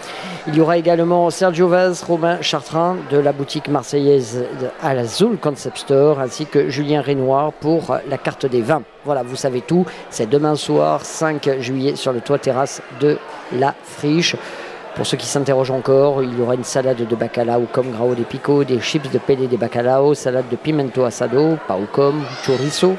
Il 0.49 0.55
y 0.55 0.61
aura 0.61 0.77
également 0.77 1.31
Sergio 1.31 1.67
Vaz, 1.67 2.03
Romain 2.03 2.43
Chartrain 2.43 2.99
de 3.11 3.17
la 3.17 3.33
boutique 3.33 3.69
marseillaise 3.69 4.45
à 4.83 4.93
la 4.93 5.07
Zoul 5.07 5.39
Concept 5.39 5.79
Store 5.79 6.21
ainsi 6.21 6.45
que 6.45 6.69
Julien 6.69 7.01
Renoir 7.01 7.55
pour 7.55 7.97
la 8.07 8.19
carte 8.19 8.45
des 8.45 8.61
vins. 8.61 8.83
Voilà, 9.07 9.23
vous 9.23 9.37
savez 9.37 9.63
tout, 9.63 9.87
c'est 10.11 10.29
demain 10.29 10.57
soir 10.57 11.07
5 11.07 11.61
juillet 11.61 11.97
sur 11.97 12.13
le 12.13 12.21
toit 12.21 12.39
terrasse 12.39 12.83
de 13.01 13.17
la 13.51 13.75
Friche. 13.83 14.37
Pour 14.97 15.07
ceux 15.07 15.17
qui 15.17 15.27
s'interrogent 15.27 15.71
encore, 15.71 16.23
il 16.23 16.37
y 16.37 16.43
aura 16.43 16.57
une 16.57 16.65
salade 16.65 17.07
de 17.07 17.17
bacalao 17.17 17.67
comme 17.73 17.93
grao 17.93 18.15
de 18.15 18.25
pico, 18.25 18.65
des 18.65 18.81
chips 18.81 19.11
de 19.11 19.19
pele 19.19 19.49
de 19.49 19.57
bacalao, 19.57 20.15
salade 20.15 20.49
de 20.51 20.57
pimento 20.57 21.05
asado, 21.05 21.57
pau 21.69 21.87
comme 21.93 22.25
chorizo, 22.45 22.97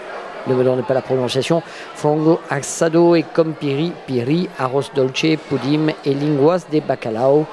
ne 0.48 0.56
me 0.56 0.64
donnez 0.64 0.84
pas 0.84 0.94
la 0.94 1.02
prononciation, 1.02 1.62
fongo 1.94 2.40
asado 2.50 3.16
et 3.16 3.24
comme 3.24 3.54
piri, 3.54 3.92
piri, 4.08 4.50
arroz 4.58 4.90
dolce, 4.96 5.38
pudim 5.50 5.90
et 6.06 6.14
linguas 6.14 6.66
de 6.72 6.80
bacalao. 6.80 7.46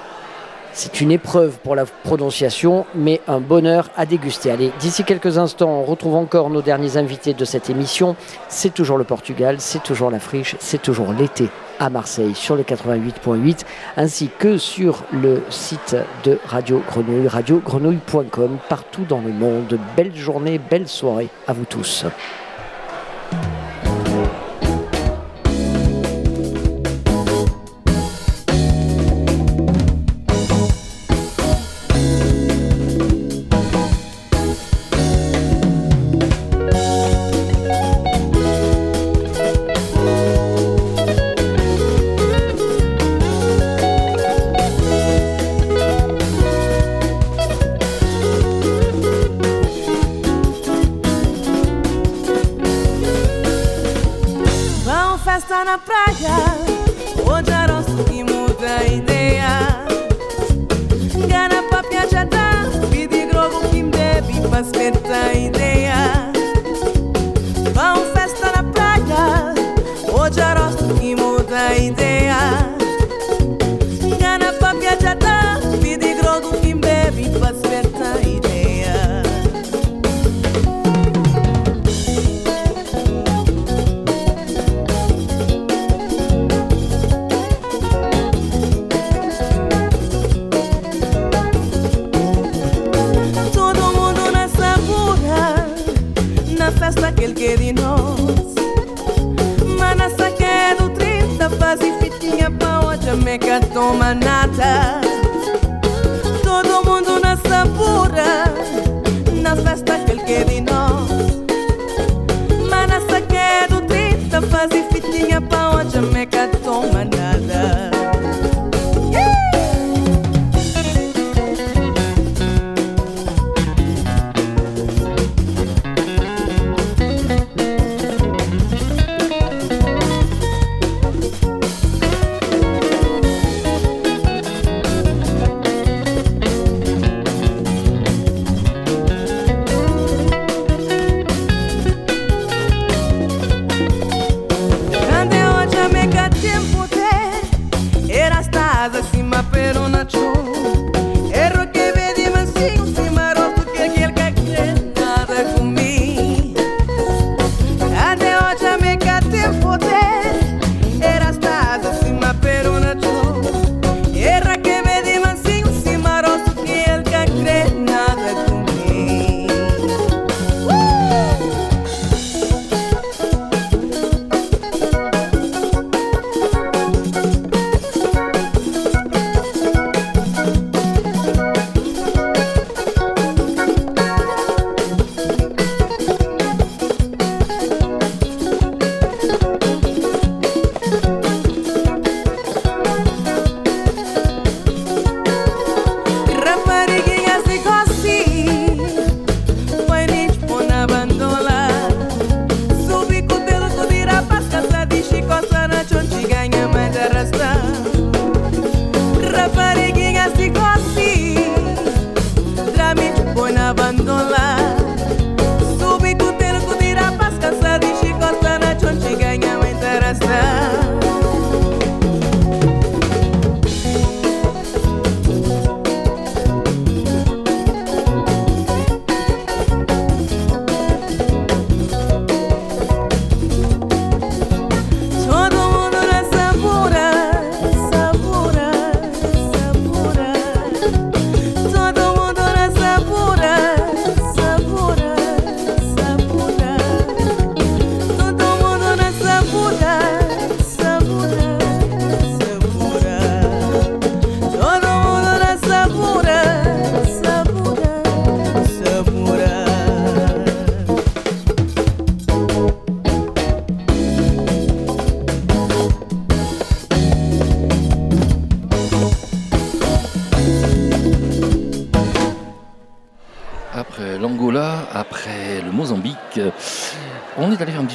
C'est 0.73 1.01
une 1.01 1.10
épreuve 1.10 1.59
pour 1.59 1.74
la 1.74 1.85
prononciation, 1.85 2.86
mais 2.94 3.20
un 3.27 3.40
bonheur 3.40 3.90
à 3.97 4.06
déguster. 4.06 4.52
Allez, 4.52 4.70
d'ici 4.78 5.02
quelques 5.02 5.36
instants, 5.36 5.81
on 5.81 5.82
retrouve 5.82 6.15
encore 6.15 6.48
nos 6.48 6.62
derniers 6.62 6.97
invités 6.97 7.35
de 7.35 7.44
cette 7.44 7.69
émission. 7.70 8.15
C'est 8.48 8.73
toujours 8.73 8.98
le 8.98 9.05
Portugal, 9.05 9.56
c'est 9.59 9.82
toujours 9.82 10.10
la 10.10 10.20
friche, 10.20 10.55
c'est 10.60 10.81
toujours 10.81 11.12
l'été 11.12 11.48
à 11.79 11.91
Marseille 11.91 12.35
sur 12.35 12.57
le 12.57 12.63
88.8, 12.63 13.65
ainsi 13.97 14.31
que 14.39 14.59
sur 14.59 15.05
le 15.13 15.43
site 15.51 15.97
de 16.25 16.39
Radio 16.45 16.83
Grenouille, 16.89 17.29
radiogrenouille.com, 17.29 18.59
partout 18.69 19.05
dans 19.09 19.21
le 19.21 19.33
monde. 19.33 19.79
Belle 19.97 20.15
journée, 20.15 20.59
belle 20.59 20.89
soirée 20.89 21.29
à 21.47 21.53
vous 21.53 21.65
tous. 21.65 22.05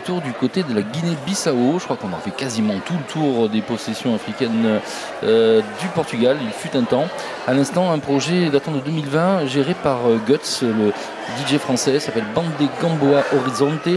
Tour 0.04 0.22
du 0.22 0.34
côté 0.34 0.64
de 0.64 0.74
la 0.74 0.82
Guinée-Bissau. 0.82 1.80
Je 1.80 1.86
crois 1.86 1.96
qu'on 1.96 2.10
a 2.10 2.20
fait 2.20 2.32
quasiment 2.32 2.76
tout 2.86 2.94
le 2.94 3.12
tour 3.12 3.50
des 3.50 3.62
possessions 3.62 4.14
africaines 4.14 4.80
euh, 5.24 5.62
du 5.80 5.88
Portugal. 5.88 6.38
Il 6.42 6.52
fut 6.52 6.76
un 6.76 6.84
temps. 6.84 7.06
À 7.48 7.54
l'instant, 7.54 7.92
un 7.92 8.00
projet 8.00 8.50
datant 8.50 8.72
de 8.72 8.80
2020 8.80 9.46
géré 9.46 9.74
par 9.74 10.08
euh, 10.08 10.20
Guts, 10.28 10.62
le 10.62 10.92
DJ 11.38 11.58
français, 11.58 12.00
s'appelle 12.00 12.26
Bande 12.36 12.52
Gamboa 12.82 13.24
Horizonte, 13.36 13.88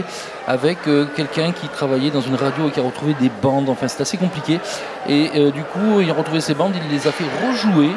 avec 0.47 0.79
euh, 0.87 1.05
quelqu'un 1.15 1.51
qui 1.51 1.67
travaillait 1.67 2.11
dans 2.11 2.21
une 2.21 2.35
radio 2.35 2.69
et 2.69 2.71
qui 2.71 2.79
a 2.79 2.83
retrouvé 2.83 3.13
des 3.19 3.31
bandes. 3.41 3.69
Enfin, 3.69 3.87
c'est 3.87 4.01
assez 4.01 4.17
compliqué. 4.17 4.59
Et 5.09 5.29
du 5.51 5.63
coup, 5.63 6.01
il 6.01 6.09
a 6.09 6.13
retrouvé 6.13 6.41
ces 6.41 6.53
bandes, 6.53 6.73
il 6.75 6.91
les 6.91 7.07
a 7.07 7.11
fait 7.11 7.23
rejouer 7.47 7.91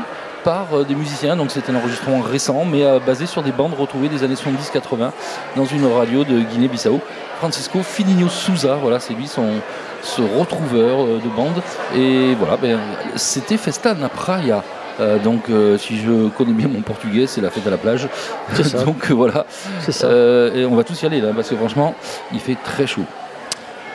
par 0.44 0.84
des 0.86 0.94
musiciens, 0.94 1.36
donc 1.36 1.50
c'est 1.50 1.68
un 1.68 1.74
enregistrement 1.74 2.20
récent, 2.20 2.64
mais 2.64 2.84
basé 3.04 3.26
sur 3.26 3.42
des 3.42 3.50
bandes 3.50 3.74
retrouvées 3.74 4.08
des 4.08 4.22
années 4.22 4.36
70-80 4.36 5.10
dans 5.56 5.64
une 5.64 5.86
radio 5.86 6.22
de 6.24 6.40
Guinée-Bissau. 6.40 7.00
Francisco 7.40 7.82
Fininho 7.82 8.28
Souza, 8.28 8.74
voilà, 8.74 9.00
c'est 9.00 9.14
lui 9.14 9.26
son, 9.26 9.46
ce 10.02 10.20
retrouveur 10.20 11.00
euh, 11.00 11.18
de 11.24 11.28
bandes. 11.34 11.62
Et 11.96 12.34
voilà, 12.34 12.58
ben, 12.58 12.78
c'était 13.16 13.56
Festa 13.56 13.94
na 13.94 14.10
Praia. 14.10 14.62
Euh, 15.00 15.18
donc, 15.18 15.48
euh, 15.48 15.78
si 15.78 15.98
je 15.98 16.28
connais 16.28 16.52
bien 16.52 16.68
mon 16.68 16.82
portugais, 16.82 17.26
c'est 17.26 17.40
la 17.40 17.48
fête 17.48 17.66
à 17.66 17.70
la 17.70 17.78
plage. 17.78 18.08
Ça. 18.62 18.84
donc 18.84 19.10
euh, 19.10 19.14
voilà. 19.14 19.46
C'est 19.80 19.92
ça. 19.92 20.10
Et 20.54 20.66
on 20.66 20.76
va 20.76 20.84
tous 20.84 21.00
y 21.00 21.06
aller 21.06 21.22
là, 21.22 21.30
parce 21.34 21.48
que 21.48 21.56
franchement, 21.56 21.94
il 22.30 22.40
fait 22.40 22.58
très 22.62 22.86
chaud. 22.86 23.04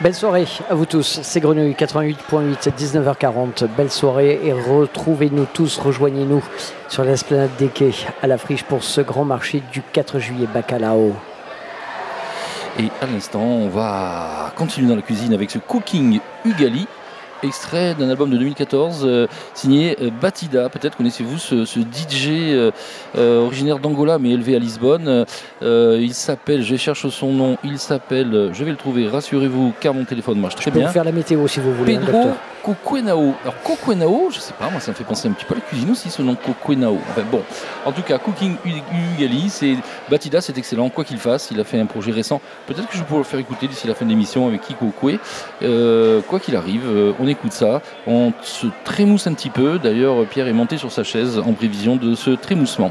Belle 0.00 0.16
soirée 0.16 0.46
à 0.68 0.74
vous 0.74 0.84
tous, 0.84 1.20
c'est 1.22 1.38
Grenouille 1.38 1.76
88.8, 1.78 2.72
19h40. 2.76 3.68
Belle 3.76 3.92
soirée 3.92 4.40
et 4.42 4.52
retrouvez-nous 4.52 5.46
tous, 5.52 5.78
rejoignez-nous 5.78 6.42
sur 6.88 7.04
l'esplanade 7.04 7.50
des 7.60 7.68
quais 7.68 7.94
à 8.22 8.26
la 8.26 8.38
friche 8.38 8.64
pour 8.64 8.82
ce 8.82 9.02
grand 9.02 9.24
marché 9.24 9.62
du 9.72 9.82
4 9.92 10.18
juillet 10.18 10.48
Bacalao. 10.52 11.14
Et 12.78 12.90
à 13.00 13.06
l'instant, 13.06 13.40
on 13.40 13.68
va 13.68 14.52
continuer 14.54 14.88
dans 14.88 14.96
la 14.96 15.02
cuisine 15.02 15.32
avec 15.32 15.50
ce 15.50 15.56
Cooking 15.56 16.20
Ugali, 16.44 16.86
extrait 17.42 17.94
d'un 17.94 18.10
album 18.10 18.28
de 18.28 18.36
2014 18.36 19.04
euh, 19.06 19.26
signé 19.54 19.96
euh, 20.02 20.10
Batida. 20.10 20.68
Peut-être 20.68 20.94
connaissez-vous 20.98 21.38
ce, 21.38 21.64
DJ 21.64 22.28
euh, 22.28 22.70
originaire 23.16 23.78
d'Angola 23.78 24.18
mais 24.18 24.30
élevé 24.30 24.56
à 24.56 24.58
Lisbonne. 24.58 25.24
Euh, 25.62 25.98
il 26.00 26.14
s'appelle, 26.14 26.62
je 26.62 26.76
cherche 26.76 27.08
son 27.08 27.32
nom, 27.32 27.56
il 27.64 27.78
s'appelle, 27.78 28.34
euh, 28.34 28.52
je 28.52 28.64
vais 28.64 28.70
le 28.70 28.76
trouver, 28.76 29.08
rassurez-vous 29.08 29.72
car 29.80 29.94
mon 29.94 30.04
téléphone 30.04 30.38
marche 30.38 30.54
très 30.54 30.64
Je 30.66 30.70
peux 30.70 30.80
bien. 30.80 30.88
faire 30.88 31.04
la 31.04 31.12
météo 31.12 31.46
si 31.48 31.60
vous 31.60 31.72
voulez, 31.74 31.96
hein, 31.96 32.00
Pedro. 32.04 32.30
Coquenao. 32.62 33.34
Alors 33.42 33.54
Coquenao, 33.62 34.28
je 34.32 34.40
sais 34.40 34.52
pas, 34.52 34.68
moi 34.70 34.80
ça 34.80 34.90
me 34.90 34.96
fait 34.96 35.04
penser 35.04 35.28
un 35.28 35.32
petit 35.32 35.44
peu 35.44 35.54
à 35.54 35.58
la 35.58 35.62
cuisine 35.62 35.88
aussi 35.90 36.10
ce 36.10 36.20
nom 36.20 36.34
Coquenao. 36.34 36.98
Enfin 37.10 37.22
bon, 37.30 37.42
en 37.84 37.92
tout 37.92 38.02
cas 38.02 38.18
Cooking 38.18 38.56
Ugali, 38.64 39.48
c'est 39.50 39.76
Batida, 40.10 40.40
c'est 40.40 40.58
excellent, 40.58 40.88
quoi 40.88 41.04
qu'il 41.04 41.18
fasse, 41.18 41.48
il 41.52 41.60
a 41.60 41.64
fait 41.64 41.78
un 41.78 41.86
projet 41.86 42.10
récent. 42.10 42.40
Peut-être 42.66 42.88
que 42.88 42.96
je 42.96 43.02
pouvoir 43.02 43.20
le 43.20 43.24
faire 43.24 43.38
écouter 43.38 43.68
d'ici 43.68 43.86
la 43.86 43.94
fin 43.94 44.04
de 44.04 44.10
l'émission 44.10 44.48
avec 44.48 44.62
Kiko 44.62 44.86
Kwe. 45.00 45.18
Euh, 45.62 46.20
quoi 46.22 46.40
qu'il 46.40 46.56
arrive, 46.56 46.82
euh, 46.86 47.12
on 47.20 47.28
écoute 47.28 47.52
ça, 47.52 47.82
on 48.06 48.32
se 48.42 48.66
trémousse 48.84 49.28
un 49.28 49.34
petit 49.34 49.50
peu. 49.50 49.78
D'ailleurs, 49.78 50.26
Pierre 50.26 50.48
est 50.48 50.52
monté 50.52 50.76
sur 50.76 50.90
sa 50.90 51.04
chaise 51.04 51.38
en 51.38 51.52
prévision 51.52 51.94
de 51.94 52.14
ce 52.16 52.30
trémoussement. 52.30 52.90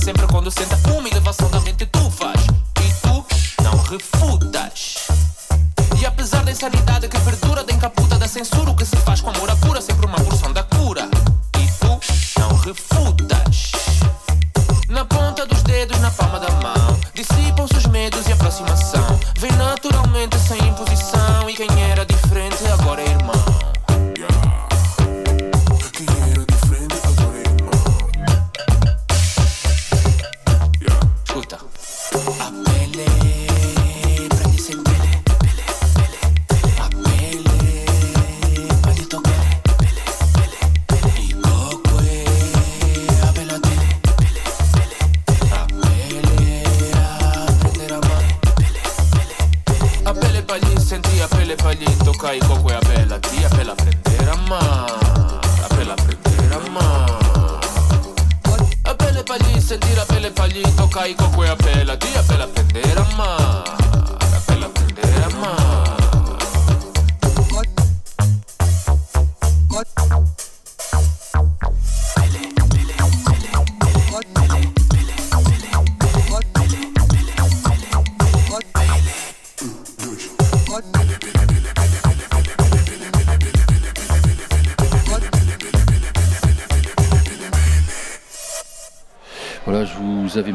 sempre 0.00 0.26
quando 0.26 0.50
senta 0.50 0.76
uma 0.90 1.08
elevação 1.08 1.50
da 1.50 1.60
mente 1.60 1.86
tu 1.86 2.10
faz 2.10 2.40
e 2.80 2.92
tu 3.02 3.24
não 3.62 3.76
refutas. 3.82 4.96
E 6.00 6.06
apesar 6.06 6.44
da 6.44 6.52
insanidade 6.52 7.08
que 7.08 7.18
perdura, 7.20 7.64
da 7.64 7.72
encaputa, 7.72 8.18
da 8.18 8.28
censura, 8.28 8.70
o 8.70 8.76
que 8.76 8.84
se 8.84 8.96
faz 8.96 9.20
com 9.20 9.30
amor 9.30 9.50
a 9.50 9.56
pura 9.56 9.80
sempre 9.80 10.06
uma 10.06 10.17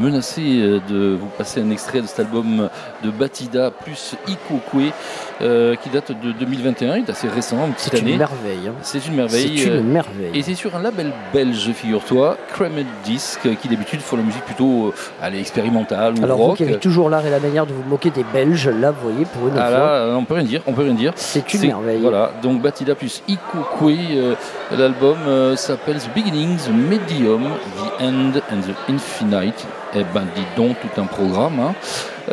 menacé 0.03 0.41
euh, 0.59 0.81
de 0.89 1.15
vous 1.15 1.29
passer 1.37 1.61
un 1.61 1.69
extrait 1.69 2.01
de 2.01 2.07
cet 2.07 2.19
album 2.19 2.69
de 3.03 3.09
Batida 3.09 3.71
plus 3.71 4.15
Ikokwe 4.27 4.91
euh, 5.41 5.75
qui 5.75 5.89
date 5.89 6.11
de 6.11 6.31
2021, 6.31 6.97
il 6.97 7.05
est 7.05 7.09
assez 7.09 7.27
récent, 7.27 7.57
une 7.65 7.73
petite 7.73 7.91
C'est 7.93 7.99
une 8.01 8.07
année. 8.07 8.17
merveille, 8.17 8.67
hein. 8.67 8.73
C'est 8.81 9.05
une 9.07 9.15
merveille. 9.15 9.57
C'est 9.57 9.65
une 9.65 9.83
merveille. 9.91 10.31
Et 10.33 10.41
c'est 10.43 10.53
sur 10.55 10.75
un 10.75 10.81
label 10.81 11.11
belge, 11.33 11.71
figure-toi, 11.73 12.37
Cremed 12.53 12.85
Disc, 13.03 13.39
qui 13.61 13.67
d'habitude 13.67 14.01
font 14.01 14.17
la 14.17 14.23
musique 14.23 14.43
plutôt 14.45 14.87
euh, 14.87 14.93
allez, 15.21 15.39
expérimentale 15.39 16.13
ou 16.19 16.23
Alors 16.23 16.37
vous 16.37 16.43
rock. 16.45 16.57
qui 16.57 16.63
avez 16.63 16.77
toujours 16.77 17.09
l'art 17.09 17.25
et 17.25 17.29
la 17.31 17.39
manière 17.39 17.65
de 17.65 17.73
vous 17.73 17.83
moquer 17.89 18.09
des 18.11 18.23
Belges, 18.33 18.67
là 18.69 18.91
vous 18.91 19.09
voyez 19.09 19.25
pour 19.25 19.47
une 19.47 19.53
Ah 19.57 19.67
fois. 19.67 19.77
là, 19.77 20.15
on 20.17 20.23
peut 20.25 20.35
rien 20.35 20.43
dire, 20.43 20.61
on 20.67 20.73
peut 20.73 20.83
rien 20.83 20.93
dire. 20.93 21.13
C'est 21.15 21.53
une 21.53 21.61
merveille. 21.67 22.01
Voilà, 22.01 22.31
donc 22.41 22.61
Batida 22.61 22.95
plus 22.95 23.21
Ikokwe, 23.27 23.91
euh, 24.15 24.35
l'album 24.77 25.17
euh, 25.27 25.55
s'appelle 25.55 25.97
The 25.97 26.09
Beginning, 26.15 26.57
The 26.57 26.69
Medium, 26.69 27.43
The 27.43 28.01
End 28.03 28.31
and 28.51 28.61
the 28.61 28.91
Infinite. 28.91 29.65
Eh 29.95 30.03
ben 30.13 30.23
dis 30.35 30.41
donc, 30.55 30.75
tout 30.81 31.01
un 31.01 31.05
programme. 31.05 31.59
hein. 31.59 31.73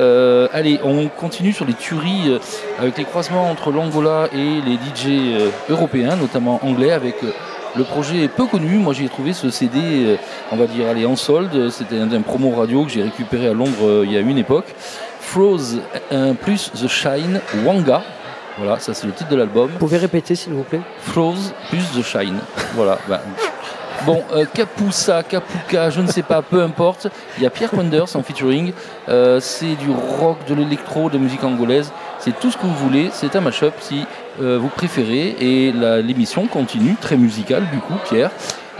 Euh, 0.01 0.49
allez, 0.53 0.81
on 0.83 1.09
continue 1.09 1.53
sur 1.53 1.65
les 1.67 1.75
tueries 1.75 2.29
euh, 2.29 2.39
avec 2.79 2.97
les 2.99 3.05
croisements 3.05 3.51
entre 3.51 3.71
l'Angola 3.71 4.29
et 4.33 4.61
les 4.63 4.75
DJ 4.75 5.07
euh, 5.09 5.51
européens, 5.69 6.17
notamment 6.17 6.59
anglais, 6.65 6.91
avec 6.93 7.23
euh, 7.23 7.31
le 7.77 7.85
projet 7.85 8.27
peu 8.29 8.47
connu. 8.47 8.79
Moi, 8.79 8.95
j'ai 8.95 9.09
trouvé 9.09 9.33
ce 9.33 9.51
CD, 9.51 10.19
on 10.51 10.57
va 10.57 10.67
dire, 10.67 10.89
allez, 10.89 11.07
en 11.07 11.17
solde. 11.17 11.71
C'était 11.71 11.99
un, 11.99 12.11
un 12.13 12.23
promo 12.23 12.51
radio 12.51 12.85
que 12.85 12.91
j'ai 12.91 13.03
récupéré 13.03 13.47
à 13.47 13.53
Londres 13.53 14.03
il 14.05 14.13
y 14.13 14.17
a 14.17 14.21
une 14.21 14.39
époque. 14.39 14.75
Froze 15.21 15.81
euh, 16.11 16.35
plus 16.35 16.73
The 16.73 16.89
Shine 16.89 17.41
Wanga. 17.65 18.03
Voilà, 18.59 18.81
ça 18.81 18.95
c'est 18.95 19.07
le 19.07 19.13
titre 19.13 19.31
de 19.31 19.37
l'album. 19.37 19.71
Vous 19.71 19.79
pouvez 19.79 19.99
répéter 19.99 20.35
s'il 20.35 20.55
vous 20.55 20.65
plaît? 20.65 20.81
Froze 20.99 21.55
plus 21.69 21.85
The 21.97 22.03
Shine. 22.05 22.39
Voilà. 22.75 22.99
bah, 23.09 23.23
Bon, 24.07 24.23
euh, 24.35 24.45
Kapusa, 24.53 25.23
Kapuka, 25.23 25.91
je 25.91 26.01
ne 26.01 26.07
sais 26.07 26.23
pas, 26.23 26.41
peu 26.43 26.63
importe. 26.63 27.09
Il 27.37 27.43
y 27.43 27.47
a 27.47 27.51
Pierre 27.51 27.73
Wenders 27.75 28.17
en 28.17 28.23
featuring. 28.23 28.73
Euh, 29.09 29.41
c'est 29.41 29.75
du 29.77 29.91
rock, 29.91 30.39
de 30.49 30.55
l'électro, 30.55 31.09
de 31.11 31.15
la 31.15 31.21
musique 31.23 31.45
angolaise. 31.45 31.93
C'est 32.19 32.39
tout 32.41 32.51
ce 32.51 32.57
que 32.57 32.63
vous 32.63 32.75
voulez. 32.75 33.11
C'est 33.13 33.37
un 33.37 33.41
mashup 33.41 33.75
si 33.81 34.05
euh, 34.41 34.59
vous 34.61 34.69
préférez. 34.69 35.37
Et 35.41 35.73
la- 35.73 36.01
l'émission 36.01 36.47
continue, 36.47 36.97
très 37.01 37.17
musicale 37.17 37.65
du 37.73 37.79
coup, 37.79 37.95
Pierre. 38.09 38.31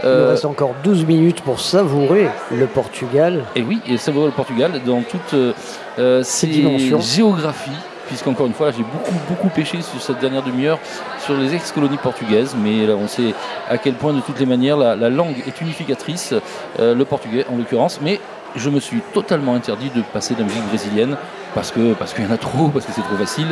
Il 0.03 0.09
nous 0.09 0.27
reste 0.29 0.45
encore 0.45 0.73
12 0.83 1.05
minutes 1.05 1.41
pour 1.41 1.59
savourer 1.59 2.27
le 2.51 2.65
Portugal. 2.65 3.43
Et 3.55 3.61
oui, 3.61 3.79
et 3.87 3.97
savourer 3.97 4.25
le 4.27 4.31
Portugal 4.31 4.71
dans 4.83 5.01
toutes 5.01 5.35
euh, 5.35 5.53
euh, 5.99 6.23
ses 6.23 6.47
dimensions. 6.47 6.99
géographies. 6.99 7.69
Puisqu'encore 8.11 8.45
une 8.45 8.53
fois, 8.53 8.71
j'ai 8.71 8.83
beaucoup, 8.83 9.15
beaucoup 9.29 9.47
pêché 9.47 9.81
sur 9.81 10.01
cette 10.01 10.19
dernière 10.19 10.43
demi-heure 10.43 10.79
sur 11.23 11.33
les 11.33 11.55
ex-colonies 11.55 11.95
portugaises. 11.95 12.57
Mais 12.61 12.85
là, 12.85 12.95
on 12.95 13.07
sait 13.07 13.33
à 13.69 13.77
quel 13.77 13.93
point, 13.93 14.11
de 14.11 14.19
toutes 14.19 14.37
les 14.37 14.45
manières, 14.45 14.75
la, 14.75 14.97
la 14.97 15.09
langue 15.09 15.41
est 15.47 15.61
unificatrice, 15.61 16.33
euh, 16.81 16.93
le 16.93 17.05
portugais 17.05 17.45
en 17.49 17.55
l'occurrence. 17.55 17.99
Mais 18.01 18.19
je 18.57 18.69
me 18.69 18.81
suis 18.81 18.99
totalement 19.13 19.53
interdit 19.53 19.89
de 19.95 20.01
passer 20.01 20.33
de 20.33 20.39
la 20.39 20.45
musique 20.45 20.67
brésilienne 20.67 21.15
parce 21.55 21.71
que 21.71 21.93
parce 21.93 22.13
qu'il 22.13 22.25
y 22.25 22.27
en 22.27 22.31
a 22.31 22.37
trop, 22.37 22.67
parce 22.67 22.85
que 22.85 22.91
c'est 22.91 23.01
trop 23.01 23.15
facile. 23.15 23.47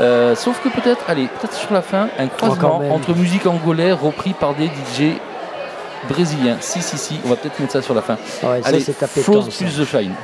Euh, 0.00 0.34
sauf 0.34 0.60
que 0.60 0.68
peut-être, 0.68 1.04
allez, 1.08 1.26
peut-être 1.26 1.54
sur 1.54 1.72
la 1.72 1.82
fin, 1.82 2.08
un 2.18 2.26
croisement 2.26 2.80
même. 2.80 2.90
entre 2.90 3.14
musique 3.14 3.46
angolaise 3.46 3.94
repris 3.94 4.32
par 4.32 4.54
des 4.54 4.66
DJ 4.66 5.14
brésiliens. 6.08 6.56
Si, 6.60 6.82
si, 6.82 6.98
si, 6.98 7.20
on 7.24 7.28
va 7.28 7.36
peut-être 7.36 7.58
mettre 7.60 7.72
ça 7.72 7.82
sur 7.82 7.94
la 7.94 8.02
fin. 8.02 8.16
Ouais, 8.42 8.62
ça, 8.62 8.68
allez, 8.68 8.82
tapé 8.84 9.20
Froze 9.20 9.50
ça. 9.50 9.64
plus 9.64 9.78
The 9.78 9.84
Shine. 9.84 10.14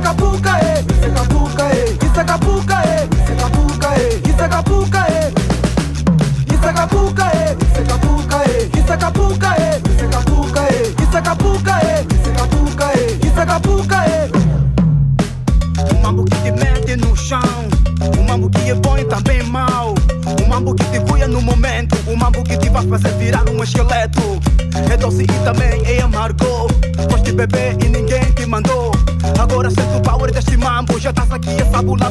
Eh, 0.00 0.06
Isacapuca, 0.06 0.58
eh, 0.60 0.84
Isacapuca, 0.96 1.70
eh, 1.74 1.96
Isacapuca, 2.06 2.82
eh, 2.84 3.08
Isacapuca, 3.20 3.96
eh, 3.98 4.22
Isacapuca, 4.28 5.06
eh. 5.08 5.32
Isacapuca, 6.48 7.26
eh, 7.34 7.56
Isacapuca, 7.66 8.44
eh, 8.46 8.70
Isacapuca, 8.78 9.56
eh, 9.58 9.80
Isacapuca, 10.00 10.70
eh, 10.70 10.96
Isacapuca, 11.02 11.80
eh, 11.82 12.06
Isacapuca, 12.14 12.86
eh, 12.94 13.26
Isacapuca, 13.26 13.98
eh. 14.06 14.30
Um 15.92 16.02
mambo 16.02 16.24
que 16.24 16.36
te 16.36 16.52
mete 16.52 16.96
no 16.96 17.16
chão. 17.16 17.68
Um 18.18 18.24
mambo 18.24 18.48
que 18.50 18.70
é 18.70 18.74
bom 18.74 18.98
e 18.98 19.04
também 19.04 19.42
mau. 19.44 19.94
Um 20.42 20.48
mambo 20.48 20.74
que 20.74 20.84
te 20.84 21.00
cuia 21.00 21.28
no 21.28 21.40
momento. 21.42 21.96
Um 22.06 22.16
mambo 22.16 22.42
que 22.42 22.56
te 22.56 22.68
vai 22.70 22.86
fazer 22.86 23.12
virar 23.18 23.48
um 23.48 23.62
esqueleto. 23.62 24.40
É 24.90 24.96
doce 24.96 25.22
e 25.22 25.44
também 25.44 25.82
é 25.84 26.00
amargo. 26.02 26.68
Gosto 27.08 27.24
de 27.24 27.32
beber 27.32 27.76
e 27.84 27.88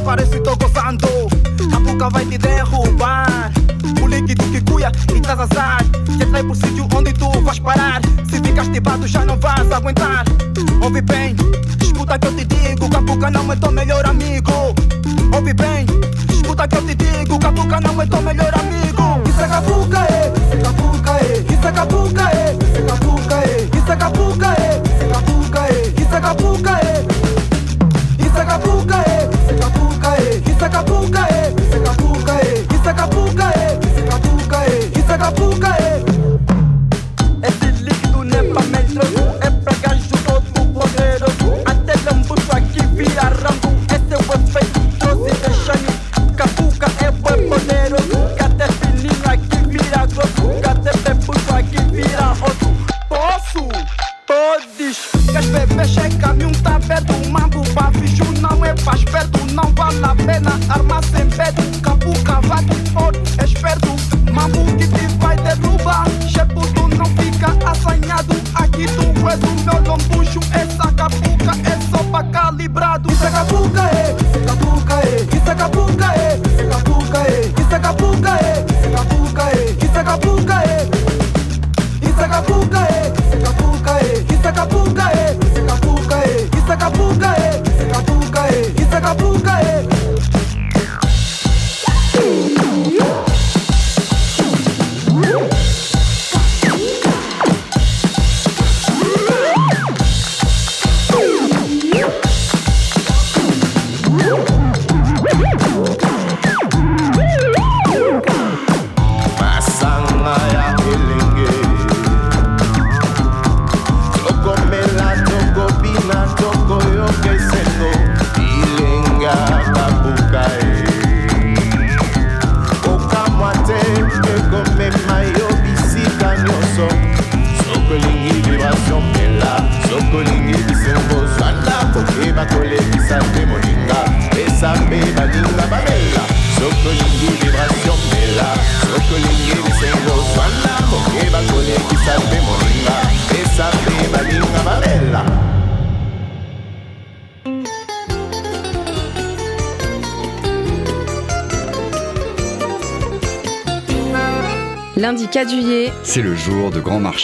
parece 0.10 0.40
tô 0.40 0.56
gozando. 0.56 1.08
A 1.72 1.80
boca 1.82 2.10
vai 2.10 2.26
te 2.26 2.36
derrubar. 2.40 3.52
O 4.02 4.08
líquido 4.08 4.44
que 4.46 4.60
cuia 4.62 4.92
e 5.14 5.18
estás 5.18 5.40
azar. 5.40 5.86
Que 6.18 6.26
trai 6.26 6.44
por 6.44 6.56
sítio 6.56 6.88
onde 6.96 7.14
tu 7.14 7.30
vais 7.42 7.60
parar. 7.60 8.02
Se 8.28 8.42
ficas 8.42 8.68
tibado 8.70 9.08
já 9.08 9.24
não 9.24 9.38
vais 9.38 9.72
aguentar. 9.72 10.26
Ouve 10.82 11.02
bem, 11.02 11.36
escuta 11.80 12.18
que 12.18 12.28
eu 12.28 12.36
te 12.36 12.46
digo. 12.46 12.90
Capuca 12.90 13.30
não 13.30 13.54
é 13.54 13.56
teu 13.56 13.72
melhor 13.72 14.04
amigo. 14.08 14.52
Ouve 15.32 15.54
bem, 15.54 15.86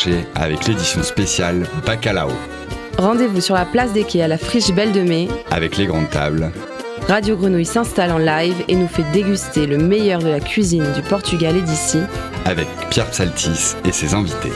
marché 0.06 0.26
avec 0.36 0.68
l'édition 0.68 1.04
spéciale 1.04 1.68
Bacalao. 1.86 2.30
rendez-vous 2.98 3.42
sur 3.42 3.56
la 3.56 3.66
place 3.66 3.94
des 3.94 4.04
quais 4.04 4.22
à 4.22 4.28
la 4.28 4.38
friche 4.38 4.72
Belle 4.72 4.92
de 4.92 5.02
Mai. 5.02 5.28
Avec 5.52 5.78
les 5.78 5.86
grandes 5.86 6.10
tables, 6.10 6.52
Radio 7.08 7.38
Grenouille 7.38 7.66
s'installe 7.66 8.12
en 8.12 8.18
live 8.18 8.56
et 8.68 8.76
nous 8.76 8.88
fait 8.88 9.06
déguster 9.14 9.68
le 9.68 9.78
meilleur 9.78 10.20
de 10.20 10.30
la 10.30 10.40
cuisine 10.40 10.86
du 10.94 11.02
Portugal 11.02 11.56
et 11.56 11.62
d'ici. 11.62 12.00
avec 12.46 12.68
Pierre 12.90 13.10
Psaltis 13.10 13.76
et 13.86 13.92
ses 13.92 14.14
invités. 14.14 14.52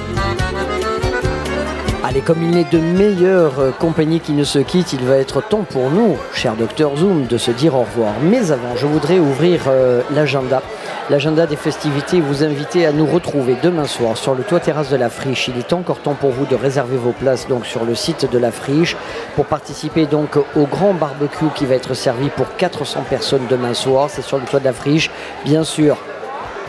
Allez, 2.04 2.22
comme 2.22 2.42
il 2.42 2.50
n'est 2.50 2.66
de 2.72 2.80
meilleure 2.80 3.60
euh, 3.60 3.72
compagnie 3.72 4.20
qui 4.20 4.32
ne 4.32 4.44
se 4.44 4.58
quitte, 4.58 4.94
il 4.94 5.06
va 5.06 5.18
être 5.18 5.48
temps 5.48 5.66
pour 5.70 5.92
nous, 5.92 6.18
cher 6.34 6.56
docteur 6.56 6.96
Zoom, 6.98 7.28
de 7.28 7.38
se 7.38 7.52
dire 7.52 7.76
au 7.76 7.82
revoir. 7.82 8.14
Mais 8.24 8.52
avant, 8.52 8.76
je 8.76 8.88
voudrais 8.88 9.20
ouvrir 9.20 9.62
euh, 9.68 10.02
l'agenda. 10.16 10.64
L'agenda 11.10 11.48
des 11.48 11.56
festivités 11.56 12.22
vous 12.22 12.44
inviter 12.44 12.86
à 12.86 12.92
nous 12.92 13.08
retrouver 13.08 13.56
demain 13.64 13.86
soir 13.86 14.16
sur 14.16 14.36
le 14.36 14.44
toit 14.44 14.60
terrasse 14.60 14.92
de 14.92 14.96
la 14.96 15.10
Friche. 15.10 15.48
Il 15.48 15.58
est 15.58 15.74
encore 15.74 15.98
temps 15.98 16.14
pour 16.14 16.30
vous 16.30 16.46
de 16.46 16.54
réserver 16.54 16.98
vos 16.98 17.14
places 17.14 17.48
donc 17.48 17.66
sur 17.66 17.84
le 17.84 17.96
site 17.96 18.30
de 18.32 18.38
la 18.38 18.52
Friche 18.52 18.96
pour 19.36 19.46
participer 19.46 20.06
donc 20.06 20.38
au 20.38 20.68
grand 20.68 20.94
barbecue 20.94 21.48
qui 21.56 21.66
va 21.66 21.74
être 21.74 21.96
servi 21.96 22.30
pour 22.30 22.56
400 22.58 23.06
personnes 23.10 23.48
demain 23.50 23.74
soir. 23.74 24.12
C'est 24.12 24.22
sur 24.22 24.38
le 24.38 24.44
toit 24.44 24.60
de 24.60 24.66
la 24.66 24.74
Friche. 24.74 25.10
Bien 25.46 25.64
sûr, 25.64 25.98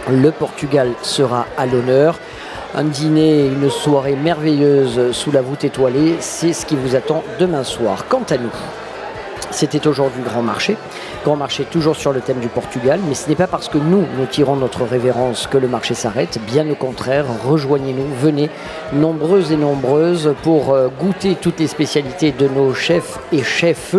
le 0.08 0.30
Portugal 0.30 0.88
sera 1.02 1.44
à 1.58 1.66
l'honneur. 1.66 2.18
Un 2.74 2.84
dîner, 2.84 3.44
une 3.44 3.68
soirée 3.68 4.16
merveilleuse 4.16 5.12
sous 5.12 5.32
la 5.32 5.42
voûte 5.42 5.64
étoilée, 5.64 6.16
c'est 6.20 6.54
ce 6.54 6.64
qui 6.64 6.76
vous 6.76 6.96
attend 6.96 7.24
demain 7.38 7.62
soir. 7.62 8.06
Quant 8.08 8.24
à 8.30 8.38
nous, 8.38 8.52
c'était 9.50 9.86
aujourd'hui 9.86 10.22
Grand 10.22 10.42
Marché. 10.42 10.76
Grand 11.24 11.36
Marché 11.36 11.64
toujours 11.64 11.96
sur 11.96 12.12
le 12.12 12.20
thème 12.20 12.40
du 12.40 12.48
Portugal, 12.48 13.00
mais 13.08 13.14
ce 13.14 13.28
n'est 13.28 13.34
pas 13.34 13.46
parce 13.46 13.68
que 13.68 13.78
nous, 13.78 14.04
nous 14.18 14.26
tirons 14.26 14.56
notre 14.56 14.84
révérence 14.84 15.46
que 15.46 15.58
le 15.58 15.68
marché 15.68 15.94
s'arrête. 15.94 16.38
Bien 16.46 16.68
au 16.70 16.74
contraire, 16.74 17.26
rejoignez-nous, 17.44 18.06
venez, 18.20 18.50
nombreuses 18.92 19.52
et 19.52 19.56
nombreuses, 19.56 20.34
pour 20.42 20.72
euh, 20.72 20.88
goûter 20.88 21.36
toutes 21.40 21.60
les 21.60 21.68
spécialités 21.68 22.32
de 22.32 22.48
nos 22.48 22.74
chefs 22.74 23.18
et 23.32 23.42
chefs 23.42 23.94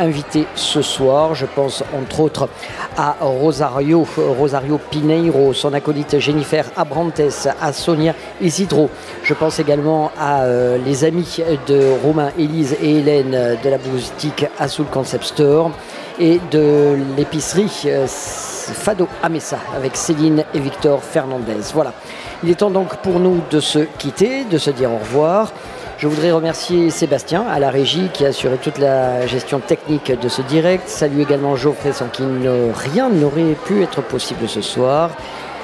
invités 0.00 0.46
ce 0.54 0.82
soir. 0.82 1.34
Je 1.34 1.46
pense 1.46 1.84
entre 1.96 2.20
autres 2.20 2.48
à 2.96 3.16
Rosario, 3.20 4.04
Rosario 4.16 4.80
Pineiro, 4.90 5.52
son 5.52 5.72
acolyte 5.74 6.18
Jennifer 6.18 6.64
Abrantes, 6.76 7.20
à 7.60 7.72
Sonia 7.72 8.14
Isidro. 8.40 8.90
Je 9.22 9.34
pense 9.34 9.60
également 9.60 10.10
à 10.18 10.42
euh, 10.42 10.78
les 10.84 11.04
amis 11.04 11.38
de 11.68 11.92
Romain, 12.02 12.30
Élise 12.38 12.76
et 12.82 12.98
Hélène 12.98 13.58
de 13.62 13.70
la 13.70 13.78
boutique 13.78 14.46
Azul 14.58 14.86
Concept 14.86 15.24
Store 15.24 15.70
et 16.18 16.40
de 16.50 16.96
l'épicerie 17.16 17.82
euh, 17.86 18.06
Fado 18.06 19.08
Amessa 19.22 19.58
avec 19.76 19.96
Céline 19.96 20.44
et 20.54 20.58
Victor 20.58 21.02
Fernandez. 21.02 21.60
Voilà. 21.74 21.92
Il 22.42 22.50
est 22.50 22.54
temps 22.54 22.70
donc 22.70 22.96
pour 22.96 23.20
nous 23.20 23.40
de 23.50 23.60
se 23.60 23.80
quitter, 23.98 24.44
de 24.44 24.58
se 24.58 24.70
dire 24.70 24.90
au 24.90 24.98
revoir. 24.98 25.52
Je 26.00 26.08
voudrais 26.08 26.30
remercier 26.30 26.88
Sébastien 26.88 27.44
à 27.46 27.58
la 27.58 27.68
régie 27.68 28.08
qui 28.14 28.24
a 28.24 28.28
assuré 28.28 28.56
toute 28.56 28.78
la 28.78 29.26
gestion 29.26 29.60
technique 29.60 30.10
de 30.18 30.28
ce 30.30 30.40
direct. 30.40 30.88
Salut 30.88 31.20
également 31.20 31.56
Geoffrey 31.56 31.92
sans 31.92 32.06
qui 32.06 32.22
rien 32.74 33.10
n'aurait 33.10 33.54
pu 33.66 33.82
être 33.82 34.00
possible 34.00 34.48
ce 34.48 34.62
soir. 34.62 35.10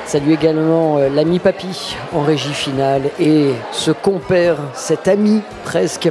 Salut 0.05 0.35
également 0.35 0.99
euh, 0.99 1.09
l'ami 1.09 1.39
Papy 1.39 1.97
en 2.13 2.21
régie 2.21 2.53
finale 2.53 3.05
et 3.19 3.53
ce 3.73 3.93
compère, 3.93 4.59
cet 4.75 5.09
ami 5.09 5.41
presque, 5.65 6.11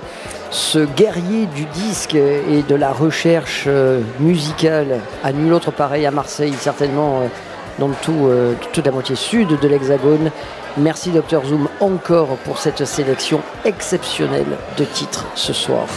ce 0.50 0.80
guerrier 0.80 1.46
du 1.46 1.66
disque 1.66 2.16
et 2.16 2.64
de 2.68 2.74
la 2.74 2.94
recherche 2.94 3.66
euh, 3.68 4.02
musicale 4.20 5.02
à 5.24 5.34
nul 5.34 5.54
autre 5.54 5.70
pareil 5.70 6.08
à 6.08 6.12
Marseille, 6.12 6.54
certainement 6.60 7.20
euh, 7.20 7.28
dans 7.78 7.90
tout, 8.02 8.30
toute 8.72 8.86
la 8.86 8.92
moitié 8.92 9.16
sud 9.16 9.60
de 9.60 9.68
l'Hexagone. 9.68 10.32
Merci 10.78 11.12
Dr 11.12 11.46
Zoom 11.46 11.70
encore 11.80 12.36
pour 12.44 12.58
cette 12.58 12.84
sélection 12.84 13.42
exceptionnelle 13.64 14.58
de 14.78 14.84
titres 14.84 15.26
ce 15.34 15.54
soir. 15.54 15.88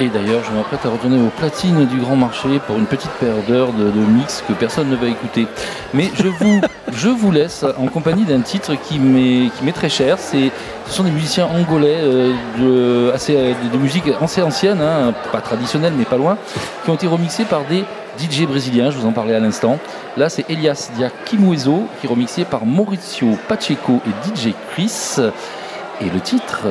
Et 0.00 0.08
d'ailleurs, 0.08 0.42
je 0.42 0.50
m'apprête 0.50 0.84
à 0.84 0.88
retourner 0.88 1.24
aux 1.24 1.30
platines 1.30 1.86
du 1.86 1.98
grand 1.98 2.16
marché 2.16 2.58
pour 2.66 2.76
une 2.76 2.86
petite 2.86 3.12
paire 3.20 3.36
d'heures 3.46 3.72
de, 3.72 3.92
de 3.92 4.00
mix 4.00 4.42
que 4.48 4.52
personne 4.52 4.90
ne 4.90 4.96
va 4.96 5.06
écouter. 5.06 5.46
Mais 5.92 6.10
je 6.16 6.26
vous, 6.26 6.60
je 6.92 7.08
vous 7.08 7.30
laisse 7.30 7.64
en 7.78 7.86
compagnie 7.86 8.24
d'un 8.24 8.40
titre 8.40 8.74
qui 8.74 8.98
m'est 8.98 9.72
très 9.72 9.88
cher. 9.88 10.16
C'est, 10.18 10.50
ce 10.86 10.92
sont 10.92 11.04
des 11.04 11.12
musiciens 11.12 11.46
angolais 11.46 11.98
euh, 12.00 12.32
de, 12.58 13.12
assez, 13.12 13.36
euh, 13.36 13.52
de, 13.62 13.68
de 13.72 13.78
musique 13.80 14.04
assez 14.20 14.42
ancienne, 14.42 14.80
hein, 14.80 15.14
pas 15.30 15.40
traditionnelle 15.40 15.92
mais 15.96 16.04
pas 16.04 16.16
loin, 16.16 16.36
qui 16.82 16.90
ont 16.90 16.94
été 16.94 17.06
remixés 17.06 17.44
par 17.44 17.64
des 17.66 17.84
DJ 18.18 18.46
brésiliens, 18.46 18.90
je 18.90 18.98
vous 18.98 19.06
en 19.06 19.12
parlais 19.12 19.34
à 19.34 19.40
l'instant. 19.40 19.78
Là, 20.16 20.28
c'est 20.28 20.48
Elias 20.48 20.90
Diakimuezo 20.96 21.84
qui 22.00 22.06
est 22.06 22.10
remixé 22.10 22.44
par 22.44 22.64
Mauricio 22.64 23.36
Pacheco 23.48 24.00
et 24.06 24.28
DJ 24.28 24.54
Chris. 24.72 25.16
Et 26.00 26.10
le 26.10 26.20
titre 26.20 26.66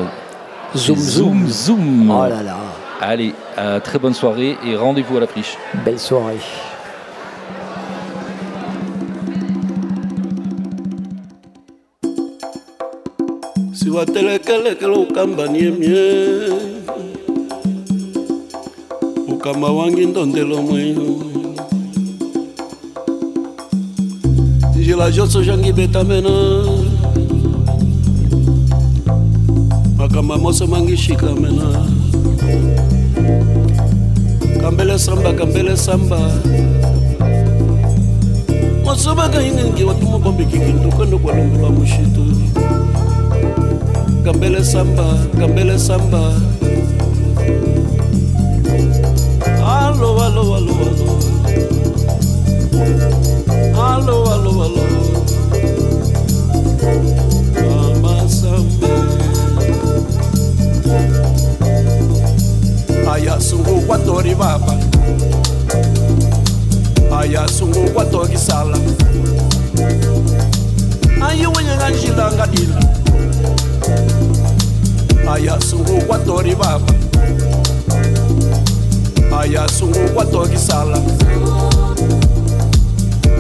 Zoom, 0.76 0.98
Zoom 0.98 1.48
Zoom. 1.48 2.12
Oh 2.12 2.28
là 2.28 2.44
là. 2.44 2.58
Allez, 3.02 3.34
euh, 3.58 3.80
très 3.80 4.00
bonne 4.00 4.14
soirée 4.14 4.58
et 4.66 4.76
rendez-vous 4.76 5.18
à 5.18 5.20
la 5.20 5.28
friche. 5.28 5.58
Belle 5.86 6.00
soirée. 6.00 6.40
mukama 19.44 19.72
wange 19.72 20.06
ndondelo 20.06 20.62
mweyo 20.62 21.04
nzela 24.80 25.12
nyonso 25.12 25.44
zangibetamena 25.44 26.30
makambo 29.98 30.38
moso 30.38 30.68
mangishikamena 30.68 31.68
kambele 34.62 35.00
samba 35.00 35.34
kambele 35.34 35.78
samba. 35.78 36.20
Mosobaka 38.86 39.42
ingengi 39.42 39.84
watu 39.84 40.06
mokombikikintuka 40.06 41.06
ndokwalongolwa 41.06 41.70
mushitu 41.70 42.26
kambele 44.24 44.64
samba 44.64 45.18
kambele 45.40 45.80
samba. 45.80 46.32
Alô, 49.86 50.20
alô, 50.22 50.54
alô, 50.56 50.74
alô. 50.76 51.20
Alô, 53.82 54.24
alô, 54.32 54.62
alô. 54.64 54.84
Ayasungu 63.12 63.82
kwatori 63.86 64.36
baba. 64.36 64.78
Ayasungu 67.20 67.90
kwatoki 67.94 68.38
sala. 68.38 68.78
Ayiwenye 71.28 71.78
kanjila 71.78 72.32
ngadila 72.32 72.80
Ayasungu 75.34 76.02
kwatori 76.08 76.56
baba. 76.56 76.94
ayasuku 79.40 80.00
kwatokisala 80.14 80.98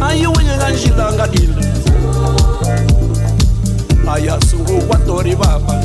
ayiwenyeka 0.07 0.69
njilanga 0.69 1.27
ili 1.31 1.65
ayasuku 4.13 4.81
kwatori 4.87 5.35
vapa 5.35 5.83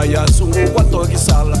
ayasuku 0.00 0.68
kwatokisala 0.74 1.58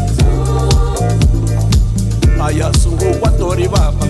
ayasuku 2.46 3.14
kwatori 3.20 3.68
vapa 3.68 4.06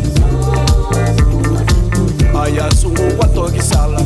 ayasuku 2.45 3.03
kwatokisala 3.17 4.01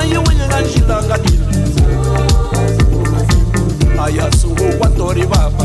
ayiwenyeka 0.00 0.60
njilanga 0.60 1.18
ili 1.18 1.39
Maya 4.00 4.30
you 4.32 4.54
Watoriba 4.80 5.59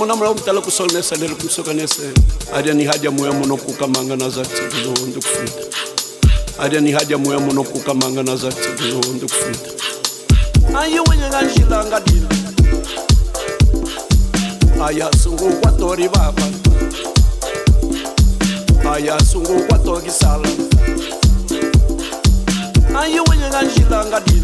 munamulaumutala 0.00 0.60
kusonesa 0.60 1.16
lelo 1.16 1.36
kumusokanese 1.36 2.12
alya 2.54 2.74
ni 2.74 2.84
haja 2.84 3.10
muya 3.10 3.32
muno 3.32 3.56
kukamanga 3.56 4.16
na 4.16 4.30
zatigilo 4.30 4.92
ndikufita 5.06 5.78
alya 6.58 6.80
ni 6.80 6.92
haja 6.92 7.18
muya 7.18 7.38
muno 7.38 7.62
kukamanga 7.64 8.22
na 8.22 8.36
zatigilo 8.36 9.00
ndikufita 9.14 9.70
ayiwinyikanjilanga 10.80 12.00
dila 12.00 12.28
ayasungukwa 14.86 15.72
tori 15.72 16.08
vava 16.08 16.48
ayasungukwa 18.94 19.78
tokisala 19.78 20.48
ayiwinyikanjilanga 23.00 24.20
dila 24.20 24.39